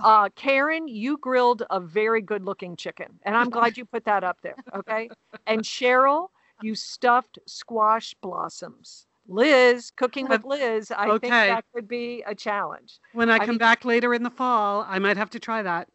Uh, 0.04 0.28
Karen, 0.36 0.88
you 0.88 1.18
grilled 1.18 1.62
a 1.70 1.80
very 1.80 2.20
good 2.22 2.44
looking 2.44 2.76
chicken, 2.76 3.18
and 3.24 3.36
I'm 3.36 3.50
glad 3.50 3.76
you 3.76 3.84
put 3.84 4.04
that 4.04 4.24
up 4.24 4.38
there. 4.42 4.54
Okay. 4.74 5.10
And 5.46 5.62
Cheryl, 5.62 6.28
you 6.62 6.74
stuffed 6.74 7.38
squash 7.46 8.14
blossoms. 8.22 9.06
Liz, 9.28 9.90
cooking 9.96 10.28
with 10.28 10.44
Liz, 10.44 10.90
I 10.90 11.06
think 11.18 11.24
Okay. 11.24 11.48
that 11.48 11.64
could 11.74 11.88
be 11.88 12.22
a 12.26 12.34
challenge. 12.34 12.98
When 13.12 13.30
I 13.30 13.34
I 13.36 13.38
come 13.40 13.50
mean- 13.50 13.58
back 13.58 13.84
later 13.84 14.12
in 14.14 14.22
the 14.22 14.30
fall, 14.30 14.84
I 14.88 14.98
might 14.98 15.16
have 15.16 15.30
to 15.30 15.40
try 15.40 15.62
that. 15.62 15.88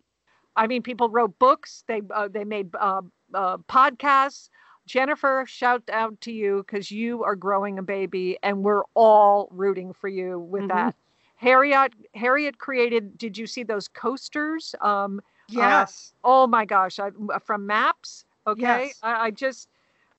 I 0.56 0.68
mean, 0.68 0.82
people 0.82 1.10
wrote 1.10 1.38
books. 1.40 1.84
They 1.88 2.02
uh, 2.14 2.28
they 2.30 2.44
made 2.44 2.70
uh, 2.80 3.02
uh, 3.34 3.58
podcasts. 3.70 4.50
Jennifer, 4.88 5.44
shout 5.48 5.84
out 5.92 6.20
to 6.22 6.32
you 6.32 6.64
because 6.66 6.90
you 6.90 7.24
are 7.24 7.36
growing 7.36 7.78
a 7.78 7.84
baby, 7.84 8.38
and 8.42 8.64
we're 8.64 8.84
all 8.96 9.50
rooting 9.52 9.94
for 9.94 10.08
you 10.08 10.40
with 10.40 10.64
Mhm. 10.64 10.70
that. 10.70 10.96
Harriet 11.36 11.94
Harriet 12.16 12.58
created. 12.58 13.18
Did 13.18 13.38
you 13.38 13.46
see 13.46 13.64
those 13.64 13.88
coasters? 13.88 14.74
Um, 14.82 15.22
yes. 15.50 16.14
oh 16.24 16.48
my 16.48 16.66
gosh! 16.66 17.00
I, 17.00 17.12
from 17.44 17.68
Maps. 17.68 18.26
Okay, 18.48 18.62
Yes. 18.62 19.00
I, 19.04 19.26
I 19.28 19.32
just 19.32 19.70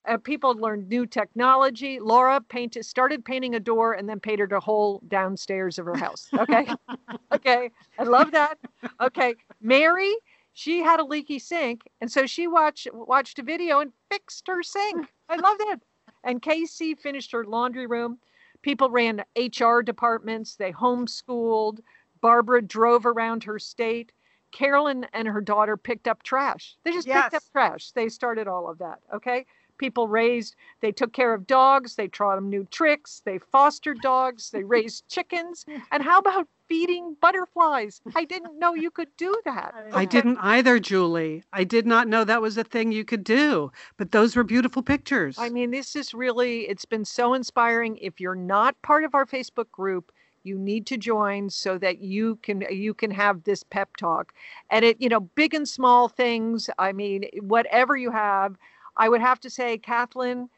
uh, 0.07 0.19
people 0.19 0.55
learned 0.55 0.89
new 0.89 1.07
technology. 1.07 1.99
Laura 1.99 2.41
painted 2.41 2.85
started 2.85 3.25
painting 3.25 3.55
a 3.55 3.61
door 3.61 3.95
and 3.95 4.09
then 4.09 4.21
painted 4.21 4.53
a 4.53 4.61
whole 4.61 5.01
downstairs 5.09 5.79
of 5.79 5.87
her 5.87 5.97
house. 5.97 6.31
Okay, 6.39 6.67
okay, 7.33 7.71
I 7.99 8.03
love 8.05 8.31
that. 8.33 8.59
Okay, 9.01 9.35
Mary, 9.61 10.15
she 10.59 10.81
had 10.81 10.99
a 10.99 11.05
leaky 11.05 11.39
sink, 11.39 11.89
and 12.01 12.11
so 12.11 12.27
she 12.27 12.49
watched 12.49 12.89
watched 12.93 13.39
a 13.39 13.45
video 13.45 13.79
and 13.79 13.93
fixed 14.11 14.49
her 14.49 14.61
sink. 14.65 15.07
I 15.29 15.37
love 15.37 15.57
that. 15.59 15.77
And 16.25 16.43
Casey 16.43 16.97
finished 16.97 17.31
her 17.31 17.45
laundry 17.45 17.87
room. 17.87 18.19
People 18.63 18.91
ran 18.91 19.23
HR 19.37 19.83
departments. 19.83 20.57
They 20.57 20.73
homeschooled. 20.73 21.79
Barbara 22.21 22.61
drove 22.61 23.07
around 23.07 23.45
her 23.45 23.61
state. 23.61 24.11
Carolyn 24.51 25.07
and 25.13 25.29
her 25.29 25.41
daughter 25.41 25.77
picked 25.77 26.09
up 26.09 26.25
trash. 26.25 26.77
They 26.83 26.91
just 26.91 27.07
picked 27.07 27.35
up 27.35 27.45
trash. 27.53 27.93
They 27.93 28.09
started 28.09 28.49
all 28.49 28.69
of 28.69 28.79
that. 28.79 28.99
Okay. 29.15 29.47
People 29.77 30.09
raised, 30.09 30.57
they 30.81 30.91
took 30.91 31.13
care 31.13 31.33
of 31.33 31.47
dogs. 31.47 31.95
They 31.95 32.09
taught 32.09 32.35
them 32.35 32.51
new 32.51 32.67
tricks. 32.73 33.23
They 33.25 33.39
fostered 33.39 34.01
dogs. 34.01 34.51
They 34.51 34.65
raised 34.65 35.07
chickens. 35.09 35.65
And 35.93 36.03
how 36.03 36.19
about 36.19 36.49
feeding 36.69 37.17
butterflies? 37.21 38.01
I 38.15 38.25
didn't 38.25 38.59
know 38.59 38.75
you 38.75 38.91
could 38.91 39.09
do 39.17 39.35
that. 39.45 39.75
I 39.93 40.05
didn't 40.05 40.39
either, 40.41 40.79
Julie. 40.79 41.43
I 41.53 41.65
did 41.65 41.87
not 41.87 42.09
know 42.09 42.25
that 42.25 42.43
was 42.43 42.59
a 42.59 42.65
thing 42.65 42.93
you 42.93 43.05
could 43.05 43.25
do, 43.25 43.73
but 43.97 44.13
those 44.13 44.37
were 44.37 44.45
beautiful 44.45 44.83
pictures. 44.83 45.37
I 45.39 45.49
mean, 45.49 45.71
this 45.71 45.97
is 45.97 46.15
really, 46.15 46.69
it's 46.69 46.85
been 46.85 47.05
so 47.05 47.35
inspiring. 47.35 47.97
If 47.99 48.21
you're 48.21 48.35
not 48.35 48.81
part 48.83 49.05
of 49.05 49.15
our 49.15 49.27
Facebook 49.27 49.71
group, 49.71 50.13
you 50.45 50.59
need 50.59 50.87
to 50.87 50.97
join 50.97 51.51
so 51.51 51.79
that 51.79 51.99
you 51.99 52.37
can 52.43 52.65
you 52.71 52.95
can 52.95 53.11
have 53.11 53.45
this 53.45 53.63
pep 53.63 53.97
talk 53.97 54.33
and 54.71 54.85
it 54.85 54.97
you 55.01 55.09
know 55.09 55.21
big 55.21 55.53
and 55.53 55.69
small 55.69 56.09
things 56.09 56.71
i 56.79 56.93
mean 56.93 57.25
whatever 57.43 57.97
you 57.97 58.11
have 58.11 58.57
i 58.97 59.09
would 59.09 59.21
have 59.21 59.41
to 59.41 59.51
say 59.51 59.77
kathleen 59.77 60.49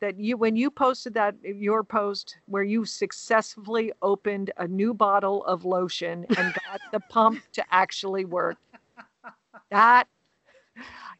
that 0.00 0.18
you 0.18 0.36
when 0.36 0.56
you 0.56 0.70
posted 0.70 1.14
that 1.14 1.34
your 1.42 1.82
post 1.82 2.36
where 2.46 2.62
you 2.62 2.84
successfully 2.84 3.92
opened 4.02 4.50
a 4.58 4.66
new 4.66 4.92
bottle 4.92 5.44
of 5.44 5.64
lotion 5.64 6.26
and 6.36 6.54
got 6.54 6.80
the 6.92 7.00
pump 7.10 7.42
to 7.52 7.64
actually 7.70 8.24
work. 8.24 8.56
That 9.70 10.06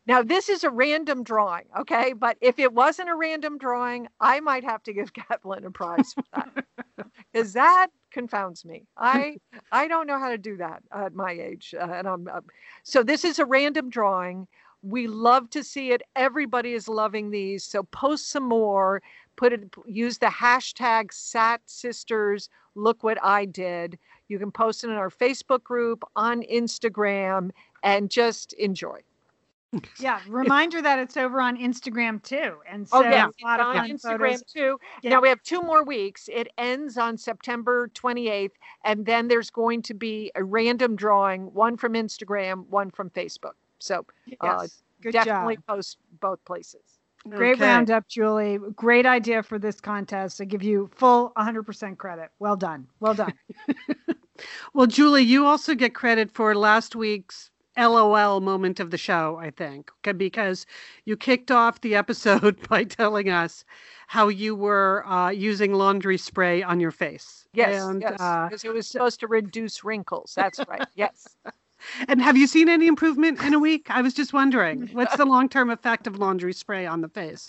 now 0.06 0.22
this 0.22 0.48
is 0.48 0.62
a 0.64 0.70
random 0.70 1.22
drawing 1.24 1.64
okay? 1.78 2.12
But 2.12 2.36
if 2.40 2.58
it 2.58 2.72
wasn't 2.72 3.08
a 3.08 3.14
random 3.14 3.58
drawing 3.58 4.08
i 4.20 4.40
might 4.40 4.64
have 4.64 4.82
to 4.84 4.92
give 4.92 5.12
kathleen 5.14 5.64
a 5.64 5.70
prize 5.70 6.12
for 6.12 6.24
that. 6.34 6.64
Because 7.32 7.52
that 7.54 7.88
confounds 8.10 8.64
me. 8.64 8.86
I 8.96 9.38
i 9.72 9.88
don't 9.88 10.06
know 10.06 10.18
how 10.18 10.30
to 10.30 10.38
do 10.38 10.56
that 10.58 10.82
at 10.92 11.14
my 11.14 11.32
age 11.32 11.74
uh, 11.78 11.84
and 11.84 12.06
i'm 12.06 12.28
uh, 12.28 12.40
so 12.82 13.02
this 13.02 13.24
is 13.24 13.38
a 13.38 13.44
random 13.44 13.88
drawing 13.90 14.46
we 14.86 15.06
love 15.06 15.50
to 15.50 15.64
see 15.64 15.90
it 15.90 16.02
everybody 16.14 16.72
is 16.72 16.88
loving 16.88 17.30
these 17.30 17.64
so 17.64 17.82
post 17.84 18.30
some 18.30 18.44
more 18.44 19.02
put 19.36 19.52
it 19.52 19.74
use 19.86 20.18
the 20.18 20.26
hashtag 20.26 21.12
sat 21.12 21.60
sisters 21.66 22.48
look 22.74 23.02
what 23.02 23.18
i 23.22 23.44
did 23.44 23.98
you 24.28 24.38
can 24.38 24.50
post 24.50 24.84
it 24.84 24.88
in 24.88 24.94
our 24.94 25.10
facebook 25.10 25.62
group 25.64 26.04
on 26.14 26.42
instagram 26.42 27.50
and 27.82 28.10
just 28.10 28.52
enjoy 28.54 29.00
Yeah. 29.98 30.20
Reminder 30.28 30.80
that 30.80 30.98
it's 30.98 31.16
over 31.16 31.40
on 31.40 31.58
Instagram 31.58 32.22
too. 32.22 32.54
And 32.70 32.86
oh, 32.92 33.02
so 33.02 33.06
Oh 33.06 33.10
yeah, 33.10 33.26
a 33.26 33.44
lot 33.44 33.60
of 33.60 33.66
on 33.66 33.76
fun 33.76 33.90
Instagram 33.90 34.18
photos. 34.18 34.42
too. 34.44 34.78
Yeah. 35.02 35.10
Now 35.10 35.20
we 35.20 35.28
have 35.28 35.42
two 35.42 35.60
more 35.60 35.84
weeks. 35.84 36.30
It 36.32 36.48
ends 36.56 36.96
on 36.96 37.18
September 37.18 37.90
28th, 37.94 38.52
and 38.84 39.04
then 39.04 39.28
there's 39.28 39.50
going 39.50 39.82
to 39.82 39.94
be 39.94 40.30
a 40.34 40.42
random 40.42 40.96
drawing, 40.96 41.52
one 41.52 41.76
from 41.76 41.94
Instagram, 41.94 42.66
one 42.68 42.90
from 42.90 43.10
Facebook. 43.10 43.54
So 43.78 44.04
uh, 44.40 44.62
Yes. 44.62 44.82
Good 45.02 45.12
definitely 45.12 45.56
job. 45.56 45.64
post 45.68 45.98
both 46.20 46.44
places. 46.44 46.98
Great 47.28 47.54
Okay. 47.54 47.64
roundup, 47.66 48.08
Julie. 48.08 48.58
Great 48.76 49.04
idea 49.06 49.42
for 49.42 49.58
this 49.58 49.80
contest. 49.80 50.40
I 50.40 50.44
give 50.44 50.62
you 50.62 50.88
full 50.94 51.32
100% 51.36 51.98
credit. 51.98 52.30
Well 52.38 52.56
done. 52.56 52.86
Well 53.00 53.14
done. 53.14 53.34
Well, 54.74 54.86
Julie, 54.86 55.22
you 55.22 55.46
also 55.46 55.74
get 55.74 55.94
credit 55.94 56.30
for 56.30 56.54
last 56.54 56.94
week's 56.94 57.50
LOL 57.78 58.40
moment 58.40 58.80
of 58.80 58.90
the 58.90 58.98
show, 58.98 59.38
I 59.38 59.50
think, 59.50 59.90
because 60.16 60.66
you 61.06 61.16
kicked 61.16 61.50
off 61.50 61.80
the 61.80 61.94
episode 61.94 62.56
by 62.68 62.84
telling 62.84 63.30
us 63.30 63.64
how 64.08 64.28
you 64.28 64.54
were 64.54 65.06
uh, 65.06 65.30
using 65.30 65.72
laundry 65.72 66.18
spray 66.18 66.62
on 66.62 66.80
your 66.80 66.90
face. 66.90 67.46
Yes, 67.54 67.88
and, 67.88 68.02
yes, 68.02 68.20
uh, 68.20 68.46
because 68.48 68.64
it 68.64 68.72
was 68.72 68.86
supposed 68.86 69.20
to 69.20 69.26
reduce 69.26 69.84
wrinkles. 69.84 70.34
That's 70.36 70.66
right. 70.68 70.86
Yes. 70.94 71.36
And 72.08 72.20
have 72.22 72.36
you 72.36 72.46
seen 72.46 72.68
any 72.68 72.86
improvement 72.86 73.42
in 73.42 73.54
a 73.54 73.58
week? 73.58 73.86
I 73.90 74.02
was 74.02 74.14
just 74.14 74.32
wondering, 74.32 74.88
what's 74.92 75.16
the 75.16 75.24
long-term 75.24 75.70
effect 75.70 76.06
of 76.06 76.18
laundry 76.18 76.52
spray 76.52 76.86
on 76.86 77.00
the 77.00 77.08
face? 77.08 77.48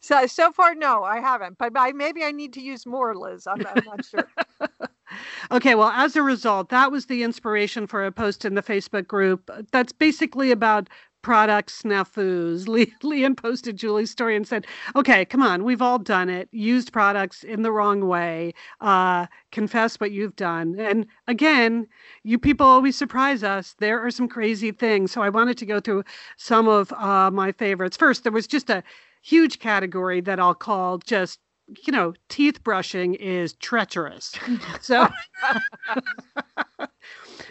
So 0.00 0.26
so 0.26 0.52
far, 0.52 0.74
no, 0.74 1.04
I 1.04 1.20
haven't. 1.20 1.58
But 1.58 1.72
I, 1.76 1.92
maybe 1.92 2.22
I 2.24 2.32
need 2.32 2.52
to 2.54 2.60
use 2.60 2.86
more, 2.86 3.14
Liz. 3.14 3.46
I'm, 3.46 3.66
I'm 3.66 3.84
not 3.84 4.04
sure. 4.04 4.28
okay, 5.50 5.74
well, 5.74 5.90
as 5.90 6.16
a 6.16 6.22
result, 6.22 6.68
that 6.70 6.92
was 6.92 7.06
the 7.06 7.22
inspiration 7.22 7.86
for 7.86 8.04
a 8.04 8.12
post 8.12 8.44
in 8.44 8.54
the 8.54 8.62
Facebook 8.62 9.06
group. 9.06 9.50
That's 9.72 9.92
basically 9.92 10.50
about 10.50 10.88
product 11.26 11.70
snafus. 11.70 12.68
Le- 12.68 12.86
Lian 13.02 13.34
posted 13.34 13.76
Julie's 13.76 14.12
story 14.12 14.36
and 14.36 14.46
said, 14.46 14.64
okay, 14.94 15.24
come 15.24 15.42
on, 15.42 15.64
we've 15.64 15.82
all 15.82 15.98
done 15.98 16.28
it. 16.30 16.48
Used 16.52 16.92
products 16.92 17.42
in 17.42 17.62
the 17.62 17.72
wrong 17.72 18.06
way. 18.06 18.54
Uh, 18.80 19.26
confess 19.50 19.96
what 19.96 20.12
you've 20.12 20.36
done. 20.36 20.78
And 20.78 21.04
again, 21.26 21.88
you 22.22 22.38
people 22.38 22.64
always 22.64 22.94
surprise 22.94 23.42
us. 23.42 23.74
There 23.80 23.98
are 23.98 24.12
some 24.12 24.28
crazy 24.28 24.70
things. 24.70 25.10
So 25.10 25.20
I 25.20 25.28
wanted 25.28 25.58
to 25.58 25.66
go 25.66 25.80
through 25.80 26.04
some 26.36 26.68
of 26.68 26.92
uh, 26.92 27.32
my 27.32 27.50
favorites. 27.50 27.96
First, 27.96 28.22
there 28.22 28.30
was 28.30 28.46
just 28.46 28.70
a 28.70 28.84
huge 29.20 29.58
category 29.58 30.20
that 30.20 30.38
I'll 30.38 30.54
call 30.54 30.98
just 30.98 31.40
you 31.84 31.92
know, 31.92 32.14
teeth 32.28 32.62
brushing 32.62 33.14
is 33.14 33.54
treacherous. 33.54 34.32
So 34.80 35.08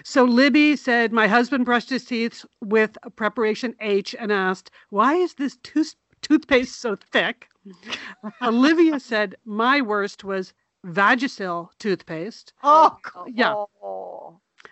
So 0.03 0.23
Libby 0.23 0.75
said, 0.75 1.11
My 1.11 1.27
husband 1.27 1.65
brushed 1.65 1.89
his 1.89 2.05
teeth 2.05 2.45
with 2.61 2.97
preparation 3.15 3.75
H 3.79 4.15
and 4.17 4.31
asked, 4.31 4.71
Why 4.89 5.15
is 5.15 5.35
this 5.35 5.57
tooth- 5.63 5.95
toothpaste 6.21 6.79
so 6.79 6.95
thick? 7.11 7.47
Olivia 8.41 8.99
said, 8.99 9.35
My 9.45 9.81
worst 9.81 10.23
was 10.23 10.53
Vagisil 10.85 11.69
toothpaste. 11.79 12.53
Oh, 12.63 12.97
yeah. 13.27 13.65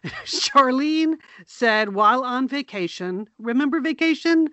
Charlene 0.26 1.16
said, 1.46 1.94
while 1.94 2.24
on 2.24 2.48
vacation, 2.48 3.30
remember 3.38 3.80
vacation? 3.80 4.50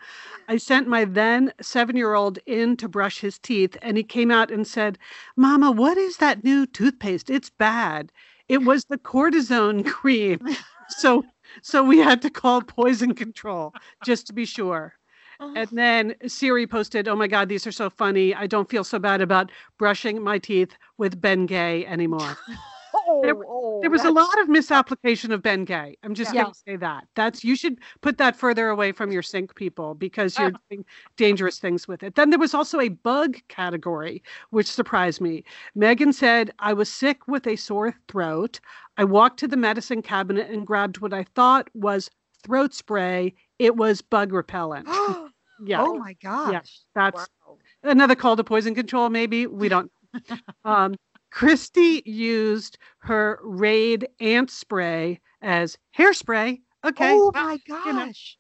I 0.49 0.59
sent 0.59 0.87
my 0.87 1.05
then 1.05 1.53
seven 1.61 1.97
year 1.97 2.15
old 2.15 2.39
in 2.47 2.77
to 2.77 2.89
brush 2.89 3.21
his 3.21 3.39
teeth, 3.39 3.77
and 3.83 3.97
he 3.97 4.03
came 4.05 4.31
out 4.31 4.51
and 4.51 4.67
said, 4.67 4.99
Mama, 5.37 5.71
what 5.71 5.99
is 5.99 6.19
that 6.19 6.45
new 6.45 6.67
toothpaste? 6.67 7.31
It's 7.31 7.51
bad. 7.51 8.13
It 8.51 8.65
was 8.65 8.85
the 8.87 8.99
cortisone 8.99 9.87
cream. 9.99 10.41
so 10.89 11.25
so 11.63 11.85
we 11.85 11.99
had 11.99 12.21
to 12.23 12.31
call 12.31 12.63
poison 12.63 13.15
control 13.15 13.73
just 14.05 14.27
to 14.27 14.33
be 14.33 14.45
sure. 14.45 14.95
Oh. 15.39 15.55
And 15.57 15.69
then 15.73 16.15
Siri 16.27 16.67
posted, 16.67 17.07
"Oh 17.07 17.15
my 17.17 17.29
God, 17.29 17.49
these 17.49 17.67
are 17.67 17.73
so 17.73 17.89
funny. 17.89 18.35
I 18.35 18.47
don't 18.49 18.69
feel 18.69 18.85
so 18.85 18.99
bad 18.99 19.21
about 19.21 19.53
brushing 19.79 20.21
my 20.23 20.39
teeth 20.39 20.77
with 20.99 21.21
Bengay 21.21 21.87
anymore." 21.87 22.37
Oh, 23.13 23.23
there, 23.23 23.35
oh, 23.37 23.81
there 23.81 23.91
was 23.91 24.05
a 24.05 24.11
lot 24.11 24.41
of 24.41 24.49
misapplication 24.49 25.33
of 25.33 25.43
Bengay. 25.43 25.95
I'm 26.05 26.15
just 26.15 26.33
yeah. 26.33 26.43
going 26.43 26.55
to 26.55 26.61
say 26.67 26.77
that. 26.77 27.05
That's 27.17 27.43
you 27.43 27.57
should 27.57 27.79
put 28.03 28.19
that 28.19 28.37
further 28.37 28.69
away 28.69 28.93
from 28.93 29.11
your 29.11 29.23
sink 29.23 29.57
people 29.57 29.95
because 29.95 30.39
you're 30.39 30.53
doing 30.71 30.85
dangerous 31.17 31.59
things 31.59 31.89
with 31.89 32.05
it. 32.05 32.15
Then 32.15 32.31
there 32.31 32.39
was 32.39 32.55
also 32.55 32.79
a 32.79 32.89
bug 32.89 33.39
category, 33.49 34.23
which 34.51 34.71
surprised 34.71 35.21
me. 35.21 35.43
Megan 35.75 36.13
said, 36.13 36.53
"I 36.61 36.73
was 36.73 36.89
sick 36.89 37.27
with 37.27 37.47
a 37.47 37.57
sore 37.57 37.95
throat. 38.09 38.61
I 38.97 39.05
walked 39.05 39.41
to 39.41 39.49
the 39.49 39.57
medicine 39.57 40.03
cabinet 40.03 40.49
and 40.49 40.67
grabbed 40.67 40.99
what 40.99 41.13
I 41.13 41.25
thought 41.35 41.69
was 41.75 42.11
throat 42.45 42.75
spray. 42.75 43.35
It 43.59 43.77
was 43.77 44.03
bug 44.03 44.33
repellent." 44.33 44.87
yeah. 45.65 45.83
Oh 45.83 45.99
my 45.99 46.15
gosh. 46.23 46.53
Yeah, 46.53 46.61
that's 46.95 47.29
wow. 47.47 47.57
another 47.83 48.15
call 48.15 48.37
to 48.37 48.45
poison 48.45 48.75
control. 48.75 49.11
Maybe 49.11 49.47
we 49.47 49.69
don't. 49.69 49.91
um, 50.65 50.97
Christy 51.31 52.03
used 52.05 52.79
her 52.99 53.39
Raid 53.43 54.09
ant 54.21 54.51
spray 54.51 55.21
as 55.43 55.79
hairspray. 55.97 56.61
Okay. 56.85 57.13
Oh 57.13 57.31
my 57.35 57.59
gosh. 57.67 58.39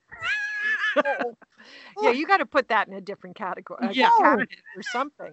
You 0.97 1.03
know. 1.03 1.35
yeah, 2.03 2.11
you 2.11 2.27
got 2.27 2.39
to 2.39 2.47
put 2.47 2.69
that 2.69 2.89
in 2.89 2.95
a 2.95 3.01
different 3.01 3.37
category. 3.37 3.89
Yeah. 3.93 4.11
or 4.19 4.47
something. 4.93 5.33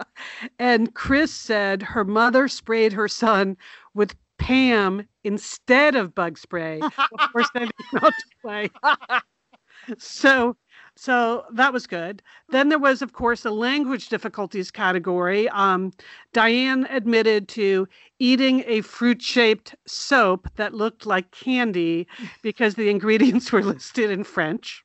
and 0.58 0.94
Chris 0.94 1.32
said 1.32 1.82
her 1.82 2.04
mother 2.04 2.48
sprayed 2.48 2.92
her 2.92 3.08
son 3.08 3.56
with 3.94 4.14
Pam 4.38 5.06
instead 5.24 5.94
of 5.94 6.14
bug 6.14 6.36
spray 6.36 6.80
before 6.80 7.44
sending 7.52 7.70
him 7.92 8.00
out 8.02 8.12
to 8.12 8.24
play. 8.42 8.70
so 9.98 10.56
so 10.96 11.44
that 11.54 11.72
was 11.72 11.86
good. 11.86 12.22
Then 12.50 12.68
there 12.68 12.78
was, 12.78 13.02
of 13.02 13.12
course, 13.12 13.44
a 13.44 13.50
language 13.50 14.08
difficulties 14.08 14.70
category. 14.70 15.48
Um, 15.48 15.92
Diane 16.32 16.86
admitted 16.90 17.48
to 17.48 17.88
eating 18.18 18.62
a 18.66 18.82
fruit 18.82 19.22
shaped 19.22 19.74
soap 19.86 20.48
that 20.56 20.74
looked 20.74 21.06
like 21.06 21.30
candy 21.30 22.06
because 22.42 22.74
the 22.74 22.90
ingredients 22.90 23.50
were 23.52 23.62
listed 23.62 24.10
in 24.10 24.24
French. 24.24 24.84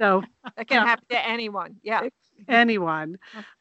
So 0.00 0.22
it 0.56 0.68
can 0.68 0.78
yeah. 0.78 0.86
happen 0.86 1.04
to 1.10 1.28
anyone. 1.28 1.76
Yeah 1.82 2.08
anyone. 2.48 3.18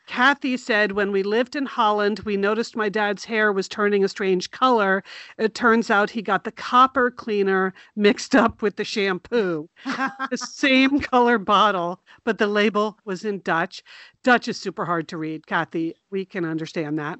Kathy 0.07 0.57
said, 0.57 0.93
when 0.93 1.11
we 1.11 1.21
lived 1.21 1.55
in 1.55 1.65
Holland, 1.65 2.19
we 2.19 2.35
noticed 2.35 2.75
my 2.75 2.89
dad's 2.89 3.25
hair 3.25 3.51
was 3.51 3.67
turning 3.67 4.03
a 4.03 4.09
strange 4.09 4.49
color. 4.51 5.03
It 5.37 5.53
turns 5.53 5.91
out 5.91 6.09
he 6.09 6.21
got 6.21 6.43
the 6.43 6.51
copper 6.51 7.11
cleaner 7.11 7.73
mixed 7.95 8.35
up 8.35 8.61
with 8.61 8.75
the 8.75 8.83
shampoo. 8.83 9.69
the 9.85 10.37
same 10.37 10.99
color 10.99 11.37
bottle, 11.37 12.01
but 12.23 12.39
the 12.39 12.47
label 12.47 12.97
was 13.05 13.23
in 13.23 13.39
Dutch. 13.41 13.83
Dutch 14.23 14.47
is 14.47 14.59
super 14.59 14.85
hard 14.85 15.07
to 15.09 15.17
read, 15.17 15.45
Kathy. 15.45 15.93
We 16.09 16.25
can 16.25 16.43
understand 16.43 16.97
that. 16.99 17.19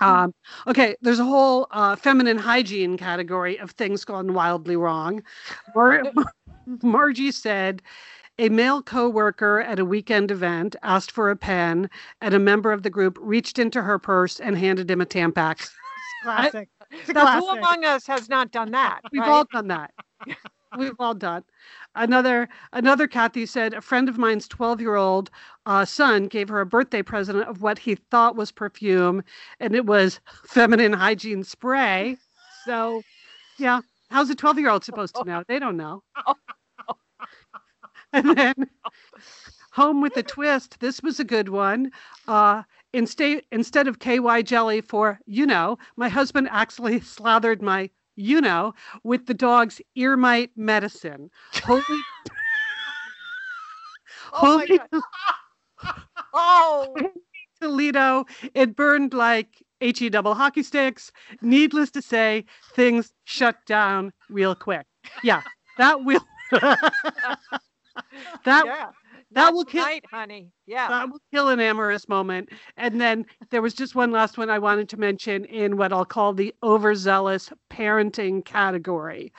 Um, 0.00 0.34
okay, 0.66 0.94
there's 1.00 1.20
a 1.20 1.24
whole 1.24 1.68
uh, 1.70 1.96
feminine 1.96 2.36
hygiene 2.36 2.98
category 2.98 3.58
of 3.58 3.70
things 3.70 4.04
gone 4.04 4.34
wildly 4.34 4.76
wrong. 4.76 5.22
Mar- 5.74 6.02
Margie 6.82 7.30
said, 7.30 7.80
a 8.38 8.48
male 8.48 8.82
coworker 8.82 9.60
at 9.60 9.78
a 9.78 9.84
weekend 9.84 10.30
event 10.30 10.76
asked 10.82 11.10
for 11.10 11.30
a 11.30 11.36
pen, 11.36 11.88
and 12.20 12.34
a 12.34 12.38
member 12.38 12.72
of 12.72 12.82
the 12.82 12.90
group 12.90 13.18
reached 13.20 13.58
into 13.58 13.82
her 13.82 13.98
purse 13.98 14.40
and 14.40 14.58
handed 14.58 14.90
him 14.90 15.00
a 15.00 15.06
Tampax. 15.06 15.70
Classic. 16.22 16.68
I, 17.14 17.38
who 17.38 17.48
among 17.48 17.84
us 17.84 18.06
has 18.06 18.28
not 18.28 18.50
done 18.50 18.72
that? 18.72 19.00
We've 19.12 19.20
right? 19.20 19.30
all 19.30 19.44
done 19.50 19.68
that. 19.68 19.92
We've 20.78 20.94
all 20.98 21.14
done. 21.14 21.44
Another 21.94 22.48
another 22.72 23.06
Kathy 23.06 23.46
said 23.46 23.72
a 23.72 23.80
friend 23.80 24.08
of 24.08 24.18
mine's 24.18 24.46
12 24.48 24.80
year 24.80 24.96
old 24.96 25.30
uh, 25.64 25.84
son 25.84 26.26
gave 26.26 26.48
her 26.48 26.60
a 26.60 26.66
birthday 26.66 27.02
present 27.02 27.38
of 27.42 27.62
what 27.62 27.78
he 27.78 27.94
thought 27.94 28.36
was 28.36 28.52
perfume, 28.52 29.22
and 29.60 29.74
it 29.74 29.86
was 29.86 30.20
feminine 30.44 30.92
hygiene 30.92 31.44
spray. 31.44 32.16
So, 32.64 33.02
yeah, 33.58 33.80
how's 34.10 34.28
a 34.28 34.34
12 34.34 34.58
year 34.58 34.70
old 34.70 34.84
supposed 34.84 35.14
to 35.14 35.24
know? 35.24 35.44
They 35.48 35.58
don't 35.58 35.76
know. 35.76 36.02
and 38.12 38.36
then 38.36 38.54
home 39.72 40.00
with 40.00 40.16
a 40.16 40.22
twist. 40.22 40.80
This 40.80 41.02
was 41.02 41.20
a 41.20 41.24
good 41.24 41.48
one. 41.48 41.90
Uh, 42.26 42.62
instead 42.92 43.42
instead 43.52 43.88
of 43.88 43.98
KY 43.98 44.42
jelly 44.42 44.80
for 44.80 45.18
you 45.26 45.46
know, 45.46 45.78
my 45.96 46.08
husband 46.08 46.48
actually 46.50 47.00
slathered 47.16 47.62
my 47.62 47.90
you 48.16 48.40
know 48.40 48.74
with 49.02 49.26
the 49.26 49.34
dog's 49.34 49.80
ear 49.94 50.16
mite 50.16 50.50
medicine. 50.56 51.30
Holy. 51.64 51.82
oh 54.32 54.64
Holy. 54.66 54.80
oh. 56.34 56.94
Toledo. 57.60 58.26
It 58.54 58.76
burned 58.76 59.14
like 59.14 59.62
HE 59.80 60.10
double 60.10 60.34
hockey 60.34 60.62
sticks. 60.62 61.10
Needless 61.40 61.90
to 61.92 62.02
say, 62.02 62.44
things 62.74 63.12
shut 63.24 63.56
down 63.66 64.12
real 64.28 64.54
quick. 64.54 64.86
Yeah, 65.22 65.42
that 65.78 66.04
will 66.04 66.20
that 68.44 68.66
yeah. 68.66 68.86
that 69.32 69.52
will 69.52 69.64
kill 69.64 69.84
right, 69.84 70.04
honey. 70.10 70.50
Yeah. 70.66 70.88
That 70.88 71.10
will 71.10 71.20
kill 71.32 71.48
an 71.48 71.60
amorous 71.60 72.08
moment. 72.08 72.50
And 72.76 73.00
then 73.00 73.26
there 73.50 73.62
was 73.62 73.74
just 73.74 73.94
one 73.94 74.10
last 74.10 74.38
one 74.38 74.50
I 74.50 74.58
wanted 74.58 74.88
to 74.90 74.96
mention 74.96 75.44
in 75.46 75.76
what 75.76 75.92
I'll 75.92 76.04
call 76.04 76.32
the 76.32 76.54
overzealous 76.62 77.50
parenting 77.70 78.44
category. 78.44 79.32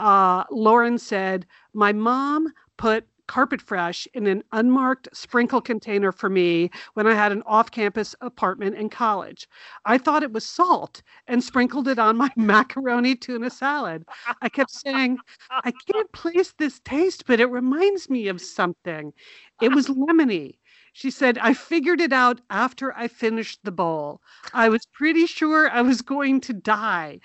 Uh, 0.00 0.44
Lauren 0.50 0.98
said, 0.98 1.46
My 1.72 1.92
mom 1.92 2.48
put 2.76 3.06
Carpet 3.26 3.60
Fresh 3.62 4.06
in 4.14 4.26
an 4.26 4.42
unmarked 4.52 5.08
sprinkle 5.12 5.60
container 5.60 6.12
for 6.12 6.28
me 6.28 6.70
when 6.94 7.06
I 7.06 7.14
had 7.14 7.32
an 7.32 7.42
off 7.46 7.70
campus 7.70 8.14
apartment 8.20 8.76
in 8.76 8.88
college. 8.90 9.48
I 9.84 9.98
thought 9.98 10.22
it 10.22 10.32
was 10.32 10.44
salt 10.46 11.02
and 11.26 11.42
sprinkled 11.42 11.88
it 11.88 11.98
on 11.98 12.16
my 12.16 12.30
macaroni 12.36 13.16
tuna 13.16 13.50
salad. 13.50 14.04
I 14.42 14.48
kept 14.48 14.70
saying, 14.70 15.18
I 15.50 15.72
can't 15.90 16.12
place 16.12 16.52
this 16.58 16.80
taste, 16.80 17.26
but 17.26 17.40
it 17.40 17.46
reminds 17.46 18.10
me 18.10 18.28
of 18.28 18.40
something. 18.40 19.12
It 19.60 19.72
was 19.72 19.88
lemony. 19.88 20.58
She 20.92 21.10
said, 21.10 21.38
I 21.38 21.54
figured 21.54 22.00
it 22.00 22.12
out 22.12 22.40
after 22.50 22.94
I 22.96 23.08
finished 23.08 23.60
the 23.64 23.72
bowl. 23.72 24.20
I 24.52 24.68
was 24.68 24.86
pretty 24.86 25.26
sure 25.26 25.68
I 25.70 25.82
was 25.82 26.02
going 26.02 26.40
to 26.42 26.52
die. 26.52 27.20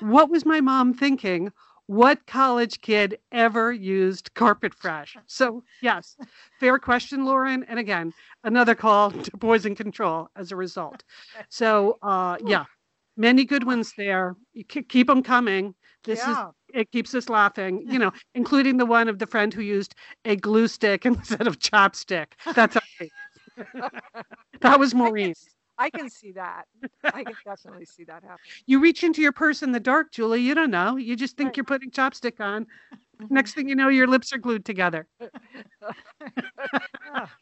what 0.00 0.30
was 0.30 0.44
my 0.44 0.60
mom 0.60 0.94
thinking? 0.94 1.52
What 1.86 2.26
college 2.26 2.80
kid 2.80 3.18
ever 3.30 3.72
used 3.72 4.32
Carpet 4.34 4.74
Fresh? 4.74 5.16
So, 5.26 5.62
yes, 5.82 6.16
fair 6.58 6.78
question, 6.78 7.24
Lauren. 7.26 7.62
And 7.64 7.78
again, 7.78 8.14
another 8.42 8.74
call 8.74 9.10
to 9.10 9.30
poison 9.38 9.74
control 9.74 10.28
as 10.34 10.50
a 10.50 10.56
result. 10.56 11.02
So, 11.50 11.98
uh, 12.02 12.38
yeah, 12.46 12.64
many 13.16 13.44
good 13.44 13.64
ones 13.64 13.92
there. 13.96 14.34
You 14.54 14.64
ke- 14.64 14.88
keep 14.88 15.08
them 15.08 15.22
coming. 15.22 15.74
This 16.04 16.26
Yeah. 16.26 16.32
is 16.32 16.38
it 16.72 16.90
keeps 16.90 17.14
us 17.14 17.28
laughing, 17.28 17.86
you 17.88 17.98
know, 17.98 18.12
including 18.34 18.78
the 18.78 18.86
one 18.86 19.08
of 19.08 19.18
the 19.18 19.26
friend 19.26 19.52
who 19.54 19.62
used 19.62 19.94
a 20.24 20.36
glue 20.36 20.66
stick 20.68 21.04
instead 21.06 21.46
of 21.46 21.58
chopstick. 21.58 22.32
That's 22.54 22.76
okay. 22.76 23.10
that 24.60 24.78
was 24.80 24.94
Maureen. 24.94 25.34
S- 25.78 25.84
I 25.84 25.90
can 25.90 26.08
see 26.10 26.32
that. 26.32 26.64
I 27.04 27.24
can 27.24 27.34
definitely 27.44 27.84
see 27.86 28.04
that 28.04 28.22
happen. 28.22 28.38
You 28.66 28.80
reach 28.80 29.04
into 29.04 29.20
your 29.22 29.32
purse 29.32 29.62
in 29.62 29.72
the 29.72 29.80
dark, 29.80 30.12
Julie. 30.12 30.40
You 30.40 30.54
don't 30.54 30.70
know. 30.70 30.96
You 30.96 31.16
just 31.16 31.36
think 31.36 31.48
Right. 31.48 31.56
you're 31.58 31.64
putting 31.64 31.90
chopstick 31.90 32.40
on. 32.40 32.64
Mm-hmm. 33.20 33.34
Next 33.34 33.54
thing 33.54 33.68
you 33.68 33.76
know, 33.76 33.88
your 33.88 34.06
lips 34.06 34.32
are 34.32 34.38
glued 34.38 34.64
together. 34.64 35.06
Oh, 35.20 35.28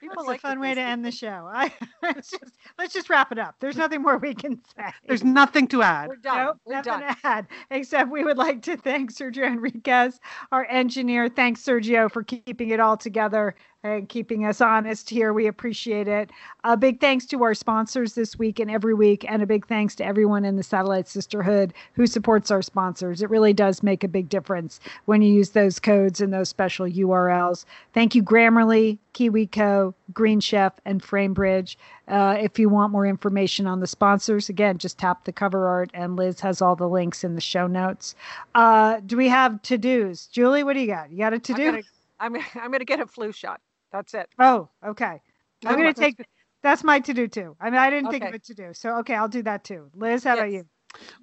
People 0.00 0.16
that's 0.18 0.28
like 0.28 0.38
a 0.38 0.42
fun 0.42 0.60
way 0.60 0.68
to 0.68 0.74
things. 0.76 0.86
end 0.90 1.04
the 1.04 1.10
show. 1.10 1.50
I, 1.52 1.72
let's 2.02 2.30
just 2.30 2.44
let's 2.78 2.92
just 2.94 3.10
wrap 3.10 3.32
it 3.32 3.38
up. 3.38 3.56
There's 3.58 3.76
nothing 3.76 4.00
more 4.02 4.16
we 4.18 4.32
can 4.32 4.60
say. 4.76 4.84
There's 5.08 5.24
nothing 5.24 5.66
to 5.68 5.82
add. 5.82 6.08
We're 6.08 6.16
done. 6.16 6.44
Nope, 6.46 6.56
We're 6.64 6.74
nothing 6.74 6.92
done. 7.00 7.00
to 7.02 7.16
add. 7.24 7.46
Except 7.72 8.08
we 8.10 8.22
would 8.22 8.36
like 8.38 8.62
to 8.62 8.76
thank 8.76 9.12
Sergio 9.12 9.44
Enriquez, 9.50 10.20
our 10.52 10.66
engineer. 10.66 11.28
Thanks, 11.28 11.62
Sergio, 11.62 12.08
for 12.12 12.22
keeping 12.22 12.68
it 12.70 12.78
all 12.78 12.96
together 12.96 13.56
and 13.84 14.08
keeping 14.08 14.44
us 14.44 14.60
honest 14.60 15.08
here. 15.08 15.32
We 15.32 15.46
appreciate 15.46 16.08
it. 16.08 16.30
A 16.64 16.76
big 16.76 17.00
thanks 17.00 17.26
to 17.26 17.42
our 17.44 17.54
sponsors 17.54 18.14
this 18.14 18.36
week 18.36 18.58
and 18.58 18.70
every 18.70 18.94
week, 18.94 19.24
and 19.28 19.40
a 19.40 19.46
big 19.46 19.66
thanks 19.68 19.94
to 19.96 20.04
everyone 20.04 20.44
in 20.44 20.56
the 20.56 20.64
Satellite 20.64 21.06
Sisterhood 21.06 21.72
who 21.92 22.06
supports 22.06 22.50
our 22.50 22.60
sponsors. 22.60 23.22
It 23.22 23.30
really 23.30 23.52
does 23.52 23.82
make 23.82 24.02
a 24.02 24.08
big 24.08 24.28
difference 24.28 24.80
when 25.04 25.22
you 25.22 25.32
use 25.32 25.50
those 25.50 25.78
codes 25.78 26.20
and 26.20 26.32
those 26.32 26.48
special 26.48 26.86
URLs. 26.86 27.64
Thank 27.92 28.16
you, 28.16 28.22
Grammarly, 28.22 28.98
KiwiCo, 29.14 29.94
Green 30.12 30.40
Chef, 30.40 30.72
and 30.84 31.00
FrameBridge. 31.00 31.76
Uh, 32.08 32.36
if 32.40 32.58
you 32.58 32.68
want 32.68 32.90
more 32.90 33.06
information 33.06 33.68
on 33.68 33.78
the 33.78 33.86
sponsors, 33.86 34.48
again, 34.48 34.78
just 34.78 34.98
tap 34.98 35.24
the 35.24 35.32
cover 35.32 35.68
art, 35.68 35.90
and 35.94 36.16
Liz 36.16 36.40
has 36.40 36.60
all 36.60 36.74
the 36.74 36.88
links 36.88 37.22
in 37.22 37.36
the 37.36 37.40
show 37.40 37.68
notes. 37.68 38.16
Uh, 38.56 38.98
do 39.06 39.16
we 39.16 39.28
have 39.28 39.62
to 39.62 39.78
dos? 39.78 40.26
Julie, 40.26 40.64
what 40.64 40.72
do 40.72 40.80
you 40.80 40.88
got? 40.88 41.12
You 41.12 41.18
got 41.18 41.32
a 41.32 41.38
to 41.38 41.54
do? 41.54 41.82
I'm, 42.20 42.34
I'm 42.56 42.72
gonna 42.72 42.84
get 42.84 42.98
a 43.00 43.06
flu 43.06 43.30
shot. 43.30 43.60
That's 43.92 44.14
it. 44.14 44.28
Oh, 44.38 44.68
okay. 44.86 45.20
I'm 45.66 45.76
going 45.76 45.92
to 45.92 46.00
take 46.00 46.16
that's 46.62 46.82
my 46.84 47.00
to 47.00 47.14
do 47.14 47.28
too. 47.28 47.56
I 47.60 47.70
mean, 47.70 47.78
I 47.80 47.90
didn't 47.90 48.10
think 48.10 48.24
of 48.24 48.34
it 48.34 48.44
to 48.44 48.54
do. 48.54 48.70
So, 48.74 48.98
okay, 48.98 49.14
I'll 49.14 49.28
do 49.28 49.42
that 49.44 49.64
too. 49.64 49.90
Liz, 49.94 50.24
how 50.24 50.34
about 50.34 50.50
you? 50.50 50.64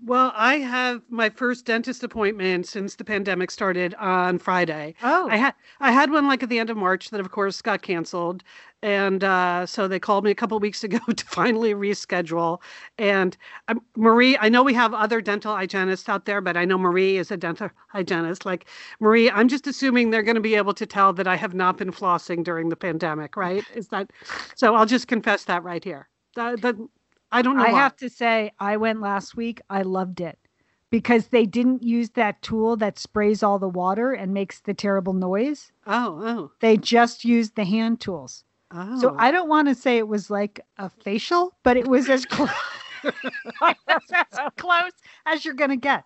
Well, 0.03 0.31
I 0.35 0.55
have 0.55 1.01
my 1.09 1.29
first 1.29 1.65
dentist 1.65 2.03
appointment 2.03 2.67
since 2.67 2.95
the 2.95 3.03
pandemic 3.03 3.51
started 3.51 3.93
on 3.95 4.37
Friday. 4.37 4.95
Oh, 5.01 5.27
I 5.29 5.37
had 5.37 5.53
I 5.79 5.91
had 5.91 6.11
one 6.11 6.27
like 6.27 6.43
at 6.43 6.49
the 6.49 6.59
end 6.59 6.69
of 6.69 6.77
March 6.77 7.09
that 7.09 7.19
of 7.19 7.31
course 7.31 7.61
got 7.61 7.81
canceled, 7.81 8.43
and 8.81 9.23
uh, 9.23 9.65
so 9.65 9.87
they 9.87 9.99
called 9.99 10.23
me 10.23 10.31
a 10.31 10.35
couple 10.35 10.59
weeks 10.59 10.83
ago 10.83 10.99
to 11.15 11.25
finally 11.25 11.73
reschedule. 11.73 12.61
And 12.97 13.35
um, 13.67 13.81
Marie, 13.95 14.37
I 14.39 14.49
know 14.49 14.63
we 14.63 14.73
have 14.75 14.93
other 14.93 15.21
dental 15.21 15.55
hygienists 15.55 16.07
out 16.07 16.25
there, 16.25 16.41
but 16.41 16.55
I 16.55 16.65
know 16.65 16.77
Marie 16.77 17.17
is 17.17 17.31
a 17.31 17.37
dental 17.37 17.69
hygienist. 17.87 18.45
Like 18.45 18.65
Marie, 18.99 19.31
I'm 19.31 19.47
just 19.47 19.67
assuming 19.67 20.09
they're 20.09 20.23
going 20.23 20.35
to 20.35 20.41
be 20.41 20.55
able 20.55 20.73
to 20.75 20.85
tell 20.85 21.13
that 21.13 21.27
I 21.27 21.35
have 21.35 21.53
not 21.53 21.77
been 21.77 21.91
flossing 21.91 22.43
during 22.43 22.69
the 22.69 22.75
pandemic, 22.75 23.35
right? 23.35 23.63
Is 23.73 23.87
that 23.89 24.11
so? 24.55 24.75
I'll 24.75 24.85
just 24.85 25.07
confess 25.07 25.45
that 25.45 25.63
right 25.63 25.83
here. 25.83 26.07
That, 26.35 26.61
that 26.61 26.75
I 27.31 27.41
don't 27.41 27.57
know. 27.57 27.63
I 27.63 27.71
why. 27.71 27.79
have 27.79 27.95
to 27.97 28.09
say, 28.09 28.51
I 28.59 28.77
went 28.77 29.01
last 29.01 29.35
week. 29.35 29.61
I 29.69 29.81
loved 29.81 30.21
it 30.21 30.37
because 30.89 31.27
they 31.27 31.45
didn't 31.45 31.83
use 31.83 32.11
that 32.11 32.41
tool 32.41 32.77
that 32.77 32.97
sprays 32.97 33.43
all 33.43 33.59
the 33.59 33.67
water 33.67 34.13
and 34.13 34.33
makes 34.33 34.61
the 34.61 34.73
terrible 34.73 35.13
noise. 35.13 35.71
Oh, 35.85 36.21
oh, 36.23 36.51
They 36.61 36.77
just 36.77 37.25
used 37.25 37.55
the 37.55 37.65
hand 37.65 37.99
tools. 37.99 38.43
oh. 38.71 38.99
So 39.01 39.15
I 39.17 39.31
don't 39.31 39.49
want 39.49 39.67
to 39.67 39.75
say 39.75 39.97
it 39.97 40.07
was 40.07 40.29
like 40.29 40.61
a 40.77 40.89
facial, 40.89 41.55
but 41.63 41.75
it 41.77 41.87
was 41.87 42.09
as 42.09 42.25
close, 42.29 42.49
as 43.61 44.39
close 44.57 44.93
as 45.25 45.43
you're 45.43 45.53
going 45.53 45.71
to 45.71 45.75
get. 45.75 46.05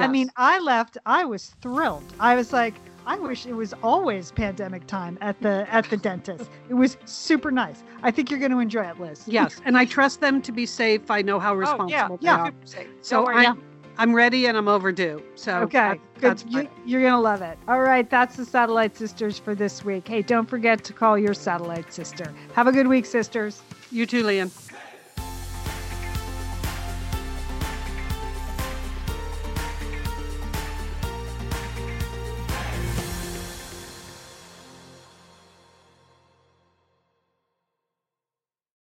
I 0.00 0.08
mean, 0.08 0.30
I 0.36 0.58
left. 0.60 0.96
I 1.04 1.26
was 1.26 1.48
thrilled. 1.60 2.02
I 2.18 2.34
was 2.34 2.50
like, 2.52 2.74
I 3.06 3.18
wish 3.18 3.46
it 3.46 3.54
was 3.54 3.74
always 3.82 4.30
pandemic 4.32 4.86
time 4.86 5.18
at 5.20 5.40
the 5.40 5.66
at 5.70 5.88
the 5.90 5.96
dentist. 5.96 6.50
It 6.68 6.74
was 6.74 6.96
super 7.04 7.50
nice. 7.50 7.82
I 8.02 8.10
think 8.10 8.30
you're 8.30 8.38
going 8.40 8.52
to 8.52 8.58
enjoy 8.60 8.84
it, 8.84 9.00
Liz. 9.00 9.24
Yes, 9.26 9.60
and 9.64 9.76
I 9.76 9.84
trust 9.84 10.20
them 10.20 10.40
to 10.42 10.52
be 10.52 10.66
safe. 10.66 11.10
I 11.10 11.22
know 11.22 11.38
how 11.40 11.52
oh, 11.52 11.56
responsible 11.56 11.82
Oh, 11.82 12.14
responsible 12.14 12.18
yeah, 12.20 12.50
they 12.50 12.78
yeah. 12.78 12.82
are. 12.84 12.86
So 13.00 13.26
I'm, 13.28 13.62
I'm 13.98 14.14
ready 14.14 14.46
and 14.46 14.56
I'm 14.56 14.68
overdue. 14.68 15.22
So 15.34 15.58
Okay, 15.62 15.78
that- 15.78 15.98
good. 16.14 16.22
that's 16.22 16.44
You, 16.46 16.68
you're 16.86 17.02
gonna 17.02 17.20
love 17.20 17.42
it. 17.42 17.58
All 17.68 17.80
right, 17.80 18.08
that's 18.08 18.36
the 18.36 18.44
Satellite 18.44 18.96
Sisters 18.96 19.38
for 19.38 19.54
this 19.54 19.84
week. 19.84 20.06
Hey, 20.08 20.22
don't 20.22 20.48
forget 20.48 20.84
to 20.84 20.92
call 20.92 21.18
your 21.18 21.34
Satellite 21.34 21.92
Sister. 21.92 22.32
Have 22.54 22.66
a 22.66 22.72
good 22.72 22.86
week, 22.86 23.06
sisters. 23.06 23.62
You 23.90 24.06
too, 24.06 24.22
Lian. 24.24 24.50